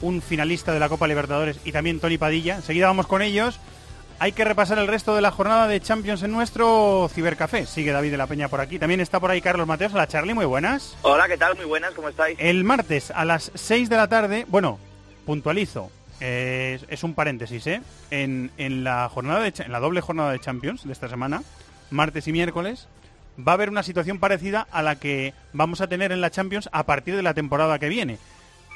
un 0.00 0.22
finalista 0.22 0.72
de 0.72 0.78
la 0.78 0.88
Copa 0.88 1.08
Libertadores 1.08 1.58
y 1.64 1.72
también 1.72 1.98
Tony 1.98 2.16
Padilla. 2.16 2.54
Enseguida 2.56 2.86
vamos 2.86 3.08
con 3.08 3.20
ellos. 3.20 3.58
Hay 4.20 4.30
que 4.30 4.44
repasar 4.44 4.78
el 4.78 4.86
resto 4.86 5.16
de 5.16 5.22
la 5.22 5.32
jornada 5.32 5.66
de 5.66 5.80
Champions 5.80 6.22
en 6.22 6.30
nuestro 6.30 7.10
cibercafé. 7.12 7.66
Sigue 7.66 7.90
David 7.90 8.12
de 8.12 8.16
la 8.16 8.28
Peña 8.28 8.48
por 8.48 8.60
aquí. 8.60 8.78
También 8.78 9.00
está 9.00 9.18
por 9.18 9.32
ahí 9.32 9.40
Carlos 9.40 9.66
Mateos. 9.66 9.92
Hola 9.92 10.06
Charlie, 10.06 10.34
muy 10.34 10.44
buenas. 10.46 10.96
Hola, 11.02 11.26
¿qué 11.26 11.36
tal? 11.36 11.56
Muy 11.56 11.64
buenas, 11.64 11.94
¿cómo 11.94 12.08
estáis? 12.08 12.36
El 12.38 12.62
martes 12.62 13.10
a 13.10 13.24
las 13.24 13.50
6 13.54 13.88
de 13.88 13.96
la 13.96 14.06
tarde, 14.08 14.46
bueno, 14.48 14.78
puntualizo, 15.26 15.90
eh, 16.20 16.78
es, 16.86 17.02
un 17.02 17.14
paréntesis, 17.14 17.66
¿eh? 17.66 17.82
En, 18.12 18.52
en 18.56 18.84
la 18.84 19.08
jornada 19.08 19.40
de, 19.40 19.52
en 19.64 19.72
la 19.72 19.80
doble 19.80 20.00
jornada 20.00 20.30
de 20.30 20.38
Champions 20.38 20.84
de 20.86 20.92
esta 20.92 21.08
semana, 21.08 21.42
martes 21.90 22.28
y 22.28 22.32
miércoles, 22.32 22.86
va 23.38 23.52
a 23.52 23.54
haber 23.54 23.70
una 23.70 23.82
situación 23.82 24.18
parecida 24.18 24.66
a 24.70 24.82
la 24.82 24.96
que 24.96 25.34
vamos 25.52 25.80
a 25.80 25.86
tener 25.88 26.12
en 26.12 26.20
la 26.20 26.30
Champions 26.30 26.68
a 26.72 26.84
partir 26.86 27.16
de 27.16 27.22
la 27.22 27.34
temporada 27.34 27.78
que 27.78 27.88
viene. 27.88 28.18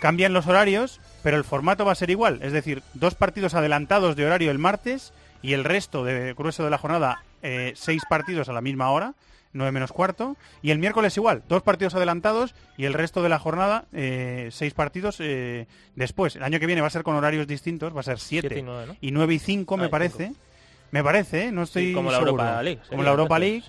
Cambian 0.01 0.33
los 0.33 0.47
horarios, 0.47 1.01
pero 1.23 1.37
el 1.37 1.45
formato 1.45 1.85
va 1.85 1.93
a 1.93 1.97
ser 1.97 2.11
igual, 2.11 2.41
es 2.43 2.53
decir, 2.53 2.83
dos 2.95 3.15
partidos 3.15 3.55
adelantados 3.55 4.15
de 4.17 4.27
horario 4.27 4.51
el 4.51 4.59
martes 4.59 5.13
y 5.43 5.53
el 5.55 5.65
resto 5.65 6.05
de 6.05 6.35
grueso 6.35 6.65
de 6.65 6.71
la 6.71 6.79
jornada 6.79 7.23
eh, 7.43 7.73
seis 7.77 8.03
partidos 8.09 8.49
a 8.49 8.53
la 8.53 8.61
misma 8.61 8.91
hora, 8.91 9.15
9 9.55 9.73
menos 9.73 9.93
cuarto, 9.93 10.37
y 10.63 10.71
el 10.73 10.79
miércoles 10.79 11.17
igual, 11.17 11.43
dos 11.49 11.63
partidos 11.63 11.95
adelantados 11.95 12.55
y 12.77 12.85
el 12.85 12.95
resto 12.95 13.23
de 13.23 13.29
la 13.29 13.39
jornada 13.39 13.87
eh, 13.93 14.49
seis 14.53 14.75
partidos 14.75 15.17
eh, 15.21 15.67
después. 15.97 16.37
El 16.37 16.43
año 16.43 16.61
que 16.61 16.67
viene 16.67 16.81
va 16.81 16.89
a 16.89 16.91
ser 16.91 17.03
con 17.03 17.17
horarios 17.17 17.47
distintos, 17.47 17.97
va 17.97 18.01
a 18.01 18.05
ser 18.05 18.19
7 18.21 18.49
Siete 18.49 18.61
y 18.61 18.63
nueve, 18.63 18.87
¿no? 18.89 18.97
y 19.01 19.11
9 19.11 19.35
y 19.35 19.39
5 19.39 19.77
me 19.77 19.85
Ah, 19.85 19.87
y 19.87 19.91
parece. 19.91 20.33
Me 20.91 21.03
parece, 21.03 21.47
¿eh? 21.47 21.53
no 21.53 21.63
estoy 21.63 21.93
como 21.93 22.11
la 22.11 22.19
seguro. 22.19 22.43
Europa 22.43 22.63
League, 22.63 22.81
Como 22.89 23.03
la 23.03 23.11
Europa 23.11 23.39
League. 23.39 23.63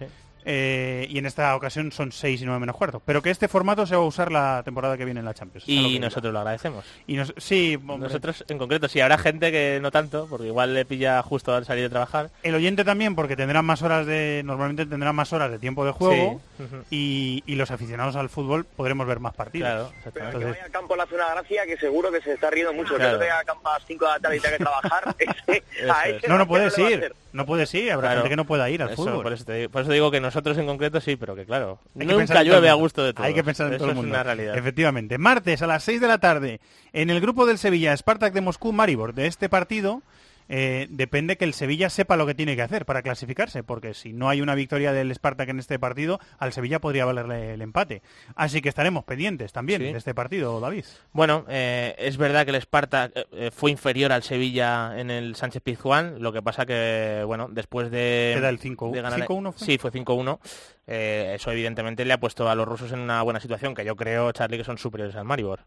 Eh, 0.46 1.06
y 1.10 1.18
en 1.18 1.26
esta 1.26 1.56
ocasión 1.56 1.92
son 1.92 2.12
6 2.12 2.42
y 2.42 2.46
9 2.46 2.60
menos 2.60 2.76
cuarto. 2.76 3.02
Pero 3.06 3.22
que 3.22 3.30
este 3.30 3.48
formato 3.48 3.86
se 3.86 3.96
va 3.96 4.02
a 4.02 4.06
usar 4.06 4.32
la 4.32 4.62
temporada 4.64 4.98
que 4.98 5.06
viene 5.06 5.20
en 5.20 5.26
la 5.26 5.34
Champions. 5.34 5.68
Lo 5.68 5.74
Y 5.74 6.00
nosotros 6.00 6.32
lo 6.34 6.40
agradecemos. 6.40 6.86
Y 7.08 7.16
nos- 7.16 7.34
sí, 7.38 7.76
hombre. 7.76 7.98
nosotros 8.08 8.44
en 8.48 8.58
concreto, 8.58 8.88
sí, 8.88 9.00
habrá 9.02 9.18
gente 9.18 9.52
que 9.52 9.80
no 9.82 9.92
tanto, 9.92 10.28
porque 10.30 10.48
igual 10.48 10.74
le 10.74 10.86
pilla 10.86 11.22
justo 11.24 11.54
al 11.54 11.66
salir 11.66 11.84
de 11.84 11.90
trabajar. 11.90 12.30
El 12.44 12.56
oyente 12.56 12.84
también, 12.84 13.16
porque 13.16 13.36
tendrán 13.36 13.66
más 13.66 13.82
horas 13.82 14.06
de. 14.06 14.42
Normalmente 14.46 14.86
tendrán 14.86 15.16
más 15.16 15.32
horas 15.34 15.52
de 15.52 15.60
tiempo 15.60 15.86
de 15.86 15.92
juego. 15.92 16.42
Sí. 16.58 16.66
Y, 16.90 17.44
y 17.46 17.56
los 17.56 17.72
aficionados 17.72 18.16
al 18.16 18.30
fútbol 18.30 18.66
podremos 18.66 19.08
ver 19.08 19.20
más 19.20 19.34
partidos. 19.34 19.70
Claro, 19.70 19.92
Pero 20.04 20.14
que 20.14 20.20
Entonces, 20.26 20.50
vaya 20.52 20.64
al 20.66 20.72
campo 20.72 20.96
le 20.96 21.04
hace 21.04 21.16
una 21.16 21.30
gracia 21.32 21.66
que 21.66 21.78
seguro 21.78 22.12
que 22.12 22.22
se 22.22 22.34
está 22.34 22.50
riendo 22.50 22.74
mucho. 22.74 22.96
Claro. 22.96 23.20
Que 23.20 23.26
no 23.26 23.32
tenga 23.32 23.44
campo 23.44 23.70
a 23.70 23.74
las 23.74 23.86
5 23.86 24.06
de 24.06 24.12
la 24.12 24.20
tarde 24.20 24.38
y 24.38 24.40
tenga 24.40 24.58
que 24.58 24.64
trabajar. 24.64 25.16
ese- 25.20 25.64
a 25.92 26.10
ese 26.10 26.28
no, 26.28 26.38
no 26.38 26.48
puedes 26.48 26.78
ir. 26.78 27.14
No 27.32 27.46
puedes 27.46 27.74
ir. 27.76 27.92
Habrá 27.92 28.08
Claro. 28.10 28.22
gente 28.22 28.30
que 28.32 28.36
no 28.36 28.46
pueda 28.46 28.70
ir 28.70 28.82
al 28.82 28.90
Eso, 28.90 29.04
fútbol. 29.04 29.24
Por 29.24 29.34
eso, 29.34 29.46
te 29.46 29.70
por 29.70 29.84
eso 29.84 29.92
digo 29.92 30.10
que 30.12 30.20
nosotros 30.30 30.58
en 30.58 30.66
concreto 30.66 31.02
sí, 31.02 31.16
pero 31.16 31.36
que 31.36 31.46
claro, 31.46 31.80
Hay 32.00 32.08
que 32.08 32.14
nunca 32.14 32.42
el 32.42 32.48
llueve 32.48 32.70
a 32.70 32.74
gusto 32.74 33.04
de 33.04 33.14
todo. 33.14 33.26
Hay 33.26 33.34
que 33.34 33.44
pensar 33.44 33.68
en 33.68 33.74
eso 33.74 33.80
todo 33.80 33.88
el 33.88 33.92
es 33.92 33.96
mundo. 33.98 34.12
una 34.12 34.24
realidad. 34.24 34.58
Efectivamente. 34.58 35.18
Martes 35.18 35.62
a 35.62 35.68
las 35.68 35.84
6 35.84 36.00
de 36.02 36.08
la 36.08 36.18
tarde, 36.20 36.60
en 36.94 37.10
el 37.10 37.20
grupo 37.20 37.46
del 37.46 37.58
Sevilla, 37.58 37.96
Spartak 37.96 38.34
de 38.34 38.42
Moscú, 38.42 38.72
Maribor. 38.72 39.14
De 39.14 39.28
este 39.28 39.50
partido 39.50 40.02
eh, 40.50 40.88
depende 40.90 41.38
que 41.38 41.46
el 41.46 41.54
Sevilla 41.54 41.90
sepa 41.90 42.18
lo 42.18 42.26
que 42.26 42.34
tiene 42.36 42.56
que 42.56 42.62
hacer 42.64 42.86
para 42.86 43.02
clasificarse, 43.04 43.64
porque 43.64 43.94
si 43.94 44.12
no 44.14 44.28
hay 44.30 44.42
una 44.42 44.56
victoria 44.56 44.92
del 44.92 45.14
Spartak 45.16 45.48
en 45.50 45.60
este 45.60 45.80
partido, 45.80 46.20
al 46.40 46.52
Sevilla 46.52 46.80
podría 46.80 47.06
valerle 47.06 47.54
el 47.54 47.62
empate. 47.62 48.02
Así 48.36 48.62
que 48.62 48.70
estaremos 48.70 49.04
pendientes 49.04 49.54
también 49.54 49.82
Sí. 49.82 49.92
de 49.92 49.98
este 49.98 50.14
partido, 50.14 50.60
David. 50.60 50.86
Bueno, 51.14 51.46
eh, 51.48 51.96
es 52.00 52.18
verdad 52.18 52.44
que 52.46 52.52
el 52.52 52.58
Sparta 52.62 53.12
eh, 53.14 53.26
eh, 53.32 53.52
fue 53.52 53.72
inferior 53.72 54.12
al 54.12 54.24
Sevilla 54.24 55.00
en 55.00 55.12
el 55.12 55.36
Sánchez 55.36 55.62
Pizjuán, 55.62 56.22
lo 56.22 56.34
que 56.34 56.42
pasa 56.42 56.66
que, 56.66 57.24
bueno, 57.26 57.48
después 57.50 57.92
de... 57.92 58.34
Queda 58.36 58.50
el 58.50 58.60
5 58.60 58.92
de 58.92 59.02
ganar- 59.02 59.20
5-1 59.28 59.52
fue. 59.54 59.66
Sí, 59.66 59.78
fue 59.78 59.92
5-1. 59.92 60.40
Eh, 60.88 61.34
eso 61.36 61.52
evidentemente 61.52 62.04
le 62.04 62.14
ha 62.14 62.20
puesto 62.20 62.50
a 62.50 62.56
los 62.56 62.68
rusos 62.68 62.92
en 62.92 63.00
una 63.00 63.22
buena 63.22 63.40
situación, 63.40 63.76
que 63.76 63.86
yo 63.86 63.96
creo, 63.96 64.32
Charlie, 64.32 64.58
que 64.58 64.64
son 64.64 64.80
superiores 64.80 65.16
al 65.16 65.26
Maribor. 65.26 65.66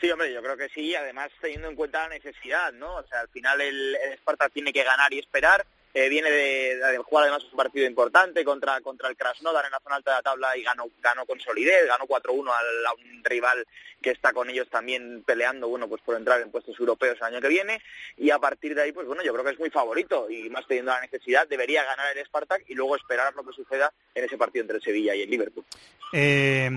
Sí, 0.00 0.10
hombre, 0.10 0.32
yo 0.32 0.42
creo 0.42 0.56
que 0.56 0.68
sí, 0.68 0.94
además 0.94 1.30
teniendo 1.40 1.68
en 1.68 1.76
cuenta 1.76 2.02
la 2.08 2.14
necesidad, 2.14 2.72
¿no? 2.72 2.96
O 2.96 3.06
sea, 3.06 3.20
al 3.20 3.28
final 3.28 3.60
el, 3.60 3.96
el 3.96 4.18
tiene 4.52 4.72
que 4.72 4.82
ganar 4.82 5.12
y 5.12 5.20
esperar, 5.20 5.64
eh, 5.94 6.08
viene 6.08 6.28
de, 6.28 6.98
jugar 7.04 7.22
además 7.24 7.44
un 7.44 7.56
partido 7.56 7.86
importante 7.86 8.44
contra 8.44 8.80
contra 8.80 9.08
el 9.08 9.16
Krasnodar 9.16 9.64
en 9.64 9.70
la 9.70 9.78
zona 9.78 9.94
alta 9.96 10.10
de 10.10 10.16
la 10.16 10.22
tabla 10.22 10.56
y 10.56 10.64
ganó 10.64 10.90
ganó 11.00 11.24
con 11.24 11.38
solidez, 11.38 11.86
ganó 11.86 12.04
4-1 12.06 12.52
al- 12.52 12.86
a 12.86 12.92
un 12.94 13.22
rival 13.22 13.64
que 14.02 14.10
está 14.10 14.32
con 14.32 14.50
ellos 14.50 14.68
también 14.68 15.22
peleando, 15.22 15.68
bueno, 15.68 15.88
pues 15.88 16.02
por 16.02 16.16
entrar 16.16 16.40
en 16.40 16.50
puestos 16.50 16.78
europeos 16.80 17.16
el 17.20 17.26
año 17.26 17.40
que 17.40 17.48
viene 17.48 17.80
y 18.16 18.30
a 18.30 18.40
partir 18.40 18.74
de 18.74 18.82
ahí, 18.82 18.92
pues 18.92 19.06
bueno, 19.06 19.22
yo 19.22 19.32
creo 19.32 19.44
que 19.44 19.52
es 19.52 19.58
muy 19.58 19.70
favorito 19.70 20.28
y 20.28 20.50
más 20.50 20.66
teniendo 20.66 20.90
la 20.90 21.00
necesidad, 21.00 21.46
debería 21.46 21.84
ganar 21.84 22.14
el 22.16 22.26
Spartak 22.26 22.64
y 22.68 22.74
luego 22.74 22.96
esperar 22.96 23.32
lo 23.34 23.44
que 23.44 23.52
suceda 23.52 23.92
en 24.16 24.24
ese 24.24 24.36
partido 24.36 24.62
entre 24.62 24.80
Sevilla 24.80 25.14
y 25.14 25.22
el 25.22 25.30
Liverpool. 25.30 25.64
Eh, 26.12 26.68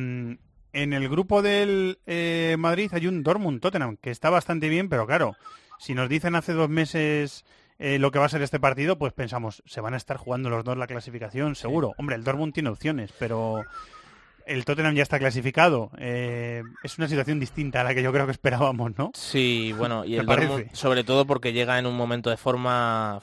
en 0.78 0.94
el 0.94 1.10
grupo 1.10 1.42
del 1.42 1.98
eh, 2.06 2.56
Madrid 2.60 2.92
hay 2.94 3.08
un 3.08 3.24
Dortmund-Tottenham, 3.24 3.98
que 3.98 4.12
está 4.12 4.30
bastante 4.30 4.70
bien, 4.70 4.90
pero 4.90 5.08
claro, 5.08 5.36
si 5.80 5.96
nos 5.96 6.08
dicen 6.08 6.36
hace 6.36 6.54
dos 6.54 6.70
meses 6.70 7.46
eh, 7.80 7.98
lo 7.98 8.12
que 8.12 8.20
va 8.20 8.26
a 8.26 8.30
ser 8.30 8.44
este 8.44 8.60
partido, 8.60 8.98
pues 8.98 9.12
pensamos, 9.12 9.64
se 9.66 9.82
van 9.82 9.96
a 9.96 9.98
estar 9.98 10.18
jugando 10.18 10.52
los 10.52 10.64
dos 10.64 10.78
la 10.78 10.86
clasificación, 10.86 11.56
seguro. 11.56 11.94
Hombre, 11.98 12.16
el 12.16 12.24
Dortmund 12.24 12.54
tiene 12.54 12.70
opciones, 12.70 13.12
pero 13.18 13.64
el 14.46 14.66
Tottenham 14.66 14.94
ya 14.94 15.02
está 15.02 15.18
clasificado. 15.18 15.90
Eh, 15.98 16.62
es 16.84 16.98
una 17.00 17.08
situación 17.08 17.40
distinta 17.40 17.82
a 17.82 17.84
la 17.84 17.96
que 17.96 18.04
yo 18.04 18.14
creo 18.14 18.26
que 18.26 18.32
esperábamos, 18.32 18.98
¿no? 18.98 19.12
Sí, 19.16 19.74
bueno, 19.78 20.06
y 20.06 20.12
¿Te 20.12 20.18
el? 20.18 20.26
Dortmund, 20.28 20.70
sobre 20.74 21.04
todo 21.04 21.26
porque 21.26 21.54
llega 21.54 21.80
en 21.80 21.88
un 21.88 21.98
momento 21.98 22.30
de 22.30 22.38
forma, 22.38 23.20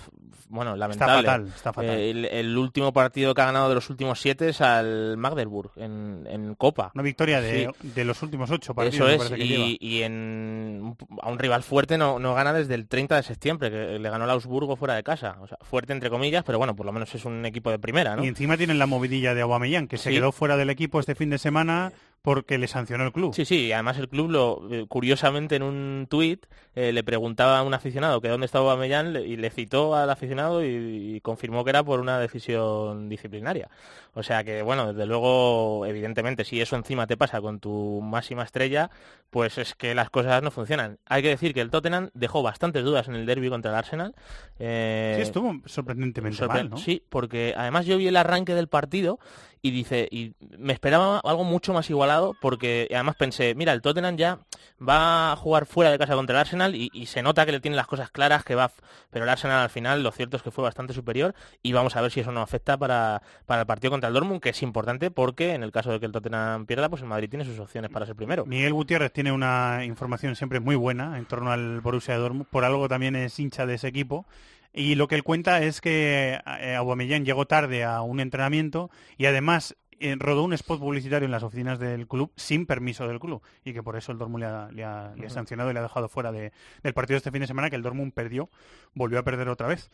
bueno, 0.55 0.76
lamentable. 0.76 1.16
fatal, 1.26 1.46
está 1.48 1.72
fatal. 1.72 1.90
Eh, 1.98 2.11
El, 2.11 2.24
el 2.26 2.57
último 2.57 2.92
partido 2.92 3.34
que 3.34 3.42
ha 3.42 3.46
ganado 3.46 3.68
de 3.68 3.74
los 3.74 3.90
últimos 3.90 4.20
siete 4.20 4.48
es 4.48 4.61
al 4.61 5.16
Magdeburg, 5.16 5.72
en, 5.76 6.26
en 6.28 6.55
Copa. 6.55 6.92
Una 6.94 7.02
victoria 7.02 7.40
de, 7.40 7.70
Sí. 7.80 7.88
de 7.94 8.05
los 8.05 8.22
últimos 8.22 8.50
ocho 8.50 8.74
partidos. 8.74 8.94
Eso 8.94 9.09
es, 9.09 9.16
parece 9.30 9.36
que 9.36 9.46
lleva. 9.48 9.64
y, 9.66 9.78
y 9.80 10.02
en, 10.02 10.96
a 11.20 11.30
un 11.30 11.38
rival 11.38 11.62
fuerte 11.62 11.98
no, 11.98 12.18
no 12.18 12.34
gana 12.34 12.52
desde 12.52 12.74
el 12.74 12.86
30 12.88 13.16
de 13.16 13.22
septiembre, 13.22 13.70
que 13.70 13.98
le 13.98 14.11
ganó 14.11 14.24
el 14.24 14.30
Augsburgo 14.30 14.76
fuera 14.76 14.94
de 14.94 15.02
casa. 15.02 15.36
O 15.40 15.46
sea, 15.46 15.59
fuerte 15.62 15.92
entre 15.92 16.11
comillas, 16.11 16.44
pero 16.44 16.59
bueno, 16.59 16.74
por 16.76 16.86
lo 16.86 16.92
menos 16.92 17.14
es 17.14 17.24
un 17.24 17.44
equipo 17.46 17.70
de 17.70 17.78
primera, 17.78 18.16
¿no? 18.16 18.24
Y 18.24 18.28
encima 18.28 18.57
tienen 18.57 18.78
la 18.78 18.86
movidilla 18.86 19.34
de 19.34 19.42
Aubameyang, 19.42 19.88
que 19.88 19.98
se 19.98 20.11
quedó 20.11 20.32
fuera 20.32 20.57
del 20.57 20.70
equipo 20.70 21.00
este 21.00 21.14
fin 21.14 21.30
de 21.30 21.38
semana 21.38 21.92
porque 22.25 22.57
le 22.57 22.68
sancionó 22.68 23.05
el 23.05 23.12
club. 23.12 23.35
Sí, 23.35 23.45
sí, 23.45 23.70
además 23.70 23.99
el 23.99 24.09
club, 24.09 24.31
lo, 24.31 24.66
eh, 24.72 24.87
curiosamente 24.89 25.57
en 25.57 25.62
un 25.62 26.07
tuit, 26.09 26.47
eh, 26.75 26.91
le 26.91 27.05
preguntaba 27.05 27.59
a 27.59 27.62
un 27.62 27.75
aficionado 27.75 28.22
que 28.22 28.29
dónde 28.29 28.47
estaba 28.47 28.64
le- 29.12 29.27
y 29.27 29.37
le 29.37 29.51
citó 29.51 29.95
al 29.95 30.09
aficionado 30.09 30.64
y 30.64 31.20
confirmó 31.20 31.64
que 31.64 31.70
era 31.70 31.85
por 31.85 32.01
una 32.01 32.18
decisión 32.18 33.11
disciplinaria. 33.11 33.68
O 34.15 34.23
sea 34.23 34.45
que, 34.45 34.62
bueno, 34.62 34.93
desde 34.93 35.07
luego, 35.07 35.85
evidentemente, 35.87 36.45
si 36.45 36.61
eso 36.61 36.77
encima 36.77 37.07
te 37.07 37.17
pasa 37.17 37.41
con 37.41 37.59
tu 37.61 38.01
máxima 38.01 38.45
estrella, 38.45 38.91
pues 39.31 39.59
es 39.59 39.75
que 39.75 39.95
las 39.95 40.09
cosas 40.11 40.43
no 40.43 40.51
funcionan. 40.51 40.99
Hay 41.07 41.23
que 41.23 41.29
decir 41.31 41.53
que 41.53 41.61
el 41.61 41.71
Tottenham 41.71 42.11
dejó 42.15 42.43
bastantes 42.43 42.85
dudas 42.85 43.09
en 43.09 43.17
el 43.17 43.27
derby 43.27 43.49
contra 43.51 43.73
el 43.73 43.77
Arsenal. 43.77 44.15
Eh, 44.59 45.15
Sí, 45.17 45.23
estuvo 45.23 45.61
sorprendentemente 45.67 46.39
sorpre- 46.39 46.49
mal, 46.49 46.71
¿no? 46.71 46.77
Sí, 46.77 47.03
porque 47.09 47.55
además 47.57 47.87
yo 47.87 47.97
vi 47.99 48.07
el 48.07 48.17
arranque 48.17 48.55
del 48.55 48.69
partido 48.69 49.19
y 49.62 49.71
dice, 49.71 50.07
y 50.11 50.35
me 50.59 50.75
esperaba 50.75 51.21
algo 51.25 51.43
mucho 51.43 51.73
más 51.73 51.89
igualado 51.89 52.35
porque 52.41 52.87
además 52.93 53.17
pensé, 53.17 53.55
mira, 53.55 53.73
el 53.73 53.81
Tottenham 53.81 54.17
ya 54.19 54.39
va 54.87 55.33
a 55.33 55.37
jugar 55.37 55.65
fuera 55.65 55.91
de 55.91 55.99
casa 55.99 56.15
contra 56.15 56.37
el 56.37 56.41
Arsenal 56.41 56.75
y, 56.75 56.91
y 56.93 57.07
se 57.07 57.23
nota 57.23 57.47
que 57.47 57.53
le 57.53 57.61
tiene 57.61 57.75
las 57.77 57.87
cosas 57.87 58.11
claras, 58.11 58.45
que 58.45 58.55
va, 58.55 58.71
pero 59.11 59.25
el 59.25 59.29
Arsenal 59.31 59.62
al 59.62 59.71
final 59.71 60.03
lo 60.03 60.12
cierto 60.12 60.37
es 60.37 60.43
que 60.43 60.51
fue 60.51 60.62
bastante 60.62 60.93
superior 60.93 61.35
y 61.62 61.73
vamos 61.73 61.97
a 61.97 62.03
ver 62.03 62.11
si 62.11 62.21
eso 62.21 62.31
no 62.31 62.43
afecta 62.43 62.77
para, 62.77 63.23
para 63.47 63.62
el 63.62 63.67
partido 63.67 63.91
contra 63.91 64.03
el 64.09 64.14
Dortmund, 64.14 64.40
que 64.40 64.50
es 64.50 64.62
importante 64.62 65.11
porque 65.11 65.55
en 65.55 65.62
el 65.62 65.72
caso 65.72 65.90
de 65.92 66.00
que 66.00 66.07
el 66.07 66.12
Tottenham 66.12 66.66
pierda, 66.66 66.88
pues 66.88 67.02
el 67.02 67.09
Madrid 67.09 67.28
tiene 67.28 67.44
sus 67.44 67.59
opciones 67.59 67.90
para 67.90 68.07
ser 68.07 68.14
primero. 68.16 68.44
Miguel 68.46 68.72
Gutiérrez 68.72 69.12
tiene 69.12 69.32
una 69.32 69.84
información 69.84 70.36
siempre 70.36 70.61
muy 70.61 70.76
buena 70.76 71.18
en 71.18 71.24
torno 71.26 71.50
al 71.52 71.80
Borussia 71.80 72.16
Dortmund, 72.16 72.46
por 72.50 72.64
algo 72.64 72.88
también 72.88 73.16
es 73.16 73.38
hincha 73.38 73.66
de 73.66 73.74
ese 73.74 73.88
equipo. 73.88 74.26
Y 74.72 74.96
lo 74.96 75.07
que 75.07 75.14
él 75.14 75.22
cuenta 75.22 75.62
es 75.62 75.80
que 75.80 76.40
eh, 76.61 76.74
Aubameyang 76.74 77.24
llegó 77.24 77.46
tarde 77.46 77.84
a 77.84 78.02
un 78.02 78.18
entrenamiento 78.18 78.90
y 79.16 79.26
además 79.26 79.76
eh, 80.00 80.16
rodó 80.18 80.42
un 80.42 80.52
spot 80.52 80.80
publicitario 80.80 81.26
en 81.26 81.30
las 81.30 81.44
oficinas 81.44 81.78
del 81.78 82.09
club 82.09 82.32
sin 82.34 82.66
permiso 82.66 83.07
del 83.07 83.20
club 83.20 83.40
y 83.64 83.72
que 83.72 83.84
por 83.84 83.94
eso 83.96 84.11
el 84.11 84.18
Dortmund 84.18 84.42
le 84.42 84.46
ha, 84.50 84.68
le 84.72 84.84
ha- 84.84 85.12
le 85.14 85.22
ha 85.22 85.26
Ujú. 85.26 85.34
sancionado 85.34 85.70
y 85.70 85.74
le 85.74 85.78
ha 85.78 85.84
dejado 85.84 86.09
fuera 86.09 86.32
de- 86.32 86.52
del 86.82 86.92
partido 86.92 87.16
este 87.16 87.30
fin 87.30 87.40
de 87.42 87.46
semana 87.46 87.70
que 87.70 87.76
el 87.76 87.82
Dortmund 87.82 88.12
perdió, 88.12 88.50
volvió 88.94 89.20
a 89.20 89.22
perder 89.22 89.48
otra 89.48 89.68
vez. 89.68 89.88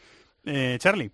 Eh, 0.46 0.78
Charlie. 0.80 1.12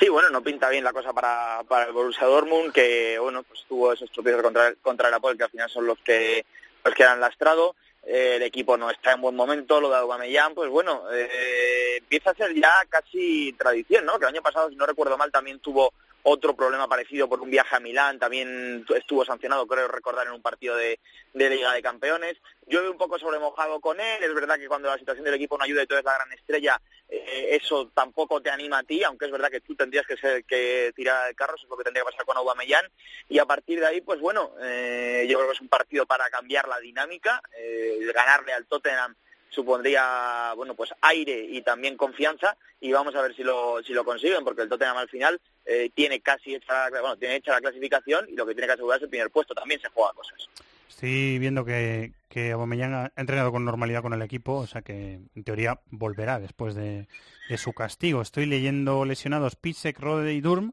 Sí, 0.00 0.08
bueno, 0.08 0.30
no 0.30 0.42
pinta 0.42 0.70
bien 0.70 0.82
la 0.82 0.94
cosa 0.94 1.12
para, 1.12 1.62
para 1.68 1.84
el 1.84 1.92
Borussia 1.92 2.26
Dortmund, 2.26 2.72
que 2.72 3.18
bueno, 3.18 3.42
pues 3.42 3.66
tuvo 3.68 3.92
esos 3.92 4.10
tropiezos 4.10 4.42
contra, 4.42 4.74
contra 4.76 5.08
el 5.08 5.12
Napoli, 5.12 5.36
que 5.36 5.44
al 5.44 5.50
final 5.50 5.68
son 5.68 5.86
los 5.86 5.98
que 5.98 6.46
los 6.82 6.94
que 6.94 7.04
han 7.04 7.20
lastrado. 7.20 7.76
Eh, 8.02 8.36
el 8.36 8.42
equipo 8.42 8.78
no 8.78 8.88
está 8.88 9.12
en 9.12 9.20
buen 9.20 9.36
momento, 9.36 9.78
lo 9.78 9.90
de 9.90 9.96
Aubameyang, 9.96 10.54
pues 10.54 10.70
bueno, 10.70 11.02
eh, 11.12 11.98
empieza 11.98 12.30
a 12.30 12.34
ser 12.34 12.54
ya 12.54 12.72
casi 12.88 13.52
tradición, 13.58 14.06
¿no? 14.06 14.18
Que 14.18 14.24
el 14.24 14.30
año 14.30 14.40
pasado, 14.40 14.70
si 14.70 14.76
no 14.76 14.86
recuerdo 14.86 15.18
mal, 15.18 15.30
también 15.30 15.58
tuvo 15.58 15.92
otro 16.22 16.54
problema 16.54 16.88
parecido 16.88 17.28
por 17.28 17.40
un 17.40 17.50
viaje 17.50 17.76
a 17.76 17.80
Milán, 17.80 18.18
también 18.18 18.84
tu- 18.86 18.94
estuvo 18.94 19.24
sancionado, 19.24 19.66
creo 19.66 19.88
recordar, 19.88 20.26
en 20.26 20.34
un 20.34 20.42
partido 20.42 20.76
de, 20.76 20.98
Liga 21.32 21.72
de 21.72 21.82
Campeones. 21.82 22.36
Llueve 22.66 22.90
un 22.90 22.98
poco 22.98 23.18
sobremojado 23.18 23.80
con 23.80 23.98
él, 24.00 24.22
es 24.22 24.34
verdad 24.34 24.58
que 24.58 24.68
cuando 24.68 24.88
la 24.88 24.98
situación 24.98 25.24
del 25.24 25.34
equipo 25.34 25.56
no 25.56 25.64
ayuda 25.64 25.82
y 25.82 25.86
tú 25.86 25.94
eres 25.94 26.04
la 26.04 26.14
gran 26.14 26.32
estrella, 26.32 26.80
eh, 27.08 27.58
eso 27.60 27.90
tampoco 27.94 28.40
te 28.40 28.50
anima 28.50 28.78
a 28.78 28.82
ti, 28.82 29.02
aunque 29.02 29.24
es 29.26 29.32
verdad 29.32 29.50
que 29.50 29.60
tú 29.60 29.74
tendrías 29.74 30.06
que 30.06 30.16
ser 30.16 30.44
que 30.44 30.92
tirar 30.94 31.28
el 31.28 31.34
carro, 31.34 31.54
eso 31.56 31.64
es 31.64 31.70
lo 31.70 31.76
que 31.76 31.84
tendría 31.84 32.04
que 32.04 32.10
pasar 32.12 32.26
con 32.26 32.36
Aubameyang, 32.36 32.86
y 33.28 33.38
a 33.38 33.46
partir 33.46 33.80
de 33.80 33.86
ahí, 33.86 34.00
pues 34.00 34.20
bueno, 34.20 34.52
eh, 34.60 35.26
yo 35.28 35.38
creo 35.38 35.48
que 35.48 35.54
es 35.54 35.60
un 35.60 35.68
partido 35.68 36.06
para 36.06 36.28
cambiar 36.30 36.68
la 36.68 36.78
dinámica, 36.78 37.42
eh, 37.56 37.98
ganarle 38.14 38.52
al 38.52 38.66
Tottenham 38.66 39.16
supondría 39.50 40.52
bueno 40.56 40.74
pues 40.74 40.90
aire 41.02 41.44
y 41.44 41.60
también 41.62 41.96
confianza 41.96 42.56
y 42.80 42.92
vamos 42.92 43.14
a 43.14 43.22
ver 43.22 43.34
si 43.34 43.42
lo 43.42 43.82
si 43.82 43.92
lo 43.92 44.04
consiguen 44.04 44.44
porque 44.44 44.62
el 44.62 44.68
Tottenham 44.68 44.96
al 44.96 45.08
final 45.08 45.40
eh, 45.66 45.90
tiene 45.94 46.20
casi 46.20 46.54
hecha 46.54 46.88
la, 46.90 47.00
bueno 47.00 47.16
tiene 47.16 47.36
hecha 47.36 47.52
la 47.52 47.60
clasificación 47.60 48.26
y 48.28 48.36
lo 48.36 48.46
que 48.46 48.54
tiene 48.54 48.68
que 48.68 48.74
asegurar 48.74 48.98
es 48.98 49.02
el 49.02 49.10
primer 49.10 49.30
puesto 49.30 49.54
también 49.54 49.80
se 49.80 49.88
juega 49.88 50.12
cosas 50.12 50.48
Estoy 50.88 51.38
viendo 51.38 51.64
que, 51.64 52.12
que 52.28 52.50
Aubameyang 52.50 52.92
ha 52.92 53.12
entrenado 53.16 53.52
con 53.52 53.64
normalidad 53.64 54.02
con 54.02 54.12
el 54.12 54.20
equipo, 54.20 54.56
o 54.56 54.66
sea 54.66 54.82
que 54.82 55.20
en 55.34 55.44
teoría 55.44 55.80
volverá 55.86 56.38
después 56.38 56.74
de, 56.74 57.08
de 57.48 57.56
su 57.56 57.72
castigo. 57.72 58.20
Estoy 58.20 58.44
leyendo 58.44 59.06
lesionados 59.06 59.56
Pisek, 59.56 59.98
Rode 59.98 60.34
y 60.34 60.42
Durm 60.42 60.72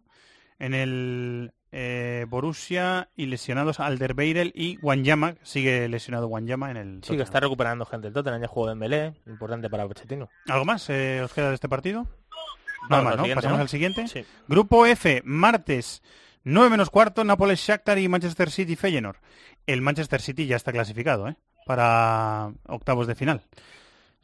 en 0.60 0.74
el 0.74 1.54
eh, 1.72 2.26
Borussia 2.30 3.10
y 3.16 3.26
lesionados 3.28 3.80
Alderweireld 3.80 4.52
y 4.56 4.78
Wanyama, 4.82 5.36
sigue 5.44 5.88
lesionado 5.90 6.28
Wanyama 6.28 6.72
en 6.72 6.78
el 6.78 6.88
Sí, 6.88 7.00
que 7.00 7.02
Tottenham. 7.08 7.24
está 7.26 7.40
recuperando 7.42 7.86
gente. 7.86 8.08
El 8.08 8.14
Tottenham 8.14 8.42
ya 8.42 8.48
jugó 8.48 8.68
Dembélé, 8.68 9.14
importante 9.26 9.70
para 9.70 9.88
Pochettino. 9.88 10.30
¿Algo 10.48 10.66
más 10.66 10.90
eh, 10.90 11.22
os 11.24 11.34
queda 11.34 11.50
de 11.50 11.56
este 11.56 11.68
partido? 11.70 12.04
Vamos 12.04 12.90
Nada 12.90 13.04
más, 13.04 13.18
¿no? 13.28 13.36
Pasamos 13.36 13.58
¿no? 13.58 13.62
al 13.64 13.70
siguiente. 13.70 14.08
Sí. 14.08 14.24
Grupo 14.48 14.86
F, 14.86 15.22
martes, 15.26 16.02
9 16.44 16.70
menos 16.70 16.90
cuarto, 16.90 17.24
Nápoles, 17.24 17.60
Shakhtar 17.60 17.98
y 18.00 18.08
Manchester 18.08 18.50
City, 18.50 18.76
Feyenoord. 18.76 19.18
El 19.66 19.82
Manchester 19.82 20.22
City 20.22 20.46
ya 20.48 20.56
está 20.56 20.72
clasificado, 20.72 21.28
¿eh? 21.28 21.36
Para 21.66 22.52
octavos 22.68 23.08
de 23.08 23.16
final. 23.16 23.42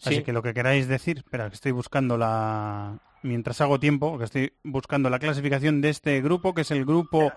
Así 0.01 0.15
Sí. 0.17 0.23
que 0.23 0.31
lo 0.33 0.41
que 0.41 0.53
queráis 0.53 0.87
decir, 0.87 1.17
espera, 1.17 1.49
que 1.49 1.55
estoy 1.55 1.71
buscando 1.73 2.17
la... 2.17 2.99
Mientras 3.23 3.61
hago 3.61 3.79
tiempo, 3.79 4.17
que 4.17 4.25
estoy 4.25 4.53
buscando 4.63 5.09
la 5.09 5.17
clasificación 5.17 5.81
de 5.81 5.89
este 5.89 6.21
grupo, 6.21 6.53
que 6.53 6.61
es 6.61 6.71
el 6.71 6.85
grupo... 6.85 7.31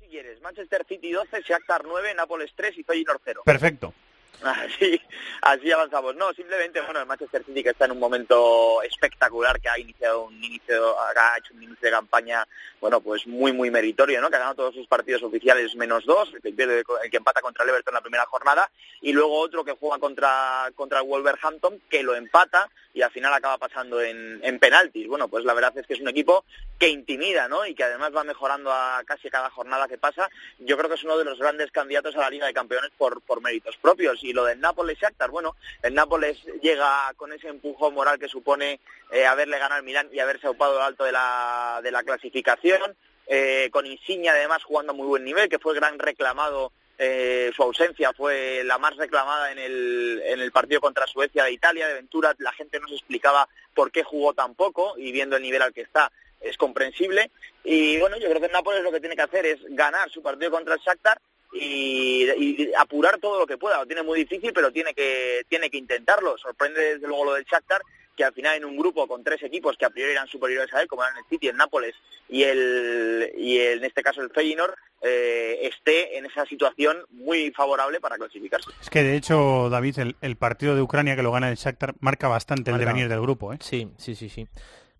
si 0.00 0.08
quieres 0.08 0.40
Manchester 0.40 0.86
City 0.88 1.12
12 1.12 1.42
Shakhtar 1.42 1.82
9 1.86 2.14
Nápoles 2.14 2.50
3 2.56 2.78
y 2.78 2.82
Feyenoord 2.82 3.20
0 3.24 3.42
Perfecto. 3.44 3.92
Así, 4.40 5.00
así 5.42 5.72
avanzamos. 5.72 6.14
No, 6.14 6.32
simplemente, 6.32 6.80
bueno, 6.80 7.00
el 7.00 7.06
Manchester 7.06 7.44
City 7.44 7.62
que 7.62 7.70
está 7.70 7.86
en 7.86 7.92
un 7.92 7.98
momento 7.98 8.80
espectacular, 8.82 9.60
que 9.60 9.68
ha 9.68 9.78
iniciado 9.78 10.22
un 10.24 10.34
inicio, 10.44 10.96
ha 11.00 11.38
hecho 11.38 11.54
un 11.54 11.62
inicio 11.64 11.86
de 11.86 11.90
campaña, 11.90 12.46
bueno, 12.80 13.00
pues 13.00 13.26
muy, 13.26 13.52
muy 13.52 13.70
meritorio, 13.70 14.20
¿no? 14.20 14.30
Que 14.30 14.36
ha 14.36 14.38
ganado 14.38 14.54
todos 14.54 14.74
sus 14.74 14.86
partidos 14.86 15.24
oficiales 15.24 15.74
menos 15.74 16.04
dos, 16.04 16.32
el 16.32 16.40
que, 16.40 16.54
pierde- 16.54 16.84
el 17.02 17.10
que 17.10 17.16
empata 17.16 17.42
contra 17.42 17.64
el 17.64 17.70
Everton 17.70 17.92
en 17.92 17.96
la 17.96 18.00
primera 18.00 18.26
jornada, 18.26 18.70
y 19.00 19.12
luego 19.12 19.40
otro 19.40 19.64
que 19.64 19.72
juega 19.72 19.98
contra, 19.98 20.70
contra 20.76 21.00
el 21.00 21.06
Wolverhampton, 21.06 21.82
que 21.90 22.04
lo 22.04 22.14
empata 22.14 22.70
y 22.94 23.02
al 23.02 23.10
final 23.10 23.32
acaba 23.32 23.58
pasando 23.58 24.00
en, 24.00 24.40
en 24.42 24.58
penaltis. 24.58 25.06
Bueno, 25.06 25.28
pues 25.28 25.44
la 25.44 25.54
verdad 25.54 25.76
es 25.76 25.86
que 25.86 25.94
es 25.94 26.00
un 26.00 26.08
equipo 26.08 26.44
que 26.78 26.88
intimida, 26.88 27.46
¿no? 27.46 27.64
Y 27.66 27.74
que 27.74 27.84
además 27.84 28.14
va 28.14 28.24
mejorando 28.24 28.72
a 28.72 29.02
casi 29.04 29.30
cada 29.30 29.50
jornada 29.50 29.86
que 29.86 29.98
pasa. 29.98 30.28
Yo 30.58 30.76
creo 30.76 30.88
que 30.88 30.96
es 30.96 31.04
uno 31.04 31.16
de 31.16 31.24
los 31.24 31.38
grandes 31.38 31.70
candidatos 31.70 32.16
a 32.16 32.20
la 32.20 32.30
Liga 32.30 32.46
de 32.46 32.54
Campeones 32.54 32.90
por, 32.96 33.20
por 33.20 33.40
méritos 33.40 33.76
propios. 33.76 34.17
Y 34.22 34.32
lo 34.32 34.44
del 34.44 34.60
Nápoles 34.60 34.98
Shakhtar, 34.98 35.30
bueno, 35.30 35.56
el 35.82 35.94
Nápoles 35.94 36.38
llega 36.62 37.12
con 37.16 37.32
ese 37.32 37.48
empujón 37.48 37.94
moral 37.94 38.18
que 38.18 38.28
supone 38.28 38.80
eh, 39.10 39.26
haberle 39.26 39.58
ganado 39.58 39.78
al 39.78 39.84
Milán 39.84 40.08
y 40.12 40.20
haberse 40.20 40.48
ocupado 40.48 40.82
alto 40.82 41.04
de 41.04 41.12
la, 41.12 41.80
de 41.82 41.90
la 41.90 42.02
clasificación. 42.02 42.96
eh, 43.26 43.68
con 43.70 43.84
Insigne 43.86 44.30
además 44.30 44.64
jugando 44.64 44.92
a 44.92 44.96
muy 44.96 45.06
buen 45.06 45.24
nivel, 45.24 45.48
que 45.48 45.58
fue 45.58 45.74
gran 45.74 45.98
reclamado 45.98 46.72
eh, 47.00 47.52
su 47.54 47.62
ausencia 47.62 48.12
fue 48.12 48.62
la 48.64 48.76
más 48.76 48.96
reclamada 48.96 49.52
en 49.52 49.58
el, 49.58 50.20
en 50.24 50.40
el 50.40 50.50
partido 50.50 50.80
contra 50.80 51.06
Suecia 51.06 51.44
de 51.44 51.52
Italia, 51.52 51.86
de 51.86 51.94
Ventura. 51.94 52.34
La 52.38 52.52
gente 52.52 52.80
no 52.80 52.88
se 52.88 52.94
explicaba 52.94 53.48
por 53.72 53.92
qué 53.92 54.02
jugó 54.02 54.34
tan 54.34 54.56
poco 54.56 54.94
y 54.98 55.12
viendo 55.12 55.36
el 55.36 55.42
nivel 55.42 55.62
al 55.62 55.72
que 55.72 55.82
está 55.82 56.10
es 56.40 56.56
comprensible. 56.56 57.30
Y 57.62 57.98
bueno, 57.98 58.16
yo 58.18 58.28
creo 58.28 58.40
que 58.40 58.46
el 58.46 58.52
Nápoles 58.52 58.82
lo 58.82 58.90
que 58.90 59.00
tiene 59.00 59.14
que 59.14 59.22
hacer 59.22 59.46
es 59.46 59.60
ganar 59.68 60.10
su 60.10 60.22
partido 60.22 60.50
contra 60.50 60.74
el 60.74 60.80
Shakhtar 60.80 61.20
y, 61.52 62.28
y 62.38 62.70
apurar 62.78 63.18
todo 63.18 63.38
lo 63.38 63.46
que 63.46 63.58
pueda. 63.58 63.78
Lo 63.78 63.86
tiene 63.86 64.02
muy 64.02 64.18
difícil, 64.18 64.52
pero 64.52 64.72
tiene 64.72 64.94
que, 64.94 65.42
tiene 65.48 65.70
que 65.70 65.78
intentarlo. 65.78 66.36
Sorprende 66.38 66.94
desde 66.94 67.06
luego 67.08 67.26
lo 67.26 67.34
del 67.34 67.44
Shakhtar, 67.44 67.82
que 68.16 68.24
al 68.24 68.32
final 68.34 68.56
en 68.56 68.64
un 68.64 68.76
grupo 68.76 69.06
con 69.06 69.22
tres 69.22 69.42
equipos 69.42 69.76
que 69.76 69.84
a 69.84 69.90
priori 69.90 70.12
eran 70.12 70.26
superiores 70.26 70.72
a 70.74 70.82
él, 70.82 70.88
como 70.88 71.04
eran 71.04 71.16
el 71.18 71.24
City, 71.30 71.48
el 71.48 71.56
Nápoles 71.56 71.94
y 72.28 72.42
el, 72.42 73.32
y 73.36 73.58
el, 73.58 73.78
en 73.78 73.84
este 73.84 74.02
caso 74.02 74.20
el 74.22 74.30
Feyenoord, 74.30 74.74
eh, 75.00 75.60
esté 75.62 76.18
en 76.18 76.26
esa 76.26 76.44
situación 76.44 76.98
muy 77.10 77.52
favorable 77.52 78.00
para 78.00 78.16
clasificarse. 78.16 78.70
Es 78.82 78.90
que 78.90 79.04
de 79.04 79.16
hecho, 79.16 79.70
David, 79.70 80.00
el, 80.00 80.16
el 80.20 80.36
partido 80.36 80.74
de 80.74 80.82
Ucrania 80.82 81.14
que 81.14 81.22
lo 81.22 81.30
gana 81.30 81.48
el 81.48 81.54
Shakhtar 81.56 81.94
marca 82.00 82.26
bastante 82.26 82.70
el 82.70 82.76
Marca. 82.76 82.86
devenir 82.86 83.08
del 83.08 83.20
grupo, 83.20 83.52
¿eh? 83.52 83.58
Sí, 83.60 83.88
sí, 83.96 84.16
sí, 84.16 84.28
sí. 84.28 84.48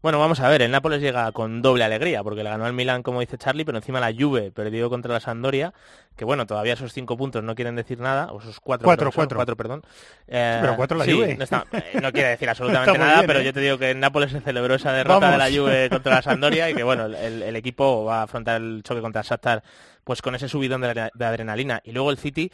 Bueno, 0.01 0.21
vamos 0.21 0.39
a 0.39 0.49
ver, 0.49 0.63
el 0.63 0.71
Nápoles 0.71 1.01
llega 1.01 1.33
con 1.33 1.61
doble 1.61 1.83
alegría, 1.83 2.23
porque 2.23 2.45
le 2.45 2.51
ganó 2.51 2.67
al 2.67 2.73
Milán, 2.73 3.03
como 3.03 3.19
dice 3.19 3.37
Charlie, 3.37 3.65
pero 3.65 3.79
encima 3.79 3.99
la 3.99 4.13
Juve 4.17 4.53
perdió 4.53 4.89
contra 4.89 5.13
la 5.13 5.19
Sampdoria, 5.19 5.75
que 6.17 6.25
bueno, 6.25 6.47
todavía 6.47 6.75
esos 6.75 6.93
cinco 6.93 7.17
puntos 7.17 7.43
no 7.43 7.57
quieren 7.57 7.75
decir 7.75 7.99
nada, 7.99 8.27
o 8.33 8.39
esos 8.41 8.61
cuatro, 8.61 8.85
Cuatro, 8.85 9.11
cuatro. 9.13 9.37
cuatro, 9.37 9.57
perdón. 9.57 9.83
Eh, 10.29 10.59
pero 10.61 10.77
cuatro 10.77 10.97
la 10.99 11.05
sí, 11.05 11.13
Juve. 11.13 11.35
No, 11.37 11.43
está- 11.43 11.67
eh, 11.73 11.99
no 12.01 12.13
quiere 12.13 12.29
decir 12.29 12.49
absolutamente 12.49 12.97
nada, 12.97 13.15
bien, 13.17 13.27
pero 13.27 13.41
¿eh? 13.41 13.45
yo 13.45 13.53
te 13.53 13.59
digo 13.61 13.77
que 13.77 13.91
en 13.91 13.99
Nápoles 13.99 14.31
se 14.31 14.41
celebró 14.41 14.77
esa 14.77 14.93
derrota 14.93 15.33
de 15.33 15.39
la. 15.39 15.51
Juve 15.51 15.89
contra 15.91 16.15
la 16.15 16.23
Sampdoria 16.23 16.71
y 16.71 16.75
que 16.75 16.85
bueno, 16.85 17.07
el, 17.07 17.43
el 17.43 17.57
equipo 17.57 18.05
va 18.05 18.21
a 18.21 18.23
afrontar 18.23 18.61
el 18.61 18.83
choque 18.85 19.01
contra 19.01 19.23
el 19.23 19.27
Shakhtar 19.27 19.65
pues 20.05 20.23
con 20.23 20.33
ese 20.37 20.49
subidón 20.49 20.81
de 20.83 21.25
adrenalina. 21.25 21.81
Y 21.85 21.91
luego 21.91 22.13
el 22.13 22.19
City, 22.19 22.53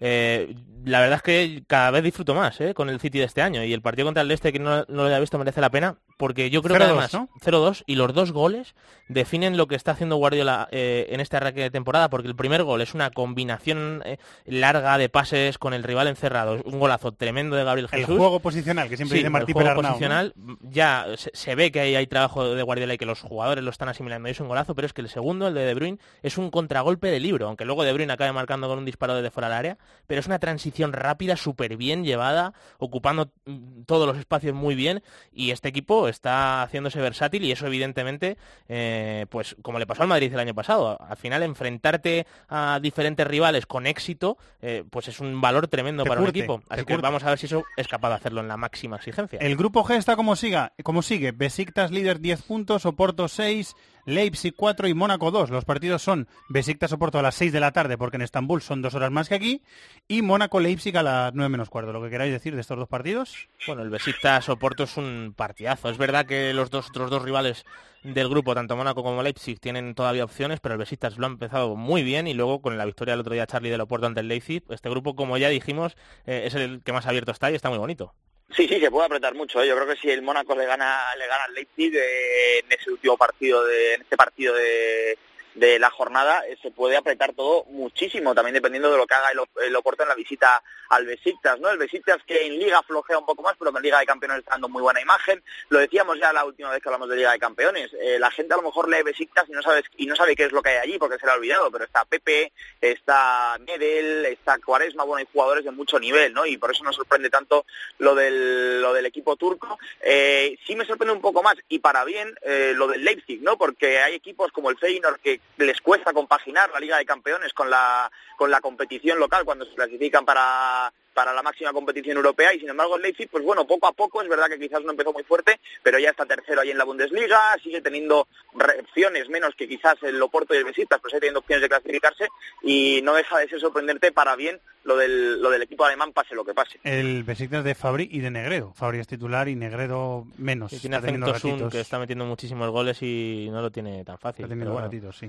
eh, 0.00 0.54
la 0.86 1.00
verdad 1.00 1.16
es 1.16 1.22
que 1.22 1.64
cada 1.66 1.90
vez 1.90 2.02
disfruto 2.02 2.34
más 2.34 2.58
eh, 2.62 2.72
con 2.72 2.88
el 2.88 2.98
City 2.98 3.18
de 3.18 3.24
este 3.26 3.42
año 3.42 3.62
y 3.62 3.74
el 3.74 3.82
partido 3.82 4.06
contra 4.06 4.22
el 4.22 4.30
Este 4.30 4.52
que 4.54 4.58
no, 4.58 4.78
no 4.88 5.02
lo 5.02 5.04
haya 5.04 5.20
visto 5.20 5.38
merece 5.38 5.60
la 5.60 5.70
pena 5.70 5.96
porque 6.18 6.50
yo 6.50 6.60
creo 6.62 6.76
que 6.76 6.82
0-2, 6.84 6.86
además 6.88 7.14
¿no? 7.14 7.28
0-2 7.42 7.84
y 7.86 7.94
los 7.94 8.12
dos 8.12 8.32
goles 8.32 8.74
definen 9.08 9.56
lo 9.56 9.66
que 9.68 9.74
está 9.76 9.92
haciendo 9.92 10.16
Guardiola 10.16 10.68
eh, 10.70 11.06
en 11.10 11.20
este 11.20 11.38
arranque 11.38 11.62
de 11.62 11.70
temporada 11.70 12.10
porque 12.10 12.28
el 12.28 12.36
primer 12.36 12.64
gol 12.64 12.82
es 12.82 12.92
una 12.92 13.10
combinación 13.10 14.02
eh, 14.04 14.18
larga 14.44 14.98
de 14.98 15.08
pases 15.08 15.56
con 15.56 15.72
el 15.72 15.82
rival 15.82 16.08
encerrado, 16.08 16.60
un 16.64 16.78
golazo 16.78 17.12
tremendo 17.12 17.56
de 17.56 17.64
Gabriel 17.64 17.88
El 17.92 18.00
Jesús. 18.00 18.18
juego 18.18 18.40
posicional, 18.40 18.88
que 18.90 18.96
siempre 18.96 19.16
Sí, 19.16 19.20
dice 19.22 19.30
Martí 19.30 19.52
el 19.52 19.54
juego 19.54 19.68
Perarnau, 19.70 19.82
¿no? 19.82 19.88
posicional 19.90 20.34
ya 20.60 21.06
se, 21.16 21.30
se 21.32 21.54
ve 21.54 21.72
que 21.72 21.80
ahí 21.80 21.94
hay 21.94 22.06
trabajo 22.06 22.54
de 22.54 22.62
Guardiola 22.62 22.94
y 22.94 22.98
que 22.98 23.06
los 23.06 23.22
jugadores 23.22 23.64
lo 23.64 23.70
están 23.70 23.88
asimilando 23.88 24.28
y 24.28 24.32
es 24.32 24.40
un 24.40 24.48
golazo, 24.48 24.74
pero 24.74 24.86
es 24.86 24.92
que 24.92 25.00
el 25.00 25.08
segundo, 25.08 25.48
el 25.48 25.54
de 25.54 25.60
De 25.64 25.74
Bruyne, 25.74 25.98
es 26.22 26.36
un 26.36 26.50
contragolpe 26.50 27.08
de 27.08 27.20
libro, 27.20 27.46
aunque 27.46 27.64
luego 27.64 27.84
De 27.84 27.92
Bruyne 27.92 28.12
acabe 28.12 28.32
marcando 28.32 28.68
con 28.68 28.78
un 28.78 28.84
disparo 28.84 29.14
desde 29.14 29.30
fuera 29.30 29.48
del 29.48 29.56
área, 29.56 29.78
pero 30.08 30.20
es 30.20 30.26
una 30.26 30.38
transición 30.40 30.92
rápida, 30.92 31.36
súper 31.36 31.76
bien 31.76 32.04
llevada, 32.04 32.52
ocupando 32.78 33.30
mm, 33.46 33.82
todos 33.84 34.06
los 34.06 34.18
espacios 34.18 34.54
muy 34.54 34.74
bien 34.74 35.02
y 35.32 35.52
este 35.52 35.68
equipo 35.68 36.07
está 36.08 36.62
haciéndose 36.62 37.00
versátil 37.00 37.44
y 37.44 37.52
eso 37.52 37.66
evidentemente, 37.66 38.36
eh, 38.68 39.26
pues 39.30 39.56
como 39.62 39.78
le 39.78 39.86
pasó 39.86 40.02
al 40.02 40.08
Madrid 40.08 40.32
el 40.32 40.40
año 40.40 40.54
pasado, 40.54 40.98
al 41.00 41.16
final 41.16 41.42
enfrentarte 41.42 42.26
a 42.48 42.78
diferentes 42.80 43.26
rivales 43.26 43.66
con 43.66 43.86
éxito, 43.86 44.38
eh, 44.60 44.84
pues 44.88 45.08
es 45.08 45.20
un 45.20 45.40
valor 45.40 45.68
tremendo 45.68 46.04
Te 46.04 46.08
para 46.08 46.20
curte, 46.20 46.38
un 46.38 46.44
equipo. 46.44 46.62
Así 46.68 46.84
que 46.84 46.94
curte. 46.94 47.02
vamos 47.02 47.24
a 47.24 47.30
ver 47.30 47.38
si 47.38 47.46
eso 47.46 47.64
es 47.76 47.88
capaz 47.88 48.10
de 48.10 48.14
hacerlo 48.16 48.40
en 48.40 48.48
la 48.48 48.56
máxima 48.56 48.96
exigencia. 48.96 49.38
El 49.40 49.56
grupo 49.56 49.84
G 49.84 49.96
está 49.96 50.16
como 50.16 50.36
siga, 50.36 50.72
como 50.82 51.02
sigue. 51.02 51.32
Besiktas 51.32 51.90
líder 51.90 52.20
10 52.20 52.42
puntos, 52.42 52.86
Oporto 52.86 53.28
6, 53.28 53.74
Leipzig 54.08 54.54
4 54.56 54.88
y 54.88 54.94
Mónaco 54.94 55.30
2. 55.30 55.50
Los 55.50 55.66
partidos 55.66 56.00
son 56.00 56.28
Besiktas 56.48 56.92
Oporto 56.92 57.18
a 57.18 57.22
las 57.22 57.34
6 57.34 57.52
de 57.52 57.60
la 57.60 57.72
tarde, 57.72 57.98
porque 57.98 58.16
en 58.16 58.22
Estambul 58.22 58.62
son 58.62 58.80
dos 58.80 58.94
horas 58.94 59.10
más 59.10 59.28
que 59.28 59.34
aquí, 59.34 59.62
y 60.08 60.22
Mónaco-Leipzig 60.22 60.96
a 60.96 61.02
las 61.02 61.34
9 61.34 61.50
menos 61.50 61.68
cuarto. 61.68 61.92
¿Lo 61.92 62.02
que 62.02 62.08
queráis 62.08 62.32
decir 62.32 62.54
de 62.54 62.62
estos 62.62 62.78
dos 62.78 62.88
partidos? 62.88 63.50
Bueno, 63.66 63.82
el 63.82 63.90
Besiktas 63.90 64.48
Oporto 64.48 64.84
es 64.84 64.96
un 64.96 65.34
partidazo. 65.36 65.90
Es 65.90 65.98
verdad 65.98 66.24
que 66.24 66.54
los 66.54 66.70
dos 66.70 66.88
otros 66.88 67.10
dos 67.10 67.20
rivales 67.20 67.66
del 68.02 68.30
grupo, 68.30 68.54
tanto 68.54 68.76
Mónaco 68.76 69.02
como 69.02 69.22
Leipzig, 69.22 69.60
tienen 69.60 69.94
todavía 69.94 70.24
opciones, 70.24 70.58
pero 70.60 70.72
el 70.72 70.78
Besiktas 70.78 71.18
lo 71.18 71.26
ha 71.26 71.28
empezado 71.28 71.76
muy 71.76 72.02
bien 72.02 72.26
y 72.28 72.32
luego 72.32 72.62
con 72.62 72.78
la 72.78 72.86
victoria 72.86 73.12
del 73.12 73.20
otro 73.20 73.34
día 73.34 73.46
Charlie 73.46 73.68
del 73.68 73.82
Oporto 73.82 74.06
ante 74.06 74.20
el 74.20 74.28
Leipzig, 74.28 74.62
este 74.70 74.88
grupo, 74.88 75.16
como 75.16 75.36
ya 75.36 75.50
dijimos, 75.50 75.98
eh, 76.24 76.44
es 76.46 76.54
el 76.54 76.80
que 76.82 76.94
más 76.94 77.06
abierto 77.06 77.30
está 77.30 77.50
y 77.50 77.56
está 77.56 77.68
muy 77.68 77.78
bonito. 77.78 78.14
Sí, 78.50 78.66
sí, 78.66 78.80
se 78.80 78.90
puede 78.90 79.06
apretar 79.06 79.34
mucho. 79.34 79.62
¿eh? 79.62 79.68
Yo 79.68 79.74
creo 79.76 79.86
que 79.86 80.00
si 80.00 80.10
el 80.10 80.22
Mónaco 80.22 80.54
le 80.54 80.64
gana, 80.64 81.14
le 81.16 81.26
gana 81.26 81.44
al 81.44 81.54
Leipzig 81.54 81.94
eh, 81.94 82.60
en 82.60 82.72
ese 82.72 82.90
último 82.90 83.16
partido, 83.16 83.64
de, 83.64 83.94
en 83.94 84.02
este 84.02 84.16
partido 84.16 84.54
de, 84.54 85.18
de 85.58 85.78
la 85.78 85.90
jornada, 85.90 86.46
eh, 86.46 86.56
se 86.62 86.70
puede 86.70 86.96
apretar 86.96 87.34
todo 87.34 87.64
muchísimo, 87.66 88.34
también 88.34 88.54
dependiendo 88.54 88.90
de 88.90 88.96
lo 88.96 89.06
que 89.06 89.14
haga 89.14 89.30
el, 89.30 89.40
el 89.64 89.76
Oporto 89.76 90.02
en 90.02 90.08
la 90.08 90.14
visita 90.14 90.62
al 90.88 91.06
Besiktas, 91.06 91.60
¿no? 91.60 91.68
El 91.68 91.78
Besiktas 91.78 92.22
que 92.26 92.46
en 92.46 92.58
Liga 92.58 92.82
flojea 92.82 93.18
un 93.18 93.26
poco 93.26 93.42
más, 93.42 93.54
pero 93.58 93.76
en 93.76 93.82
Liga 93.82 93.98
de 93.98 94.06
Campeones 94.06 94.38
está 94.38 94.52
dando 94.52 94.68
muy 94.68 94.82
buena 94.82 95.00
imagen. 95.00 95.42
Lo 95.68 95.78
decíamos 95.78 96.18
ya 96.18 96.32
la 96.32 96.44
última 96.44 96.70
vez 96.70 96.82
que 96.82 96.88
hablamos 96.88 97.08
de 97.08 97.16
Liga 97.16 97.32
de 97.32 97.38
Campeones. 97.38 97.90
Eh, 98.00 98.18
la 98.18 98.30
gente 98.30 98.54
a 98.54 98.56
lo 98.56 98.62
mejor 98.62 98.88
lee 98.88 99.02
Besiktas 99.02 99.48
y 99.48 99.52
no 99.52 99.62
sabe 99.62 99.82
y 99.96 100.06
no 100.06 100.16
sabe 100.16 100.34
qué 100.34 100.44
es 100.44 100.52
lo 100.52 100.62
que 100.62 100.70
hay 100.70 100.76
allí 100.78 100.98
porque 100.98 101.18
se 101.18 101.26
le 101.26 101.32
ha 101.32 101.36
olvidado, 101.36 101.70
pero 101.70 101.84
está 101.84 102.04
Pepe, 102.04 102.52
está 102.80 103.58
Medel, 103.66 104.26
está 104.26 104.58
Cuaresma, 104.58 105.04
bueno, 105.04 105.18
hay 105.18 105.28
jugadores 105.32 105.64
de 105.64 105.70
mucho 105.70 105.98
nivel, 105.98 106.32
¿no? 106.32 106.46
Y 106.46 106.56
por 106.56 106.70
eso 106.70 106.84
nos 106.84 106.96
sorprende 106.96 107.28
tanto 107.30 107.66
lo 107.98 108.14
del, 108.14 108.80
lo 108.80 108.92
del 108.92 109.06
equipo 109.06 109.36
turco. 109.36 109.78
Eh, 110.00 110.58
sí 110.66 110.74
me 110.74 110.86
sorprende 110.86 111.12
un 111.12 111.20
poco 111.20 111.42
más, 111.42 111.56
y 111.68 111.80
para 111.80 112.04
bien, 112.04 112.34
eh, 112.42 112.72
lo 112.74 112.88
del 112.88 113.04
Leipzig, 113.04 113.42
¿no? 113.42 113.58
Porque 113.58 113.98
hay 113.98 114.14
equipos 114.14 114.52
como 114.52 114.70
el 114.70 114.78
Feyenoord 114.78 115.20
que 115.20 115.40
les 115.56 115.80
cuesta 115.80 116.12
compaginar 116.12 116.70
la 116.70 116.80
Liga 116.80 116.98
de 116.98 117.06
Campeones 117.06 117.52
con 117.52 117.70
la, 117.70 118.10
con 118.36 118.50
la 118.50 118.60
competición 118.60 119.18
local 119.18 119.44
cuando 119.44 119.64
se 119.64 119.74
clasifican 119.74 120.24
para 120.24 120.92
para 121.18 121.34
la 121.34 121.42
máxima 121.42 121.72
competición 121.72 122.16
europea 122.16 122.54
y 122.54 122.60
sin 122.60 122.68
embargo 122.68 122.94
el 122.94 123.02
Leipzig, 123.02 123.28
pues 123.28 123.42
bueno, 123.42 123.66
poco 123.66 123.88
a 123.88 123.92
poco, 123.92 124.22
es 124.22 124.28
verdad 124.28 124.46
que 124.48 124.56
quizás 124.56 124.84
no 124.84 124.92
empezó 124.92 125.12
muy 125.12 125.24
fuerte, 125.24 125.58
pero 125.82 125.98
ya 125.98 126.10
está 126.10 126.24
tercero 126.24 126.60
ahí 126.60 126.70
en 126.70 126.78
la 126.78 126.84
Bundesliga, 126.84 127.56
sigue 127.60 127.80
teniendo 127.80 128.28
opciones 128.54 129.28
menos 129.28 129.52
que 129.56 129.66
quizás 129.66 129.96
el 130.02 130.22
Oporto 130.22 130.54
y 130.54 130.58
el 130.58 130.64
Besiktas, 130.64 131.00
pues 131.00 131.10
sigue 131.10 131.22
teniendo 131.22 131.40
opciones 131.40 131.62
de 131.62 131.68
clasificarse 131.68 132.28
y 132.62 133.00
no 133.02 133.14
deja 133.14 133.36
de 133.36 133.48
ser 133.48 133.58
sorprendente 133.58 134.12
para 134.12 134.36
bien 134.36 134.60
lo 134.84 134.96
del, 134.96 135.42
lo 135.42 135.50
del 135.50 135.62
equipo 135.62 135.84
alemán, 135.84 136.12
pase 136.12 136.36
lo 136.36 136.44
que 136.44 136.54
pase. 136.54 136.78
El 136.84 137.24
Besiktas 137.24 137.64
de 137.64 137.74
Fabri 137.74 138.08
y 138.12 138.20
de 138.20 138.30
Negredo. 138.30 138.72
Fabri 138.74 139.00
es 139.00 139.08
titular 139.08 139.48
y 139.48 139.56
Negredo 139.56 140.24
menos. 140.36 140.72
Y 140.72 140.78
tiene 140.78 140.98
acento 140.98 141.68
que 141.68 141.80
está 141.80 141.98
metiendo 141.98 142.26
muchísimos 142.26 142.70
goles 142.70 143.02
y 143.02 143.48
no 143.50 143.60
lo 143.60 143.72
tiene 143.72 144.04
tan 144.04 144.18
fácil. 144.18 144.44
Está 144.44 144.50
teniendo 144.50 144.66
pero 144.66 144.74
bueno. 144.74 144.86
ratitos, 144.86 145.18
sí. 145.18 145.28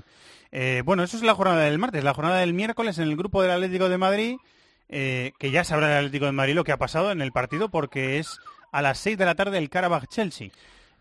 Eh, 0.52 0.82
bueno, 0.84 1.02
eso 1.02 1.16
es 1.16 1.24
la 1.24 1.34
jornada 1.34 1.64
del 1.64 1.78
martes. 1.78 2.04
La 2.04 2.14
jornada 2.14 2.38
del 2.38 2.54
miércoles 2.54 2.98
en 2.98 3.08
el 3.08 3.16
grupo 3.16 3.42
del 3.42 3.50
Atlético 3.50 3.88
de 3.88 3.98
Madrid, 3.98 4.36
eh, 4.90 5.32
que 5.38 5.50
ya 5.50 5.64
sabrá 5.64 5.90
el 5.92 5.96
Atlético 6.06 6.26
de 6.26 6.32
Madrid 6.32 6.54
lo 6.54 6.64
que 6.64 6.72
ha 6.72 6.76
pasado 6.76 7.10
en 7.12 7.22
el 7.22 7.32
partido 7.32 7.70
porque 7.70 8.18
es 8.18 8.38
a 8.72 8.82
las 8.82 8.98
6 8.98 9.16
de 9.16 9.24
la 9.24 9.34
tarde 9.34 9.56
el 9.58 9.70
Karabakh-Chelsea. 9.70 10.50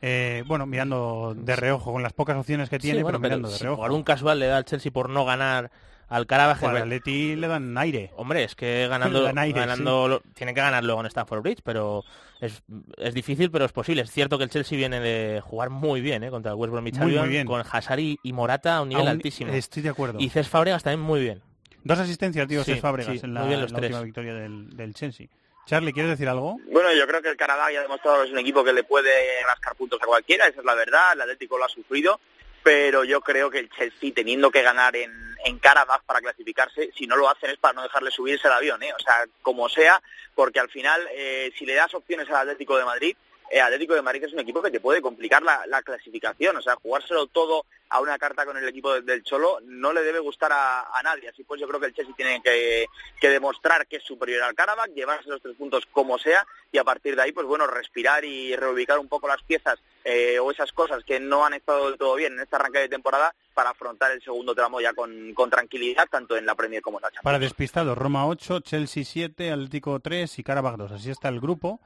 Eh, 0.02 0.44
bueno, 0.48 0.66
mirando 0.66 1.34
de 1.36 1.56
reojo, 1.58 1.92
con 1.92 2.02
las 2.04 2.14
pocas 2.14 2.38
opciones 2.38 2.70
que 2.70 2.80
tiene, 2.80 3.00
Sí, 3.00 3.04
bueno, 3.04 3.18
pero 3.20 3.24
pero 3.24 3.36
mirando 3.38 3.50
de 3.52 3.58
si 3.58 3.64
reojo. 3.64 3.82
por 3.82 3.92
un 3.92 4.04
casual 4.04 4.40
le 4.40 4.48
da 4.48 4.56
al 4.58 4.64
Chelsea 4.66 4.92
por 4.94 5.10
no 5.10 5.26
ganar 5.26 5.72
al 6.08 6.26
Karabaj. 6.26 6.64
Al 6.64 6.78
Atleti 6.78 7.36
le 7.36 7.48
dan 7.48 7.78
aire. 7.78 8.12
Hombre, 8.16 8.44
es 8.46 8.56
que 8.56 8.88
ganando, 8.88 9.28
aire, 9.38 9.60
ganando 9.60 10.08
lo- 10.08 10.22
tiene 10.34 10.54
que 10.54 10.62
ganar 10.62 10.84
luego 10.84 11.02
en 11.02 11.08
Stamford 11.08 11.42
Bridge, 11.44 11.60
pero 11.64 12.04
es, 12.40 12.64
es 12.98 13.14
difícil, 13.14 13.52
pero 13.52 13.66
es 13.66 13.72
posible. 13.74 14.02
Es 14.04 14.12
cierto 14.12 14.38
que 14.38 14.46
el 14.46 14.50
Chelsea 14.50 14.78
viene 14.78 15.00
de 15.02 15.42
jugar 15.42 15.70
muy 15.70 16.00
bien 16.02 16.24
¿eh? 16.24 16.30
contra 16.32 16.52
el 16.54 16.58
West 16.58 16.74
muy 16.74 17.18
Albion, 17.18 17.46
con 17.46 17.62
Hazard 17.70 18.00
y, 18.00 18.18
y 18.24 18.32
Morata 18.34 18.78
a 18.78 18.82
un 18.82 18.90
nivel 18.90 19.02
A 19.02 19.12
un- 19.12 19.16
altísimo. 19.18 19.52
Estoy 19.54 19.84
de 19.84 19.90
acuerdo. 19.90 20.20
Y 20.20 20.30
Cés 20.30 20.48
Fábregas 20.48 20.82
también 20.82 21.02
muy 21.06 21.20
bien. 21.20 21.42
Dos 21.84 22.00
asistencias, 22.00 22.48
tío, 22.48 22.64
Sí, 22.64 22.76
Fábregas 22.76 23.20
sí, 23.20 23.26
en 23.26 23.34
la, 23.34 23.44
última 23.44 24.02
victoria 24.02 24.34
del, 24.34 24.76
del 24.76 24.94
Chelsea. 24.94 25.28
Charlie, 25.66 25.94
¿quieres 25.94 26.10
decir 26.10 26.28
algo? 26.28 26.58
Bueno, 26.72 26.92
yo 26.94 27.06
creo 27.06 27.22
que 27.22 27.30
el 27.30 27.38
Canadá 27.38 27.72
ya 27.72 27.80
ha 27.80 27.84
demostrado 27.84 28.22
que 28.22 28.28
es 28.28 28.34
un 28.34 28.40
equipo 28.40 28.64
que 28.64 28.74
le 28.74 28.84
puede 28.84 29.12
rascar 29.46 29.76
puntos 29.76 30.02
a 30.02 30.06
cualquiera, 30.08 30.48
esa 30.48 30.62
es 30.62 30.66
la 30.66 30.74
verdad, 30.74 31.14
el 31.14 31.22
Atlético 31.22 31.60
lo 31.60 31.66
ha 31.66 31.70
sufrido, 31.70 32.20
pero 32.64 33.04
yo 33.04 33.22
creo 33.22 33.52
que 33.52 33.60
el 33.60 33.70
Chelsea 33.70 34.12
teniendo 34.12 34.50
que 34.50 34.64
ganar 34.64 34.96
en, 34.96 35.12
en 35.46 35.60
Karabakh 35.60 36.06
para 36.06 36.22
clasificarse, 36.22 36.90
si 36.98 37.06
no 37.06 37.16
lo 37.16 37.30
hacen 37.30 37.52
es 37.52 37.58
para 37.58 37.74
no 37.74 37.84
dejarle 37.84 38.10
subirse 38.10 38.48
al 38.48 38.56
avión, 38.56 38.82
¿eh? 38.82 38.92
o 38.94 39.00
sea, 39.00 39.26
como 39.44 39.70
sea, 39.70 40.02
porque 40.34 40.60
al 40.60 40.70
final, 40.70 41.08
eh, 41.12 41.52
si 41.56 41.68
le 41.68 41.76
das 41.76 41.94
opciones 41.94 42.28
al 42.30 42.38
Atlético 42.38 42.76
de 42.76 42.86
Madrid, 42.86 43.16
el 43.52 43.62
Atlético 43.62 43.94
de 43.96 44.02
Madrid 44.02 44.24
es 44.24 44.34
un 44.34 44.40
equipo 44.40 44.62
que 44.62 44.72
te 44.72 44.80
puede 44.80 45.02
complicar 45.02 45.42
la, 45.44 45.66
la 45.68 45.82
clasificación, 45.82 46.56
o 46.58 46.62
sea, 46.62 46.76
jugárselo 46.76 47.28
todo 47.28 47.66
a 47.92 48.00
una 48.02 48.20
carta 48.20 48.46
con 48.46 48.56
el 48.56 48.68
equipo 48.68 48.94
de- 48.94 49.02
del 49.02 49.24
Cholo 49.24 49.60
no 49.64 49.92
le 49.94 50.04
debe 50.04 50.20
gustar 50.20 50.52
a, 50.54 50.86
nadie, 51.04 51.28
así 51.30 51.44
pues 51.44 51.60
yo 51.60 51.68
creo 51.68 51.80
que 51.80 51.88
el 51.88 51.94
Chelsea 51.96 52.14
tiene 52.16 52.40
que, 52.44 52.86
demostrar 53.28 53.88
que 53.88 53.98
es 53.98 54.04
superior 54.04 54.44
al 54.44 54.54
Karabakh, 54.54 54.92
llevarse 54.94 55.30
los 55.30 55.42
tres 55.42 55.56
puntos 55.56 55.86
como 55.92 56.20
sea 56.20 56.46
y 56.72 56.78
a 56.78 56.84
partir 56.84 57.16
de 57.16 57.24
ahí, 57.24 57.32
pues 57.32 57.48
bueno, 57.48 57.66
respirar 57.66 58.24
y 58.26 58.56
reubicar 58.56 59.00
un 59.00 59.08
poco 59.08 59.28
las 59.28 59.42
piezas 59.42 59.80
eh, 60.04 60.38
o 60.40 60.52
esas 60.52 60.72
cosas 60.72 61.04
que 61.04 61.20
no 61.20 61.46
han 61.46 61.54
estado 61.56 61.90
del 61.90 61.98
todo 61.98 62.16
bien 62.16 62.34
en 62.34 62.42
este 62.42 62.56
arranque 62.56 62.80
de 62.80 62.90
temporada 62.90 63.34
para 63.56 63.72
afrontar 63.72 64.12
el 64.12 64.22
segundo 64.22 64.54
tramo 64.54 64.80
ya 64.80 64.94
con, 64.94 65.34
con 65.34 65.50
tranquilidad, 65.50 66.08
tanto 66.12 66.38
en 66.38 66.46
la 66.46 66.54
Premier 66.56 66.82
como 66.84 67.00
en 67.00 67.02
la 67.04 67.08
Champions. 67.08 67.24
Para 67.24 67.40
despistados, 67.40 67.98
Roma 67.98 68.28
8, 68.28 68.60
Chelsea 68.62 69.04
7, 69.04 69.52
Atlético 69.52 70.00
3 70.00 70.38
y 70.40 70.44
Karabakh 70.44 70.78
2. 70.78 70.92
Así 70.92 71.10
está 71.10 71.28
el 71.30 71.40
grupo. 71.40 71.80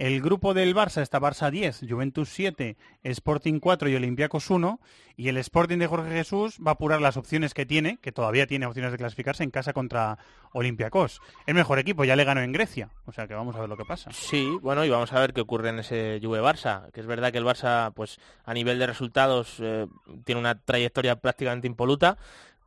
El 0.00 0.22
grupo 0.22 0.54
del 0.54 0.74
Barça 0.74 1.02
está 1.02 1.20
Barça 1.20 1.50
10, 1.50 1.82
Juventus 1.86 2.30
7, 2.30 2.78
Sporting 3.02 3.60
4 3.60 3.90
y 3.90 3.96
Olympiacos 3.96 4.48
1. 4.48 4.80
Y 5.18 5.28
el 5.28 5.36
Sporting 5.36 5.76
de 5.76 5.88
Jorge 5.88 6.10
Jesús 6.10 6.56
va 6.66 6.70
a 6.70 6.72
apurar 6.72 7.02
las 7.02 7.18
opciones 7.18 7.52
que 7.52 7.66
tiene, 7.66 7.98
que 7.98 8.10
todavía 8.10 8.46
tiene 8.46 8.64
opciones 8.64 8.92
de 8.92 8.96
clasificarse 8.96 9.44
en 9.44 9.50
casa 9.50 9.74
contra 9.74 10.16
Olympiacos. 10.52 11.20
El 11.44 11.54
mejor 11.54 11.78
equipo 11.78 12.04
ya 12.04 12.16
le 12.16 12.24
ganó 12.24 12.40
en 12.40 12.50
Grecia, 12.50 12.88
o 13.04 13.12
sea 13.12 13.28
que 13.28 13.34
vamos 13.34 13.54
a 13.56 13.60
ver 13.60 13.68
lo 13.68 13.76
que 13.76 13.84
pasa. 13.84 14.10
Sí, 14.10 14.48
bueno, 14.62 14.86
y 14.86 14.88
vamos 14.88 15.12
a 15.12 15.20
ver 15.20 15.34
qué 15.34 15.42
ocurre 15.42 15.68
en 15.68 15.80
ese 15.80 16.18
Juve-Barça, 16.22 16.90
que 16.92 17.00
es 17.00 17.06
verdad 17.06 17.30
que 17.30 17.36
el 17.36 17.44
Barça, 17.44 17.92
pues 17.92 18.18
a 18.46 18.54
nivel 18.54 18.78
de 18.78 18.86
resultados, 18.86 19.56
eh, 19.60 19.86
tiene 20.24 20.40
una 20.40 20.58
trayectoria 20.58 21.16
prácticamente 21.16 21.66
impoluta. 21.66 22.16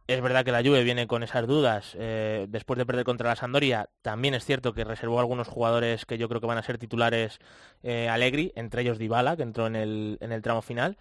Es 0.05 0.21
verdad 0.21 0.43
que 0.43 0.51
la 0.51 0.61
Juve 0.61 0.83
viene 0.83 1.07
con 1.07 1.23
esas 1.23 1.47
dudas 1.47 1.95
eh, 1.97 2.45
después 2.49 2.77
de 2.77 2.85
perder 2.85 3.05
contra 3.05 3.29
la 3.29 3.37
Sampdoria. 3.37 3.89
También 4.01 4.33
es 4.33 4.43
cierto 4.43 4.73
que 4.73 4.83
reservó 4.83 5.19
algunos 5.19 5.47
jugadores 5.47 6.05
que 6.05 6.17
yo 6.17 6.27
creo 6.27 6.41
que 6.41 6.47
van 6.47 6.57
a 6.57 6.63
ser 6.63 6.77
titulares 6.77 7.39
eh, 7.83 8.09
Allegri, 8.09 8.51
entre 8.55 8.81
ellos 8.81 8.97
Dybala, 8.97 9.37
que 9.37 9.43
entró 9.43 9.65
en 9.65 9.77
el, 9.77 10.17
en 10.19 10.33
el 10.33 10.41
tramo 10.41 10.61
final. 10.61 10.97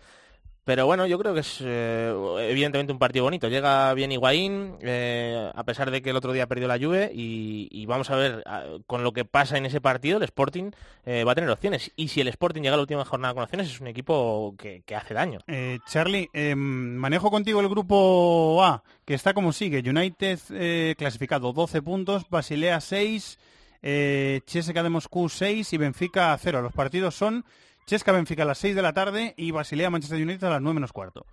Pero 0.65 0.87
bueno, 0.87 1.07
yo 1.07 1.19
creo 1.19 1.35
que 1.35 1.41
es 1.41 1.59
eh, 1.61 2.15
evidentemente 2.49 2.93
un 2.93 2.99
partido 2.99 3.25
bonito. 3.25 3.49
Llega 3.49 3.93
bien 3.95 4.13
Higuaín, 4.13 4.77
eh, 4.81 5.51
a 5.53 5.65
pesar 5.65 5.91
de 5.91 6.03
que 6.03 6.11
el 6.11 6.17
otro 6.17 6.33
día 6.33 6.47
perdió 6.47 6.69
la 6.69 6.79
Juve, 6.79 7.11
y, 7.13 7.85
vamos 7.87 8.11
a 8.11 8.17
ver 8.17 8.43
ah, 8.47 8.65
con 8.87 9.03
lo 9.03 9.13
que 9.13 9.25
pasa 9.25 9.59
en 9.59 9.67
ese 9.67 9.81
partido, 9.81 10.19
el 10.19 10.23
Sporting 10.23 10.71
eh, 11.05 11.25
va 11.25 11.33
a 11.33 11.35
tener 11.35 11.51
opciones. 11.51 11.91
Y 11.97 12.09
si 12.09 12.21
el 12.21 12.29
Sporting 12.29 12.63
llega 12.63 12.75
a 12.75 12.77
la 12.77 12.83
última 12.83 13.05
jornada 13.05 13.35
con 13.35 13.43
opciones, 13.43 13.69
es 13.69 13.81
un 13.81 13.89
equipo 13.89 14.55
que, 14.57 14.83
hace 14.95 15.15
daño. 15.15 15.41
Eh, 15.49 15.79
Charlie, 15.87 16.31
eh, 16.33 16.55
manejo 16.55 17.31
contigo 17.31 17.61
el 17.61 17.69
grupo 17.69 18.63
A, 18.63 18.85
que 19.05 19.15
está 19.15 19.35
como 19.35 19.53
sigue. 19.53 19.83
United 19.85 20.97
clasificado 20.97 21.53
12 21.53 21.83
puntos, 21.83 22.29
Basilea 22.31 22.81
6, 22.81 23.39
eh, 23.83 24.43
CSKA 24.47 24.85
de 24.85 24.91
Moscú 24.91 25.29
6 25.29 25.73
y 25.73 25.77
Benfica 25.77 26.37
0. 26.41 26.63
Los 26.63 26.73
partidos 26.73 27.17
son 27.17 27.45
Chesca 27.87 28.13
Benfica 28.13 28.43
a 28.43 28.47
las 28.47 28.59
6 28.59 28.75
de 28.77 28.83
la 28.83 28.93
tarde 28.93 29.35
y 29.37 29.51
Basilea 29.51 29.91
Manchester 29.91 30.21
United 30.21 30.47
a 30.47 30.51
las 30.51 30.63
9 30.63 30.75
menos 30.75 30.93
cuarto. 30.93 31.27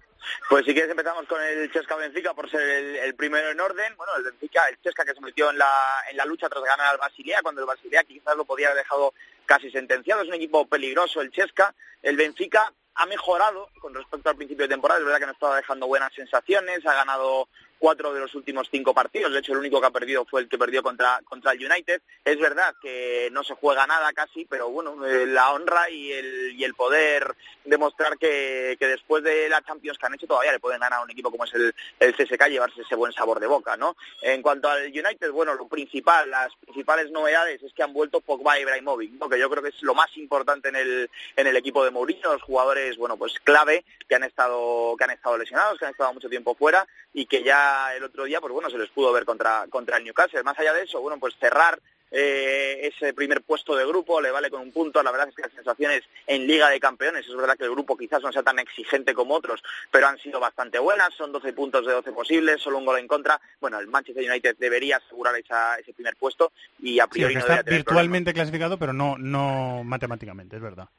Pues 0.50 0.66
si 0.66 0.74
quieres 0.74 0.92
empezamos 0.92 1.26
con 1.28 1.42
el 1.42 1.72
Chesca 1.72 1.96
Benfica 1.96 2.34
por 2.34 2.50
ser 2.50 2.62
el, 2.62 3.16
primero 3.16 3.50
en 3.50 3.60
orden. 3.60 3.96
Bueno, 3.96 4.14
el 4.18 4.24
Benfica, 4.24 4.68
el 4.68 4.80
Chesca 4.82 5.06
que 5.06 5.14
se 5.14 5.22
metió 5.22 5.50
en 5.50 5.58
la, 5.58 5.72
en 6.10 6.18
la 6.18 6.26
lucha 6.26 6.50
tras 6.50 6.64
ganar 6.64 6.88
al 6.88 6.98
Basilea, 6.98 7.42
cuando 7.42 7.62
el 7.62 7.68
Basilea 7.68 8.04
quizás 8.04 8.36
lo 8.36 8.46
podía 8.46 8.68
haber 8.68 8.84
dejado 8.84 9.14
casi 9.46 9.72
sentenciado. 9.72 10.22
Es 10.22 10.28
un 10.28 10.36
equipo 10.36 10.68
peligroso 10.68 11.22
el 11.22 11.32
Chesca. 11.32 11.74
El 12.02 12.18
Benfica 12.18 12.72
ha 12.96 13.06
mejorado 13.06 13.70
con 13.80 13.94
respecto 13.94 14.30
al 14.30 14.36
principio 14.36 14.66
de 14.66 14.74
temporada. 14.74 15.00
Es 15.00 15.06
verdad 15.06 15.20
que 15.20 15.26
no 15.28 15.32
estaba 15.32 15.56
dejando 15.56 15.88
buenas 15.88 16.14
sensaciones. 16.14 16.86
Ha 16.86 16.94
ganado 16.94 17.48
cuatro 17.80 18.14
de 18.14 18.20
los 18.20 18.36
últimos 18.36 18.68
cinco 18.70 18.94
partidos. 18.94 19.32
De 19.32 19.40
hecho, 19.40 19.54
el 19.54 19.60
único 19.60 19.80
que 19.82 19.88
ha 19.88 19.92
perdido 19.92 20.26
fue 20.26 20.42
el 20.42 20.50
que 20.50 20.58
perdió 20.58 20.84
contra, 20.84 21.22
contra 21.26 21.54
el 21.54 21.66
United. 21.66 22.02
Es 22.24 22.40
verdad 22.40 22.76
que 22.82 23.30
no 23.32 23.44
se 23.44 23.56
juega 23.56 23.88
nada 23.88 24.12
casi, 24.14 24.46
pero 24.46 24.70
bueno, 24.70 25.06
eh, 25.06 25.26
la 25.26 25.52
honra 25.52 25.90
y 25.90 26.12
el, 26.12 26.54
y 26.56 26.64
el 26.64 26.76
poder 26.76 27.36
demostrar 27.66 28.18
que, 28.18 28.76
que 28.80 28.88
después 28.88 29.24
de 29.24 29.50
la 29.50 29.62
Champions 29.62 29.98
que 29.98 30.06
han 30.06 30.14
hecho 30.14 30.28
todavía 30.28 30.52
le 30.52 30.60
pueden 30.60 30.80
ganar 30.80 31.00
a 31.00 31.04
un 31.04 31.12
equipo 31.12 31.32
como 31.32 31.46
es 31.46 31.54
el, 31.54 31.74
el 32.00 32.16
CSK 32.16 32.48
llevarse 32.48 32.82
ese 32.82 32.96
buen 32.96 33.14
sabor 33.14 33.40
de 33.40 33.48
boca, 33.48 33.78
¿no? 33.78 33.96
En 34.22 34.42
cuanto 34.42 34.70
al 34.70 34.88
United, 34.88 35.32
bueno, 35.32 35.54
lo 35.54 35.68
principal, 35.68 36.30
las 36.30 36.54
principales 36.56 37.12
novedades 37.12 37.62
es 37.64 37.74
que 37.74 37.84
han 37.84 37.94
vuelto 37.94 38.22
Pogba 38.22 38.58
y 38.58 38.64
Ibrahimovic, 38.64 39.12
¿no? 39.14 39.30
que 39.30 39.40
yo 39.40 39.50
creo 39.50 39.64
que 39.64 39.70
es 39.70 39.82
lo 39.82 39.94
más 39.94 40.16
importante 40.18 40.70
en 40.70 40.76
el, 40.76 41.10
en 41.36 41.48
el 41.48 41.56
equipo 41.56 41.84
de 41.84 41.92
Mourinho, 41.92 42.34
los 42.34 42.42
jugadores, 42.42 42.98
bueno, 42.98 43.18
pues 43.18 43.40
clave 43.40 43.86
que 44.08 44.16
han 44.16 44.24
estado, 44.24 44.96
que 44.98 45.04
han 45.04 45.12
estado 45.12 45.38
lesionados, 45.38 45.78
que 45.78 45.86
han 45.86 45.92
estado 45.92 46.14
mucho 46.14 46.30
tiempo 46.30 46.56
fuera 46.56 46.86
y 47.14 47.26
que 47.26 47.44
ya 47.44 47.69
el 47.96 48.04
otro 48.04 48.26
día, 48.26 48.42
pues 48.42 48.54
bueno, 48.54 48.70
se 48.70 48.78
les 48.78 48.90
pudo 48.90 49.12
ver 49.12 49.26
contra, 49.26 49.66
contra 49.70 49.98
el 49.98 50.04
Newcastle. 50.04 50.44
Más 50.44 50.58
allá 50.60 50.74
de 50.74 50.84
eso, 50.84 51.02
bueno, 51.02 51.20
pues 51.20 51.36
cerrar 51.40 51.80
eh, 52.12 52.90
ese 52.92 53.14
primer 53.14 53.42
puesto 53.42 53.76
de 53.76 53.86
grupo, 53.86 54.20
le 54.20 54.32
vale 54.32 54.50
con 54.50 54.62
un 54.62 54.72
punto. 54.72 55.04
La 55.04 55.12
verdad 55.12 55.30
es 55.30 55.36
que 55.36 55.44
las 55.44 55.52
sensaciones 55.52 56.04
en 56.26 56.48
Liga 56.48 56.70
de 56.70 56.80
Campeones, 56.80 57.28
es 57.28 57.36
verdad 57.36 57.56
que 57.56 57.66
el 57.66 57.72
grupo 57.72 57.96
quizás 57.96 58.22
no 58.24 58.32
sea 58.32 58.44
tan 58.44 58.60
exigente 58.60 59.14
como 59.14 59.36
otros, 59.36 59.62
pero 59.92 60.08
han 60.08 60.18
sido 60.18 60.40
bastante 60.40 60.80
buenas. 60.80 61.14
Son 61.14 61.32
12 61.32 61.54
puntos 61.54 61.86
de 61.86 61.94
12 61.94 62.12
posibles, 62.12 62.62
solo 62.62 62.80
un 62.80 62.86
gol 62.86 63.00
en 63.00 63.08
contra. 63.08 63.40
Bueno, 63.62 63.80
el 63.80 63.88
Manchester 63.88 64.30
United 64.30 64.56
debería 64.58 64.98
asegurar 64.98 65.36
esa, 65.36 65.76
ese 65.76 65.94
primer 65.94 66.16
puesto 66.16 66.52
y 66.80 67.00
a 67.00 67.08
priori 67.08 67.36
no 67.36 67.42
está 67.42 67.54
debería 67.54 67.66
tener 67.66 67.80
virtualmente 67.80 68.34
clasificado, 68.34 68.78
pero 68.78 68.94
no, 68.94 69.18
no 69.18 69.84
matemáticamente, 69.84 70.56
es 70.56 70.62
verdad. 70.62 70.90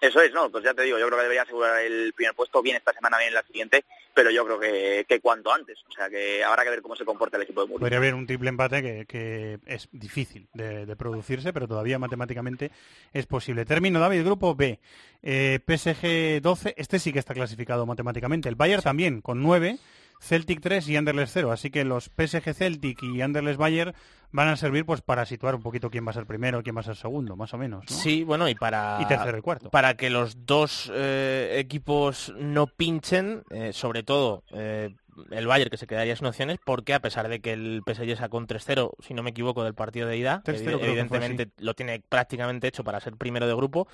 Eso 0.00 0.20
es, 0.22 0.32
no, 0.32 0.50
pues 0.50 0.64
ya 0.64 0.72
te 0.72 0.82
digo, 0.82 0.98
yo 0.98 1.06
creo 1.06 1.18
que 1.18 1.24
debería 1.24 1.42
asegurar 1.42 1.82
el 1.82 2.14
primer 2.14 2.34
puesto 2.34 2.62
bien 2.62 2.76
esta 2.76 2.92
semana, 2.92 3.18
bien 3.18 3.34
la 3.34 3.42
siguiente, 3.42 3.84
pero 4.14 4.30
yo 4.30 4.46
creo 4.46 4.58
que, 4.58 5.04
que 5.06 5.20
cuanto 5.20 5.52
antes. 5.52 5.78
O 5.88 5.92
sea 5.92 6.08
que 6.08 6.42
habrá 6.42 6.64
que 6.64 6.70
ver 6.70 6.80
cómo 6.80 6.96
se 6.96 7.04
comporta 7.04 7.36
el 7.36 7.42
equipo 7.42 7.60
de 7.60 7.66
Mourinho. 7.66 7.80
Podría 7.80 7.98
haber 7.98 8.14
un 8.14 8.26
triple 8.26 8.48
empate 8.48 8.82
que, 8.82 9.04
que 9.06 9.58
es 9.66 9.88
difícil 9.92 10.48
de, 10.54 10.86
de 10.86 10.96
producirse, 10.96 11.52
pero 11.52 11.68
todavía 11.68 11.98
matemáticamente 11.98 12.70
es 13.12 13.26
posible. 13.26 13.66
Termino, 13.66 14.00
David, 14.00 14.24
grupo 14.24 14.54
B. 14.54 14.78
Eh, 15.22 15.60
PSG 15.66 16.40
12, 16.40 16.74
este 16.78 16.98
sí 16.98 17.12
que 17.12 17.18
está 17.18 17.34
clasificado 17.34 17.84
matemáticamente. 17.84 18.48
El 18.48 18.54
Bayern 18.54 18.82
también, 18.82 19.20
con 19.20 19.42
9. 19.42 19.78
Celtic 20.20 20.60
3 20.60 20.88
y 20.88 20.96
Anderlecht 20.96 21.32
0. 21.32 21.50
Así 21.50 21.70
que 21.70 21.84
los 21.84 22.04
PSG 22.04 22.54
Celtic 22.54 23.02
y 23.02 23.22
Anderlecht 23.22 23.58
Bayern 23.58 23.94
van 24.32 24.48
a 24.48 24.56
servir 24.56 24.84
pues 24.84 25.00
para 25.00 25.26
situar 25.26 25.54
un 25.54 25.62
poquito 25.62 25.90
quién 25.90 26.06
va 26.06 26.10
a 26.10 26.14
ser 26.14 26.26
primero, 26.26 26.62
quién 26.62 26.76
va 26.76 26.80
a 26.80 26.84
ser 26.84 26.96
segundo, 26.96 27.36
más 27.36 27.52
o 27.54 27.58
menos. 27.58 27.84
¿no? 27.90 27.96
Sí, 27.96 28.22
bueno, 28.22 28.48
y 28.48 28.54
para... 28.54 28.98
Y 29.00 29.06
tercero 29.06 29.36
y 29.36 29.40
cuarto. 29.40 29.70
Para 29.70 29.94
que 29.94 30.10
los 30.10 30.46
dos 30.46 30.90
eh, 30.94 31.56
equipos 31.58 32.32
no 32.38 32.66
pinchen, 32.66 33.42
eh, 33.50 33.72
sobre 33.72 34.02
todo 34.02 34.44
eh, 34.52 34.94
el 35.30 35.46
Bayern, 35.46 35.70
que 35.70 35.76
se 35.76 35.86
quedaría 35.86 36.14
sin 36.16 36.26
opciones, 36.26 36.58
porque 36.64 36.94
a 36.94 37.00
pesar 37.00 37.28
de 37.28 37.40
que 37.40 37.52
el 37.52 37.82
PSG 37.84 38.16
sacó 38.16 38.36
un 38.36 38.46
3-0, 38.46 38.92
si 39.00 39.14
no 39.14 39.22
me 39.22 39.30
equivoco, 39.30 39.64
del 39.64 39.74
partido 39.74 40.06
de 40.06 40.16
ida, 40.16 40.42
3-0 40.44 40.62
creo 40.62 40.64
que 40.64 40.78
fue, 40.78 40.88
evidentemente 40.88 41.48
lo 41.58 41.74
tiene 41.74 42.02
prácticamente 42.08 42.68
hecho 42.68 42.84
para 42.84 43.00
ser 43.00 43.16
primero 43.16 43.46
de 43.46 43.54
grupo, 43.54 43.88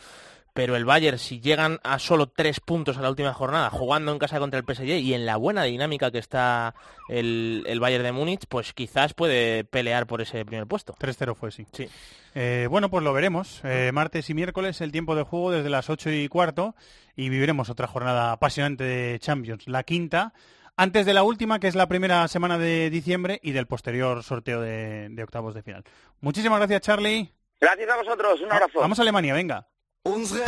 pero 0.56 0.74
el 0.74 0.86
Bayern, 0.86 1.18
si 1.18 1.38
llegan 1.38 1.80
a 1.84 1.98
solo 1.98 2.28
tres 2.28 2.60
puntos 2.60 2.96
a 2.96 3.02
la 3.02 3.10
última 3.10 3.34
jornada, 3.34 3.68
jugando 3.68 4.10
en 4.10 4.18
casa 4.18 4.38
contra 4.38 4.58
el 4.58 4.64
PSG 4.64 4.86
y 4.86 5.12
en 5.12 5.26
la 5.26 5.36
buena 5.36 5.64
dinámica 5.64 6.10
que 6.10 6.16
está 6.16 6.74
el, 7.10 7.62
el 7.66 7.78
Bayern 7.78 8.02
de 8.02 8.12
Múnich, 8.12 8.46
pues 8.48 8.72
quizás 8.72 9.12
puede 9.12 9.64
pelear 9.64 10.06
por 10.06 10.22
ese 10.22 10.46
primer 10.46 10.66
puesto. 10.66 10.94
3-0 10.94 11.34
fue, 11.34 11.50
sí. 11.50 11.66
Sí. 11.72 11.86
Eh, 12.34 12.68
bueno, 12.70 12.88
pues 12.88 13.04
lo 13.04 13.12
veremos. 13.12 13.60
Eh, 13.64 13.90
martes 13.92 14.30
y 14.30 14.34
miércoles 14.34 14.80
el 14.80 14.92
tiempo 14.92 15.14
de 15.14 15.24
juego 15.24 15.50
desde 15.50 15.68
las 15.68 15.90
8 15.90 16.10
y 16.10 16.28
cuarto 16.28 16.74
y 17.16 17.28
viviremos 17.28 17.68
otra 17.68 17.86
jornada 17.86 18.32
apasionante 18.32 18.84
de 18.84 19.18
Champions, 19.18 19.68
la 19.68 19.82
quinta, 19.82 20.32
antes 20.74 21.04
de 21.04 21.12
la 21.12 21.22
última, 21.22 21.60
que 21.60 21.68
es 21.68 21.74
la 21.74 21.86
primera 21.86 22.26
semana 22.28 22.56
de 22.56 22.88
diciembre 22.88 23.40
y 23.42 23.52
del 23.52 23.66
posterior 23.66 24.22
sorteo 24.22 24.62
de, 24.62 25.10
de 25.10 25.22
octavos 25.22 25.54
de 25.54 25.62
final. 25.62 25.84
Muchísimas 26.22 26.60
gracias, 26.60 26.80
Charlie. 26.80 27.30
Gracias 27.60 27.90
a 27.90 27.96
vosotros, 27.98 28.40
un 28.40 28.52
abrazo. 28.52 28.80
Vamos 28.80 28.98
a 28.98 29.02
Alemania, 29.02 29.34
venga. 29.34 29.66
Unsere 30.06 30.44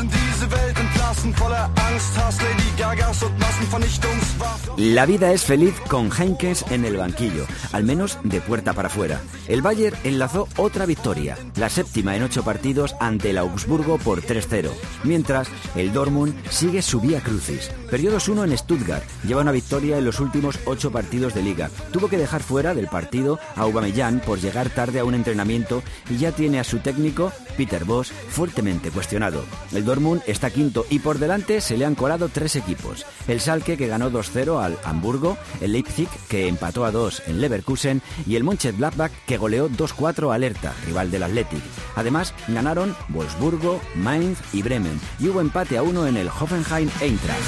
in 0.00 0.08
diese 0.08 0.50
Welt 0.50 0.76
Angst, 0.78 2.42
Lady 2.42 2.72
Gagas 2.76 3.22
und. 3.22 3.40
La 4.76 5.06
vida 5.06 5.32
es 5.32 5.44
feliz 5.44 5.74
con 5.88 6.10
Henkes 6.10 6.64
en 6.70 6.84
el 6.84 6.96
banquillo, 6.96 7.46
al 7.72 7.84
menos 7.84 8.18
de 8.24 8.40
puerta 8.40 8.72
para 8.72 8.88
afuera. 8.88 9.20
El 9.48 9.60
Bayern 9.60 9.96
enlazó 10.04 10.48
otra 10.56 10.86
victoria, 10.86 11.36
la 11.56 11.68
séptima 11.68 12.16
en 12.16 12.22
ocho 12.22 12.42
partidos 12.42 12.94
ante 13.00 13.30
el 13.30 13.38
Augsburgo 13.38 13.98
por 13.98 14.22
3-0, 14.22 14.70
mientras 15.04 15.48
el 15.76 15.92
Dortmund 15.92 16.34
sigue 16.48 16.80
su 16.80 17.00
vía 17.00 17.20
crucis. 17.20 17.70
Periodos 17.90 18.28
1 18.28 18.44
en 18.44 18.56
Stuttgart, 18.56 19.04
lleva 19.26 19.42
una 19.42 19.52
victoria 19.52 19.98
en 19.98 20.04
los 20.04 20.20
últimos 20.20 20.58
ocho 20.64 20.90
partidos 20.90 21.34
de 21.34 21.42
liga. 21.42 21.70
Tuvo 21.92 22.08
que 22.08 22.18
dejar 22.18 22.42
fuera 22.42 22.74
del 22.74 22.88
partido 22.88 23.38
a 23.56 23.62
Aubameyang 23.62 24.20
por 24.20 24.40
llegar 24.40 24.70
tarde 24.70 25.00
a 25.00 25.04
un 25.04 25.14
entrenamiento 25.14 25.82
y 26.08 26.16
ya 26.16 26.32
tiene 26.32 26.60
a 26.60 26.64
su 26.64 26.78
técnico, 26.78 27.32
Peter 27.60 27.84
Bosch, 27.84 28.10
fuertemente 28.10 28.90
cuestionado. 28.90 29.44
El 29.70 29.84
Dortmund 29.84 30.22
está 30.26 30.48
quinto 30.48 30.86
y 30.88 31.00
por 31.00 31.18
delante 31.18 31.60
se 31.60 31.76
le 31.76 31.84
han 31.84 31.94
colado 31.94 32.30
tres 32.30 32.56
equipos. 32.56 33.04
El 33.28 33.38
Schalke 33.38 33.76
que 33.76 33.86
ganó 33.86 34.10
2-0 34.10 34.64
al 34.64 34.78
Hamburgo, 34.82 35.36
el 35.60 35.72
Leipzig 35.72 36.08
que 36.30 36.48
empató 36.48 36.86
a 36.86 36.90
2 36.90 37.24
en 37.26 37.42
Leverkusen 37.42 38.00
y 38.26 38.36
el 38.36 38.44
Mönchengladbach 38.44 39.12
que 39.26 39.36
goleó 39.36 39.68
2-4 39.68 40.34
al 40.34 40.42
Hertha, 40.42 40.72
rival 40.86 41.10
del 41.10 41.22
Athletic. 41.22 41.60
Además, 41.96 42.32
ganaron 42.48 42.96
Wolfsburgo, 43.10 43.82
Mainz 43.94 44.38
y 44.54 44.62
Bremen 44.62 44.98
y 45.18 45.28
hubo 45.28 45.42
empate 45.42 45.76
a 45.76 45.82
1 45.82 46.06
en 46.06 46.16
el 46.16 46.28
Hoffenheim 46.28 46.88
Eintracht. 47.02 47.42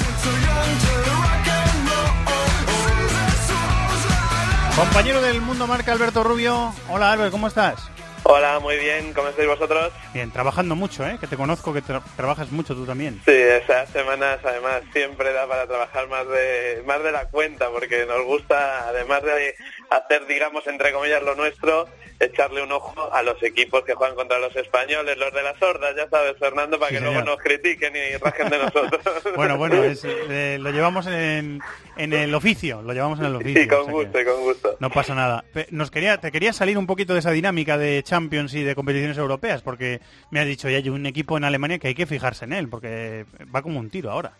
Compañero 4.75 5.23
del 5.23 5.41
Mundo 5.41 5.65
Marca, 5.65 5.91
Alberto 5.91 6.23
Rubio. 6.23 6.71
Hola, 6.87 7.11
Albert, 7.11 7.31
¿cómo 7.31 7.47
estás? 7.47 7.92
Hola, 8.25 8.59
muy 8.59 8.77
bien, 8.77 9.11
¿cómo 9.13 9.27
estáis 9.27 9.49
vosotros? 9.49 9.91
Bien, 10.13 10.31
trabajando 10.31 10.75
mucho, 10.75 11.05
¿eh? 11.05 11.17
Que 11.19 11.27
te 11.27 11.35
conozco, 11.35 11.73
que 11.73 11.83
tra- 11.83 12.01
trabajas 12.15 12.51
mucho 12.51 12.73
tú 12.73 12.85
también. 12.85 13.21
Sí, 13.25 13.33
esas 13.33 13.89
semanas 13.89 14.39
además 14.43 14.81
siempre 14.93 15.33
da 15.33 15.45
para 15.45 15.67
trabajar 15.67 16.07
más 16.07 16.25
de 16.29 16.81
más 16.85 17.03
de 17.03 17.11
la 17.11 17.25
cuenta 17.25 17.69
porque 17.69 18.05
nos 18.05 18.23
gusta, 18.23 18.87
además 18.87 19.23
de 19.23 19.55
hacer, 19.97 20.25
digamos, 20.27 20.65
entre 20.67 20.91
comillas, 20.91 21.21
lo 21.23 21.35
nuestro, 21.35 21.87
echarle 22.19 22.61
un 22.63 22.71
ojo 22.71 23.11
a 23.13 23.21
los 23.23 23.41
equipos 23.43 23.83
que 23.83 23.93
juegan 23.95 24.15
contra 24.15 24.39
los 24.39 24.55
españoles, 24.55 25.17
los 25.17 25.33
de 25.33 25.43
las 25.43 25.61
hordas, 25.61 25.95
ya 25.95 26.07
sabes, 26.09 26.37
Fernando, 26.39 26.79
para 26.79 26.89
Sí, 26.89 26.95
que 26.95 26.99
señor. 26.99 27.13
luego 27.15 27.29
nos 27.31 27.39
critiquen 27.43 27.93
y 27.95 28.15
rajen 28.17 28.49
de 28.49 28.57
nosotros. 28.59 29.01
Bueno, 29.35 29.57
bueno, 29.57 29.83
es, 29.83 30.03
eh, 30.05 30.57
lo 30.59 30.69
llevamos 30.71 31.07
en, 31.07 31.59
en 31.97 32.13
el 32.13 32.33
oficio, 32.35 32.81
lo 32.81 32.93
llevamos 32.93 33.19
en 33.19 33.25
el 33.25 33.35
oficio. 33.35 33.61
Sí, 33.63 33.67
con 33.67 33.79
o 33.79 33.83
sea 33.85 33.91
que 33.91 33.91
gusto 34.03 34.21
y 34.21 34.25
con 34.25 34.41
gusto. 34.41 34.77
No 34.79 34.89
pasa 34.89 35.15
nada. 35.15 35.43
Nos 35.71 35.91
quería, 35.91 36.17
te 36.19 36.31
quería 36.31 36.53
salir 36.53 36.77
un 36.77 36.87
poquito 36.87 37.13
de 37.13 37.19
esa 37.19 37.31
dinámica 37.31 37.77
de 37.77 38.03
Champions 38.03 38.53
y 38.53 38.63
de 38.63 38.75
competiciones 38.75 39.17
europeas, 39.17 39.61
porque 39.61 39.99
me 40.29 40.39
has 40.39 40.45
dicho, 40.45 40.69
ya 40.69 40.77
hay 40.77 40.89
un 40.89 41.05
equipo 41.05 41.35
en 41.37 41.43
Alemania 41.43 41.79
que 41.79 41.87
hay 41.89 41.95
que 41.95 42.05
fijarse 42.05 42.45
en 42.45 42.53
él, 42.53 42.69
porque 42.69 43.25
va 43.53 43.61
como 43.61 43.79
un 43.79 43.89
tiro 43.89 44.11
ahora. 44.11 44.33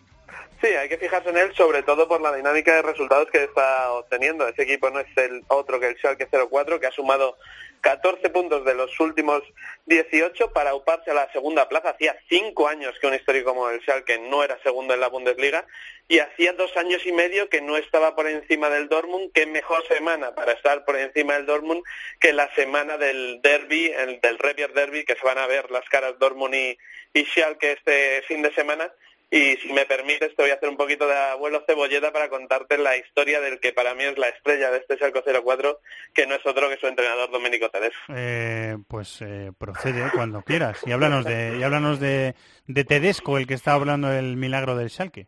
Sí, 0.64 0.69
hay 0.69 0.88
que 0.88 0.98
fijarse 0.98 1.30
en 1.30 1.35
él 1.35 1.53
sobre 1.57 1.84
todo 1.84 2.07
por 2.07 2.22
la 2.22 2.34
dinámica 2.34 2.73
de 2.73 2.84
resultados 2.84 3.30
que 3.30 3.44
está 3.44 3.91
obteniendo. 3.91 4.48
Ese 4.48 4.61
equipo 4.61 4.90
no 4.90 5.02
es 5.02 5.18
el 5.18 5.44
otro 5.49 5.77
que 5.77 5.88
el 5.88 5.98
Schalke 5.98 6.30
04, 6.31 6.80
que 6.80 6.88
ha 6.88 6.91
sumado 6.91 7.38
14 7.81 8.30
puntos 8.30 8.64
de 8.64 8.73
los 8.73 8.98
últimos 9.02 9.44
18 9.88 10.53
para 10.53 10.73
uparse 10.73 11.11
a 11.11 11.15
la 11.15 11.30
segunda 11.34 11.68
plaza. 11.68 11.90
Hacía 11.90 12.15
cinco 12.30 12.69
años 12.69 12.98
que 13.02 13.07
un 13.07 13.14
histórico 13.14 13.49
como 13.49 13.69
el 13.69 13.81
Schalke 13.81 14.19
no 14.19 14.41
era 14.41 14.57
segundo 14.64 14.94
en 14.94 15.02
la 15.02 15.10
Bundesliga 15.10 15.68
y 16.07 16.19
hacía 16.19 16.53
dos 16.53 16.77
años 16.77 17.06
y 17.06 17.11
medio 17.11 17.49
que 17.49 17.60
no 17.60 17.76
estaba 17.76 18.15
por 18.15 18.27
encima 18.27 18.69
del 18.69 18.88
Dortmund. 18.88 19.34
Qué 19.34 19.45
mejor 19.45 19.85
semana 19.90 20.34
para 20.34 20.53
estar 20.53 20.85
por 20.85 20.95
encima 20.95 21.34
del 21.34 21.45
Dortmund 21.45 21.84
que 22.22 22.31
la 22.31 22.49
semana 22.56 22.98
del 22.98 23.41
derby, 23.41 23.88
el, 23.88 24.22
del 24.22 24.40
Revier 24.40 24.72
Derby, 24.72 25.03
que 25.03 25.15
se 25.15 25.26
van 25.26 25.40
a 25.40 25.48
ver 25.48 25.69
las 25.72 25.84
caras 25.90 26.18
Dortmund 26.19 26.56
y, 26.56 26.77
y 27.14 27.26
Schalke 27.26 27.73
este 27.73 28.22
fin 28.30 28.41
de 28.41 28.53
semana. 28.53 28.90
Y 29.34 29.57
si 29.57 29.73
me 29.73 29.88
permites, 29.88 30.35
te 30.35 30.43
voy 30.43 30.51
a 30.51 30.53
hacer 30.53 30.69
un 30.69 30.77
poquito 30.77 31.07
de 31.07 31.15
abuelo 31.15 31.64
cebolleta 31.65 32.14
para 32.14 32.30
contarte 32.30 32.77
la 32.77 32.95
historia 32.97 33.41
del 33.41 33.60
que 33.60 33.73
para 33.73 33.95
mí 33.95 34.03
es 34.03 34.15
la 34.15 34.27
estrella 34.27 34.69
de 34.69 34.77
este 34.77 34.95
Schalke 34.95 35.23
04, 35.23 35.80
que 36.14 36.27
no 36.27 36.35
es 36.35 36.45
otro 36.45 36.69
que 36.69 36.77
su 36.77 36.85
entrenador 36.85 37.31
Domenico 37.31 37.68
Tedesco. 37.72 37.97
Eh, 38.15 38.77
pues 38.88 39.23
eh, 39.23 39.51
procede 39.57 40.11
cuando 40.14 40.43
quieras. 40.43 40.81
Y 40.85 40.91
háblanos 40.91 41.26
de, 41.26 41.57
y 41.57 41.64
háblanos 41.64 41.99
de, 41.99 42.35
de 42.68 42.84
Tedesco, 42.84 43.39
el 43.39 43.47
que 43.47 43.55
está 43.55 43.73
hablando 43.73 44.10
del 44.10 44.38
milagro 44.38 44.76
del 44.76 44.91
Schalke. 44.91 45.26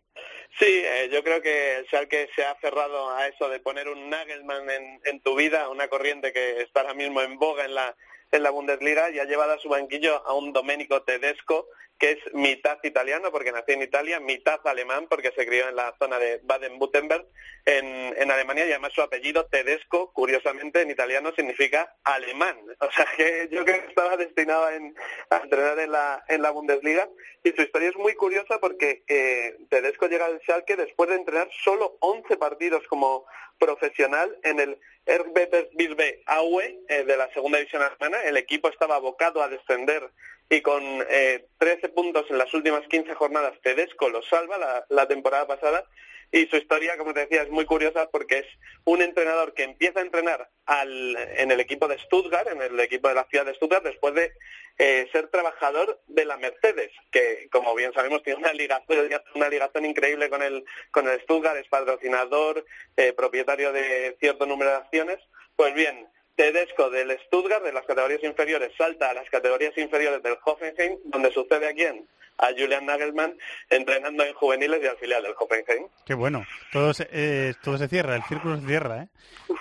Sí, 0.60 0.84
eh, 0.86 1.10
yo 1.12 1.24
creo 1.24 1.42
que 1.42 1.78
el 1.78 1.88
Schalke 1.88 2.30
se 2.36 2.46
ha 2.46 2.52
aferrado 2.52 3.10
a 3.10 3.28
eso 3.28 3.50
de 3.50 3.60
poner 3.60 3.90
un 3.90 4.12
Nagelman 4.12 4.70
en, 4.70 5.02
en 5.04 5.20
tu 5.22 5.36
vida, 5.36 5.68
una 5.70 5.88
corriente 5.88 6.32
que 6.32 6.62
está 6.62 6.82
ahora 6.82 6.94
mismo 6.94 7.24
en 7.24 7.40
boga 7.40 7.66
en 7.66 7.74
la, 7.74 7.96
en 8.32 8.44
la 8.44 8.52
Bundesliga 8.52 9.10
y 9.10 9.18
ha 9.18 9.26
llevado 9.26 9.54
a 9.54 9.60
su 9.60 9.68
banquillo 9.68 10.24
a 10.28 10.36
un 10.36 10.54
Domenico 10.54 11.02
Tedesco 11.02 11.70
que 11.98 12.12
es 12.12 12.34
mitad 12.34 12.78
italiano 12.84 13.32
porque 13.32 13.52
nació 13.52 13.76
en 13.76 13.84
Italia, 13.84 14.20
mitad 14.20 14.60
alemán 14.66 15.08
porque 15.10 15.32
se 15.36 15.46
crió 15.46 15.70
en 15.70 15.76
la 15.76 15.96
zona 15.98 16.20
de 16.20 16.42
Baden-Württemberg 16.44 17.26
en, 17.66 18.14
en 18.18 18.32
Alemania 18.32 18.66
y 18.66 18.72
además 18.72 18.94
su 18.94 19.02
apellido 19.02 19.46
Tedesco, 19.46 20.12
curiosamente 20.12 20.82
en 20.82 20.92
italiano 20.92 21.32
significa 21.36 21.96
alemán. 22.04 22.58
O 22.80 22.92
sea 22.92 23.06
que 23.18 23.48
yo 23.52 23.64
creo 23.64 23.82
que 23.82 23.88
estaba 23.88 24.18
destinado 24.18 24.66
a 24.66 25.38
entrenar 25.42 25.80
en 25.80 25.92
la, 25.92 26.24
en 26.28 26.42
la 26.42 26.52
Bundesliga 26.52 27.10
y 27.44 27.52
su 27.52 27.62
historia 27.62 27.90
es 27.90 27.96
muy 27.96 28.14
curiosa 28.14 28.60
porque 28.60 29.04
eh, 29.08 29.58
Tedesco 29.70 30.08
llega 30.08 30.26
al 30.26 30.40
Schalke 30.42 30.76
después 30.76 31.10
de 31.10 31.16
entrenar 31.16 31.50
solo 31.64 31.98
11 32.00 32.38
partidos 32.38 32.84
como 32.88 33.26
profesional 33.58 34.38
en 34.44 34.60
el 34.60 34.78
Erbetersbirbe 35.06 36.24
Aue 36.26 36.80
eh, 36.88 37.04
de 37.04 37.18
la 37.18 37.32
segunda 37.34 37.58
división 37.58 37.82
alemana. 37.82 38.24
El 38.24 38.38
equipo 38.38 38.70
estaba 38.70 38.96
abocado 38.96 39.42
a 39.42 39.50
descender 39.50 40.10
y 40.50 40.62
con 40.62 40.84
eh, 41.10 41.46
13 41.60 41.90
puntos 41.90 42.26
en 42.30 42.38
las 42.38 42.54
últimas 42.54 42.88
15 42.88 43.14
jornadas 43.16 43.60
Tedesco 43.62 44.10
lo 44.10 44.22
salva 44.24 44.86
la 44.90 45.08
temporada 45.08 45.48
pasada 45.48 45.86
y 46.32 46.48
su 46.48 46.58
historia, 46.58 46.98
como 46.98 47.14
te 47.14 47.22
decía, 47.22 47.44
es 47.44 47.50
muy 47.50 47.66
curiosa 47.66 48.10
porque 48.10 48.40
es 48.40 48.46
un 48.84 49.02
entrenador 49.02 49.54
que 49.54 49.64
empieza 49.64 50.00
a 50.00 50.04
entrenar 50.04 50.50
al, 50.66 51.16
en 51.38 51.52
el 51.52 51.60
equipo 51.60 51.88
de 51.88 52.00
Stuttgart, 52.00 52.48
en 52.48 52.62
el 52.62 52.80
equipo 52.80 53.08
de 53.08 53.16
la 53.16 53.26
ciudad 53.26 53.46
de 53.46 53.56
Stuttgart, 53.56 53.84
después 53.84 54.14
de 54.14 54.34
eh, 54.78 55.08
ser 55.12 55.30
trabajador 55.30 56.02
de 56.08 56.26
la 56.26 56.38
Mercedes, 56.38 56.92
que 57.12 57.48
como 57.52 57.74
bien 57.76 57.94
sabemos 57.94 58.24
tiene 58.24 58.40
una 58.40 58.54
ligación, 58.54 59.10
una 59.36 59.50
ligación 59.50 59.86
increíble 59.86 60.30
con 60.30 60.42
el, 60.42 60.66
con 60.92 61.08
el 61.08 61.22
Stuttgart, 61.22 61.58
es 61.58 61.68
patrocinador, 61.68 62.66
eh, 62.98 63.14
propietario 63.14 63.72
de 63.72 64.18
cierto 64.20 64.46
número 64.46 64.72
de 64.72 64.78
acciones. 64.78 65.20
Pues 65.56 65.74
bien, 65.74 66.08
Tedesco 66.36 66.90
del 66.90 67.18
Stuttgart, 67.28 67.64
de 67.64 67.72
las 67.72 67.86
categorías 67.86 68.24
inferiores, 68.24 68.74
salta 68.78 69.10
a 69.10 69.14
las 69.14 69.30
categorías 69.30 69.78
inferiores 69.78 70.22
del 70.22 70.38
Hoffenheim, 70.44 71.00
donde 71.06 71.32
sucede 71.32 71.70
a 71.70 71.74
quién? 71.74 72.08
A 72.38 72.48
Julian 72.50 72.86
Nagelmann, 72.86 73.38
entrenando 73.70 74.24
en 74.24 74.34
juveniles 74.34 74.82
y 74.84 74.88
al 74.88 74.98
filial 74.98 75.24
del 75.24 75.34
Hoffenheim. 75.40 75.88
Qué 76.06 76.14
bueno. 76.14 76.46
Todo 76.72 76.94
se, 76.94 77.08
eh, 77.12 77.54
todo 77.64 77.78
se 77.78 77.88
cierra, 77.88 78.16
el 78.16 78.24
círculo 78.24 78.60
se 78.60 78.68
cierra, 78.68 79.04
¿eh? 79.04 79.08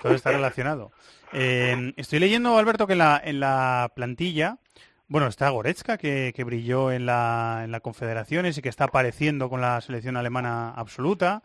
Todo 0.01 0.13
está 0.13 0.31
relacionado. 0.31 0.91
Eh, 1.31 1.93
estoy 1.95 2.19
leyendo, 2.19 2.57
Alberto, 2.57 2.85
que 2.85 2.93
en 2.93 2.99
la, 2.99 3.21
en 3.23 3.39
la 3.39 3.91
plantilla, 3.95 4.57
bueno, 5.07 5.27
está 5.27 5.49
Goretzka, 5.49 5.97
que, 5.97 6.33
que 6.35 6.43
brilló 6.43 6.91
en 6.91 7.05
la, 7.05 7.61
en 7.63 7.71
la 7.71 7.79
Confederaciones 7.79 8.57
y 8.57 8.61
que 8.61 8.69
está 8.69 8.85
apareciendo 8.85 9.49
con 9.49 9.61
la 9.61 9.79
selección 9.81 10.17
alemana 10.17 10.71
absoluta. 10.71 11.43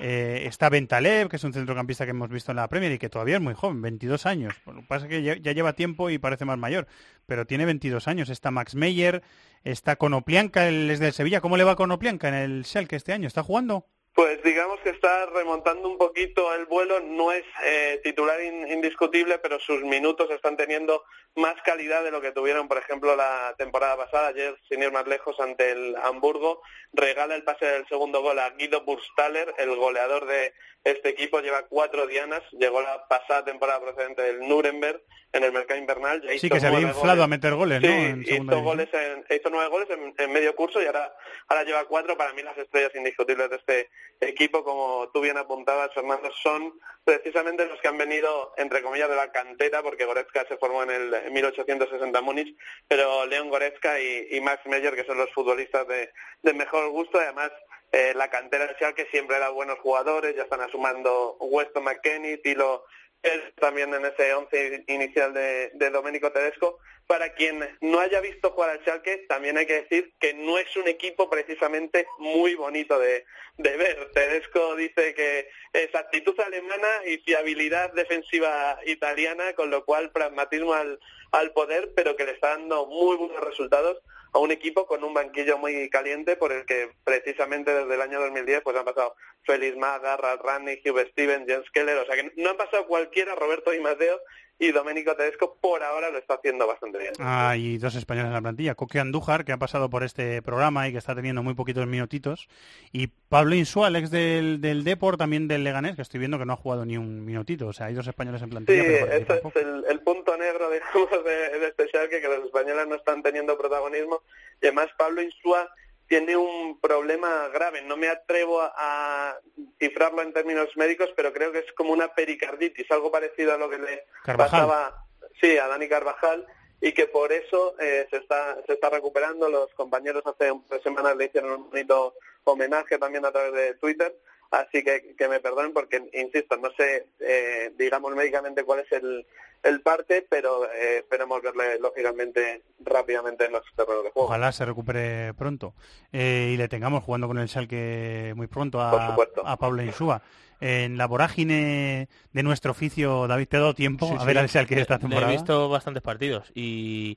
Eh, 0.00 0.44
está 0.46 0.68
Bentalev, 0.68 1.28
que 1.28 1.36
es 1.36 1.44
un 1.44 1.52
centrocampista 1.52 2.04
que 2.04 2.10
hemos 2.10 2.28
visto 2.30 2.52
en 2.52 2.56
la 2.56 2.68
Premier 2.68 2.92
y 2.92 2.98
que 2.98 3.08
todavía 3.08 3.36
es 3.36 3.42
muy 3.42 3.54
joven, 3.54 3.82
22 3.82 4.26
años. 4.26 4.54
Lo 4.66 4.74
que 4.76 4.82
pasa 4.86 5.06
es 5.06 5.10
que 5.10 5.22
ya, 5.22 5.34
lleva 5.52 5.72
tiempo 5.72 6.08
y 6.10 6.18
parece 6.18 6.44
más 6.44 6.58
mayor, 6.58 6.86
pero 7.26 7.46
tiene 7.46 7.64
22 7.64 8.06
años. 8.06 8.28
Está 8.30 8.50
Max 8.50 8.74
Meyer, 8.76 9.22
está 9.64 9.96
Konoplianka, 9.96 10.68
él 10.68 10.90
es 10.90 11.00
del 11.00 11.12
Sevilla. 11.12 11.40
¿Cómo 11.40 11.56
le 11.56 11.64
va 11.64 11.74
Konoplianka 11.76 12.28
en 12.28 12.34
el 12.34 12.64
Schalke 12.64 12.94
este 12.96 13.12
año? 13.12 13.26
¿Está 13.26 13.42
jugando? 13.42 13.86
Pues 14.14 14.42
digamos 14.42 14.80
que 14.80 14.90
está 14.90 15.26
remontando 15.26 15.88
un 15.88 15.96
poquito 15.96 16.52
el 16.54 16.66
vuelo, 16.66 16.98
no 16.98 17.30
es 17.30 17.44
eh, 17.64 18.00
titular 18.02 18.42
in- 18.42 18.66
indiscutible, 18.66 19.38
pero 19.38 19.60
sus 19.60 19.82
minutos 19.84 20.28
están 20.32 20.56
teniendo 20.56 21.04
más 21.38 21.54
calidad 21.64 22.04
de 22.04 22.10
lo 22.10 22.20
que 22.20 22.32
tuvieron, 22.32 22.68
por 22.68 22.78
ejemplo, 22.78 23.16
la 23.16 23.54
temporada 23.56 23.96
pasada. 23.96 24.28
Ayer, 24.28 24.56
sin 24.68 24.82
ir 24.82 24.92
más 24.92 25.06
lejos, 25.06 25.38
ante 25.40 25.70
el 25.70 25.96
Hamburgo, 26.02 26.60
regala 26.92 27.34
el 27.34 27.44
pase 27.44 27.64
del 27.66 27.86
segundo 27.88 28.20
gol 28.22 28.38
a 28.38 28.50
Guido 28.50 28.82
Burstaller, 28.82 29.54
el 29.58 29.74
goleador 29.76 30.26
de 30.26 30.52
este 30.84 31.08
equipo, 31.10 31.40
lleva 31.40 31.62
cuatro 31.66 32.06
dianas, 32.06 32.42
llegó 32.52 32.80
la 32.80 33.06
pasada 33.08 33.44
temporada 33.44 33.80
procedente 33.80 34.22
del 34.22 34.40
Nuremberg 34.48 35.02
en 35.32 35.44
el 35.44 35.52
mercado 35.52 35.78
invernal. 35.78 36.22
ya 36.22 36.38
Sí, 36.38 36.48
que 36.48 36.60
se 36.60 36.66
había 36.68 36.80
inflado 36.80 37.08
goles. 37.08 37.24
a 37.24 37.26
meter 37.26 37.54
goles, 37.54 37.80
¿no? 37.82 37.88
Sí, 37.88 37.94
En 37.94 38.24
segunda 38.24 38.24
hizo, 38.24 38.34
división. 38.34 38.64
goles 38.64 38.88
en- 38.94 39.36
hizo 39.36 39.50
nueve 39.50 39.68
goles 39.68 39.90
en, 39.90 40.14
en 40.16 40.32
medio 40.32 40.54
curso 40.56 40.80
y 40.80 40.86
ahora, 40.86 41.14
ahora 41.48 41.64
lleva 41.64 41.84
cuatro. 41.84 42.16
Para 42.16 42.32
mí 42.32 42.42
las 42.42 42.56
estrellas 42.56 42.92
indiscutibles 42.94 43.50
de 43.50 43.56
este 43.56 43.90
equipo, 44.20 44.64
como 44.64 45.10
tú 45.12 45.20
bien 45.20 45.36
apuntabas, 45.36 45.92
Fernando, 45.92 46.30
son 46.42 46.72
precisamente 47.04 47.66
los 47.66 47.78
que 47.80 47.88
han 47.88 47.98
venido, 47.98 48.54
entre 48.56 48.82
comillas, 48.82 49.10
de 49.10 49.16
la 49.16 49.30
cantera, 49.30 49.82
porque 49.82 50.04
Goretzka 50.06 50.46
se 50.48 50.56
formó 50.56 50.82
en 50.84 50.90
el 50.90 51.14
1860 51.30 52.18
en 52.18 52.24
Múnich, 52.24 52.56
pero 52.86 53.26
León 53.26 53.48
Goretzka 53.50 54.00
y, 54.00 54.40
Max 54.40 54.66
Meyer, 54.66 54.94
que 54.94 55.04
son 55.04 55.18
los 55.18 55.30
futbolistas 55.32 55.86
de, 55.88 56.10
de 56.42 56.52
mejor 56.54 56.88
gusto, 56.90 57.18
además 57.18 57.50
eh, 57.92 58.12
la 58.14 58.28
cantera 58.30 58.66
del 58.66 58.76
Schalke 58.76 59.08
siempre 59.10 59.38
da 59.38 59.48
buenos 59.50 59.78
jugadores, 59.78 60.36
ya 60.36 60.42
están 60.42 60.60
asumando 60.60 61.36
Weston 61.40 61.84
McKennie, 61.84 62.38
Tilo 62.38 62.84
él 63.22 63.52
también 63.60 63.92
en 63.94 64.04
ese 64.04 64.32
once 64.34 64.84
inicial 64.86 65.34
de, 65.34 65.70
de 65.74 66.30
Tedesco. 66.30 66.78
Para 67.06 67.32
quien 67.32 67.66
no 67.80 68.00
haya 68.00 68.20
visto 68.20 68.50
jugar 68.50 68.70
al 68.70 68.80
Schalke, 68.82 69.24
también 69.28 69.56
hay 69.56 69.64
que 69.64 69.82
decir 69.82 70.12
que 70.20 70.34
no 70.34 70.58
es 70.58 70.76
un 70.76 70.86
equipo 70.88 71.30
precisamente 71.30 72.06
muy 72.18 72.54
bonito 72.54 72.98
de, 72.98 73.24
de 73.56 73.76
ver. 73.76 74.10
Tedesco 74.12 74.76
dice 74.76 75.14
que 75.14 75.48
es 75.72 75.94
actitud 75.94 76.38
alemana 76.38 77.00
y 77.06 77.16
fiabilidad 77.18 77.92
defensiva 77.94 78.78
italiana, 78.84 79.54
con 79.54 79.70
lo 79.70 79.86
cual 79.86 80.12
pragmatismo 80.12 80.74
al, 80.74 81.00
al 81.32 81.52
poder, 81.52 81.92
pero 81.94 82.16
que 82.16 82.24
le 82.24 82.32
está 82.32 82.50
dando 82.50 82.86
muy 82.86 83.16
buenos 83.16 83.40
resultados 83.40 83.98
a 84.32 84.38
un 84.38 84.50
equipo 84.50 84.86
con 84.86 85.02
un 85.04 85.14
banquillo 85.14 85.58
muy 85.58 85.88
caliente 85.90 86.36
por 86.36 86.52
el 86.52 86.66
que 86.66 86.90
precisamente 87.04 87.72
desde 87.72 87.94
el 87.94 88.00
año 88.02 88.20
2010 88.20 88.62
pues 88.62 88.76
han 88.76 88.84
pasado 88.84 89.14
Félix 89.44 89.76
Maga, 89.76 90.16
Ralf 90.16 90.42
Rangnick, 90.42 90.84
Hugh 90.84 91.06
Steven, 91.12 91.46
Jens 91.46 91.70
Keller, 91.70 91.96
o 91.98 92.06
sea 92.06 92.16
que 92.16 92.32
no 92.36 92.50
han 92.50 92.56
pasado 92.56 92.86
cualquiera, 92.86 93.34
Roberto 93.34 93.70
Di 93.70 93.80
Matteo 93.80 94.20
y 94.58 94.72
Domenico 94.72 95.14
Tedesco 95.14 95.56
por 95.60 95.82
ahora 95.82 96.10
lo 96.10 96.18
está 96.18 96.34
haciendo 96.34 96.66
bastante 96.66 96.98
bien. 96.98 97.12
Hay 97.20 97.78
dos 97.78 97.94
españoles 97.94 98.28
en 98.28 98.34
la 98.34 98.40
plantilla, 98.40 98.74
Coque 98.74 98.98
Andújar, 98.98 99.44
que 99.44 99.52
ha 99.52 99.56
pasado 99.56 99.88
por 99.88 100.02
este 100.02 100.42
programa 100.42 100.88
y 100.88 100.92
que 100.92 100.98
está 100.98 101.14
teniendo 101.14 101.42
muy 101.42 101.54
poquitos 101.54 101.86
minutitos, 101.86 102.48
y 102.92 103.06
Pablo 103.28 103.54
Insúa, 103.54 103.88
el 103.88 103.96
ex 103.96 104.10
del, 104.10 104.60
del 104.60 104.82
Depor, 104.82 105.16
también 105.16 105.46
del 105.46 105.62
Leganés, 105.62 105.94
que 105.94 106.02
estoy 106.02 106.18
viendo 106.18 106.38
que 106.38 106.44
no 106.44 106.54
ha 106.54 106.56
jugado 106.56 106.84
ni 106.84 106.96
un 106.96 107.24
minutito. 107.24 107.68
O 107.68 107.72
sea, 107.72 107.86
hay 107.86 107.94
dos 107.94 108.08
españoles 108.08 108.42
en 108.42 108.48
Sí, 108.48 108.50
plantilla, 108.50 108.82
pero 108.82 109.06
participan 109.06 109.38
ese 109.38 109.60
es 109.60 109.64
el, 109.64 109.84
el 109.88 110.00
punto 110.00 110.17
negro, 110.38 110.70
digamos, 110.70 111.24
de, 111.24 111.58
de 111.58 111.66
este 111.68 111.88
Schalke, 111.88 112.20
que 112.20 112.28
los 112.28 112.44
españoles 112.46 112.86
no 112.86 112.94
están 112.96 113.22
teniendo 113.22 113.58
protagonismo. 113.58 114.22
Y 114.62 114.66
además 114.66 114.88
Pablo 114.96 115.20
Insúa 115.22 115.70
tiene 116.08 116.36
un 116.36 116.80
problema 116.80 117.48
grave. 117.48 117.82
No 117.82 117.96
me 117.96 118.08
atrevo 118.08 118.60
a, 118.62 118.72
a 118.76 119.38
cifrarlo 119.78 120.22
en 120.22 120.32
términos 120.32 120.68
médicos, 120.76 121.10
pero 121.14 121.32
creo 121.32 121.52
que 121.52 121.58
es 121.58 121.72
como 121.72 121.92
una 121.92 122.14
pericarditis, 122.14 122.90
algo 122.90 123.10
parecido 123.10 123.52
a 123.52 123.58
lo 123.58 123.68
que 123.68 123.78
le 123.78 124.04
Carvajal. 124.24 124.50
pasaba 124.50 125.04
sí, 125.40 125.58
a 125.58 125.68
Dani 125.68 125.88
Carvajal 125.88 126.46
y 126.80 126.92
que 126.92 127.06
por 127.06 127.32
eso 127.32 127.74
eh, 127.80 128.06
se 128.10 128.16
está 128.18 128.56
se 128.66 128.72
está 128.74 128.88
recuperando. 128.88 129.48
Los 129.50 129.72
compañeros 129.74 130.22
hace 130.26 130.50
un 130.50 130.64
par 130.64 130.78
de 130.78 130.84
semanas 130.84 131.16
le 131.16 131.26
hicieron 131.26 131.52
un 131.52 131.70
bonito 131.70 132.14
homenaje 132.44 132.98
también 132.98 133.26
a 133.26 133.32
través 133.32 133.52
de 133.52 133.74
Twitter. 133.74 134.16
Así 134.50 134.82
que 134.82 135.14
que 135.14 135.28
me 135.28 135.40
perdonen 135.40 135.74
porque, 135.74 136.08
insisto, 136.14 136.56
no 136.56 136.70
sé, 136.72 137.08
eh, 137.20 137.70
digamos 137.76 138.14
médicamente 138.14 138.64
cuál 138.64 138.80
es 138.80 138.90
el, 138.92 139.26
el 139.62 139.80
parte, 139.80 140.26
pero 140.28 140.64
eh, 140.72 140.98
esperemos 140.98 141.42
verle 141.42 141.78
lógicamente 141.80 142.62
rápidamente 142.80 143.46
en 143.46 143.52
los 143.52 143.62
terrenos 143.76 144.04
de 144.04 144.10
juego. 144.10 144.28
Ojalá 144.28 144.52
se 144.52 144.64
recupere 144.64 145.34
pronto 145.34 145.74
eh, 146.12 146.50
y 146.54 146.56
le 146.56 146.68
tengamos 146.68 147.04
jugando 147.04 147.26
con 147.26 147.38
el 147.38 147.48
Schalke 147.48 148.32
muy 148.36 148.46
pronto 148.46 148.80
a, 148.80 149.16
a 149.44 149.56
Pablo 149.56 149.82
Insúa. 149.82 150.22
En 150.60 150.98
la 150.98 151.06
vorágine 151.06 152.08
de 152.32 152.42
nuestro 152.42 152.72
oficio, 152.72 153.28
David, 153.28 153.46
¿te 153.46 153.56
ha 153.58 153.60
dado 153.60 153.74
tiempo 153.74 154.08
Sí, 154.08 154.14
a 154.16 154.20
sí. 154.20 154.26
ver 154.26 154.38
al 154.38 154.48
Schalke 154.48 154.80
esta 154.80 154.98
temporada? 154.98 155.28
Le 155.28 155.34
he 155.34 155.36
visto 155.36 155.68
bastantes 155.68 156.02
partidos 156.02 156.50
y, 156.54 157.16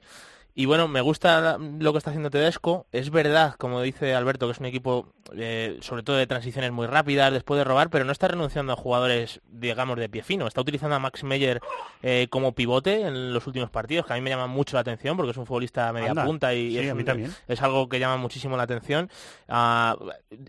y 0.54 0.66
bueno, 0.66 0.88
me 0.88 1.02
gusta 1.02 1.58
lo 1.58 1.92
que 1.92 1.98
está 1.98 2.10
haciendo 2.12 2.30
Tedesco. 2.30 2.86
Es 2.92 3.10
verdad, 3.10 3.56
como 3.58 3.82
dice 3.82 4.14
Alberto, 4.16 4.48
que 4.48 4.52
es 4.54 4.60
un 4.60 4.66
equipo 4.66 5.14
eh, 5.36 5.78
sobre 5.82 6.04
todo 6.04 6.18
de 6.18 6.28
transiciones 6.28 6.72
muy 6.72 6.88
rápidas 6.88 7.32
después 7.32 7.58
de 7.58 7.64
robar, 7.64 7.90
pero 7.90 8.04
no 8.04 8.12
está 8.12 8.28
renunciando 8.28 8.74
a 8.74 8.76
jugadores, 8.76 9.40
digamos, 9.48 9.98
de 9.98 10.10
pie 10.10 10.24
fino. 10.24 10.48
Está 10.48 10.60
utilizando 10.62 10.96
a 10.96 11.00
Max 11.00 11.24
Meyer 11.24 11.62
eh, 12.04 12.28
como 12.30 12.54
pivote 12.54 13.02
en 13.08 13.34
los 13.34 13.48
últimos 13.48 13.70
partidos, 13.70 14.06
que 14.06 14.14
a 14.14 14.16
mí 14.18 14.22
me 14.22 14.30
llama 14.30 14.48
mucho 14.48 14.76
la 14.76 14.82
atención 14.82 15.16
porque 15.16 15.32
es 15.32 15.38
un 15.38 15.46
futbolista 15.46 15.88
a 15.88 15.94
media 15.94 16.10
Anda. 16.12 16.26
punta 16.26 16.54
y 16.54 16.72
Sí, 16.72 16.80
es, 16.80 16.92
a 16.92 16.96
mí 16.96 17.04
también. 17.06 17.34
es 17.48 17.62
algo 17.62 17.88
que 17.88 18.00
llama 18.00 18.18
muchísimo 18.18 18.58
la 18.58 18.64
atención. 18.64 19.10
Ah, 19.48 19.96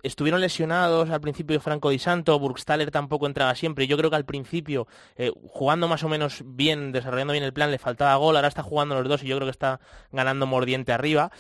estuvieron 0.02 0.40
lesionados 0.40 1.10
al 1.10 1.20
principio 1.20 1.60
Franco 1.60 1.90
Di 1.90 1.98
Santo, 2.00 2.38
Burgstaller 2.40 2.90
tampoco 2.90 3.26
entraba 3.26 3.54
siempre. 3.54 3.84
y 3.84 3.86
Yo 3.86 3.96
creo 3.96 4.10
que 4.10 4.16
al 4.16 4.24
principio, 4.24 4.88
eh, 5.16 5.30
jugando 5.48 5.86
más 5.86 6.02
o 6.02 6.08
menos 6.08 6.42
bien, 6.44 6.90
desarrollando 6.90 7.32
bien 7.32 7.44
el 7.44 7.52
plan, 7.52 7.70
le 7.70 7.78
faltaba 7.78 8.16
gol. 8.16 8.34
Ahora 8.34 8.48
está 8.48 8.62
jugando 8.64 8.96
los 8.96 9.08
dos 9.08 9.22
y 9.22 9.28
yo 9.28 9.36
creo 9.36 9.46
que 9.46 9.52
está 9.52 9.78
ganando 10.10 10.46
mordiente 10.46 10.92
arriba. 10.92 11.30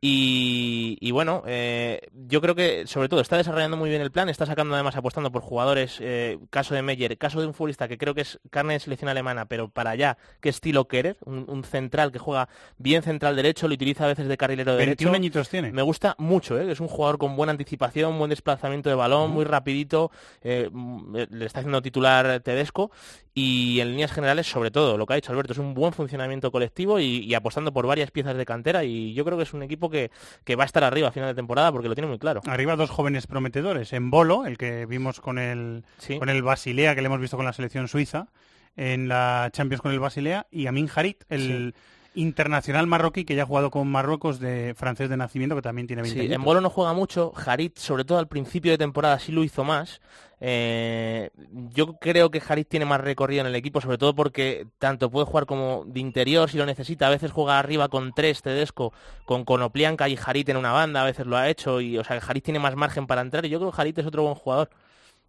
Y, 0.00 0.98
y 1.00 1.10
bueno, 1.10 1.42
eh, 1.46 2.08
yo 2.12 2.40
creo 2.40 2.54
que 2.54 2.86
sobre 2.86 3.08
todo 3.08 3.20
está 3.20 3.36
desarrollando 3.36 3.76
muy 3.76 3.90
bien 3.90 4.02
el 4.02 4.10
plan, 4.10 4.28
está 4.28 4.46
sacando 4.46 4.74
además 4.74 4.96
apostando 4.96 5.30
por 5.30 5.42
jugadores, 5.42 5.98
eh, 6.00 6.38
caso 6.50 6.74
de 6.74 6.82
Meyer, 6.82 7.16
caso 7.18 7.40
de 7.40 7.46
un 7.46 7.54
futbolista 7.54 7.88
que 7.88 7.98
creo 7.98 8.14
que 8.14 8.22
es 8.22 8.40
carne 8.50 8.74
de 8.74 8.80
selección 8.80 9.08
alemana, 9.08 9.46
pero 9.46 9.68
para 9.68 9.90
allá, 9.90 10.16
que 10.40 10.48
es 10.48 10.56
estilo 10.62 10.86
Kerer, 10.86 11.16
un, 11.24 11.44
un 11.48 11.64
central 11.64 12.12
que 12.12 12.18
juega 12.18 12.48
bien 12.78 13.02
central 13.02 13.36
derecho, 13.36 13.66
lo 13.66 13.74
utiliza 13.74 14.04
a 14.04 14.08
veces 14.08 14.28
de 14.28 14.36
carrilero 14.36 14.76
21 14.76 14.86
derecho. 14.86 15.14
añitos 15.14 15.48
tiene. 15.48 15.72
Me 15.72 15.82
gusta 15.82 16.14
mucho, 16.18 16.58
¿eh? 16.58 16.70
es 16.70 16.80
un 16.80 16.88
jugador 16.88 17.18
con 17.18 17.34
buena 17.36 17.50
anticipación, 17.50 18.16
buen 18.18 18.30
desplazamiento 18.30 18.88
de 18.88 18.94
balón, 18.94 19.30
muy 19.32 19.44
rapidito, 19.44 20.10
eh, 20.42 20.68
mm, 20.72 21.16
le 21.30 21.46
está 21.46 21.60
haciendo 21.60 21.82
titular 21.82 22.40
Tedesco 22.40 22.90
y 23.34 23.80
en 23.80 23.88
líneas 23.90 24.12
generales, 24.12 24.46
sobre 24.46 24.70
todo, 24.70 24.98
lo 24.98 25.06
que 25.06 25.14
ha 25.14 25.16
dicho 25.16 25.32
Alberto, 25.32 25.52
es 25.54 25.58
un 25.58 25.72
buen 25.74 25.92
funcionamiento 25.92 26.52
colectivo 26.52 27.00
y, 27.00 27.20
y 27.24 27.34
apostando 27.34 27.72
por 27.72 27.86
varias 27.86 28.10
piezas 28.10 28.36
de 28.36 28.44
cantera 28.44 28.84
y 28.84 29.14
yo 29.14 29.24
creo 29.24 29.36
que 29.38 29.44
es 29.44 29.54
un 29.54 29.62
equipo 29.62 29.88
que, 29.88 30.10
que 30.44 30.54
va 30.56 30.64
a 30.64 30.66
estar 30.66 30.84
arriba 30.84 31.08
a 31.08 31.12
final 31.12 31.28
de 31.30 31.34
temporada 31.34 31.72
porque 31.72 31.88
lo 31.88 31.94
tiene 31.94 32.08
muy 32.08 32.18
claro. 32.18 32.42
Arriba 32.46 32.76
dos 32.76 32.90
jóvenes 32.90 33.26
prometedores. 33.26 33.92
En 33.94 34.10
Bolo, 34.10 34.44
el 34.44 34.58
que 34.58 34.84
vimos 34.86 35.20
con 35.20 35.38
el, 35.38 35.84
Sí. 35.98 36.18
con 36.18 36.28
el 36.28 36.42
Basilea, 36.42 36.94
que 36.94 37.00
le 37.00 37.06
hemos 37.06 37.20
visto 37.20 37.36
con 37.36 37.46
la 37.46 37.52
selección 37.54 37.88
suiza, 37.88 38.28
en 38.76 39.08
la 39.08 39.50
Champions 39.52 39.82
con 39.82 39.92
el 39.92 40.00
Basilea, 40.00 40.46
y 40.50 40.66
Amin 40.66 40.88
Harit, 40.94 41.24
el 41.28 41.74
internacional 42.14 42.86
marroquí 42.86 43.24
que 43.24 43.34
ya 43.34 43.44
ha 43.44 43.46
jugado 43.46 43.70
con 43.70 43.88
Marruecos 43.88 44.38
de 44.38 44.74
francés 44.76 45.08
de 45.08 45.16
nacimiento, 45.16 45.56
que 45.56 45.62
también 45.62 45.86
tiene 45.86 46.02
20 46.02 46.20
Sí, 46.20 46.32
en. 46.32 46.42
Bolo 46.42 46.60
no 46.60 46.70
juega 46.70 46.92
mucho, 46.92 47.32
Harit, 47.34 47.78
sobre 47.78 48.04
todo 48.04 48.18
al 48.18 48.28
principio 48.28 48.72
de 48.72 48.78
temporada, 48.78 49.18
sí 49.18 49.32
lo 49.32 49.44
hizo 49.44 49.64
más. 49.64 50.00
Eh, 50.44 51.30
yo 51.72 51.98
creo 51.98 52.30
que 52.30 52.42
Harit 52.46 52.68
tiene 52.68 52.84
más 52.84 53.00
recorrido 53.00 53.42
en 53.42 53.46
el 53.46 53.54
equipo, 53.54 53.80
sobre 53.80 53.96
todo 53.96 54.14
porque 54.14 54.66
tanto 54.78 55.08
puede 55.08 55.26
jugar 55.26 55.46
como 55.46 55.84
de 55.86 56.00
interior 56.00 56.50
si 56.50 56.58
lo 56.58 56.66
necesita. 56.66 57.06
A 57.06 57.10
veces 57.10 57.30
juega 57.30 57.58
arriba 57.58 57.88
con 57.88 58.12
tres 58.12 58.42
Tedesco, 58.42 58.92
con 59.24 59.44
Konoplianka 59.44 60.08
y 60.08 60.18
Harit 60.22 60.48
en 60.48 60.56
una 60.56 60.72
banda, 60.72 61.02
a 61.02 61.04
veces 61.04 61.26
lo 61.26 61.36
ha 61.36 61.48
hecho. 61.48 61.80
y 61.80 61.96
O 61.96 62.04
sea, 62.04 62.18
que 62.18 62.26
Harit 62.28 62.44
tiene 62.44 62.58
más 62.58 62.74
margen 62.74 63.06
para 63.06 63.20
entrar 63.20 63.44
y 63.46 63.50
yo 63.50 63.58
creo 63.60 63.70
que 63.70 63.80
Harit 63.80 63.98
es 63.98 64.06
otro 64.06 64.24
buen 64.24 64.34
jugador. 64.34 64.70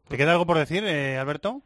¿Te 0.08 0.18
queda 0.18 0.32
algo 0.32 0.46
por 0.46 0.58
decir, 0.58 0.84
eh, 0.84 1.18
Alberto? 1.18 1.62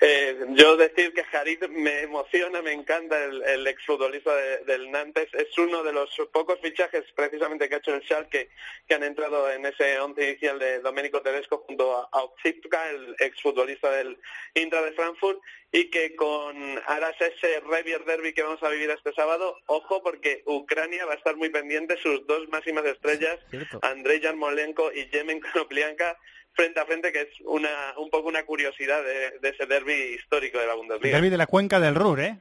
Eh, 0.00 0.36
yo 0.50 0.76
decir 0.76 1.14
que 1.14 1.24
Harit 1.32 1.66
me 1.68 2.02
emociona, 2.02 2.60
me 2.60 2.72
encanta 2.72 3.24
el, 3.24 3.42
el 3.44 3.66
exfutbolista 3.66 4.34
de- 4.36 4.58
del 4.64 4.90
Nantes. 4.90 5.28
Es 5.32 5.56
uno 5.56 5.82
de 5.82 5.92
los 5.92 6.10
pocos 6.32 6.58
fichajes 6.60 7.04
precisamente 7.14 7.68
que 7.68 7.76
ha 7.76 7.78
hecho 7.78 7.94
el 7.94 8.02
Schalke 8.02 8.50
que 8.86 8.94
han 8.94 9.02
entrado 9.04 9.50
en 9.50 9.64
ese 9.64 9.98
once 10.00 10.22
inicial 10.30 10.58
de 10.58 10.80
Domenico 10.80 11.22
Tedesco 11.22 11.64
junto 11.66 11.96
a, 11.96 12.08
a 12.12 12.24
Otsipka, 12.24 12.90
el 12.90 13.16
exfutbolista 13.20 13.90
del 13.90 14.18
Intra 14.54 14.82
de 14.82 14.92
Frankfurt 14.92 15.40
y 15.72 15.90
que 15.90 16.14
con 16.14 16.78
aras 16.86 17.16
ese 17.20 17.60
Revier 17.60 18.04
Derby 18.04 18.32
que 18.34 18.42
vamos 18.42 18.62
a 18.62 18.68
vivir 18.68 18.90
este 18.90 19.12
sábado, 19.14 19.58
ojo 19.66 20.02
porque 20.02 20.42
Ucrania 20.46 21.06
va 21.06 21.14
a 21.14 21.16
estar 21.16 21.36
muy 21.36 21.48
pendiente, 21.48 21.96
sus 22.02 22.26
dos 22.26 22.46
máximas 22.50 22.84
estrellas, 22.84 23.38
Andrei 23.82 24.20
Yarmolenko 24.20 24.92
y 24.92 25.08
Yemen 25.10 25.40
Konoplyanka, 25.40 26.18
frente 26.56 26.80
a 26.80 26.86
frente, 26.86 27.12
que 27.12 27.20
es 27.20 27.28
una 27.44 27.68
un 27.98 28.10
poco 28.10 28.28
una 28.28 28.44
curiosidad 28.44 29.02
de, 29.04 29.38
de 29.38 29.48
ese 29.50 29.66
derby 29.66 30.16
histórico 30.18 30.58
de 30.58 30.66
la 30.66 30.72
El 30.72 30.78
Bundesliga. 30.78 31.16
derbi 31.16 31.30
de 31.30 31.36
la 31.36 31.46
cuenca 31.46 31.78
del 31.78 31.94
Ruhr, 31.94 32.20
¿eh? 32.20 32.38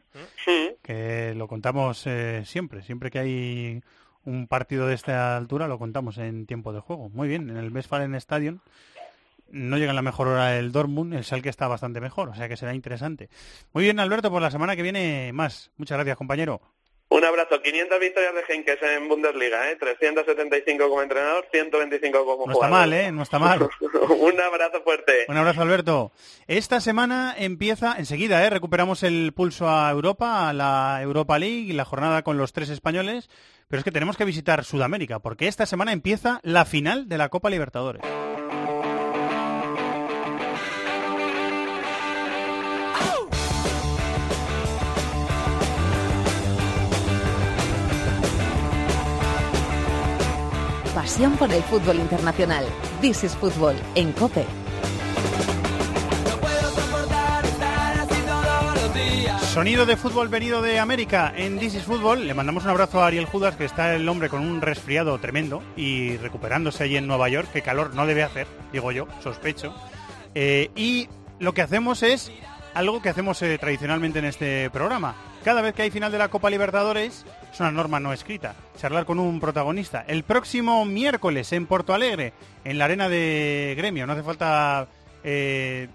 Que 0.81 1.33
lo 1.35 1.47
contamos 1.47 2.03
eh, 2.07 2.43
siempre. 2.45 2.81
Siempre 2.81 3.11
que 3.11 3.19
hay 3.19 3.81
un 4.23 4.47
partido 4.47 4.87
de 4.87 4.95
esta 4.95 5.37
altura 5.37 5.67
lo 5.67 5.77
contamos 5.77 6.17
en 6.17 6.47
tiempo 6.47 6.73
de 6.73 6.79
juego. 6.79 7.09
Muy 7.09 7.27
bien, 7.27 7.49
en 7.49 7.57
el 7.57 7.71
Westfalen 7.71 8.15
Stadion 8.15 8.61
no 9.51 9.77
llega 9.77 9.91
en 9.91 9.95
la 9.95 10.01
mejor 10.01 10.27
hora 10.27 10.57
el 10.57 10.71
Dortmund, 10.71 11.13
el 11.13 11.23
Schalke 11.23 11.49
está 11.49 11.67
bastante 11.67 12.01
mejor, 12.01 12.29
o 12.29 12.35
sea 12.35 12.49
que 12.49 12.57
será 12.57 12.73
interesante. 12.73 13.29
Muy 13.73 13.83
bien, 13.83 13.99
Alberto, 13.99 14.31
por 14.31 14.41
la 14.41 14.49
semana 14.49 14.75
que 14.75 14.81
viene 14.81 15.31
más. 15.33 15.71
Muchas 15.77 15.97
gracias, 15.97 16.17
compañero. 16.17 16.61
Un 17.15 17.23
abrazo, 17.23 17.61
500 17.61 17.97
victorias 17.97 18.33
de 18.35 18.53
Henkes 18.53 18.77
en 18.81 19.07
Bundesliga, 19.07 19.71
¿eh? 19.71 19.77
375 19.79 20.89
como 20.89 21.01
entrenador, 21.01 21.45
125 21.49 22.25
como 22.25 22.45
No 22.45 22.51
está 22.51 22.65
jugador. 22.67 22.69
mal, 22.71 22.93
¿eh? 22.93 23.11
No 23.13 23.23
está 23.23 23.39
mal. 23.39 23.61
Un 24.19 24.41
abrazo 24.41 24.81
fuerte. 24.83 25.25
Un 25.29 25.37
abrazo, 25.37 25.61
Alberto. 25.61 26.11
Esta 26.47 26.81
semana 26.81 27.33
empieza, 27.37 27.95
enseguida, 27.97 28.45
¿eh? 28.45 28.49
recuperamos 28.49 29.03
el 29.03 29.31
pulso 29.33 29.69
a 29.69 29.89
Europa, 29.91 30.49
a 30.49 30.53
la 30.53 30.99
Europa 31.01 31.39
League 31.39 31.71
la 31.73 31.85
jornada 31.85 32.21
con 32.21 32.37
los 32.37 32.51
tres 32.51 32.67
españoles, 32.69 33.29
pero 33.69 33.79
es 33.79 33.85
que 33.85 33.91
tenemos 33.91 34.17
que 34.17 34.25
visitar 34.25 34.65
Sudamérica, 34.65 35.19
porque 35.19 35.47
esta 35.47 35.65
semana 35.65 35.93
empieza 35.93 36.41
la 36.43 36.65
final 36.65 37.07
de 37.07 37.17
la 37.17 37.29
Copa 37.29 37.49
Libertadores. 37.49 38.01
Por 51.37 51.53
el 51.53 51.61
fútbol 51.61 51.97
internacional. 51.97 52.65
This 52.99 53.23
is 53.23 53.35
Fútbol 53.35 53.75
en 53.93 54.11
COPE. 54.13 54.43
Sonido 59.53 59.85
de 59.85 59.97
fútbol 59.97 60.29
venido 60.29 60.63
de 60.63 60.79
América 60.79 61.31
en 61.37 61.59
This 61.59 61.75
is 61.75 61.83
Fútbol. 61.83 62.25
Le 62.25 62.33
mandamos 62.33 62.63
un 62.63 62.71
abrazo 62.71 63.01
a 63.01 63.07
Ariel 63.07 63.27
Judas, 63.27 63.55
que 63.55 63.65
está 63.65 63.93
el 63.93 64.09
hombre 64.09 64.29
con 64.29 64.41
un 64.41 64.61
resfriado 64.61 65.17
tremendo 65.19 65.61
y 65.77 66.17
recuperándose 66.17 66.83
allí 66.83 66.97
en 66.97 67.05
Nueva 67.05 67.29
York, 67.29 67.49
que 67.53 67.61
calor 67.61 67.93
no 67.93 68.07
debe 68.07 68.23
hacer, 68.23 68.47
digo 68.73 68.91
yo, 68.91 69.07
sospecho. 69.21 69.75
Eh, 70.33 70.71
y 70.75 71.07
lo 71.37 71.53
que 71.53 71.61
hacemos 71.61 72.01
es 72.01 72.31
algo 72.73 73.01
que 73.01 73.09
hacemos 73.09 73.41
eh, 73.43 73.57
tradicionalmente 73.59 74.19
en 74.19 74.25
este 74.25 74.71
programa. 74.71 75.15
Cada 75.43 75.61
vez 75.61 75.75
que 75.75 75.83
hay 75.83 75.91
final 75.91 76.11
de 76.11 76.17
la 76.17 76.29
Copa 76.29 76.49
Libertadores, 76.49 77.25
es 77.55 77.61
una 77.61 77.71
norma 77.71 78.01
no 78.01 78.11
escrita, 78.11 78.53
charlar 78.77 79.05
con 79.05 79.17
un 79.17 79.39
protagonista. 79.39 80.03
El 80.09 80.23
próximo 80.23 80.83
miércoles 80.83 81.53
en 81.53 81.67
Porto 81.67 81.93
Alegre, 81.93 82.33
en 82.65 82.77
la 82.77 82.83
arena 82.83 83.07
de 83.07 83.75
Gremio, 83.77 84.05
no 84.05 84.11
hace 84.11 84.23
falta 84.23 84.89
eh, 85.23 85.87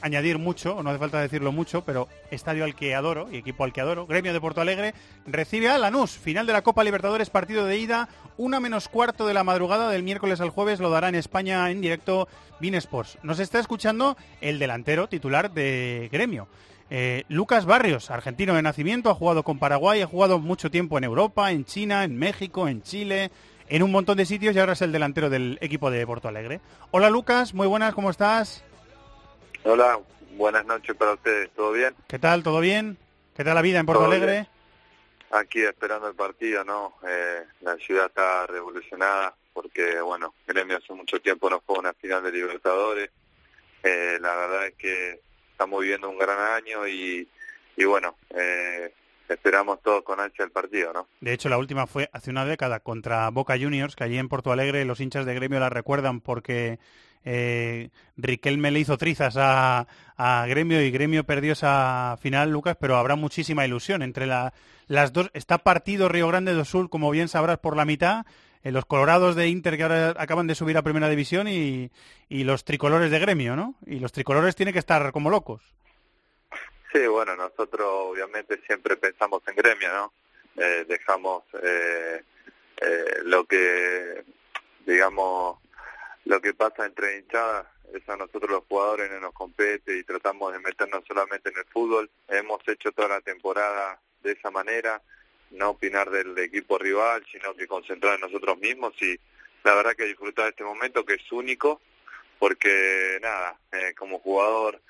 añadir 0.00 0.38
mucho, 0.38 0.82
no 0.82 0.88
hace 0.88 0.98
falta 0.98 1.20
decirlo 1.20 1.52
mucho, 1.52 1.84
pero 1.84 2.08
estadio 2.30 2.64
al 2.64 2.74
que 2.74 2.94
adoro 2.94 3.28
y 3.30 3.36
equipo 3.36 3.64
al 3.64 3.74
que 3.74 3.82
adoro, 3.82 4.06
Gremio 4.06 4.32
de 4.32 4.40
Porto 4.40 4.62
Alegre, 4.62 4.94
recibe 5.26 5.68
a 5.68 5.76
Lanús, 5.76 6.12
final 6.12 6.46
de 6.46 6.54
la 6.54 6.62
Copa 6.62 6.82
Libertadores, 6.82 7.28
partido 7.28 7.66
de 7.66 7.76
ida, 7.76 8.08
una 8.38 8.58
menos 8.58 8.88
cuarto 8.88 9.26
de 9.26 9.34
la 9.34 9.44
madrugada 9.44 9.90
del 9.90 10.02
miércoles 10.02 10.40
al 10.40 10.48
jueves, 10.48 10.80
lo 10.80 10.88
dará 10.88 11.10
en 11.10 11.14
España 11.14 11.70
en 11.70 11.82
directo 11.82 12.26
Bean 12.58 12.74
Sports. 12.76 13.18
Nos 13.22 13.38
está 13.38 13.58
escuchando 13.58 14.16
el 14.40 14.58
delantero 14.58 15.10
titular 15.10 15.50
de 15.50 16.08
Gremio. 16.10 16.48
Eh, 16.92 17.22
Lucas 17.28 17.66
Barrios, 17.66 18.10
argentino 18.10 18.54
de 18.54 18.62
nacimiento, 18.62 19.10
ha 19.10 19.14
jugado 19.14 19.44
con 19.44 19.60
Paraguay, 19.60 20.02
ha 20.02 20.06
jugado 20.08 20.40
mucho 20.40 20.72
tiempo 20.72 20.98
en 20.98 21.04
Europa, 21.04 21.52
en 21.52 21.64
China, 21.64 22.02
en 22.02 22.18
México, 22.18 22.66
en 22.66 22.82
Chile, 22.82 23.30
en 23.68 23.84
un 23.84 23.92
montón 23.92 24.16
de 24.16 24.26
sitios 24.26 24.56
y 24.56 24.58
ahora 24.58 24.72
es 24.72 24.82
el 24.82 24.90
delantero 24.90 25.30
del 25.30 25.56
equipo 25.60 25.88
de 25.92 26.04
Porto 26.04 26.26
Alegre. 26.26 26.60
Hola 26.90 27.08
Lucas, 27.08 27.54
muy 27.54 27.68
buenas, 27.68 27.94
¿cómo 27.94 28.10
estás? 28.10 28.64
Hola, 29.62 30.00
buenas 30.32 30.66
noches 30.66 30.96
para 30.96 31.12
ustedes, 31.12 31.50
¿todo 31.50 31.70
bien? 31.70 31.94
¿Qué 32.08 32.18
tal? 32.18 32.42
¿Todo 32.42 32.58
bien? 32.58 32.98
¿Qué 33.36 33.44
tal 33.44 33.54
la 33.54 33.62
vida 33.62 33.78
en 33.78 33.86
Porto 33.86 34.06
Alegre? 34.06 34.32
bien. 34.32 34.48
Aquí 35.30 35.62
esperando 35.62 36.08
el 36.08 36.16
partido, 36.16 36.64
¿no? 36.64 36.94
Eh, 37.06 37.44
la 37.60 37.76
ciudad 37.76 38.06
está 38.06 38.48
revolucionada 38.48 39.32
porque, 39.52 40.00
bueno, 40.00 40.34
Gremio 40.44 40.78
hace 40.78 40.92
mucho 40.92 41.20
tiempo 41.20 41.48
no 41.48 41.60
fue 41.60 41.78
una 41.78 41.92
final 41.92 42.24
de 42.24 42.32
Libertadores. 42.32 43.10
Eh, 43.84 44.18
la 44.20 44.34
verdad 44.34 44.66
es 44.66 44.74
que 44.74 45.20
estamos 45.60 45.82
viviendo 45.82 46.08
un 46.08 46.16
gran 46.16 46.38
año 46.38 46.88
y, 46.88 47.28
y 47.76 47.84
bueno, 47.84 48.14
eh, 48.30 48.94
esperamos 49.28 49.82
todos 49.82 50.02
con 50.02 50.18
ansia 50.18 50.42
el 50.46 50.50
partido, 50.50 50.90
¿no? 50.94 51.06
De 51.20 51.34
hecho, 51.34 51.50
la 51.50 51.58
última 51.58 51.86
fue 51.86 52.08
hace 52.14 52.30
una 52.30 52.46
década 52.46 52.80
contra 52.80 53.28
Boca 53.28 53.58
Juniors, 53.58 53.94
que 53.94 54.04
allí 54.04 54.16
en 54.16 54.30
Porto 54.30 54.52
Alegre 54.52 54.86
los 54.86 55.00
hinchas 55.00 55.26
de 55.26 55.34
gremio 55.34 55.60
la 55.60 55.68
recuerdan 55.68 56.22
porque 56.22 56.78
eh, 57.26 57.90
Riquelme 58.16 58.70
le 58.70 58.78
hizo 58.80 58.96
trizas 58.96 59.36
a, 59.36 59.86
a 60.16 60.46
Gremio 60.46 60.80
y 60.82 60.90
Gremio 60.90 61.24
perdió 61.24 61.52
esa 61.52 62.16
final, 62.22 62.50
Lucas, 62.50 62.78
pero 62.80 62.96
habrá 62.96 63.14
muchísima 63.16 63.66
ilusión 63.66 64.00
entre 64.00 64.26
la- 64.26 64.54
las 64.86 65.12
dos. 65.12 65.30
Está 65.34 65.58
partido 65.58 66.08
Río 66.08 66.26
Grande 66.28 66.54
do 66.54 66.64
Sul, 66.64 66.88
como 66.88 67.10
bien 67.10 67.28
sabrás, 67.28 67.58
por 67.58 67.76
la 67.76 67.84
mitad. 67.84 68.24
Eh, 68.62 68.72
los 68.72 68.84
colorados 68.84 69.36
de 69.36 69.48
Inter 69.48 69.76
que 69.76 69.82
ahora 69.82 70.14
acaban 70.16 70.46
de 70.46 70.54
subir 70.54 70.76
a 70.76 70.82
Primera 70.82 71.08
División 71.08 71.48
y, 71.48 71.90
y 72.28 72.44
los 72.44 72.64
tricolores 72.64 73.10
de 73.10 73.18
Gremio, 73.18 73.56
¿no? 73.56 73.74
Y 73.86 73.98
los 73.98 74.12
tricolores 74.12 74.56
tienen 74.56 74.72
que 74.72 74.78
estar 74.78 75.12
como 75.12 75.30
locos. 75.30 75.62
Sí, 76.92 77.06
bueno, 77.06 77.36
nosotros 77.36 77.88
obviamente 77.88 78.60
siempre 78.66 78.96
pensamos 78.96 79.42
en 79.46 79.54
gremio, 79.54 79.88
¿no? 79.92 80.12
Eh, 80.56 80.84
dejamos 80.88 81.44
eh, 81.62 82.24
eh, 82.80 83.04
lo 83.22 83.44
que, 83.44 84.24
digamos, 84.84 85.58
lo 86.24 86.40
que 86.40 86.52
pasa 86.52 86.86
entre 86.86 87.18
hinchadas, 87.18 87.66
eso 87.94 88.12
a 88.12 88.16
nosotros 88.16 88.50
los 88.50 88.64
jugadores 88.68 89.10
no 89.10 89.20
nos 89.20 89.34
compete 89.34 89.96
y 89.98 90.04
tratamos 90.04 90.52
de 90.52 90.58
meternos 90.58 91.04
solamente 91.06 91.50
en 91.50 91.58
el 91.58 91.64
fútbol. 91.66 92.10
Hemos 92.28 92.66
hecho 92.66 92.90
toda 92.90 93.08
la 93.08 93.20
temporada 93.20 94.00
de 94.22 94.32
esa 94.32 94.50
manera, 94.50 95.00
no 95.50 95.70
opinar 95.70 96.10
del 96.10 96.36
equipo 96.38 96.78
rival, 96.78 97.24
sino 97.30 97.54
que 97.54 97.66
concentrar 97.66 98.14
en 98.14 98.20
nosotros 98.22 98.58
mismos 98.58 98.94
y 99.02 99.18
la 99.64 99.74
verdad 99.74 99.94
que 99.96 100.06
disfrutar 100.06 100.44
de 100.46 100.50
este 100.50 100.64
momento 100.64 101.04
que 101.04 101.14
es 101.14 101.32
único, 101.32 101.80
porque 102.38 103.18
nada, 103.20 103.56
eh, 103.72 103.94
como 103.98 104.18
jugador 104.20 104.80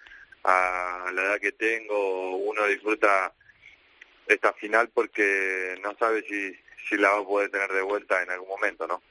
a 0.45 1.11
la 1.13 1.23
edad 1.23 1.41
que 1.41 1.53
tengo, 1.53 2.37
uno 2.37 2.67
disfruta 2.67 3.33
esta 4.27 4.53
final 4.55 4.89
porque 4.95 5.79
no 5.83 5.95
sabe 5.99 6.23
si, 6.23 6.55
si 6.89 6.97
la 6.97 7.11
va 7.11 7.19
a 7.21 7.25
poder 7.25 7.51
tener 7.51 7.71
de 7.73 7.83
vuelta 7.83 8.23
en 8.23 8.31
algún 8.31 8.49
momento, 8.49 8.87
¿no? 8.87 9.03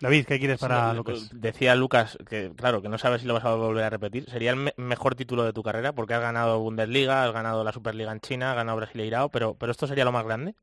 David, 0.00 0.26
¿qué 0.26 0.38
quieres 0.38 0.60
para 0.60 0.90
Sí, 0.90 0.96
Lucas? 0.96 1.30
Decía 1.32 1.74
Lucas 1.74 2.18
que, 2.28 2.52
claro, 2.54 2.82
que 2.82 2.88
no 2.88 2.98
sabes 2.98 3.22
si 3.22 3.26
lo 3.26 3.34
vas 3.34 3.44
a 3.44 3.54
volver 3.54 3.84
a 3.84 3.90
repetir. 3.90 4.28
Sería 4.28 4.50
el 4.50 4.56
me- 4.56 4.74
mejor 4.76 5.14
título 5.14 5.42
de 5.44 5.54
tu 5.54 5.62
carrera 5.62 5.92
porque 5.94 6.12
has 6.14 6.20
ganado 6.20 6.58
Bundesliga, 6.60 7.24
has 7.24 7.32
ganado 7.32 7.64
la 7.64 7.72
Superliga 7.72 8.12
en 8.12 8.20
China, 8.20 8.50
has 8.50 8.56
ganado 8.56 8.76
Brasileirao, 8.76 9.30
pero, 9.30 9.54
pero 9.54 9.72
esto 9.72 9.86
sería 9.86 10.04
lo 10.04 10.12
más 10.12 10.24
grande. 10.26 10.54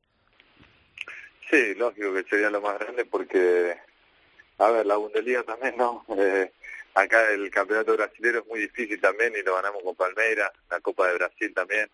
Sí, 1.50 1.74
lógico 1.74 2.14
que 2.14 2.24
sería 2.24 2.50
lo 2.50 2.60
más 2.60 2.78
grande 2.78 3.04
porque, 3.04 3.76
a 4.58 4.70
ver, 4.70 4.86
la 4.86 4.96
Bundesliga 4.96 5.42
también, 5.42 5.76
¿no? 5.76 6.04
Eh, 6.16 6.50
acá 6.94 7.30
el 7.30 7.50
campeonato 7.50 7.94
brasilero 7.94 8.40
es 8.40 8.46
muy 8.46 8.60
difícil 8.60 9.00
también 9.00 9.34
y 9.36 9.42
lo 9.42 9.54
ganamos 9.54 9.82
con 9.82 9.94
Palmeiras, 9.94 10.50
la 10.70 10.80
Copa 10.80 11.08
de 11.08 11.14
Brasil 11.14 11.52
también. 11.54 11.88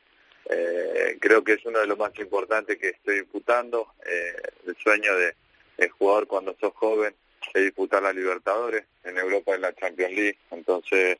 Eh, 0.49 1.19
creo 1.21 1.43
que 1.45 1.55
es 1.55 1.65
uno 1.65 1.79
de 1.81 1.87
los 1.87 1.99
más 1.99 2.17
importantes 2.19 2.79
que 2.79 2.91
estoy 2.91 3.21
disputando. 3.21 3.95
Eh, 4.07 4.37
el 4.67 4.77
sueño 4.77 5.15
de, 5.17 5.35
de 5.77 5.89
jugador 5.89 6.27
cuando 6.27 6.57
sos 6.61 6.73
joven 6.75 7.15
es 7.55 7.65
disputar 7.65 8.03
la 8.03 8.13
Libertadores, 8.13 8.85
en 9.05 9.19
Europa 9.19 9.55
es 9.55 9.61
la 9.61 9.75
Champions 9.75 10.15
League. 10.15 10.39
Entonces, 10.51 11.19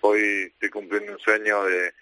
hoy 0.00 0.52
estoy 0.52 0.70
cumpliendo 0.70 1.12
un 1.12 1.18
sueño 1.18 1.64
de, 1.64 1.92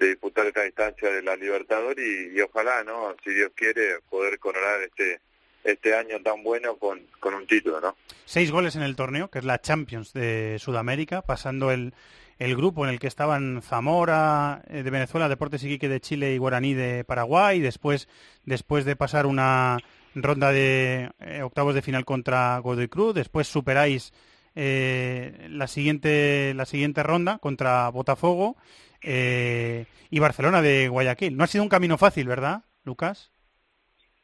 de 0.00 0.08
disputar 0.08 0.46
esta 0.46 0.62
distancia 0.62 1.10
de 1.10 1.22
la 1.22 1.36
Libertadores 1.36 2.04
y, 2.34 2.40
ojalá, 2.40 2.82
¿no? 2.82 3.14
Si 3.22 3.30
Dios 3.30 3.52
quiere, 3.54 4.00
poder 4.08 4.38
coronar 4.38 4.82
este 4.82 5.20
este 5.62 5.94
año 5.94 6.18
tan 6.22 6.42
bueno 6.42 6.76
con, 6.76 7.02
con 7.20 7.34
un 7.34 7.46
título, 7.46 7.82
¿no? 7.82 7.94
Seis 8.24 8.50
goles 8.50 8.76
en 8.76 8.82
el 8.82 8.96
torneo, 8.96 9.28
que 9.28 9.40
es 9.40 9.44
la 9.44 9.60
Champions 9.60 10.14
de 10.14 10.56
Sudamérica, 10.58 11.20
pasando 11.20 11.70
el, 11.70 11.92
el 12.38 12.56
grupo 12.56 12.86
en 12.86 12.90
el 12.90 12.98
que 12.98 13.06
estaban 13.06 13.60
Zamora 13.60 14.62
eh, 14.70 14.82
de 14.82 14.90
Venezuela, 14.90 15.28
Deportes 15.28 15.62
Iquique 15.62 15.90
de 15.90 16.00
Chile 16.00 16.32
y 16.32 16.38
Guaraní 16.38 16.72
de 16.72 17.04
Paraguay. 17.04 17.60
Después, 17.60 18.08
después 18.46 18.86
de 18.86 18.96
pasar 18.96 19.26
una 19.26 19.76
ronda 20.14 20.50
de 20.50 21.10
eh, 21.20 21.42
octavos 21.42 21.74
de 21.74 21.82
final 21.82 22.06
contra 22.06 22.58
Godoy 22.60 22.88
Cruz, 22.88 23.14
después 23.14 23.46
superáis 23.46 24.14
eh, 24.54 25.46
la 25.50 25.66
siguiente 25.66 26.54
la 26.54 26.64
siguiente 26.64 27.02
ronda 27.02 27.36
contra 27.36 27.88
Botafogo 27.90 28.56
eh, 29.02 29.86
y 30.10 30.18
Barcelona 30.18 30.62
de 30.62 30.88
Guayaquil. 30.88 31.36
No 31.36 31.44
ha 31.44 31.46
sido 31.46 31.64
un 31.64 31.70
camino 31.70 31.98
fácil, 31.98 32.26
¿verdad, 32.26 32.62
Lucas? 32.84 33.30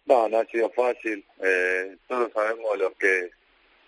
No, 0.07 0.29
no 0.29 0.39
ha 0.39 0.47
sido 0.47 0.71
fácil. 0.71 1.25
Eh, 1.43 1.97
todos 2.09 2.33
sabemos 2.33 2.79
los 2.79 2.93
que 2.95 3.31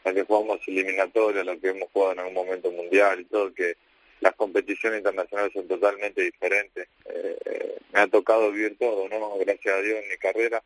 los 0.04 0.14
que 0.14 0.22
jugamos 0.24 0.60
eliminatorios, 0.66 1.44
los 1.44 1.58
que 1.58 1.68
hemos 1.68 1.90
jugado 1.92 2.12
en 2.12 2.18
algún 2.20 2.34
momento 2.34 2.70
mundial 2.70 3.20
y 3.20 3.24
todo, 3.24 3.52
que 3.52 3.76
las 4.20 4.34
competiciones 4.34 4.98
internacionales 4.98 5.52
son 5.52 5.68
totalmente 5.68 6.22
diferentes. 6.22 6.88
Eh, 7.04 7.78
me 7.92 8.00
ha 8.00 8.06
tocado 8.06 8.50
vivir 8.50 8.76
todo, 8.78 9.08
¿no? 9.08 9.36
Gracias 9.38 9.74
a 9.74 9.82
Dios 9.82 9.98
en 10.02 10.08
mi 10.08 10.16
carrera 10.16 10.62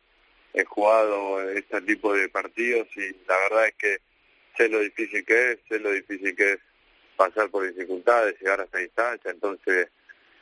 he 0.53 0.63
jugado 0.65 1.41
este 1.51 1.81
tipo 1.81 2.13
de 2.13 2.29
partidos 2.29 2.87
y 2.95 3.11
la 3.27 3.37
verdad 3.49 3.67
es 3.67 3.73
que 3.73 3.97
sé 4.55 4.69
lo 4.69 4.79
difícil 4.79 5.25
que 5.25 5.53
es, 5.53 5.59
sé 5.67 5.79
lo 5.79 5.91
difícil 5.91 6.35
que 6.35 6.53
es 6.53 6.59
pasar 7.17 7.49
por 7.49 7.67
dificultades, 7.67 8.39
llegar 8.39 8.61
a 8.61 8.63
esta 8.65 8.81
instancia, 8.81 9.31
entonces 9.31 9.89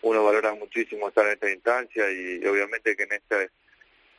uno 0.04 0.24
valora 0.24 0.54
muchísimo 0.56 1.08
estar 1.08 1.26
en 1.26 1.34
esta 1.34 1.52
instancia 1.52 2.12
y 2.12 2.46
obviamente 2.46 2.96
que 2.96 3.04
en 3.04 3.14
este 3.14 3.50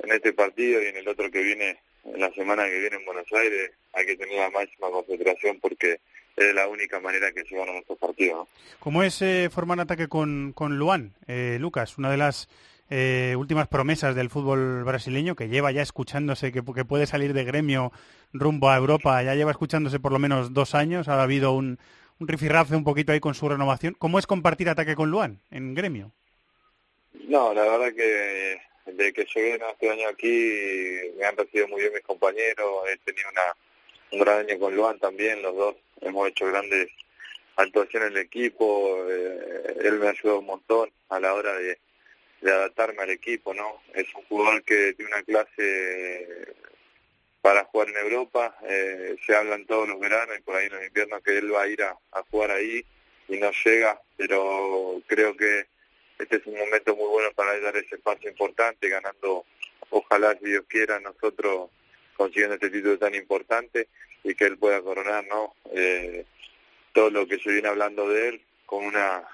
en 0.02 0.12
este 0.12 0.32
partido 0.32 0.82
y 0.82 0.86
en 0.86 0.96
el 0.96 1.08
otro 1.08 1.30
que 1.30 1.42
viene 1.42 1.78
en 2.04 2.20
la 2.20 2.32
semana 2.32 2.64
que 2.64 2.80
viene 2.80 2.96
en 2.96 3.04
Buenos 3.04 3.26
Aires 3.32 3.70
hay 3.92 4.06
que 4.06 4.16
tener 4.16 4.38
la 4.38 4.50
máxima 4.50 4.90
concentración 4.90 5.58
porque 5.60 6.00
es 6.36 6.54
la 6.54 6.66
única 6.68 6.98
manera 7.00 7.30
que 7.32 7.44
se 7.44 7.56
ganan 7.56 7.76
estos 7.76 7.98
partidos. 7.98 8.38
¿no? 8.38 8.48
¿Cómo 8.80 9.02
es 9.02 9.20
eh, 9.22 9.50
formar 9.52 9.80
ataque 9.80 10.08
con, 10.08 10.52
con 10.54 10.78
Luan, 10.78 11.14
eh, 11.26 11.58
Lucas? 11.60 11.98
Una 11.98 12.10
de 12.10 12.16
las 12.16 12.48
eh, 12.90 13.34
últimas 13.36 13.68
promesas 13.68 14.14
del 14.14 14.30
fútbol 14.30 14.84
brasileño 14.84 15.36
que 15.36 15.48
lleva 15.48 15.72
ya 15.72 15.82
escuchándose 15.82 16.52
que, 16.52 16.62
que, 16.64 16.84
puede 16.84 17.06
salir 17.06 17.34
de 17.34 17.44
gremio 17.44 17.92
rumbo 18.32 18.70
a 18.70 18.76
Europa, 18.76 19.22
ya 19.22 19.34
lleva 19.34 19.50
escuchándose 19.50 20.00
por 20.00 20.12
lo 20.12 20.18
menos 20.18 20.54
dos 20.54 20.74
años, 20.74 21.08
ha 21.08 21.22
habido 21.22 21.52
un, 21.52 21.78
un 22.22 22.28
rifirrafe 22.28 22.76
un 22.76 22.84
poquito 22.84 23.12
ahí 23.12 23.20
con 23.20 23.34
su 23.34 23.48
renovación. 23.48 23.94
¿Cómo 23.98 24.18
es 24.18 24.26
compartir 24.26 24.68
ataque 24.68 24.94
con 24.94 25.10
Luan 25.10 25.40
en 25.50 25.74
gremio? 25.74 26.12
No, 27.28 27.52
la 27.52 27.62
verdad 27.62 27.92
que 27.94 28.60
de 28.86 29.12
que 29.12 29.24
llegué 29.34 29.54
este 29.54 29.90
año 29.90 30.08
aquí 30.08 30.50
me 31.18 31.24
han 31.24 31.36
recibido 31.36 31.68
muy 31.68 31.80
bien 31.80 31.92
mis 31.92 32.02
compañeros, 32.02 32.66
he 32.88 32.96
tenido 32.98 33.28
una, 33.30 33.56
un 34.12 34.20
gran 34.20 34.38
año 34.40 34.58
con 34.58 34.74
Luan 34.74 34.98
también, 34.98 35.42
los 35.42 35.54
dos 35.54 35.76
hemos 36.00 36.28
hecho 36.28 36.46
grandes 36.46 36.88
actuaciones 37.56 38.10
en 38.10 38.16
el 38.16 38.22
equipo, 38.24 39.04
eh, 39.08 39.76
él 39.84 39.98
me 39.98 40.08
ha 40.08 40.10
ayudado 40.10 40.40
un 40.40 40.46
montón 40.46 40.90
a 41.10 41.20
la 41.20 41.34
hora 41.34 41.52
de, 41.54 41.78
de 42.40 42.52
adaptarme 42.52 43.02
al 43.02 43.10
equipo, 43.10 43.54
¿no? 43.54 43.82
Es 43.94 44.06
un 44.14 44.22
jugador 44.24 44.62
que 44.64 44.94
tiene 44.94 45.12
una 45.12 45.22
clase 45.22 46.54
para 47.42 47.64
jugar 47.64 47.88
en 47.88 47.96
Europa, 47.96 48.56
eh, 48.68 49.16
se 49.26 49.34
hablan 49.34 49.66
todos 49.66 49.88
los 49.88 49.98
veranos 49.98 50.38
y 50.38 50.42
por 50.42 50.54
ahí 50.54 50.66
en 50.66 50.74
los 50.74 50.86
inviernos 50.86 51.22
que 51.22 51.38
él 51.38 51.52
va 51.52 51.62
a 51.62 51.68
ir 51.68 51.82
a, 51.82 51.98
jugar 52.30 52.52
ahí 52.52 52.86
y 53.28 53.36
no 53.36 53.50
llega, 53.64 54.00
pero 54.16 55.02
creo 55.08 55.36
que 55.36 55.66
este 56.20 56.36
es 56.36 56.46
un 56.46 56.56
momento 56.56 56.94
muy 56.94 57.08
bueno 57.08 57.32
para 57.34 57.58
dar 57.58 57.76
ese 57.76 57.98
paso 57.98 58.28
importante, 58.28 58.88
ganando, 58.88 59.44
ojalá 59.90 60.38
si 60.38 60.50
Dios 60.50 60.64
quiera, 60.68 61.00
nosotros 61.00 61.70
consiguiendo 62.16 62.54
este 62.54 62.70
título 62.70 62.96
tan 62.96 63.14
importante 63.16 63.88
y 64.22 64.36
que 64.36 64.44
él 64.44 64.56
pueda 64.56 64.80
coronar, 64.80 65.26
¿no? 65.26 65.56
Eh, 65.72 66.24
todo 66.92 67.10
lo 67.10 67.26
que 67.26 67.38
se 67.38 67.50
viene 67.50 67.68
hablando 67.68 68.08
de 68.08 68.28
él 68.28 68.42
con 68.66 68.84
una 68.84 69.26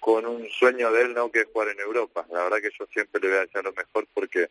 con 0.00 0.26
un 0.26 0.48
sueño 0.50 0.90
de 0.90 1.02
él, 1.02 1.14
¿no? 1.14 1.30
Que 1.30 1.40
es 1.40 1.46
jugar 1.52 1.68
en 1.68 1.80
Europa. 1.80 2.26
La 2.30 2.44
verdad 2.44 2.58
que 2.60 2.70
yo 2.76 2.86
siempre 2.86 3.20
le 3.20 3.28
voy 3.28 3.38
a 3.38 3.42
echar 3.42 3.64
lo 3.64 3.72
mejor 3.72 4.06
porque 4.14 4.48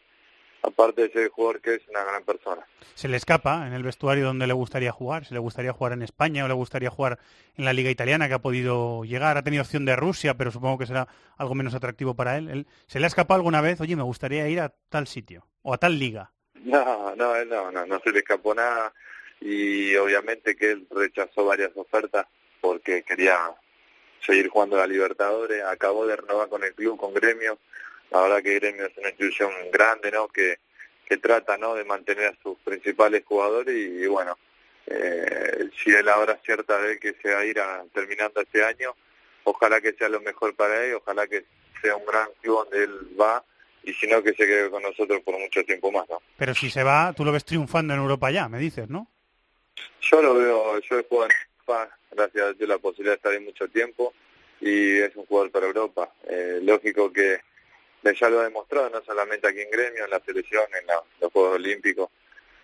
aparte 0.64 1.04
de 1.04 1.12
ser 1.12 1.30
jugador 1.30 1.62
que 1.62 1.76
es 1.76 1.88
una 1.90 2.04
gran 2.04 2.24
persona. 2.24 2.66
Se 2.96 3.08
le 3.08 3.18
escapa 3.18 3.68
en 3.68 3.74
el 3.74 3.84
vestuario 3.84 4.26
donde 4.26 4.48
le 4.48 4.54
gustaría 4.54 4.92
jugar, 4.92 5.26
si 5.26 5.34
le 5.34 5.40
gustaría 5.40 5.74
jugar 5.74 5.94
en 5.94 6.02
España 6.02 6.46
o 6.46 6.48
le 6.48 6.54
gustaría 6.54 6.90
jugar 6.90 7.20
en 7.56 7.66
la 7.66 7.74
liga 7.74 7.90
italiana 7.90 8.28
que 8.28 8.34
ha 8.34 8.40
podido 8.40 9.04
llegar, 9.04 9.38
ha 9.38 9.44
tenido 9.44 9.64
opción 9.64 9.86
de 9.86 9.96
Rusia, 9.96 10.36
pero 10.36 10.52
supongo 10.52 10.78
que 10.78 10.86
será 10.86 11.08
algo 11.38 11.56
menos 11.56 11.74
atractivo 11.76 12.16
para 12.16 12.38
él. 12.38 12.50
él 12.50 12.68
¿Se 12.88 13.00
le 13.00 13.06
ha 13.06 13.08
escapado 13.08 13.38
alguna 13.38 13.62
vez, 13.62 13.80
oye, 13.82 13.96
me 13.96 14.04
gustaría 14.04 14.48
ir 14.50 14.60
a 14.60 14.74
tal 14.90 15.08
sitio 15.08 15.46
o 15.62 15.74
a 15.74 15.78
tal 15.78 16.00
liga? 16.00 16.32
No, 16.56 17.16
no, 17.16 17.36
él 17.36 17.50
no, 17.50 17.72
no, 17.72 17.86
no 17.86 18.00
se 18.00 18.12
le 18.12 18.20
escapó 18.20 18.54
nada 18.54 18.94
y 19.40 19.96
obviamente 19.96 20.56
que 20.56 20.72
él 20.72 20.88
rechazó 20.90 21.46
varias 21.46 21.72
ofertas 21.76 22.26
porque 22.60 23.04
quería 23.04 23.38
seguir 24.26 24.50
jugando 24.50 24.76
a 24.76 24.80
la 24.80 24.88
Libertadores, 24.88 25.64
acabó 25.64 26.06
de 26.06 26.16
renovar 26.16 26.50
con 26.50 26.64
el 26.64 26.74
club, 26.74 26.98
con 26.98 27.14
Gremio, 27.14 27.60
la 28.12 28.22
verdad 28.22 28.44
que 28.44 28.56
Gremio 28.56 28.86
es 28.86 28.98
una 28.98 29.10
institución 29.10 29.52
grande, 29.72 30.12
¿no? 30.12 30.28
Que, 30.28 30.58
que 31.08 31.18
trata, 31.18 31.58
¿no? 31.58 31.76
De 31.76 31.84
mantener 31.84 32.28
a 32.28 32.38
sus 32.42 32.58
principales 32.60 33.24
jugadores 33.26 33.76
y, 33.76 34.04
y 34.04 34.08
bueno, 34.08 34.38
eh, 34.88 35.70
si 35.84 35.92
él 35.92 36.08
ahora 36.08 36.40
cierta 36.44 36.82
de 36.82 36.98
que 37.00 37.14
se 37.22 37.34
va 37.34 37.40
a 37.40 37.46
ir 37.46 37.60
a, 37.60 37.84
terminando 37.94 38.42
este 38.42 38.64
año, 38.64 38.96
ojalá 39.44 39.82
que 39.82 39.94
sea 39.94 40.08
lo 40.08 40.22
mejor 40.22 40.56
para 40.56 40.86
él, 40.86 40.96
ojalá 40.96 41.28
que 41.28 41.46
sea 41.82 41.96
un 41.96 42.06
gran 42.06 42.30
club 42.42 42.64
donde 42.64 42.84
él 42.84 43.20
va 43.20 43.44
y 43.84 43.94
si 43.94 44.08
no 44.08 44.24
que 44.24 44.34
se 44.34 44.46
quede 44.46 44.70
con 44.70 44.84
nosotros 44.84 45.22
por 45.24 45.38
mucho 45.38 45.64
tiempo 45.64 45.92
más, 45.92 46.08
¿no? 46.10 46.22
Pero 46.38 46.54
si 46.54 46.70
se 46.70 46.84
va, 46.84 47.14
tú 47.14 47.24
lo 47.24 47.32
ves 47.32 47.46
triunfando 47.46 47.94
en 47.94 48.00
Europa 48.00 48.32
ya, 48.32 48.48
me 48.48 48.60
dices, 48.60 48.90
¿no? 48.90 49.08
Yo 50.02 50.22
lo 50.22 50.34
veo, 50.36 50.80
yo 50.80 51.00
he 51.00 51.04
jugado 51.04 51.32
en 51.32 51.38
Europa, 51.38 51.98
gracias 52.12 52.44
a 52.44 52.54
Dios 52.54 52.70
la 52.70 52.78
posibilidad 52.78 53.14
de 53.14 53.18
estar 53.18 53.32
ahí 53.34 53.40
mucho 53.40 53.68
tiempo 53.68 54.14
y 54.62 55.00
es 55.00 55.16
un 55.16 55.26
jugador 55.26 55.52
para 55.52 55.68
Europa. 55.68 56.12
Eh, 56.28 56.60
lógico 56.64 57.12
que 57.12 57.40
ya 58.04 58.30
lo 58.30 58.40
ha 58.40 58.44
demostrado, 58.44 58.90
no 58.90 59.02
solamente 59.04 59.48
aquí 59.48 59.62
en 59.62 59.72
Gremio, 59.72 60.06
en 60.06 60.10
la 60.12 60.20
selección, 60.20 60.64
en 60.80 60.88
la, 60.88 60.96
los 61.22 61.32
Juegos 61.32 61.56
Olímpicos. 61.56 62.10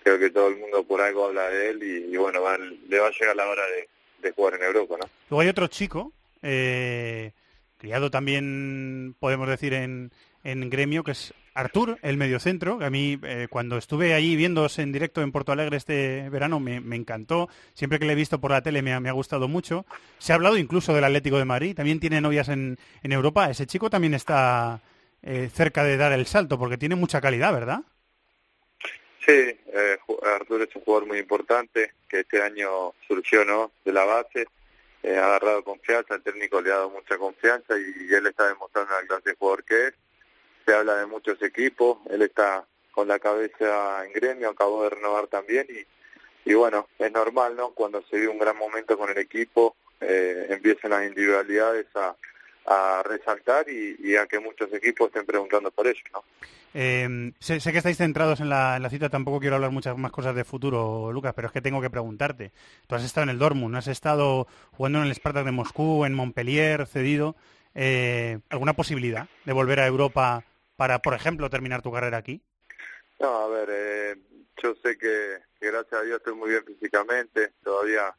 Creo 0.04 0.20
que 0.20 0.30
todo 0.30 0.48
el 0.50 0.58
mundo 0.58 0.84
por 0.84 1.02
algo 1.02 1.28
habla 1.28 1.50
de 1.50 1.70
él 1.70 1.84
y, 1.84 2.14
y 2.14 2.18
bueno, 2.18 2.42
va, 2.42 2.58
le 2.58 3.00
va 3.00 3.08
a 3.08 3.12
llegar 3.12 3.36
la 3.36 3.48
hora 3.48 3.64
de, 3.68 3.88
de, 4.22 4.34
jugar 4.34 4.56
en 4.56 4.64
Europa, 4.64 4.96
¿no? 5.00 5.10
Luego 5.30 5.42
hay 5.42 5.48
otro 5.48 5.68
chico, 5.68 6.12
eh, 6.42 7.32
criado 7.78 8.12
también, 8.12 9.16
podemos 9.20 9.48
decir, 9.48 9.74
en, 9.74 10.12
en 10.44 10.70
Gremio, 10.70 11.04
que 11.04 11.12
es 11.12 11.34
Artur, 11.56 12.00
el 12.02 12.18
mediocentro, 12.18 12.80
a 12.82 12.90
mí 12.90 13.20
eh, 13.24 13.48
cuando 13.50 13.78
estuve 13.78 14.14
allí 14.14 14.36
viéndose 14.36 14.82
en 14.82 14.92
directo 14.92 15.22
en 15.22 15.32
Porto 15.32 15.52
Alegre 15.52 15.78
este 15.78 16.28
verano 16.30 16.60
me, 16.60 16.82
me 16.82 16.96
encantó. 16.96 17.48
Siempre 17.74 18.00
que 18.00 18.06
le 18.06 18.14
he 18.14 18.16
visto 18.16 18.42
por 18.42 18.52
la 18.52 18.62
tele 18.62 18.82
me 18.82 18.92
ha, 18.92 19.00
me 19.00 19.10
ha, 19.10 19.14
gustado 19.14 19.48
mucho. 19.48 19.86
Se 20.18 20.34
ha 20.34 20.36
hablado 20.36 20.58
incluso 20.58 20.96
del 20.96 21.04
Atlético 21.04 21.38
de 21.38 21.46
Madrid, 21.46 21.76
también 21.76 22.00
tiene 22.00 22.22
novias 22.22 22.50
en, 22.50 22.80
en 23.04 23.12
Europa. 23.12 23.50
Ese 23.50 23.68
chico 23.68 23.90
también 23.90 24.16
está 24.16 24.82
eh, 25.24 25.50
cerca 25.54 25.84
de 25.84 25.98
dar 25.98 26.12
el 26.12 26.26
salto, 26.26 26.60
porque 26.60 26.78
tiene 26.78 26.96
mucha 26.96 27.22
calidad, 27.22 27.54
¿verdad? 27.54 27.82
Sí, 29.26 29.32
eh, 29.32 29.98
Arturo 30.24 30.64
es 30.66 30.76
un 30.76 30.84
jugador 30.84 31.08
muy 31.08 31.18
importante, 31.18 31.94
que 32.10 32.22
este 32.22 32.42
año 32.42 32.94
surgió 33.08 33.46
¿no? 33.46 33.72
de 33.86 33.94
la 33.94 34.04
base, 34.04 34.48
eh, 35.02 35.18
ha 35.18 35.26
agarrado 35.26 35.64
confianza, 35.64 36.16
el 36.16 36.24
técnico 36.24 36.62
le 36.62 36.72
ha 36.72 36.76
dado 36.76 36.90
mucha 36.90 37.18
confianza 37.18 37.78
y, 37.78 38.10
y 38.10 38.14
él 38.14 38.28
está 38.28 38.48
demostrando 38.48 38.92
la 38.94 39.08
clase 39.08 39.30
de 39.30 39.36
jugador 39.36 39.64
que 39.64 39.88
es. 39.88 39.94
Se 40.66 40.74
habla 40.74 40.96
de 40.96 41.06
muchos 41.06 41.42
equipos, 41.42 42.00
él 42.10 42.22
está 42.22 42.66
con 42.92 43.08
la 43.08 43.20
cabeza 43.20 44.06
en 44.06 44.14
gremio, 44.14 44.50
acabó 44.50 44.84
de 44.84 44.92
renovar 44.92 45.28
también 45.28 45.68
y, 45.70 46.50
y 46.50 46.54
bueno, 46.54 46.88
es 47.00 47.12
normal, 47.12 47.56
¿no? 47.56 47.72
Cuando 47.72 48.02
se 48.04 48.18
vive 48.18 48.30
un 48.30 48.40
gran 48.40 48.58
momento 48.58 48.98
con 48.98 49.10
el 49.10 49.18
equipo, 49.18 49.76
eh, 50.00 50.48
empiezan 50.50 50.92
las 50.92 51.06
individualidades 51.06 51.88
a, 51.96 52.16
a 52.66 53.04
resaltar 53.04 53.70
y, 53.70 53.96
y, 54.00 54.16
a 54.16 54.26
que 54.26 54.40
muchos 54.40 54.72
equipos 54.74 55.08
estén 55.08 55.26
preguntando 55.26 55.70
por 55.72 55.88
ello, 55.88 56.02
¿no? 56.14 56.24
Eh, 56.76 57.32
sé, 57.40 57.60
sé, 57.60 57.72
que 57.72 57.78
estáis 57.78 57.98
centrados 57.98 58.40
en 58.40 58.50
la, 58.50 58.78
en 58.78 58.84
la, 58.84 58.90
cita, 58.90 59.10
tampoco 59.10 59.40
quiero 59.40 59.56
hablar 59.56 59.72
muchas 59.72 59.96
más 59.98 60.12
cosas 60.12 60.36
de 60.36 60.44
futuro, 60.44 61.12
Lucas, 61.12 61.34
pero 61.36 61.48
es 61.48 61.52
que 61.52 61.62
tengo 61.62 61.82
que 61.82 61.90
preguntarte. 61.90 62.52
Tú 62.88 62.96
has 62.96 63.04
estado 63.04 63.24
en 63.24 63.30
el 63.30 63.38
Dortmund, 63.38 63.76
has 63.76 63.88
estado 63.88 64.48
jugando 64.72 65.00
en 65.00 65.06
el 65.06 65.16
Spartak 65.16 65.46
de 65.46 65.52
Moscú, 65.52 66.06
en 66.06 66.14
Montpellier, 66.14 66.88
cedido. 66.88 67.36
Eh, 67.76 68.40
¿Alguna 68.50 68.74
posibilidad 68.74 69.28
de 69.46 69.54
volver 69.54 69.80
a 69.80 69.88
Europa 69.88 70.44
para, 70.76 71.00
por 71.00 71.14
ejemplo, 71.14 71.50
terminar 71.50 71.82
tu 71.82 71.92
carrera 71.92 72.18
aquí? 72.18 72.42
No, 73.20 73.28
a 73.28 73.48
ver, 73.48 73.70
eh, 73.72 74.16
yo 74.62 74.74
sé 74.76 74.98
que, 74.98 75.38
que, 75.60 75.68
gracias 75.68 76.02
a 76.02 76.04
Dios 76.04 76.18
estoy 76.18 76.34
muy 76.34 76.50
bien 76.50 76.66
físicamente, 76.66 77.54
todavía 77.64 78.16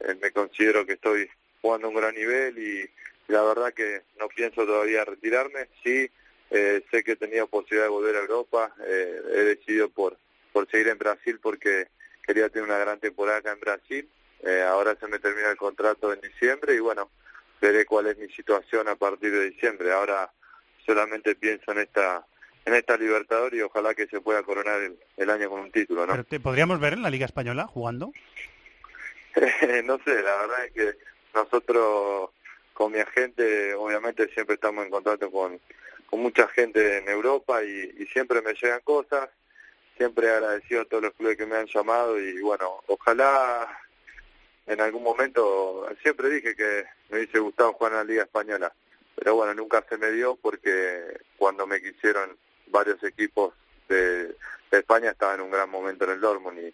eh, 0.00 0.14
me 0.20 0.30
considero 0.32 0.86
que 0.86 0.94
estoy 0.94 1.28
jugando 1.60 1.86
a 1.86 1.90
un 1.90 1.96
gran 1.96 2.14
nivel 2.14 2.58
y 2.58 2.90
la 3.28 3.42
verdad 3.42 3.72
que 3.72 4.02
no 4.18 4.28
pienso 4.28 4.66
todavía 4.66 5.04
retirarme, 5.04 5.68
sí 5.84 6.10
eh, 6.50 6.82
sé 6.90 7.04
que 7.04 7.12
he 7.12 7.16
tenido 7.16 7.46
posibilidad 7.46 7.84
de 7.84 7.90
volver 7.90 8.16
a 8.16 8.20
Europa, 8.20 8.74
eh, 8.84 9.20
he 9.30 9.42
decidido 9.44 9.90
por, 9.90 10.16
por 10.52 10.68
seguir 10.70 10.88
en 10.88 10.98
Brasil 10.98 11.38
porque 11.42 11.88
quería 12.26 12.48
tener 12.48 12.68
una 12.68 12.78
gran 12.78 12.98
temporada 12.98 13.38
acá 13.38 13.52
en 13.52 13.60
Brasil, 13.60 14.08
eh, 14.42 14.62
ahora 14.62 14.96
se 14.98 15.06
me 15.08 15.18
termina 15.18 15.50
el 15.50 15.56
contrato 15.56 16.12
en 16.12 16.20
diciembre 16.20 16.74
y 16.74 16.78
bueno, 16.78 17.10
veré 17.60 17.84
cuál 17.84 18.06
es 18.06 18.16
mi 18.16 18.28
situación 18.28 18.88
a 18.88 18.96
partir 18.96 19.30
de 19.30 19.50
diciembre, 19.50 19.92
ahora 19.92 20.30
solamente 20.86 21.34
pienso 21.34 21.72
en 21.72 21.78
esta 21.78 22.24
en 22.64 22.74
esta 22.74 22.98
Libertadores 22.98 23.58
y 23.58 23.62
ojalá 23.62 23.94
que 23.94 24.06
se 24.08 24.20
pueda 24.20 24.42
coronar 24.42 24.82
el, 24.82 24.98
el 25.16 25.30
año 25.30 25.48
con 25.48 25.60
un 25.60 25.72
título, 25.72 26.06
¿no? 26.06 26.12
¿Pero 26.12 26.24
te 26.24 26.38
podríamos 26.38 26.78
ver 26.80 26.94
en 26.94 27.02
la 27.02 27.08
Liga 27.08 27.24
Española 27.24 27.66
jugando? 27.66 28.12
no 29.84 29.98
sé, 30.04 30.22
la 30.22 30.36
verdad 30.36 30.64
es 30.66 30.72
que 30.72 30.98
nosotros 31.34 32.30
con 32.78 32.92
mi 32.92 33.00
agente, 33.00 33.74
obviamente 33.74 34.28
siempre 34.28 34.54
estamos 34.54 34.84
en 34.84 34.92
contacto 34.92 35.32
con, 35.32 35.58
con 36.06 36.20
mucha 36.20 36.46
gente 36.46 36.98
en 36.98 37.08
Europa 37.08 37.60
y, 37.64 38.06
siempre 38.12 38.40
me 38.40 38.54
llegan 38.54 38.80
cosas, 38.84 39.28
siempre 39.96 40.30
agradecido 40.30 40.82
a 40.82 40.84
todos 40.84 41.02
los 41.02 41.14
clubes 41.14 41.36
que 41.36 41.44
me 41.44 41.56
han 41.56 41.66
llamado 41.66 42.20
y 42.20 42.40
bueno, 42.40 42.84
ojalá 42.86 43.68
en 44.68 44.80
algún 44.80 45.02
momento 45.02 45.88
siempre 46.02 46.30
dije 46.30 46.54
que 46.54 46.84
me 47.10 47.18
hubiese 47.18 47.40
gustado 47.40 47.72
jugar 47.72 47.94
en 47.94 47.98
la 47.98 48.04
Liga 48.04 48.22
Española, 48.22 48.72
pero 49.16 49.34
bueno, 49.34 49.54
nunca 49.54 49.84
se 49.88 49.98
me 49.98 50.12
dio 50.12 50.36
porque 50.36 51.18
cuando 51.36 51.66
me 51.66 51.82
quisieron 51.82 52.38
varios 52.68 53.02
equipos 53.02 53.54
de, 53.88 54.28
de 54.28 54.78
España 54.78 55.10
estaba 55.10 55.34
en 55.34 55.40
un 55.40 55.50
gran 55.50 55.68
momento 55.68 56.04
en 56.04 56.12
el 56.12 56.20
Dortmund 56.20 56.60
y, 56.60 56.72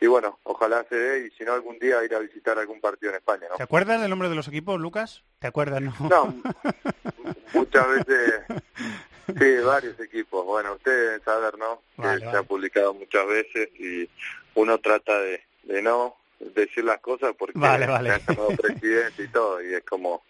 y 0.00 0.06
bueno, 0.06 0.38
ojalá 0.44 0.84
se 0.88 0.94
dé 0.96 1.26
y 1.26 1.30
si 1.36 1.44
no 1.44 1.52
algún 1.52 1.78
día 1.78 2.02
ir 2.04 2.14
a 2.14 2.18
visitar 2.18 2.58
algún 2.58 2.80
partido 2.80 3.10
en 3.10 3.16
España, 3.16 3.46
¿no? 3.50 3.56
¿Te 3.56 3.62
acuerdas 3.62 4.00
del 4.00 4.10
nombre 4.10 4.28
de 4.28 4.34
los 4.34 4.48
equipos, 4.48 4.80
Lucas? 4.80 5.24
¿Te 5.38 5.46
acuerdas, 5.46 5.82
no? 5.82 5.94
No, 6.08 6.34
muchas 7.54 7.86
veces, 7.88 8.42
sí, 9.26 9.56
varios 9.64 10.00
equipos. 10.00 10.44
Bueno, 10.46 10.72
ustedes 10.74 11.04
deben 11.06 11.24
saber, 11.24 11.58
¿no? 11.58 11.82
Vale, 11.96 12.18
que 12.20 12.24
vale. 12.26 12.30
se 12.30 12.36
ha 12.36 12.42
publicado 12.42 12.94
muchas 12.94 13.26
veces 13.26 13.68
y 13.78 14.08
uno 14.54 14.78
trata 14.78 15.18
de, 15.20 15.42
de 15.64 15.82
no 15.82 16.16
decir 16.38 16.84
las 16.84 17.00
cosas 17.00 17.34
porque 17.38 17.58
Vale, 17.58 17.86
vale. 17.86 18.08
me 18.08 18.14
han 18.14 18.22
llamado 18.26 18.48
presidente 18.56 19.22
y 19.24 19.28
todo 19.28 19.62
y 19.62 19.74
es 19.74 19.84
como 19.84 20.22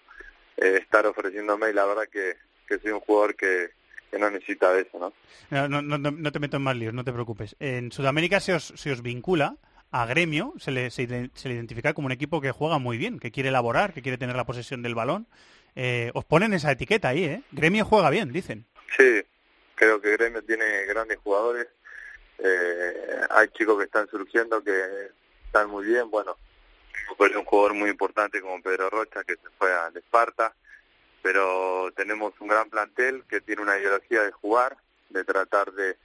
eh, 0.57 0.79
estar 0.83 1.07
ofreciéndome 1.07 1.71
y 1.71 1.73
la 1.73 1.85
verdad 1.85 2.09
que, 2.11 2.37
que 2.67 2.79
soy 2.81 2.91
un 2.91 3.01
jugador 3.01 3.37
que, 3.37 3.71
que 4.11 4.19
no 4.19 4.31
necesita 4.31 4.73
de 4.73 4.83
eso, 4.83 4.99
¿no? 4.99 5.13
No, 5.51 5.69
no, 5.83 5.99
no, 5.99 6.11
no- 6.11 6.33
te 6.33 6.39
meto 6.39 6.57
en 6.57 6.63
más 6.63 6.77
líos, 6.77 6.95
no 6.95 7.05
te 7.05 7.13
preocupes. 7.13 7.57
En 7.61 7.93
Sudamérica 7.93 8.41
se 8.41 8.55
os, 8.55 8.73
se 8.77 8.91
os 8.93 9.03
vincula 9.03 9.57
a 9.93 10.07
Gremio, 10.07 10.55
se 10.59 10.71
le, 10.71 10.91
se, 10.91 11.07
le 11.07 11.31
identifica 11.55 11.93
como 11.95 12.07
un 12.07 12.13
equipo 12.13 12.41
que 12.41 12.51
juega 12.53 12.79
muy 12.79 12.97
bien, 12.99 13.19
que 13.19 13.31
quiere 13.31 13.49
elaborar, 13.51 13.93
que 13.93 14.03
quiere 14.03 14.19
tener 14.19 14.37
la 14.37 14.45
posesión 14.47 14.83
del 14.83 14.95
balón. 14.95 15.27
Eh, 15.77 16.11
os 16.15 16.25
ponen 16.25 16.53
esa 16.53 16.73
etiqueta 16.73 17.09
ahí, 17.09 17.25
¿eh? 17.25 17.43
Gremio 17.53 17.85
juega 17.85 18.11
bien, 18.11 18.33
dicen. 18.33 18.67
Sí, 18.97 19.23
creo 19.75 20.01
que 20.01 20.11
Gremio 20.13 20.43
tiene 20.45 20.85
grandes 20.87 21.19
jugadores. 21.19 21.69
Eh, 22.39 23.21
hay 23.31 23.49
chicos 23.49 23.79
que 23.79 23.85
están 23.85 24.09
surgiendo 24.09 24.63
que 24.63 24.73
están 25.47 25.69
muy 25.71 25.85
bien. 25.87 26.11
Bueno, 26.11 26.37
fue 27.17 27.37
un 27.37 27.45
jugador 27.45 27.75
muy 27.75 27.91
importante 27.91 28.41
como 28.41 28.61
Pedro 28.63 28.91
Rocha 28.91 29.23
que 29.25 29.35
se 29.35 29.49
fue 29.59 29.73
al 29.73 29.97
Esparta, 29.97 30.55
pero 31.23 31.91
tenemos 31.95 32.33
un 32.41 32.49
gran 32.49 32.69
plantel 32.71 33.25
que 33.29 33.41
tiene 33.41 33.63
una 33.63 33.79
ideología 33.79 34.23
de 34.23 34.33
jugar, 34.33 34.77
de 35.11 35.25
tratar 35.25 35.73
de, 35.73 35.97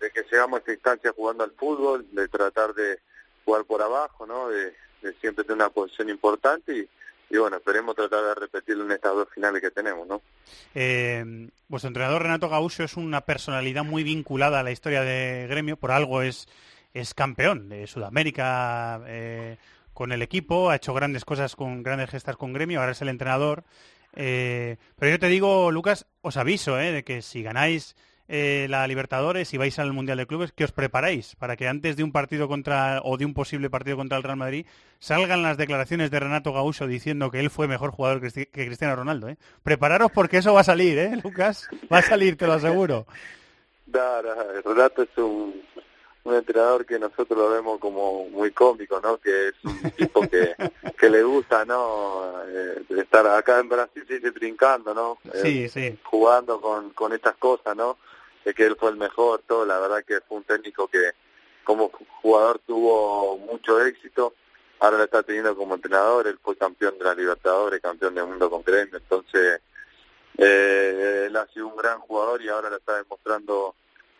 de 0.00 0.10
que 0.10 0.22
llegamos 0.30 0.56
a 0.56 0.60
esta 0.60 0.72
instancia 0.72 1.12
jugando 1.14 1.44
al 1.44 1.52
fútbol, 1.52 2.06
de 2.12 2.26
tratar 2.28 2.74
de 2.74 2.98
jugar 3.44 3.64
por 3.64 3.82
abajo, 3.82 4.26
¿no? 4.26 4.48
De, 4.48 4.72
siempre 5.20 5.44
tener 5.44 5.56
una 5.56 5.70
posición 5.70 6.10
importante 6.10 6.86
y, 7.30 7.38
bueno, 7.38 7.56
esperemos 7.56 7.96
tratar 7.96 8.22
de 8.22 8.34
repetirlo 8.34 8.84
en 8.84 8.92
estas 8.92 9.14
dos 9.14 9.28
finales 9.34 9.62
que 9.62 9.70
tenemos, 9.70 10.06
¿no? 10.06 10.20
Eh, 10.74 11.48
vuestro 11.68 11.88
entrenador 11.88 12.22
Renato 12.22 12.50
Gaúcho 12.50 12.82
es 12.84 12.98
una 12.98 13.22
personalidad 13.22 13.82
muy 13.82 14.02
vinculada 14.02 14.60
a 14.60 14.62
la 14.62 14.72
historia 14.72 15.00
de 15.00 15.46
Gremio, 15.48 15.78
por 15.78 15.90
algo 15.90 16.20
es, 16.20 16.48
es 16.92 17.14
campeón 17.14 17.70
de 17.70 17.86
Sudamérica 17.86 19.00
eh, 19.06 19.56
con 19.94 20.12
el 20.12 20.20
equipo, 20.20 20.68
ha 20.68 20.76
hecho 20.76 20.92
grandes 20.92 21.24
cosas 21.24 21.56
con 21.56 21.82
grandes 21.82 22.10
gestas 22.10 22.36
con 22.36 22.52
Gremio, 22.52 22.80
ahora 22.80 22.92
es 22.92 23.00
el 23.00 23.08
entrenador. 23.08 23.64
Eh, 24.14 24.76
pero 24.98 25.10
yo 25.12 25.18
te 25.18 25.28
digo, 25.28 25.70
Lucas, 25.70 26.06
os 26.22 26.36
aviso 26.36 26.78
eh, 26.80 26.92
de 26.92 27.04
que 27.04 27.22
si 27.22 27.42
ganáis 27.42 27.94
eh, 28.32 28.66
la 28.70 28.86
Libertadores 28.86 29.52
y 29.54 29.56
vais 29.58 29.76
al 29.78 29.92
Mundial 29.92 30.18
de 30.18 30.26
Clubes, 30.26 30.52
que 30.52 30.64
os 30.64 30.70
preparéis 30.72 31.34
para 31.36 31.56
que 31.56 31.66
antes 31.68 31.96
de 31.96 32.04
un 32.04 32.12
partido 32.12 32.46
contra 32.48 33.00
o 33.02 33.16
de 33.16 33.24
un 33.24 33.34
posible 33.34 33.70
partido 33.70 33.96
contra 33.96 34.16
el 34.18 34.22
Real 34.22 34.36
Madrid 34.36 34.66
salgan 35.00 35.42
las 35.42 35.56
declaraciones 35.56 36.10
de 36.12 36.20
Renato 36.20 36.52
Gaúcho 36.52 36.86
diciendo 36.86 37.30
que 37.30 37.40
él 37.40 37.50
fue 37.50 37.66
mejor 37.66 37.90
jugador 37.90 38.20
que 38.20 38.28
Cristi- 38.28 38.46
que 38.50 38.66
Cristiano 38.66 38.94
Ronaldo. 38.96 39.28
¿eh? 39.28 39.36
Prepararos 39.64 40.12
porque 40.12 40.38
eso 40.38 40.54
va 40.54 40.60
a 40.60 40.64
salir, 40.64 40.96
¿eh, 40.98 41.10
Lucas? 41.24 41.68
Va 41.92 41.98
a 41.98 42.02
salir, 42.02 42.36
te 42.36 42.46
lo 42.46 42.52
aseguro. 42.52 43.06
Renato 44.64 45.02
es 45.02 45.08
un, 45.18 45.54
un 46.24 46.34
entrenador 46.34 46.84
que 46.84 46.98
nosotros 46.98 47.38
lo 47.38 47.50
vemos 47.50 47.78
como 47.78 48.28
muy 48.28 48.50
cómico, 48.52 49.00
¿no? 49.00 49.18
Que 49.18 49.48
es 49.48 49.54
un 49.64 49.90
tipo 49.96 50.20
que, 50.22 50.54
que 50.98 51.08
le 51.10 51.22
gusta, 51.22 51.64
¿no? 51.64 52.32
Eh, 52.46 52.82
estar 52.98 53.26
acá 53.26 53.60
en 53.60 53.68
Brasil 53.68 54.04
se 54.06 54.14
dice 54.14 54.32
trincando, 54.32 54.92
¿no? 54.94 55.18
Sí, 55.42 55.64
Eh, 55.64 55.68
sí. 55.68 55.98
Jugando 56.04 56.60
con, 56.60 56.90
con 56.90 57.12
estas 57.12 57.36
cosas, 57.36 57.74
¿no? 57.76 57.98
De 58.44 58.52
que 58.54 58.66
él 58.66 58.76
fue 58.78 58.90
el 58.90 58.96
mejor, 58.96 59.42
todo. 59.46 59.64
La 59.64 59.78
verdad 59.78 60.04
que 60.06 60.20
fue 60.20 60.38
un 60.38 60.44
técnico 60.44 60.88
que 60.88 61.12
como 61.64 61.90
jugador 62.22 62.60
tuvo 62.66 63.38
mucho 63.38 63.80
éxito. 63.84 64.34
Ahora 64.80 64.98
lo 64.98 65.04
está 65.04 65.22
teniendo 65.22 65.54
como 65.56 65.74
entrenador. 65.74 66.26
Él 66.26 66.38
fue 66.42 66.56
campeón 66.56 66.98
de 66.98 67.04
la 67.04 67.14
Libertadores, 67.14 67.80
campeón 67.80 68.14
del 68.14 68.26
mundo 68.26 68.50
con 68.50 68.62
Gremio. 68.62 68.96
Entonces, 68.96 69.60
eh, 70.38 71.24
él 71.26 71.36
ha 71.36 71.46
sido 71.48 71.66
un 71.68 71.76
gran 71.76 71.98
jugador 72.00 72.40
y 72.42 72.48
ahora 72.48 72.70
le 72.70 72.76
está 72.76 72.96
demostrando 72.96 73.74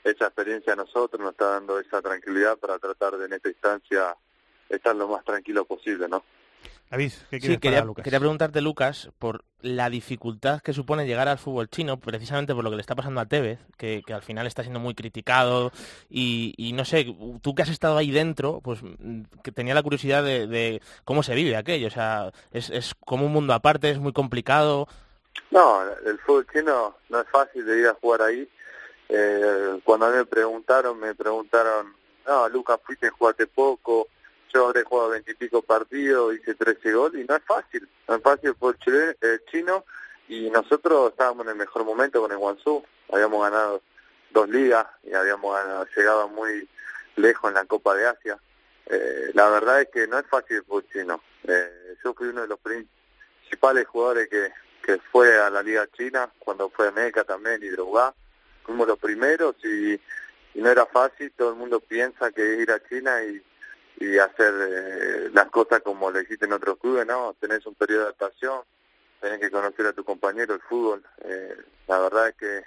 esa 0.05 0.27
experiencia 0.27 0.72
a 0.74 0.77
nosotros, 0.77 1.20
nos 1.20 1.32
está 1.32 1.47
dando 1.52 1.78
esa 1.78 2.01
tranquilidad 2.02 2.59
para 2.59 2.78
tratar 2.78 3.16
de 3.18 3.27
en 3.27 3.32
esta 3.35 3.48
instancia 3.48 4.16
estar 4.68 4.94
lo 4.97 5.09
más 5.09 5.24
tranquilo 5.24 5.64
posible, 5.64 6.09
¿no? 6.09 6.24
David, 6.90 7.12
¿qué 7.31 7.40
Sí, 7.40 7.40
quieres 7.40 7.60
quería, 7.60 7.82
para 7.82 7.85
Lucas? 7.85 8.05
quería 8.05 8.18
preguntarte, 8.18 8.60
Lucas, 8.60 9.10
por 9.18 9.44
la 9.62 9.89
dificultad 9.89 10.60
que 10.60 10.72
supone 10.74 11.06
llegar 11.06 11.28
al 11.28 11.39
fútbol 11.39 11.68
chino, 11.70 11.98
precisamente 12.01 12.55
por 12.55 12.64
lo 12.64 12.70
que 12.70 12.77
le 12.77 12.81
está 12.82 12.94
pasando 12.97 13.20
a 13.20 13.27
Tevez, 13.27 13.60
que, 13.78 14.02
que 14.05 14.12
al 14.12 14.22
final 14.22 14.47
está 14.47 14.62
siendo 14.62 14.81
muy 14.81 14.94
criticado 14.94 15.72
y, 16.10 16.52
y 16.59 16.72
no 16.74 16.85
sé, 16.85 17.06
tú 17.43 17.55
que 17.55 17.62
has 17.62 17.68
estado 17.70 17.97
ahí 17.97 18.10
dentro, 18.10 18.60
pues 18.60 18.81
mm, 18.82 19.22
que 19.43 19.52
tenía 19.52 19.74
la 19.74 19.82
curiosidad 19.82 20.22
de, 20.24 20.47
de 20.47 20.82
cómo 21.05 21.22
se 21.22 21.35
vive 21.35 21.56
aquello, 21.56 21.86
o 21.89 21.90
sea, 21.90 22.32
es, 22.52 22.70
es 22.70 22.94
como 23.06 23.27
un 23.27 23.32
mundo 23.32 23.55
aparte, 23.55 23.90
es 23.90 23.98
muy 23.98 24.12
complicado. 24.12 24.86
No, 25.51 25.82
el 26.06 26.18
fútbol 26.20 26.47
chino 26.52 26.97
no 27.09 27.20
es 27.20 27.28
fácil 27.31 27.64
de 27.64 27.81
ir 27.81 27.86
a 27.86 27.94
jugar 27.94 28.22
ahí. 28.22 28.48
Eh, 29.12 29.80
cuando 29.82 30.08
me 30.10 30.24
preguntaron, 30.24 30.98
me 31.00 31.14
preguntaron, 31.16 31.94
no, 32.26 32.48
Lucas, 32.48 32.78
fuiste, 32.84 33.10
jugaste 33.10 33.46
poco, 33.48 34.06
yo 34.54 34.66
habré 34.66 34.84
jugado 34.84 35.10
veintipico 35.10 35.62
partidos, 35.62 36.34
hice 36.36 36.54
13 36.54 36.92
goles, 36.92 37.24
y 37.24 37.26
no 37.26 37.34
es 37.36 37.42
fácil, 37.44 37.88
no 38.06 38.14
es 38.14 38.22
fácil 38.22 38.54
fútbol 38.54 38.78
chile- 38.78 39.16
eh, 39.20 39.40
chino, 39.50 39.84
y 40.28 40.48
nosotros 40.50 41.10
estábamos 41.10 41.44
en 41.46 41.50
el 41.50 41.56
mejor 41.56 41.84
momento 41.84 42.20
con 42.20 42.30
el 42.30 42.38
Guangzhou, 42.38 42.84
habíamos 43.12 43.42
ganado 43.42 43.82
dos 44.30 44.48
ligas 44.48 44.86
y 45.02 45.12
habíamos 45.12 45.58
llegado 45.96 46.28
muy 46.28 46.68
lejos 47.16 47.48
en 47.50 47.54
la 47.54 47.64
Copa 47.64 47.96
de 47.96 48.06
Asia. 48.06 48.38
Eh, 48.86 49.30
la 49.34 49.48
verdad 49.50 49.80
es 49.82 49.88
que 49.88 50.06
no 50.06 50.18
es 50.20 50.26
fácil 50.26 50.62
fútbol 50.62 50.86
chino. 50.92 51.20
Eh, 51.48 51.96
yo 52.04 52.14
fui 52.14 52.28
uno 52.28 52.42
de 52.42 52.46
los 52.48 52.60
principales 52.60 53.86
jugadores 53.88 54.28
que, 54.28 54.52
que 54.84 54.98
fue 55.10 55.36
a 55.36 55.50
la 55.50 55.62
Liga 55.64 55.86
China, 55.96 56.30
cuando 56.38 56.70
fue 56.70 56.88
a 56.88 56.92
Meca 56.92 57.24
también 57.24 57.60
y 57.62 57.68
Drogba. 57.68 58.14
Fuimos 58.64 58.86
los 58.86 58.98
primeros 58.98 59.56
y, 59.64 60.00
no 60.54 60.68
era 60.68 60.84
fácil, 60.86 61.32
todo 61.36 61.50
el 61.50 61.56
mundo 61.56 61.80
piensa 61.80 62.32
que 62.32 62.54
es 62.54 62.60
ir 62.60 62.70
a 62.70 62.82
China 62.88 63.22
y, 63.22 63.42
hacer 64.18 64.54
eh, 64.58 65.30
las 65.34 65.50
cosas 65.50 65.82
como 65.82 66.10
lo 66.10 66.20
hiciste 66.22 66.46
en 66.46 66.54
otros 66.54 66.78
clubes, 66.78 67.06
¿no? 67.06 67.36
Tenés 67.38 67.66
un 67.66 67.74
periodo 67.74 68.00
de 68.00 68.06
adaptación, 68.06 68.62
tenés 69.20 69.40
que 69.40 69.50
conocer 69.50 69.86
a 69.86 69.92
tu 69.92 70.04
compañero, 70.04 70.54
el 70.54 70.60
fútbol. 70.62 71.04
Eh, 71.22 71.54
la 71.86 71.98
verdad 71.98 72.28
es 72.28 72.34
que, 72.36 72.62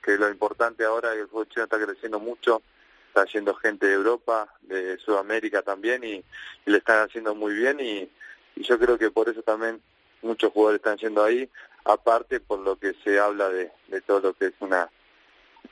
que 0.00 0.16
lo 0.16 0.28
importante 0.28 0.84
ahora 0.84 1.08
es 1.08 1.16
que 1.16 1.20
el 1.22 1.28
fútbol 1.28 1.48
chino 1.48 1.64
está 1.64 1.76
creciendo 1.76 2.20
mucho, 2.20 2.62
está 3.08 3.24
yendo 3.24 3.54
gente 3.56 3.86
de 3.86 3.94
Europa, 3.94 4.48
de 4.62 4.96
Sudamérica 4.98 5.62
también 5.62 6.04
y, 6.04 6.14
y 6.14 6.70
le 6.70 6.78
están 6.78 7.04
haciendo 7.04 7.34
muy 7.34 7.52
bien 7.54 7.80
y, 7.80 8.08
y 8.54 8.62
yo 8.62 8.78
creo 8.78 8.96
que 8.96 9.10
por 9.10 9.28
eso 9.28 9.42
también 9.42 9.82
muchos 10.22 10.52
jugadores 10.52 10.78
están 10.78 10.98
yendo 10.98 11.24
ahí, 11.24 11.48
aparte 11.84 12.40
por 12.40 12.60
lo 12.60 12.76
que 12.76 12.94
se 13.04 13.18
habla 13.18 13.48
de, 13.48 13.72
de 13.88 14.00
todo 14.02 14.20
lo 14.20 14.34
que 14.34 14.46
es 14.46 14.54
una 14.60 14.90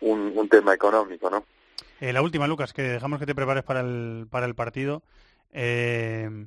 un, 0.01 0.33
un 0.37 0.49
tema 0.49 0.75
económico, 0.75 1.31
¿no? 1.31 1.45
Eh, 2.01 2.13
la 2.13 2.23
última, 2.23 2.47
Lucas, 2.47 2.73
que 2.73 2.83
dejamos 2.83 3.19
que 3.19 3.27
te 3.27 3.35
prepares 3.35 3.65
para 3.65 3.81
el, 3.81 4.27
para 4.31 4.47
el 4.47 4.55
partido. 4.55 5.03
Eh, 5.53 6.47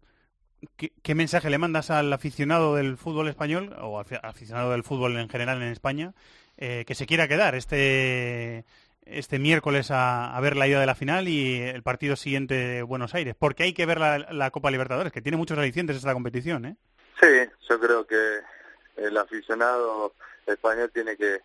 ¿qué, 0.78 0.92
qué 1.02 1.16
mensaje 1.16 1.50
le 1.50 1.58
mandas 1.58 1.90
al 1.90 2.12
aficionado 2.14 2.76
del 2.76 2.98
fútbol 2.98 3.28
español 3.28 3.76
o 3.82 4.00
al 4.00 4.06
afi- 4.06 4.20
aficionado 4.22 4.72
del 4.72 4.84
fútbol 4.84 5.18
en 5.18 5.28
general 5.28 5.62
en 5.62 5.70
España 5.70 6.14
eh, 6.58 6.84
que 6.86 6.96
se 6.96 7.06
quiera 7.06 7.28
quedar 7.28 7.56
este 7.56 8.64
este 9.04 9.40
miércoles 9.40 9.90
a, 9.90 10.38
a 10.38 10.40
ver 10.42 10.56
la 10.56 10.68
ida 10.68 10.80
de 10.80 10.86
la 10.86 10.94
final 10.94 11.28
y 11.28 11.60
el 11.60 11.82
partido 11.82 12.16
siguiente 12.16 12.54
de 12.54 12.82
Buenos 12.84 13.16
Aires? 13.16 13.36
Porque 13.38 13.64
hay 13.64 13.74
que 13.74 13.88
ver 13.88 14.00
la, 14.00 14.20
la 14.20 14.52
Copa 14.52 14.70
Libertadores, 14.70 15.12
que 15.12 15.24
tiene 15.24 15.38
muchos 15.40 15.58
alicientes 15.58 15.98
esta 15.98 16.14
competición, 16.14 16.66
¿eh? 16.66 16.76
Sí, 17.20 17.28
yo 17.68 17.80
creo 17.80 18.06
que 18.06 18.38
el 18.98 19.18
aficionado 19.18 20.14
español 20.46 20.92
tiene 20.94 21.18
que, 21.18 21.40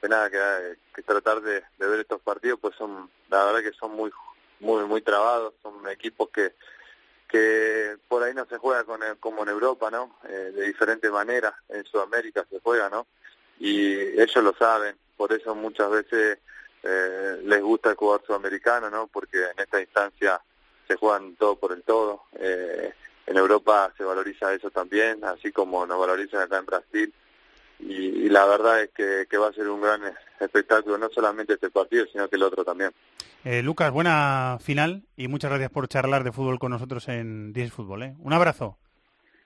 que 0.00 0.08
nada 0.08 0.30
que, 0.30 1.02
tratar 1.02 1.40
de, 1.40 1.62
de 1.78 1.86
ver 1.86 2.00
estos 2.00 2.20
partidos, 2.20 2.58
pues 2.60 2.74
son 2.76 3.10
la 3.28 3.44
verdad 3.46 3.62
que 3.62 3.76
son 3.76 3.92
muy 3.92 4.10
muy 4.60 4.84
muy 4.84 5.02
trabados, 5.02 5.54
son 5.62 5.88
equipos 5.88 6.28
que 6.30 6.54
que 7.28 7.96
por 8.08 8.22
ahí 8.22 8.34
no 8.34 8.44
se 8.46 8.58
juega 8.58 8.84
con 8.84 9.02
el- 9.02 9.16
como 9.18 9.42
en 9.44 9.50
Europa, 9.50 9.90
¿no? 9.90 10.16
Eh, 10.28 10.52
de 10.54 10.66
diferente 10.66 11.08
manera, 11.10 11.54
en 11.68 11.84
Sudamérica 11.84 12.44
se 12.50 12.58
juega, 12.60 12.88
¿no? 12.90 13.06
Y 13.60 13.94
ellos 14.20 14.42
lo 14.42 14.52
saben, 14.54 14.96
por 15.16 15.32
eso 15.32 15.54
muchas 15.54 15.90
veces 15.90 16.38
eh, 16.82 17.40
les 17.44 17.62
gusta 17.62 17.90
el 17.90 17.96
jugador 17.96 18.24
sudamericano, 18.26 18.90
¿no? 18.90 19.06
Porque 19.06 19.38
en 19.38 19.58
esta 19.58 19.80
instancia 19.80 20.40
se 20.88 20.96
juegan 20.96 21.36
todo 21.36 21.56
por 21.56 21.72
el 21.72 21.82
todo. 21.84 22.24
Eh, 22.32 22.92
en 23.26 23.36
Europa 23.36 23.92
se 23.96 24.02
valoriza 24.04 24.52
eso 24.52 24.70
también, 24.70 25.22
así 25.24 25.52
como 25.52 25.86
nos 25.86 26.00
valorizan 26.00 26.40
acá 26.42 26.58
en 26.58 26.66
Brasil. 26.66 27.14
Y, 27.82 28.26
y 28.26 28.28
la 28.28 28.44
verdad 28.46 28.82
es 28.82 28.90
que, 28.90 29.26
que 29.28 29.36
va 29.38 29.48
a 29.48 29.52
ser 29.52 29.68
un 29.68 29.80
gran 29.80 30.02
espectáculo, 30.38 30.98
no 30.98 31.08
solamente 31.10 31.54
este 31.54 31.70
partido, 31.70 32.06
sino 32.12 32.28
que 32.28 32.36
el 32.36 32.42
otro 32.42 32.64
también. 32.64 32.92
Eh, 33.44 33.62
Lucas, 33.62 33.90
buena 33.90 34.58
final 34.60 35.04
y 35.16 35.28
muchas 35.28 35.50
gracias 35.50 35.70
por 35.70 35.88
charlar 35.88 36.24
de 36.24 36.32
fútbol 36.32 36.58
con 36.58 36.72
nosotros 36.72 37.08
en 37.08 37.52
10 37.52 37.72
Fútbol. 37.72 38.02
¿eh? 38.02 38.14
Un 38.18 38.32
abrazo. 38.32 38.76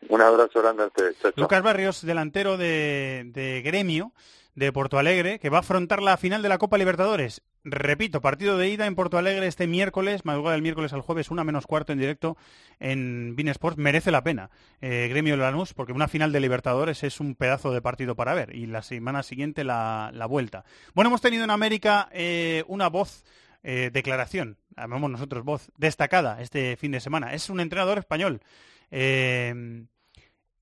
Un 0.09 0.21
abrazo 0.21 0.61
grande 0.61 0.83
a 0.83 0.87
ustedes. 0.87 1.17
Lucas 1.37 1.63
Barrios, 1.63 2.05
delantero 2.05 2.57
de, 2.57 3.23
de 3.27 3.63
Gremio 3.63 4.13
de 4.55 4.73
Porto 4.73 4.99
Alegre, 4.99 5.39
que 5.39 5.49
va 5.49 5.59
a 5.59 5.61
afrontar 5.61 6.03
la 6.03 6.17
final 6.17 6.43
de 6.43 6.49
la 6.49 6.59
Copa 6.59 6.79
Libertadores. 6.79 7.43
Repito, 7.67 8.21
partido 8.21 8.59
de 8.59 8.69
ida 8.69 8.85
en 8.87 8.95
Porto 8.95 9.17
Alegre 9.17 9.47
este 9.47 9.67
miércoles, 9.67 10.27
madrugada 10.27 10.53
del 10.53 10.63
miércoles 10.63 10.93
al 10.93 11.01
jueves, 11.01 11.31
una 11.31 11.45
menos 11.45 11.67
cuarto 11.67 11.93
en 11.93 11.99
directo 11.99 12.37
en 12.79 13.35
Bein 13.37 13.49
Sports. 13.49 13.79
Merece 13.79 14.11
la 14.11 14.23
pena 14.23 14.51
eh, 14.83 15.09
Gremio 15.09 15.35
Lanús, 15.39 15.73
porque 15.73 15.93
una 15.93 16.07
final 16.07 16.31
de 16.31 16.41
Libertadores 16.41 17.03
es 17.05 17.21
un 17.21 17.35
pedazo 17.35 17.73
de 17.73 17.81
partido 17.81 18.17
para 18.17 18.35
ver. 18.35 18.55
Y 18.55 18.67
la 18.67 18.83
semana 18.83 19.23
siguiente 19.23 19.65
la, 19.65 20.11
la 20.13 20.27
vuelta. 20.27 20.67
Bueno, 20.95 21.09
hemos 21.09 21.23
tenido 21.23 21.43
en 21.43 21.51
América 21.51 22.11
eh, 22.13 22.65
una 22.69 22.89
voz 22.89 23.25
eh, 23.63 23.89
declaración, 23.91 24.59
llamamos 24.77 25.11
nosotros 25.11 25.43
voz, 25.43 25.73
destacada 25.79 26.43
este 26.43 26.77
fin 26.77 26.93
de 26.93 27.01
semana. 27.01 27.33
Es 27.33 27.49
un 27.49 27.61
entrenador 27.61 27.97
español. 27.97 28.43
Eh, 28.91 29.87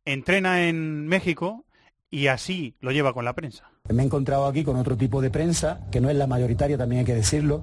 entrena 0.04 0.68
en 0.68 1.08
México 1.08 1.64
y 2.12 2.26
así 2.26 2.76
lo 2.80 2.92
lleva 2.92 3.14
con 3.14 3.24
la 3.24 3.32
prensa. 3.32 3.70
Me 3.88 4.02
he 4.02 4.06
encontrado 4.06 4.46
aquí 4.46 4.62
con 4.62 4.76
otro 4.76 4.96
tipo 4.96 5.20
de 5.22 5.30
prensa, 5.30 5.80
que 5.90 6.00
no 6.00 6.10
es 6.10 6.16
la 6.16 6.26
mayoritaria, 6.26 6.78
también 6.78 7.00
hay 7.00 7.06
que 7.06 7.14
decirlo, 7.14 7.62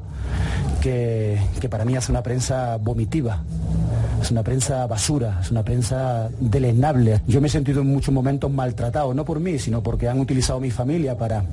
que, 0.81 1.39
que 1.61 1.69
para 1.69 1.85
mí 1.85 1.95
es 1.95 2.09
una 2.09 2.23
prensa 2.23 2.77
vomitiva, 2.77 3.43
es 4.19 4.31
una 4.31 4.43
prensa 4.43 4.87
basura, 4.87 5.39
es 5.41 5.51
una 5.51 5.63
prensa 5.63 6.29
deleznable. 6.39 7.21
Yo 7.27 7.39
me 7.41 7.47
he 7.47 7.51
sentido 7.51 7.81
en 7.81 7.87
muchos 7.87 8.13
momentos 8.13 8.51
maltratado, 8.51 9.13
no 9.13 9.23
por 9.23 9.39
mí, 9.39 9.59
sino 9.59 9.83
porque 9.83 10.09
han 10.09 10.19
utilizado 10.19 10.59
mi 10.59 10.71
familia 10.71 11.15
para, 11.15 11.43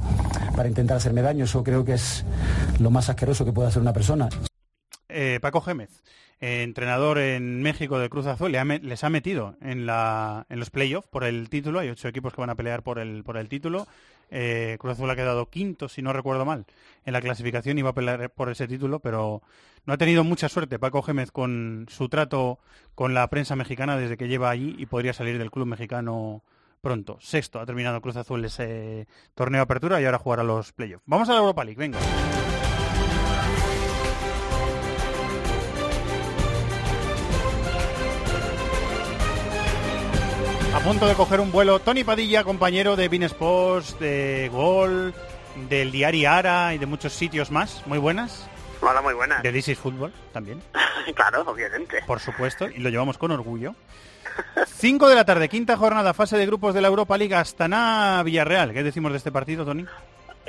para 0.56 0.68
intentar 0.68 0.97
hacerme 0.97 1.20
daño. 1.20 1.44
Eso 1.44 1.62
creo 1.62 1.85
que 1.85 1.93
es 1.93 2.24
lo 2.81 2.90
más 2.90 3.10
asqueroso 3.10 3.44
que 3.44 3.52
puede 3.52 3.68
hacer 3.68 3.82
una 3.82 3.93
persona. 3.93 4.31
Eh, 5.10 5.39
Paco 5.40 5.60
Gémez, 5.60 6.02
eh, 6.41 6.63
entrenador 6.63 7.19
en 7.19 7.63
México 7.63 7.99
de 7.99 8.09
Cruz 8.09 8.27
Azul, 8.27 8.53
les 8.53 9.05
ha 9.05 9.11
metido 9.11 9.57
en, 9.61 9.87
la, 9.87 10.47
en 10.49 10.59
los 10.59 10.71
playoffs 10.71 11.09
por 11.09 11.25
el 11.25 11.49
título. 11.49 11.81
Hay 11.81 11.89
ocho 11.89 12.09
equipos 12.09 12.35
que 12.35 12.41
van 12.41 12.51
a 12.51 12.55
pelear 12.55 12.83
por 12.83 12.99
el, 12.99 13.25
por 13.25 13.37
el 13.37 13.49
título. 13.49 13.87
Eh, 14.31 14.77
Cruz 14.81 14.95
Azul 14.95 15.11
ha 15.11 15.17
quedado 15.17 15.49
quinto, 15.49 15.89
si 15.89 16.03
no 16.03 16.13
recuerdo 16.13 16.45
mal, 16.45 16.67
en 17.05 17.13
la 17.13 17.21
clasificación 17.21 17.77
va 17.85 17.91
a 17.91 17.95
pelear 17.95 18.31
por 18.31 18.51
ese 18.51 18.67
título, 18.67 18.99
pero 18.99 19.43
no 19.85 19.93
ha 19.93 19.99
tenido 19.99 20.25
mucha 20.25 20.49
suerte 20.49 20.81
Paco 20.81 21.03
Gémez 21.03 21.31
con 21.31 21.87
su 21.89 22.09
trato 22.09 22.59
con 22.95 23.15
la 23.15 23.29
prensa 23.29 23.55
mexicana 23.55 23.97
desde 23.97 24.17
que 24.17 24.27
lleva 24.27 24.51
allí 24.51 24.75
y 24.79 24.87
podría 24.87 25.13
salir 25.13 25.39
del 25.39 25.53
club 25.53 25.67
mexicano 25.67 26.43
pronto. 26.81 27.19
Sexto 27.21 27.61
ha 27.61 27.67
terminado 27.67 28.01
Cruz 28.01 28.17
Azul 28.17 28.45
ese 28.45 29.07
torneo 29.35 29.61
de 29.61 29.65
apertura 29.65 30.01
y 30.01 30.05
ahora 30.05 30.19
jugará 30.19 30.43
los 30.43 30.73
playoffs. 30.73 31.05
Vamos 31.07 31.29
a 31.29 31.33
la 31.33 31.39
Europa 31.39 31.65
League, 31.65 31.79
venga. 31.79 31.99
Punto 40.87 41.09
de 41.09 41.15
coger 41.17 41.41
un 41.41 41.51
vuelo, 41.51 41.81
Tony 41.81 42.05
Padilla, 42.05 42.45
compañero 42.45 42.95
de 42.95 43.09
Bean 43.09 43.25
Sports, 43.25 43.99
de 43.99 44.49
Gol, 44.53 45.13
del 45.69 45.91
diario 45.91 46.31
Ara 46.31 46.75
y 46.75 46.79
de 46.79 46.87
muchos 46.87 47.13
sitios 47.13 47.51
más. 47.51 47.85
Muy 47.89 47.99
buenas. 47.99 48.49
Hola, 48.81 49.03
muy 49.03 49.13
buenas. 49.13 49.43
De 49.43 49.51
This 49.51 49.71
is 49.71 49.79
Football 49.81 50.13
también, 50.33 50.63
claro, 51.17 51.43
obviamente. 51.45 52.05
por 52.07 52.21
supuesto, 52.21 52.69
y 52.69 52.79
lo 52.79 52.89
llevamos 52.89 53.19
con 53.19 53.33
orgullo. 53.33 53.75
5 54.65 55.09
de 55.09 55.15
la 55.17 55.25
tarde, 55.25 55.49
quinta 55.49 55.77
jornada, 55.77 56.15
fase 56.15 56.39
de 56.39 56.47
grupos 56.47 56.73
de 56.73 56.81
la 56.81 56.87
Europa 56.87 57.19
League, 57.19 57.35
Astana 57.35 58.23
Villarreal. 58.25 58.73
¿Qué 58.73 58.85
decimos 58.85 59.11
de 59.11 59.19
este 59.19 59.33
partido, 59.33 59.65
Tony? 59.65 59.85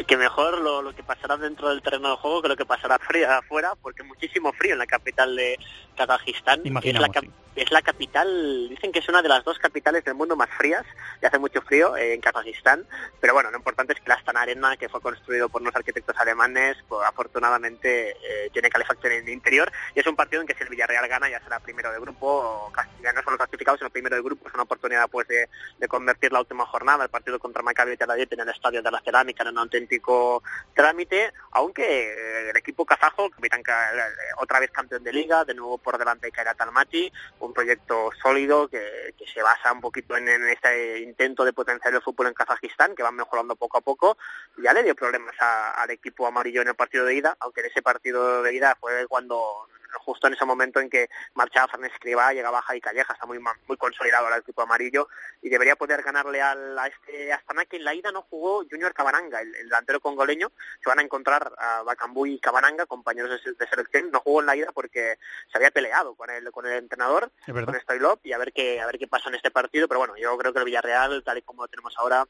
Que 0.05 0.17
mejor 0.17 0.61
lo, 0.61 0.83
lo 0.83 0.93
que 0.93 1.01
pasará 1.01 1.37
dentro 1.37 1.69
del 1.69 1.81
terreno 1.81 2.11
de 2.11 2.15
juego 2.17 2.43
que 2.43 2.49
lo 2.49 2.55
que 2.55 2.65
pasará 2.65 2.99
frío 2.99 3.27
afuera, 3.31 3.71
porque 3.81 4.03
muchísimo 4.03 4.53
frío 4.53 4.73
en 4.73 4.79
la 4.79 4.85
capital 4.85 5.35
de 5.35 5.57
Kazajistán. 5.97 6.61
Es 6.61 6.65
Imaginamos, 6.67 7.09
la, 7.13 7.21
sí. 7.21 7.29
es 7.57 7.71
la 7.71 7.81
capital, 7.81 8.69
dicen 8.69 8.91
que 8.93 8.99
es 8.99 9.09
una 9.09 9.21
de 9.21 9.27
las 9.27 9.43
dos 9.43 9.59
capitales 9.59 10.05
del 10.05 10.13
mundo 10.15 10.37
más 10.37 10.49
frías, 10.57 10.85
y 11.21 11.25
hace 11.25 11.39
mucho 11.39 11.61
frío 11.61 11.97
eh, 11.97 12.13
en 12.13 12.21
Kazajistán, 12.21 12.85
pero 13.19 13.33
bueno, 13.33 13.51
lo 13.51 13.57
importante 13.57 13.91
es 13.93 13.99
que 13.99 14.07
la 14.07 14.15
Astana 14.15 14.41
Arena, 14.43 14.77
que 14.77 14.87
fue 14.87 15.01
construido 15.01 15.49
por 15.49 15.61
unos 15.61 15.75
arquitectos 15.75 16.15
alemanes, 16.17 16.77
pues, 16.87 17.05
afortunadamente 17.05 18.11
eh, 18.11 18.49
tiene 18.53 18.69
calefacción 18.69 19.11
en 19.11 19.23
el 19.23 19.29
interior, 19.29 19.69
y 19.95 19.99
es 19.99 20.07
un 20.07 20.15
partido 20.15 20.41
en 20.41 20.47
que 20.47 20.53
si 20.53 20.63
el 20.63 20.69
Villarreal 20.69 21.07
gana 21.07 21.29
ya 21.29 21.41
será 21.43 21.59
primero 21.59 21.91
de 21.91 21.99
grupo, 21.99 22.71
ya 23.03 23.11
no 23.11 23.21
solo 23.23 23.37
clasificado, 23.37 23.77
sino 23.77 23.89
primero 23.89 24.15
de 24.15 24.21
grupo, 24.21 24.47
es 24.47 24.53
una 24.53 24.63
oportunidad 24.63 25.09
pues 25.09 25.27
de, 25.27 25.49
de 25.79 25.87
convertir 25.87 26.31
la 26.31 26.39
última 26.39 26.65
jornada, 26.67 27.03
el 27.03 27.09
partido 27.09 27.39
contra 27.39 27.63
Maccabi 27.63 27.97
Tel 27.97 28.11
Aviv 28.11 28.27
en 28.31 28.41
el 28.41 28.49
Estadio 28.49 28.81
de 28.83 28.91
la 28.91 29.01
Cerámica 29.01 29.41
en 29.43 29.49
un 29.49 29.57
auténtico 29.57 30.43
trámite, 30.75 31.33
aunque 31.51 31.83
eh, 31.83 32.49
el 32.51 32.57
equipo 32.57 32.85
kazajo, 32.85 33.29
capitán 33.31 33.63
ca- 33.63 33.91
eh, 33.95 34.01
otra 34.37 34.59
vez 34.59 34.69
campeón 34.71 35.03
de 35.03 35.11
liga, 35.11 35.43
de 35.43 35.55
nuevo 35.55 35.77
por 35.87 35.97
delante 35.97 36.25
de 36.27 36.31
Kairat 36.33 36.59
Almaty, 36.59 37.09
un 37.39 37.53
proyecto 37.53 38.09
sólido 38.21 38.67
que, 38.67 39.13
que 39.17 39.25
se 39.25 39.41
basa 39.41 39.71
un 39.71 39.79
poquito 39.79 40.17
en, 40.17 40.27
en 40.27 40.49
este 40.49 40.99
intento 40.99 41.45
de 41.45 41.53
potenciar 41.53 41.93
el 41.93 42.01
fútbol 42.01 42.27
en 42.27 42.33
Kazajistán, 42.33 42.93
que 42.93 43.03
van 43.03 43.15
mejorando 43.15 43.55
poco 43.55 43.77
a 43.77 43.81
poco, 43.81 44.17
ya 44.61 44.73
le 44.73 44.83
dio 44.83 44.95
problemas 44.95 45.33
a- 45.39 45.71
al 45.81 45.89
equipo 45.91 46.27
amarillo 46.27 46.61
en 46.61 46.67
el 46.67 46.75
partido 46.75 47.05
de 47.05 47.15
ida, 47.15 47.37
aunque 47.39 47.61
en 47.61 47.67
ese 47.67 47.81
partido 47.81 48.43
de 48.43 48.53
ida 48.53 48.75
fue 48.81 49.07
cuando 49.07 49.69
justo 49.99 50.27
en 50.27 50.33
ese 50.33 50.45
momento 50.45 50.79
en 50.79 50.89
que 50.89 51.09
marchaba 51.35 51.67
Fernández 51.67 51.93
Escribá, 51.93 52.33
llegaba 52.33 52.61
Javi 52.61 52.81
Calleja, 52.81 53.13
está 53.13 53.25
muy 53.25 53.39
muy 53.39 53.77
consolidado 53.77 54.27
el 54.27 54.41
equipo 54.41 54.61
amarillo 54.61 55.07
y 55.41 55.49
debería 55.49 55.75
poder 55.75 56.01
ganarle 56.03 56.41
al, 56.41 56.77
a 56.77 56.87
este 56.87 57.33
Astana 57.33 57.65
que 57.65 57.77
en 57.77 57.83
la 57.83 57.93
ida 57.93 58.11
no 58.11 58.23
jugó 58.23 58.63
Junior 58.69 58.93
Cabananga, 58.93 59.41
el, 59.41 59.55
el 59.55 59.65
delantero 59.65 59.99
congoleño, 59.99 60.51
se 60.83 60.89
van 60.89 60.99
a 60.99 61.03
encontrar 61.03 61.53
a 61.57 61.83
Bacambú 61.83 62.25
y 62.25 62.39
Cabananga, 62.39 62.85
compañeros 62.85 63.41
de, 63.43 63.53
de 63.53 63.67
selección, 63.67 64.11
no 64.11 64.19
jugó 64.19 64.41
en 64.41 64.47
la 64.47 64.55
ida 64.55 64.71
porque 64.73 65.17
se 65.51 65.57
había 65.57 65.71
peleado 65.71 66.15
con 66.15 66.29
el 66.29 66.51
con 66.51 66.65
el 66.65 66.73
entrenador, 66.73 67.31
Es 67.45 67.53
con 67.53 67.79
Stoilov 67.79 68.19
y 68.23 68.33
a 68.33 68.37
ver 68.37 68.53
qué 68.53 68.81
a 68.81 68.85
ver 68.85 68.97
qué 68.97 69.07
pasa 69.07 69.29
en 69.29 69.35
este 69.35 69.51
partido, 69.51 69.87
pero 69.87 69.99
bueno, 69.99 70.15
yo 70.17 70.37
creo 70.37 70.53
que 70.53 70.59
el 70.59 70.65
Villarreal 70.65 71.23
tal 71.23 71.37
y 71.37 71.41
como 71.41 71.63
lo 71.63 71.67
tenemos 71.67 71.93
ahora 71.97 72.25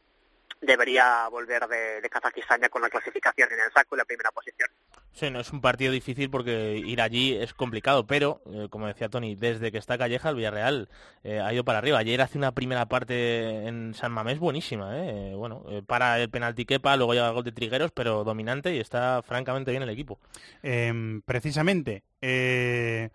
debería 0.61 1.28
volver 1.30 1.68
de, 1.68 2.02
de 2.02 2.10
Kazajistán 2.10 2.61
ya 2.61 2.69
con 2.69 2.82
la 2.82 2.90
clasificación 2.90 3.49
en 3.52 3.60
el 3.60 3.72
saco 3.72 3.95
y 3.95 3.99
la 3.99 4.06
primera 4.06 4.32
posición. 4.32 4.69
Sí, 5.14 5.30
no 5.32 5.40
es 5.40 5.52
un 5.52 5.61
partido 5.61 5.91
difícil 5.91 6.30
porque 6.30 6.78
ir 6.78 7.02
allí 7.02 7.34
es 7.36 7.53
complicado, 7.53 8.06
pero, 8.06 8.41
eh, 8.52 8.68
como 8.69 8.86
decía 8.88 9.10
Tony, 9.10 9.36
desde 9.36 9.72
que 9.72 9.78
está 9.80 9.98
Calleja, 9.98 10.30
el 10.30 10.36
Villarreal 10.36 10.90
eh, 11.24 11.40
ha 11.40 11.52
ido 11.53 11.64
para 11.64 11.80
arriba. 11.80 11.98
Ayer 11.98 12.22
hace 12.22 12.38
una 12.38 12.52
primera 12.53 12.86
parte 12.88 13.68
en 13.68 13.94
San 13.95 14.11
Mamés 14.11 14.38
buenísima, 14.40 14.95
¿eh? 14.98 15.34
Bueno, 15.36 15.64
eh, 15.69 15.82
para 15.86 16.19
el 16.19 16.30
penalti 16.30 16.65
quepa, 16.65 16.95
luego 16.98 17.14
llega 17.14 17.28
el 17.30 17.34
gol 17.34 17.44
de 17.44 17.52
Trigueros, 17.52 17.91
pero 17.91 18.24
dominante 18.24 18.76
y 18.76 18.80
está 18.80 19.22
francamente 19.24 19.72
bien 19.72 19.84
el 19.84 19.90
equipo. 19.90 20.19
Em, 20.61 21.22
precisamente, 21.24 22.03
eh, 22.22 23.10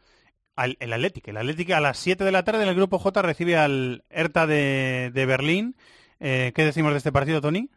al- 0.57 0.77
el 0.81 0.93
Atlético. 0.93 1.31
El 1.31 1.37
Atlético 1.37 1.75
a 1.75 1.81
las 1.81 1.99
7 1.99 2.25
de 2.25 2.33
la 2.33 2.43
tarde 2.45 2.63
en 2.65 2.69
el 2.69 2.75
grupo 2.75 2.99
J 2.99 3.23
recibe 3.23 3.57
al 3.57 4.05
Hertha 4.11 4.47
de, 4.47 5.11
de 5.15 5.27
Berlín. 5.27 5.77
Eh, 6.25 6.53
¿Qué 6.55 6.65
decimos 6.65 6.93
de 6.93 6.99
este 6.99 7.11
partido, 7.13 7.41
Tony? 7.41 7.69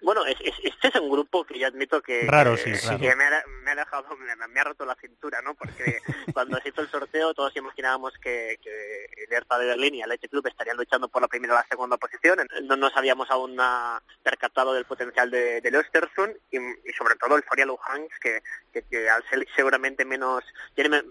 Bueno, 0.00 0.24
es- 0.26 0.36
es- 0.42 0.54
este 0.62 0.88
es 0.88 0.94
un 0.94 1.10
grupo 1.10 1.44
que 1.44 1.58
yo 1.58 1.66
admito 1.66 2.00
que, 2.00 2.22
Raro, 2.28 2.56
sí, 2.56 2.72
raro. 2.72 2.98
que 3.00 3.16
me, 3.16 3.24
ha, 3.24 3.42
me 3.64 3.70
ha 3.72 3.74
dejado, 3.74 4.16
me, 4.16 4.46
me 4.46 4.60
ha 4.60 4.64
roto 4.64 4.84
la 4.86 4.94
cintura, 4.94 5.40
¿no? 5.42 5.54
Porque 5.56 5.98
cuando 6.36 6.56
se 6.60 6.68
hizo 6.68 6.82
el 6.82 6.88
sorteo 6.88 7.34
todos 7.34 7.56
imaginábamos 7.56 8.12
que, 8.22 8.60
que 8.62 9.06
el 9.26 9.32
Hertha 9.32 9.58
de 9.58 9.66
Berlín 9.66 9.96
y 9.96 9.98
el 10.02 10.04
Athletic 10.04 10.30
Club 10.30 10.46
estarían 10.46 10.76
luchando 10.76 11.08
por 11.08 11.20
la 11.22 11.26
primera 11.28 11.54
o 11.54 11.56
la 11.56 11.66
segunda 11.68 11.96
posición. 11.96 12.38
No 12.62 12.76
nos 12.76 12.96
habíamos 12.96 13.28
aún 13.30 13.56
percatado 14.22 14.72
del 14.74 14.84
potencial 14.84 15.30
de, 15.32 15.60
del 15.62 15.74
Östersund 15.74 16.36
y, 16.52 16.58
y 16.58 16.92
sobre 16.96 17.16
todo 17.16 17.36
el 17.36 17.42
Foria 17.42 17.66
Luhansk, 17.66 18.20
que, 18.22 18.40
que, 18.72 18.82
que 18.82 19.10
al 19.10 19.24
ser 19.28 19.44
seguramente 19.56 20.04
menos... 20.04 20.44
Tiene, 20.76 21.02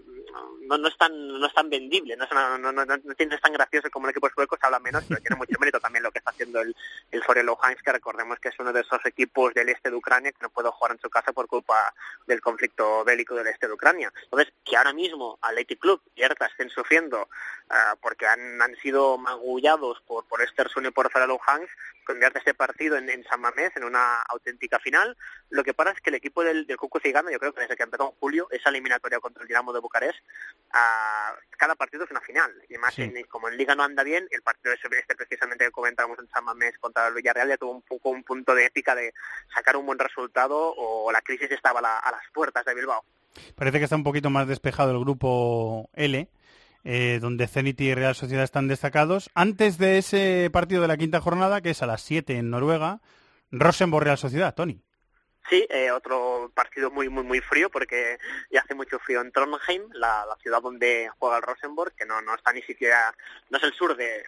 no, 0.66 0.78
no, 0.78 0.88
es 0.88 0.96
tan, 0.96 1.12
no 1.40 1.46
es 1.46 1.54
tan 1.54 1.70
vendible, 1.70 2.16
no 2.16 2.24
es, 2.24 2.30
una- 2.32 2.58
no, 2.58 2.72
no, 2.72 2.84
no, 2.84 2.94
es 2.94 3.40
tan 3.40 3.52
gracioso 3.52 3.90
como 3.90 4.06
el 4.06 4.10
equipo 4.10 4.28
sueco, 4.30 4.56
se 4.56 4.66
habla 4.66 4.78
menos, 4.80 5.04
pero 5.08 5.20
tiene 5.20 5.36
mucho 5.36 5.52
mérito 5.60 5.80
también 5.80 6.02
lo 6.02 6.10
que 6.10 6.18
está 6.18 6.30
haciendo 6.30 6.60
el, 6.60 6.74
el 7.10 7.46
Luhansk, 7.46 7.82
que 7.82 7.92
recordemos 7.92 8.38
que 8.38 8.48
es 8.48 8.58
uno 8.58 8.72
de 8.72 8.80
esos 8.80 9.04
equipos 9.06 9.54
del 9.54 9.68
este 9.68 9.90
de 9.90 9.96
Ucrania 9.96 10.32
que 10.32 10.42
no 10.42 10.50
puede 10.50 10.70
jugar 10.70 10.92
en 10.92 11.00
su 11.00 11.08
casa 11.10 11.32
por 11.32 11.46
culpa 11.46 11.94
del 12.26 12.40
conflicto 12.40 13.04
bélico 13.04 13.34
del 13.34 13.46
este 13.48 13.66
de 13.66 13.72
Ucrania. 13.74 14.12
Entonces, 14.24 14.52
que 14.64 14.76
ahora 14.76 14.92
mismo 14.92 15.38
Athletic 15.42 15.78
Club 15.80 16.00
y 16.14 16.22
Hertha 16.22 16.46
estén 16.46 16.70
sufriendo 16.70 17.28
ah, 17.70 17.96
porque 18.00 18.26
han, 18.26 18.60
han 18.60 18.76
sido 18.76 19.18
magullados 19.18 20.00
por, 20.06 20.24
por 20.26 20.40
Östersund 20.42 20.86
y 20.86 20.90
por 20.90 21.10
Luhansk, 21.26 21.70
convierte 22.04 22.38
este 22.38 22.54
partido 22.54 22.96
en, 22.96 23.10
en 23.10 23.22
San 23.24 23.40
Mamés 23.40 23.76
en 23.76 23.84
una 23.84 24.22
auténtica 24.22 24.78
final. 24.78 25.16
Lo 25.50 25.62
que 25.62 25.74
pasa 25.74 25.90
es 25.92 26.00
que 26.00 26.10
el 26.10 26.16
equipo 26.16 26.42
del, 26.42 26.66
del 26.66 26.76
Cuco 26.76 27.00
Cigano, 27.00 27.30
yo 27.30 27.38
creo 27.38 27.52
que 27.52 27.60
desde 27.60 27.76
que 27.76 27.82
empezó 27.82 28.04
en 28.04 28.18
julio, 28.18 28.48
esa 28.50 28.70
eliminatoria 28.70 29.20
contra 29.20 29.42
el 29.42 29.48
Dinamo 29.48 29.72
de 29.72 29.80
Bucarest, 29.80 30.17
cada 31.56 31.74
partido 31.74 32.04
es 32.04 32.10
una 32.10 32.20
final. 32.20 32.52
Y 32.68 32.74
además, 32.74 32.94
Sí. 32.94 33.02
en- 33.02 33.24
como 33.24 33.48
en 33.48 33.56
Liga 33.56 33.74
no 33.74 33.82
anda 33.82 34.02
bien, 34.04 34.28
el 34.30 34.42
partido 34.42 34.74
este 34.74 34.88
precisamente 35.16 35.64
que 35.64 35.70
comentábamos 35.70 36.18
en 36.18 36.28
San 36.28 36.44
Mamés 36.44 36.78
contra 36.78 37.08
el 37.08 37.14
Villarreal 37.14 37.48
ya 37.48 37.56
tuvo 37.56 37.72
un 37.72 37.82
poco 37.82 38.10
un 38.10 38.22
punto 38.22 38.54
de 38.54 38.66
épica 38.66 38.94
de 38.94 39.12
sacar 39.54 39.76
un 39.76 39.86
buen 39.86 39.98
resultado 39.98 40.74
o 40.76 41.10
la 41.10 41.20
crisis 41.22 41.50
estaba 41.50 41.80
a, 41.80 41.82
la- 41.82 41.98
a 41.98 42.10
las 42.12 42.22
puertas 42.32 42.64
de 42.64 42.74
Bilbao. 42.74 43.04
Parece 43.56 43.78
que 43.78 43.84
está 43.84 43.96
un 43.96 44.04
poquito 44.04 44.30
más 44.30 44.46
despejado 44.46 44.92
el 44.92 45.00
grupo 45.00 45.90
L, 45.94 46.28
eh, 46.84 47.18
donde 47.20 47.46
Zenit 47.48 47.80
y 47.80 47.94
Real 47.94 48.14
Sociedad 48.14 48.44
están 48.44 48.68
destacados. 48.68 49.30
Antes 49.34 49.78
de 49.78 49.98
ese 49.98 50.48
partido 50.52 50.82
de 50.82 50.88
la 50.88 50.96
quinta 50.96 51.20
jornada, 51.20 51.60
que 51.60 51.70
es 51.70 51.82
a 51.82 51.86
las 51.86 52.02
7 52.02 52.36
en 52.36 52.50
Noruega, 52.50 53.00
Rosenborg 53.50 54.04
Real 54.04 54.18
Sociedad, 54.18 54.54
Tony. 54.54 54.82
Sí, 55.48 55.66
eh, 55.70 55.90
otro 55.90 56.50
partido 56.54 56.90
muy 56.90 57.08
muy 57.08 57.24
muy 57.24 57.40
frío 57.40 57.70
porque 57.70 58.18
ya 58.50 58.60
hace 58.60 58.74
mucho 58.74 58.98
frío 58.98 59.22
en 59.22 59.32
Trondheim, 59.32 59.88
la, 59.92 60.26
la 60.26 60.36
ciudad 60.42 60.60
donde 60.60 61.10
juega 61.18 61.38
el 61.38 61.42
Rosenborg, 61.42 61.94
que 61.94 62.04
no, 62.04 62.20
no 62.20 62.34
está 62.34 62.52
ni 62.52 62.60
siquiera, 62.62 63.14
no 63.48 63.56
es 63.56 63.64
el 63.64 63.72
sur 63.72 63.96
de, 63.96 64.24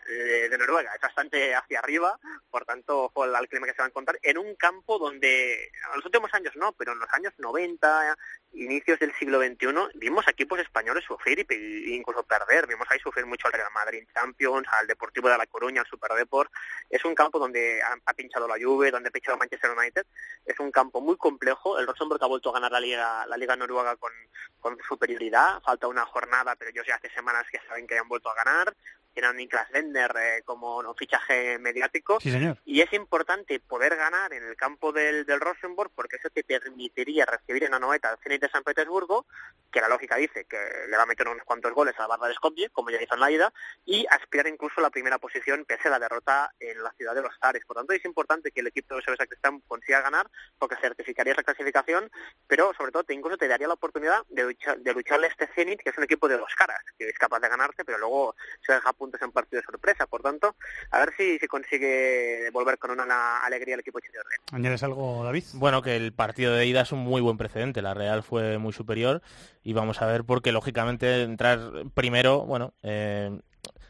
Noruega, 0.58 0.94
es 0.94 1.00
bastante 1.00 1.54
hacia 1.54 1.78
arriba, 1.78 2.18
por 2.50 2.64
tanto, 2.64 3.04
ojo 3.04 3.24
al, 3.24 3.48
clima 3.48 3.66
que 3.66 3.72
se 3.72 3.78
va 3.78 3.84
a 3.84 3.88
encontrar, 3.88 4.18
en 4.22 4.38
un 4.38 4.54
campo 4.54 4.98
donde, 4.98 5.64
en 5.64 5.96
los 5.96 6.04
últimos 6.04 6.32
años 6.32 6.56
no, 6.56 6.72
pero 6.72 6.92
en 6.92 6.98
los 6.98 7.12
años 7.12 7.34
90, 7.36 8.16
inicios 8.54 8.98
del 8.98 9.14
siglo 9.14 9.40
XXI, 9.40 9.98
vimos 9.98 10.26
equipos 10.26 10.58
españoles 10.58 11.04
sufrir 11.04 11.46
y, 11.48 11.54
y 11.54 11.94
incluso 11.96 12.22
perder, 12.22 12.66
vimos 12.66 12.86
ahí 12.90 12.98
sufrir 12.98 13.26
mucho 13.26 13.46
al 13.46 13.52
Real 13.52 13.70
Madrid 13.74 14.06
Champions, 14.14 14.66
al 14.70 14.86
Deportivo 14.86 15.28
de 15.28 15.36
La 15.36 15.46
Coruña, 15.46 15.82
al 15.82 15.86
Superdeport, 15.86 16.50
es 16.88 17.04
un 17.04 17.14
campo 17.14 17.38
donde 17.38 17.82
ha, 17.82 17.96
ha 18.06 18.14
pinchado 18.14 18.48
la 18.48 18.56
Juve, 18.58 18.90
donde 18.90 19.08
ha 19.10 19.12
pinchado 19.12 19.36
Manchester 19.36 19.70
United, 19.76 20.06
es 20.46 20.58
un 20.58 20.70
campo 20.70 21.00
muy 21.00 21.09
complejo. 21.16 21.78
El 21.78 21.86
Rosenborg 21.86 22.22
ha 22.22 22.26
vuelto 22.26 22.50
a 22.50 22.54
ganar 22.54 22.72
la 22.72 22.80
liga, 22.80 23.26
la 23.26 23.36
liga 23.36 23.56
noruega 23.56 23.96
con, 23.96 24.12
con 24.60 24.78
superioridad. 24.88 25.60
Falta 25.62 25.88
una 25.88 26.04
jornada, 26.06 26.56
pero 26.56 26.70
ellos 26.70 26.86
ya 26.86 26.96
hace 26.96 27.10
semanas 27.10 27.46
que 27.50 27.60
saben 27.68 27.86
que 27.86 27.98
han 27.98 28.08
vuelto 28.08 28.30
a 28.30 28.34
ganar. 28.34 28.74
Tienen 29.12 29.30
a 29.30 29.34
Niklas 29.34 29.70
Lender 29.70 30.12
eh, 30.16 30.42
como 30.44 30.78
un 30.78 30.94
fichaje 30.94 31.58
mediático. 31.58 32.20
Sí, 32.20 32.30
señor. 32.30 32.58
Y 32.64 32.80
es 32.80 32.92
importante 32.92 33.60
poder 33.60 33.96
ganar 33.96 34.32
en 34.32 34.44
el 34.44 34.56
campo 34.56 34.92
del, 34.92 35.24
del 35.26 35.40
Rosenborg 35.40 35.90
porque 35.94 36.16
eso 36.16 36.30
te 36.30 36.44
permitiría 36.44 37.26
recibir 37.26 37.64
en 37.64 37.72
la 37.72 37.78
noeta 37.78 38.10
al 38.10 38.18
Zenit 38.18 38.42
de 38.42 38.48
San 38.48 38.62
Petersburgo, 38.62 39.26
que 39.70 39.80
la 39.80 39.88
lógica 39.88 40.16
dice 40.16 40.44
que 40.44 40.58
le 40.88 40.96
va 40.96 41.02
a 41.02 41.06
meter 41.06 41.28
unos 41.28 41.44
cuantos 41.44 41.72
goles 41.72 41.94
a 41.98 42.02
la 42.02 42.08
barra 42.08 42.28
de 42.28 42.34
Skopje, 42.34 42.70
como 42.70 42.90
ya 42.90 43.02
hizo 43.02 43.14
en 43.14 43.20
la 43.20 43.30
ida, 43.30 43.52
y 43.84 44.06
aspirar 44.10 44.46
incluso 44.46 44.74
a 44.78 44.82
la 44.82 44.90
primera 44.90 45.18
posición 45.18 45.64
pese 45.64 45.88
a 45.88 45.92
la 45.92 45.98
derrota 45.98 46.52
en 46.58 46.82
la 46.82 46.92
ciudad 46.92 47.14
de 47.14 47.22
los 47.22 47.36
Zares. 47.38 47.64
Por 47.64 47.76
tanto, 47.76 47.92
es 47.92 48.04
importante 48.04 48.50
que 48.50 48.60
el 48.60 48.68
equipo 48.68 48.96
de 48.96 49.02
Cerveza 49.02 49.26
Cristán 49.26 49.60
consiga 49.66 50.00
ganar 50.00 50.28
porque 50.58 50.76
certificaría 50.76 51.32
esa 51.32 51.42
clasificación, 51.42 52.10
pero 52.46 52.72
sobre 52.76 52.92
todo 52.92 53.04
te 53.04 53.14
incluso 53.14 53.36
te 53.36 53.48
daría 53.48 53.68
la 53.68 53.74
oportunidad 53.74 54.24
de, 54.28 54.44
luchar, 54.44 54.78
de 54.78 54.92
lucharle 54.92 55.26
a 55.26 55.30
este 55.30 55.46
Zenit, 55.54 55.80
que 55.82 55.90
es 55.90 55.98
un 55.98 56.04
equipo 56.04 56.28
de 56.28 56.36
dos 56.36 56.54
caras, 56.56 56.82
que 56.98 57.08
es 57.08 57.18
capaz 57.18 57.40
de 57.40 57.48
ganarte, 57.48 57.84
pero 57.84 57.98
luego 57.98 58.34
se 58.64 58.72
deja 58.72 58.92
puntos 59.10 59.26
en 59.26 59.32
partido 59.32 59.60
de 59.60 59.66
sorpresa. 59.66 60.06
Por 60.06 60.22
tanto, 60.22 60.54
a 60.90 60.98
ver 61.00 61.12
si, 61.16 61.38
si 61.38 61.46
consigue 61.46 62.48
volver 62.52 62.78
con 62.78 62.90
una 62.92 63.38
alegría 63.38 63.74
el 63.74 63.80
equipo 63.80 64.00
chileno. 64.00 64.24
¿Añades 64.52 64.82
algo, 64.82 65.24
David? 65.24 65.44
Bueno, 65.54 65.82
que 65.82 65.96
el 65.96 66.12
partido 66.12 66.54
de 66.54 66.66
ida 66.66 66.82
es 66.82 66.92
un 66.92 67.00
muy 67.00 67.20
buen 67.20 67.36
precedente. 67.36 67.82
La 67.82 67.94
Real 67.94 68.22
fue 68.22 68.58
muy 68.58 68.72
superior 68.72 69.22
y 69.62 69.72
vamos 69.72 70.00
a 70.00 70.06
ver 70.06 70.24
porque 70.24 70.52
lógicamente 70.52 71.22
entrar 71.22 71.60
primero, 71.94 72.40
bueno, 72.46 72.74
eh, 72.82 73.40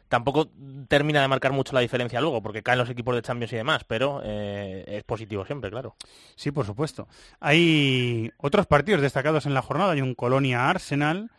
tampoco 0.09 0.51
termina 0.89 1.23
de 1.23 1.29
marcar 1.29 1.53
mucho 1.53 1.73
la 1.73 1.81
diferencia 1.81 2.21
luego 2.21 2.43
porque 2.43 2.63
caen 2.63 2.79
los 2.79 2.91
equipos 2.91 3.15
de 3.15 3.23
Champions 3.23 3.53
y 3.53 3.57
demás, 3.57 3.85
pero 3.85 4.21
eh, 4.25 4.85
es 4.87 5.05
positivo 5.05 5.45
siempre, 5.47 5.71
claro. 5.71 5.97
Sí, 6.35 6.51
por 6.51 6.67
supuesto. 6.67 7.09
Hay 7.39 8.33
otros 8.39 8.67
partidos 8.67 9.03
destacados 9.03 9.47
en 9.47 9.55
la 9.55 9.63
jornada. 9.63 9.93
Hay 9.93 10.01
un 10.01 10.15
Colonia-Arsenal, 10.15 11.31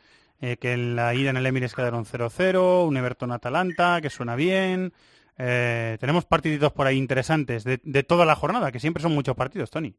eh, 0.42 0.58
que 0.58 0.74
en 0.74 0.96
la 0.96 1.14
ida 1.14 1.30
en 1.30 1.38
el 1.38 1.46
Emirates 1.46 1.76
quedaron 1.76 2.06
0-0, 2.06 2.88
un 2.88 2.98
Everton-Atalanta, 2.98 4.02
que 4.02 4.10
suena 4.10 4.36
bien. 4.36 4.94
Eh, 5.38 5.98
tenemos 6.00 6.26
partiditos 6.26 6.74
por 6.74 6.88
ahí 6.88 6.98
interesantes 6.98 7.64
de, 7.64 7.80
de 7.84 8.04
toda 8.04 8.26
la 8.26 8.36
jornada, 8.36 8.72
que 8.72 8.80
siempre 8.80 9.02
son 9.02 9.14
muchos 9.14 9.36
partidos, 9.36 9.70
Tony. 9.70 9.96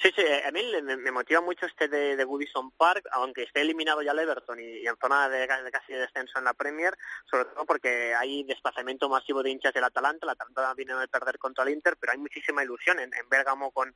Sí, 0.00 0.12
sí, 0.14 0.22
a 0.46 0.52
mí 0.52 0.62
me, 0.82 1.10
motiva 1.10 1.40
mucho 1.40 1.66
este 1.66 1.88
de, 1.88 2.14
de 2.14 2.24
Goodison 2.24 2.70
Park, 2.70 3.04
aunque 3.10 3.42
esté 3.42 3.62
eliminado 3.62 4.00
ya 4.00 4.12
el 4.12 4.20
Everton 4.20 4.60
y, 4.60 4.86
en 4.86 4.96
zona 4.96 5.28
de, 5.28 5.40
de 5.40 5.70
casi 5.72 5.92
de 5.92 5.98
descenso 5.98 6.38
en 6.38 6.44
la 6.44 6.54
Premier, 6.54 6.96
sobre 7.28 7.46
todo 7.46 7.66
porque 7.66 8.14
hay 8.14 8.44
desplazamiento 8.44 9.08
masivo 9.08 9.42
de 9.42 9.50
hinchas 9.50 9.74
del 9.74 9.82
Atalanta, 9.82 10.24
el 10.24 10.30
Atalanta 10.30 10.72
viene 10.74 10.94
de 10.94 11.08
perder 11.08 11.38
contra 11.38 11.64
el 11.64 11.70
Inter, 11.70 11.96
pero 11.98 12.12
hay 12.12 12.18
muchísima 12.18 12.62
ilusión 12.62 13.00
en, 13.00 13.12
en 13.12 13.28
Bérgamo 13.28 13.72
con, 13.72 13.92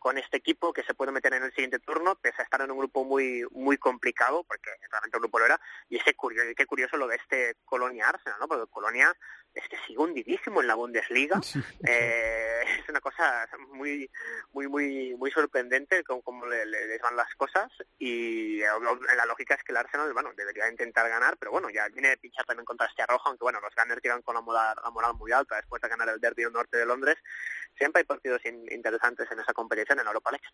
con 0.00 0.18
este 0.18 0.38
equipo 0.38 0.72
que 0.72 0.82
se 0.82 0.94
puede 0.94 1.12
meter 1.12 1.34
en 1.34 1.44
el 1.44 1.52
siguiente 1.52 1.78
turno, 1.78 2.16
pese 2.16 2.42
a 2.42 2.44
estar 2.44 2.60
en 2.60 2.72
un 2.72 2.78
grupo 2.78 3.04
muy 3.04 3.44
muy 3.52 3.78
complicado, 3.78 4.42
porque 4.42 4.70
realmente 4.90 5.16
el 5.16 5.20
grupo 5.20 5.38
lo 5.38 5.46
era, 5.46 5.60
y 5.88 5.98
es 5.98 6.02
que 6.02 6.14
curioso, 6.14 6.50
qué 6.56 6.66
curioso 6.66 6.96
lo 6.96 7.06
de 7.06 7.14
este 7.14 7.56
Colonia 7.64 8.08
Arsenal, 8.08 8.40
¿no? 8.40 8.48
Porque 8.48 8.70
Colonia 8.72 9.16
es 9.54 9.68
que 9.68 9.76
sigue 9.86 9.98
hundidísimo 9.98 10.60
en 10.60 10.66
la 10.66 10.74
Bundesliga, 10.74 11.40
eh, 11.86 12.62
es 12.82 12.88
una 12.88 13.00
cosa 13.00 13.48
muy 13.72 14.10
muy 14.52 14.66
muy 14.68 15.14
muy 15.16 15.30
sorprendente 15.30 16.02
cómo, 16.04 16.22
cómo 16.22 16.46
le, 16.46 16.66
le- 16.66 16.86
les 16.86 17.00
van 17.00 17.16
las 17.16 17.32
cosas 17.36 17.70
y 17.98 18.60
eh, 18.60 18.66
la 19.16 19.26
lógica 19.26 19.54
es 19.54 19.62
que 19.62 19.72
el 19.72 19.76
Arsenal 19.78 20.12
bueno 20.12 20.30
debería 20.36 20.68
intentar 20.68 21.08
ganar 21.08 21.36
pero 21.38 21.52
bueno 21.52 21.68
ya 21.70 21.88
viene 21.88 22.08
de 22.10 22.16
pinchar 22.16 22.44
también 22.46 22.64
contra 22.64 22.86
este 22.86 23.06
rojo 23.06 23.28
aunque 23.28 23.44
bueno 23.44 23.60
los 23.60 23.74
Gunners 23.74 24.00
llegan 24.02 24.22
con 24.22 24.34
la 24.34 24.40
moral, 24.40 24.76
la 24.82 24.90
moral 24.90 25.14
muy 25.14 25.32
alta 25.32 25.56
después 25.56 25.80
de 25.82 25.88
ganar 25.88 26.08
el 26.08 26.20
derby 26.20 26.42
del 26.44 26.52
norte 26.52 26.76
de 26.78 26.86
Londres 26.86 27.16
siempre 27.78 28.00
hay 28.00 28.04
partidos 28.06 28.44
in- 28.46 28.66
interesantes 28.70 29.30
en 29.30 29.40
esa 29.40 29.52
competición 29.52 30.00
en 30.00 30.06
Europa 30.06 30.30
League 30.30 30.46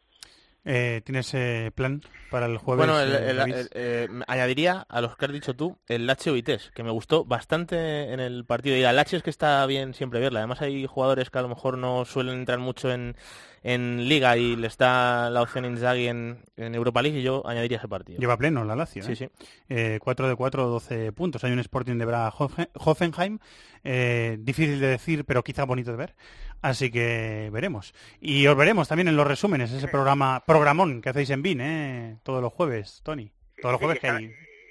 Eh, 0.63 1.01
¿Tienes 1.07 1.33
eh, 1.33 1.71
plan 1.75 2.03
para 2.31 2.45
el 2.45 2.59
jueves? 2.59 2.85
Bueno, 2.87 3.01
el- 3.01 3.15
el- 3.15 3.37
David? 3.39 3.55
el- 3.55 3.71
eh, 3.73 4.09
añadiría 4.27 4.85
a 4.91 5.01
los 5.01 5.17
que 5.17 5.25
has 5.25 5.33
dicho 5.33 5.55
tú 5.57 5.79
el 5.89 6.07
Lazio 6.07 6.35
Vitesse, 6.35 6.71
que 6.75 6.83
me 6.83 6.91
gustó 6.91 7.25
bastante 7.25 8.13
en 8.13 8.21
el 8.21 8.45
partido. 8.45 8.77
Y 8.77 8.85
al 8.91 8.97
Lazio 8.97 9.17
es 9.17 9.23
que 9.23 9.31
está 9.31 9.65
bien 9.67 9.95
siempre 9.95 10.21
verla. 10.21 10.41
Además 10.41 10.61
hay 10.61 10.87
jugadores 10.87 11.31
que 11.31 11.39
a 11.39 11.43
lo 11.43 11.49
mejor 11.49 11.79
no 11.79 12.05
suelen 12.05 12.39
entrar 12.41 12.59
mucho 12.59 12.93
en, 12.93 13.17
en 13.63 14.09
Liga 14.09 14.37
y 14.37 14.57
les 14.57 14.77
da 14.77 15.31
la 15.31 15.43
opción 15.43 15.65
Inzaghi 15.65 16.09
en, 16.09 16.45
en 16.57 16.75
Europa 16.75 17.01
League 17.03 17.19
y 17.19 17.23
yo 17.23 17.43
añadiría 17.47 17.79
ese 17.79 17.89
partido. 17.89 18.19
Lleva 18.21 18.37
pleno 18.37 18.65
la 18.65 18.77
Lazio. 18.77 19.03
Sí, 19.03 19.13
¿eh? 19.13 19.17
sí. 19.17 19.29
Eh, 19.69 19.99
4 20.03 20.29
de 20.29 20.37
4, 20.37 20.67
12 20.67 21.13
puntos. 21.13 21.43
Hay 21.45 21.53
un 21.53 21.59
Sporting 21.61 21.97
de 21.97 22.05
Braga 22.05 22.31
Hoffen- 22.33 22.69
Hoffenheim. 22.75 23.39
eh, 23.85 24.37
difícil 24.41 24.79
de 24.81 24.87
decir, 24.89 25.25
pero 25.25 25.43
quizá 25.43 25.65
bonito 25.65 25.91
de 25.91 25.97
ver. 25.97 26.15
Así 26.63 26.91
que 26.91 27.49
veremos. 27.53 27.95
Y 28.21 28.47
os 28.47 28.55
veremos 28.57 28.87
también 28.89 29.09
en 29.09 29.17
los 29.17 29.27
resúmenes, 29.27 29.73
ese 29.73 29.89
programa 29.89 30.45
programón 30.47 31.01
que 31.01 31.09
hacéis 31.09 31.31
en 31.31 31.41
BIN, 31.43 31.61
¿eh? 31.63 32.17
todos 32.23 32.43
los 32.43 32.53
jueves, 32.53 33.01
Tony. 33.03 33.33
Todos 33.63 33.73
los 33.73 33.81
jueves 33.81 33.99
que 34.01 34.09
hay. 34.11 34.31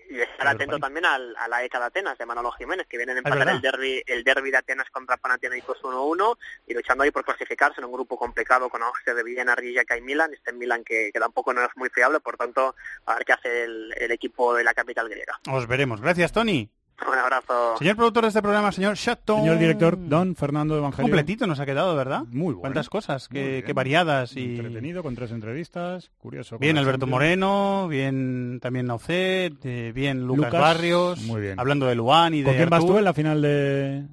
Y 0.10 0.20
estar 0.22 0.48
atento 0.48 0.80
también 0.80 1.06
al, 1.06 1.36
a 1.38 1.48
la 1.48 1.64
ECA 1.64 1.80
de 1.80 1.86
Atenas 1.86 2.18
de 2.18 2.26
Manolo 2.26 2.52
Jiménez 2.52 2.88
que 2.88 2.98
vienen 2.98 3.18
a 3.18 3.20
empatar 3.20 3.50
el 3.50 3.62
derby, 3.62 4.02
el 4.08 4.24
derby 4.24 4.50
de 4.52 4.58
Atenas 4.58 4.90
contra 4.90 5.18
Panathinaikos 5.18 5.82
1-1 5.82 6.38
y 6.68 6.74
luchando 6.74 7.04
ahí 7.04 7.12
por 7.12 7.24
clasificarse 7.24 7.80
en 7.80 7.86
un 7.86 7.94
grupo 7.94 8.18
complicado 8.18 8.70
con 8.70 8.82
Austria 8.82 9.14
de 9.14 9.24
Viena, 9.24 9.56
Rijeka 9.56 9.98
y 9.98 10.02
Milan, 10.02 10.34
este 10.34 10.52
Milan 10.52 10.84
que, 10.84 11.12
que 11.14 11.20
tampoco 11.20 11.54
no 11.54 11.64
es 11.64 11.70
muy 11.76 11.90
fiable, 11.90 12.20
por 12.20 12.38
tanto 12.38 12.76
a 13.06 13.16
ver 13.16 13.26
qué 13.26 13.34
hace 13.34 13.64
el, 13.64 13.94
el 13.98 14.12
equipo 14.12 14.56
de 14.56 14.64
la 14.64 14.74
capital 14.74 15.08
griega. 15.10 15.40
Os 15.52 15.68
veremos. 15.68 16.02
Gracias, 16.02 16.32
Tony. 16.32 16.70
Un 17.08 17.18
abrazo. 17.18 17.78
Señor 17.78 17.96
productor 17.96 18.24
de 18.24 18.28
este 18.30 18.42
programa, 18.42 18.72
señor 18.72 18.96
Chateau. 18.96 19.38
Señor 19.38 19.58
director, 19.58 19.98
don 19.98 20.36
Fernando 20.36 20.78
Evangelio. 20.78 21.04
Completito 21.04 21.48
nos 21.48 21.60
ha 21.60 21.66
quedado, 21.66 21.96
¿verdad? 21.96 22.24
Muy 22.30 22.54
bueno. 22.54 22.62
Cuántas 22.62 22.90
cosas, 22.90 23.28
qué, 23.28 23.64
qué 23.66 23.74
variadas 23.74 24.36
y... 24.36 24.58
Entretenido, 24.58 25.02
con 25.02 25.16
tres 25.16 25.32
entrevistas, 25.32 26.12
curioso. 26.18 26.58
Bien 26.58 26.78
Alberto. 26.78 27.08
Moreno, 27.08 27.88
bien 27.88 28.60
también 28.62 28.88
Naucet, 28.88 29.54
eh, 29.64 29.92
bien 29.94 30.26
Lucas, 30.28 30.48
Lucas, 30.48 30.62
Barrios, 30.62 31.22
muy 31.24 31.42
bien. 31.42 31.60
hablando 31.60 31.86
de 31.86 31.96
Luan 31.96 32.34
y 32.34 32.40
de 32.40 32.46
¿Con 32.46 32.56
quién 32.56 32.70
vas 32.70 32.80
Artur. 32.80 32.96
tú 32.96 32.98
en 33.00 33.04
la 33.06 33.14
final 33.14 33.42
de...? 33.42 34.06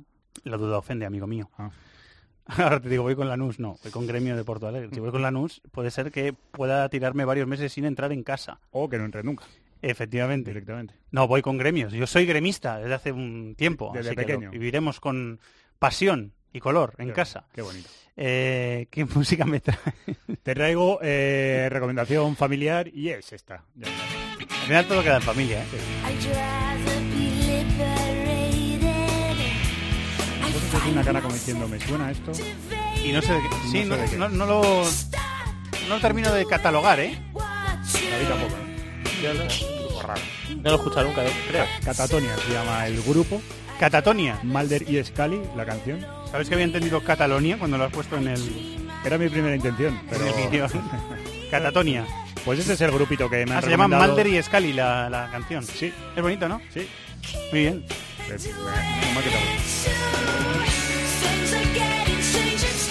La 0.45 0.57
duda 0.57 0.79
ofende, 0.79 1.07
amigo 1.07 1.27
mío. 1.27 1.51
Ah. 1.59 1.71
Ahora 2.47 2.81
te 2.81 2.89
digo, 2.89 3.03
voy 3.03 3.17
con 3.17 3.29
Lanús, 3.29 3.59
no, 3.59 3.77
voy 3.83 3.91
con 3.91 4.07
Gremio 4.07 4.37
de 4.37 4.45
Porto 4.45 4.69
Alegre. 4.69 4.91
Si 4.93 5.01
voy 5.01 5.11
con 5.11 5.23
Lanús, 5.23 5.61
puede 5.73 5.91
ser 5.91 6.13
que 6.13 6.33
pueda 6.33 6.89
tirarme 6.89 7.25
varios 7.25 7.49
meses 7.49 7.73
sin 7.73 7.85
entrar 7.85 8.13
en 8.13 8.23
casa. 8.23 8.61
O 8.71 8.89
que 8.89 8.99
no 8.99 9.05
entre 9.05 9.25
nunca. 9.25 9.45
Efectivamente. 9.91 10.51
Directamente. 10.51 10.95
No, 11.11 11.27
voy 11.29 11.43
con 11.43 11.59
gremios. 11.59 11.93
Yo 11.93 12.07
soy 12.07 12.27
gremista 12.27 12.79
desde 12.79 12.95
hace 12.95 13.13
un 13.13 13.55
tiempo. 13.57 13.91
Desde 13.95 14.11
así 14.11 14.17
que 14.17 14.33
lo 14.35 14.51
viviremos 14.51 15.01
con 15.01 15.41
pasión 15.79 16.33
y 16.53 16.61
color 16.61 16.95
en 16.99 17.09
Qué- 17.09 17.13
casa. 17.15 17.47
Qué 17.55 17.63
bonito. 17.63 17.89
Eh, 18.17 18.89
¿Qué 18.91 19.05
música 19.05 19.45
me 19.45 19.61
trae? 19.61 19.79
Te 20.43 20.55
traigo 20.55 20.99
eh, 21.03 21.69
recomendación 21.71 22.35
familiar 22.35 22.89
y 22.89 23.11
es 23.11 23.33
esta. 23.33 23.65
Al 23.83 24.47
final 24.67 24.87
todo 24.87 25.03
queda 25.03 25.17
en 25.17 25.23
familia, 25.23 25.63
¿eh? 25.63 25.67
Una 30.93 31.03
cara 31.05 31.21
como 31.21 31.35
diciendo, 31.35 31.69
¿me 31.69 31.79
suena 31.81 32.11
esto? 32.11 32.33
Y 33.05 33.13
no 33.13 33.21
sé 33.21 33.33
de 33.33 33.41
qué. 33.41 33.49
Sí, 33.71 33.85
No 33.85 33.91
no, 33.91 33.97
sé 33.97 34.03
de 34.03 34.11
qué. 34.11 34.17
no- 34.17 34.29
no 34.29 34.47
lo. 34.47 34.63
No 35.89 35.95
lo 35.97 36.01
termino 36.01 36.33
de 36.33 36.47
catalogar, 36.47 36.99
¿eh? 37.01 37.17
David 37.35 38.29
tampoco, 38.29 38.57
¿no? 38.57 39.76
Raro. 40.07 40.20
No 40.57 40.62
lo 40.62 40.70
he 40.73 40.74
escuchado 40.77 41.07
nunca, 41.07 41.24
eh, 41.24 41.31
creo. 41.49 41.65
Catatonia 41.85 42.37
se 42.37 42.53
llama 42.53 42.87
el 42.87 43.03
grupo. 43.03 43.41
Catatonia. 43.78 44.39
Malder 44.43 44.89
y 44.89 45.03
Scali, 45.05 45.41
la 45.57 45.66
canción. 45.66 46.05
¿Sabes 46.31 46.49
que 46.49 46.55
había 46.55 46.65
entendido 46.65 47.03
Catalonia 47.03 47.59
cuando 47.59 47.77
lo 47.77 47.85
has 47.85 47.93
puesto 47.93 48.16
en 48.16 48.28
el, 48.28 48.78
Era 49.05 49.19
mi 49.19 49.28
primera 49.28 49.55
intención, 49.55 50.01
pero... 50.09 50.27
en 50.27 50.39
el 50.39 50.51
guion? 50.51 50.70
Catatonia. 51.51 52.07
Pues 52.45 52.61
ese 52.61 52.74
es 52.74 52.81
el 52.81 52.91
grupito 52.93 53.28
que 53.28 53.45
me 53.45 53.53
Ah, 53.55 53.59
han 53.59 53.65
se 53.65 53.70
llama. 53.70 53.89
Mulder 53.89 54.27
y 54.28 54.43
Scully 54.43 54.73
la, 54.73 55.11
la 55.11 55.28
canción. 55.31 55.62
Sí. 55.65 55.93
Es 56.15 56.23
bonito, 56.23 56.49
¿no? 56.49 56.61
Sí. 56.73 56.89
Muy 57.53 57.61
bien. 57.61 57.85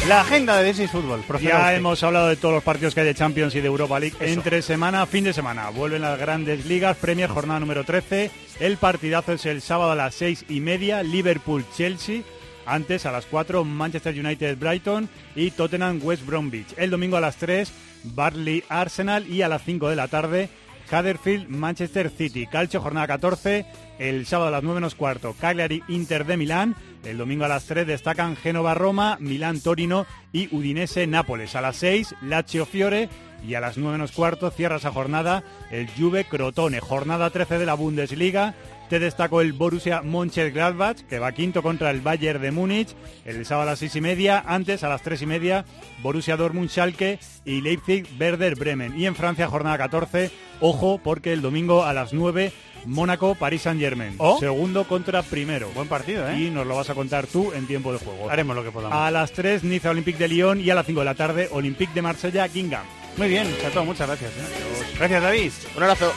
La 0.07 0.21
agenda 0.21 0.57
de 0.57 0.69
This 0.71 0.81
is 0.81 0.91
Fútbol. 0.91 1.23
Ya 1.41 1.73
hemos 1.73 2.03
hablado 2.03 2.27
de 2.27 2.35
todos 2.35 2.53
los 2.53 2.63
partidos 2.63 2.93
que 2.93 2.99
hay 3.01 3.07
de 3.07 3.15
Champions 3.15 3.55
y 3.55 3.61
de 3.61 3.65
Europa 3.67 3.99
League 3.99 4.15
Eso. 4.19 4.33
entre 4.33 4.61
semana, 4.61 5.03
fin 5.07 5.23
de 5.23 5.33
semana. 5.33 5.71
Vuelven 5.71 6.03
las 6.03 6.19
grandes 6.19 6.67
ligas, 6.67 6.95
Premier 6.97 7.27
jornada 7.27 7.59
número 7.59 7.83
13. 7.83 8.29
El 8.59 8.77
partidazo 8.77 9.33
es 9.33 9.47
el 9.47 9.61
sábado 9.61 9.91
a 9.91 9.95
las 9.95 10.13
seis 10.13 10.45
y 10.47 10.59
media, 10.59 11.01
Liverpool-Chelsea. 11.01 12.21
Antes, 12.67 13.05
a 13.05 13.11
las 13.11 13.25
4, 13.25 13.63
Manchester 13.63 14.13
United 14.17 14.57
Brighton 14.57 15.07
y 15.35 15.51
Tottenham 15.51 15.99
West 16.01 16.25
Bromwich. 16.25 16.73
El 16.77 16.89
domingo 16.89 17.17
a 17.17 17.21
las 17.21 17.35
3, 17.37 17.71
Barley 18.03 18.63
Arsenal 18.69 19.27
y 19.27 19.43
a 19.43 19.47
las 19.47 19.63
5 19.63 19.87
de 19.87 19.95
la 19.95 20.07
tarde, 20.07 20.49
Huddersfield 20.91 21.47
Manchester 21.47 22.09
City. 22.09 22.47
Calcio, 22.47 22.81
jornada 22.81 23.07
14. 23.07 23.65
El 23.99 24.25
sábado 24.25 24.49
a 24.49 24.51
las 24.51 24.63
9 24.63 24.81
menos 24.81 24.95
cuarto, 24.95 25.35
Cagliari 25.39 25.83
Inter 25.87 26.25
de 26.25 26.37
Milán. 26.37 26.75
El 27.03 27.17
domingo 27.17 27.45
a 27.45 27.47
las 27.47 27.65
3 27.65 27.87
destacan 27.87 28.35
Génova 28.35 28.73
Roma, 28.73 29.17
Milán 29.19 29.61
Torino 29.61 30.05
y 30.33 30.53
Udinese 30.55 31.07
Nápoles. 31.07 31.55
A 31.55 31.61
las 31.61 31.77
6, 31.77 32.15
Lazio 32.21 32.65
Fiore. 32.65 33.09
Y 33.45 33.53
a 33.53 33.61
las 33.61 33.77
9 33.77 33.93
menos 33.93 34.11
cuarto 34.11 34.49
cierra 34.49 34.77
esa 34.77 34.91
jornada 34.91 35.43
el 35.69 35.87
Juve 35.89 36.25
Crotone. 36.25 36.79
Jornada 36.79 37.29
13 37.29 37.59
de 37.59 37.65
la 37.65 37.75
Bundesliga. 37.75 38.55
Te 38.89 38.99
destaco 38.99 39.41
el 39.41 39.53
Borussia 39.53 40.03
Mönchengladbach, 40.03 40.97
que 41.07 41.17
va 41.17 41.31
quinto 41.31 41.63
contra 41.63 41.89
el 41.89 42.01
Bayern 42.01 42.39
de 42.39 42.51
Múnich, 42.51 42.95
el 43.25 43.43
sábado 43.43 43.69
a 43.69 43.71
las 43.71 43.79
seis 43.79 43.95
y 43.95 44.01
media, 44.01 44.43
antes 44.45 44.83
a 44.83 44.89
las 44.89 45.01
tres 45.01 45.23
y 45.23 45.25
media, 45.25 45.65
Borussia 46.03 46.37
Dortmund 46.37 46.69
Schalke 46.69 47.19
y 47.45 47.61
Leipzig 47.61 48.05
Werder 48.19 48.55
Bremen. 48.55 48.97
Y 48.99 49.07
en 49.07 49.15
Francia, 49.15 49.47
jornada 49.47 49.79
14, 49.79 50.29
ojo, 50.61 50.99
porque 51.03 51.33
el 51.33 51.41
domingo 51.41 51.83
a 51.83 51.93
las 51.93 52.13
9, 52.13 52.53
Mónaco 52.85 53.33
París 53.33 53.63
Saint 53.63 53.79
Germain. 53.79 54.13
Oh. 54.19 54.39
Segundo 54.39 54.83
contra 54.87 55.23
primero. 55.23 55.69
Buen 55.73 55.87
partido, 55.87 56.29
¿eh? 56.29 56.41
Y 56.41 56.49
nos 56.51 56.67
lo 56.67 56.75
vas 56.75 56.89
a 56.91 56.93
contar 56.93 57.25
tú 57.25 57.51
en 57.53 57.65
tiempo 57.65 57.91
de 57.91 57.97
juego. 57.97 58.29
Haremos 58.29 58.55
lo 58.55 58.63
que 58.63 58.71
podamos. 58.71 58.95
A 58.95 59.09
las 59.09 59.31
3, 59.31 59.63
Niza 59.63 59.89
Olympique 59.89 60.19
de 60.19 60.27
Lyon 60.27 60.61
y 60.61 60.69
a 60.69 60.75
las 60.75 60.85
5 60.85 60.99
de 60.99 61.05
la 61.05 61.15
tarde, 61.15 61.49
Olympique 61.51 61.93
de 61.95 62.03
Marsella, 62.03 62.47
Gingham. 62.47 62.85
Muy 63.17 63.29
bien, 63.29 63.47
Chato, 63.61 63.83
muchas 63.83 64.07
gracias. 64.07 64.31
¿eh? 64.31 64.95
Gracias, 64.99 65.23
David. 65.23 65.51
Un 65.75 65.83
abrazo. 65.83 66.13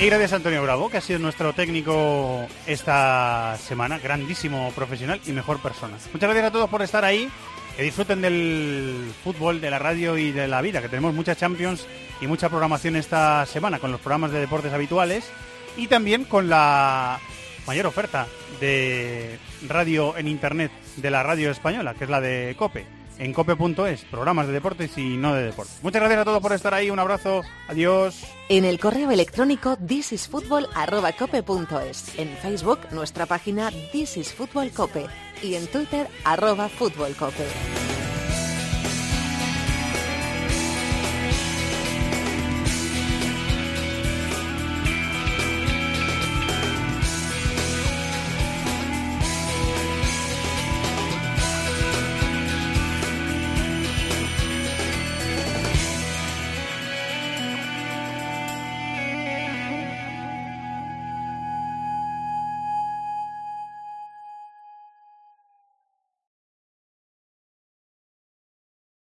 Y 0.00 0.06
gracias 0.06 0.32
a 0.32 0.36
Antonio 0.36 0.62
Bravo, 0.62 0.88
que 0.88 0.98
ha 0.98 1.00
sido 1.00 1.18
nuestro 1.18 1.52
técnico 1.52 2.46
esta 2.68 3.56
semana, 3.58 3.98
grandísimo 3.98 4.70
profesional 4.70 5.20
y 5.26 5.32
mejor 5.32 5.60
persona. 5.60 5.96
Muchas 6.12 6.28
gracias 6.28 6.46
a 6.46 6.52
todos 6.52 6.70
por 6.70 6.82
estar 6.82 7.04
ahí, 7.04 7.28
que 7.76 7.82
disfruten 7.82 8.20
del 8.22 9.10
fútbol, 9.24 9.60
de 9.60 9.72
la 9.72 9.80
radio 9.80 10.16
y 10.16 10.30
de 10.30 10.46
la 10.46 10.62
vida, 10.62 10.80
que 10.80 10.88
tenemos 10.88 11.14
muchas 11.14 11.36
Champions 11.36 11.84
y 12.20 12.28
mucha 12.28 12.48
programación 12.48 12.94
esta 12.94 13.44
semana 13.46 13.80
con 13.80 13.90
los 13.90 14.00
programas 14.00 14.30
de 14.30 14.38
deportes 14.38 14.72
habituales 14.72 15.32
y 15.76 15.88
también 15.88 16.24
con 16.24 16.48
la 16.48 17.18
mayor 17.66 17.86
oferta 17.86 18.28
de 18.60 19.36
radio 19.66 20.16
en 20.16 20.28
Internet 20.28 20.70
de 20.94 21.10
la 21.10 21.24
radio 21.24 21.50
española, 21.50 21.94
que 21.94 22.04
es 22.04 22.10
la 22.10 22.20
de 22.20 22.54
COPE 22.56 22.97
en 23.18 23.32
cope.es, 23.32 24.04
programas 24.04 24.46
de 24.46 24.52
deportes 24.52 24.96
y 24.96 25.16
no 25.16 25.34
de 25.34 25.42
deportes. 25.44 25.78
Muchas 25.82 26.00
gracias 26.00 26.20
a 26.20 26.24
todos 26.24 26.40
por 26.40 26.52
estar 26.52 26.72
ahí, 26.74 26.90
un 26.90 26.98
abrazo, 26.98 27.42
adiós. 27.68 28.22
En 28.48 28.64
el 28.64 28.78
correo 28.78 29.10
electrónico 29.10 29.76
thisisfutbol@cope.es, 29.76 32.18
en 32.18 32.28
Facebook 32.38 32.78
nuestra 32.92 33.26
página 33.26 33.70
This 33.92 34.16
is 34.16 34.32
Fútbol 34.32 34.70
Cope 34.70 35.06
y 35.42 35.54
en 35.54 35.66
Twitter 35.66 36.08
arroba 36.24 36.68
Fútbol 36.68 37.14
Cope. 37.14 37.44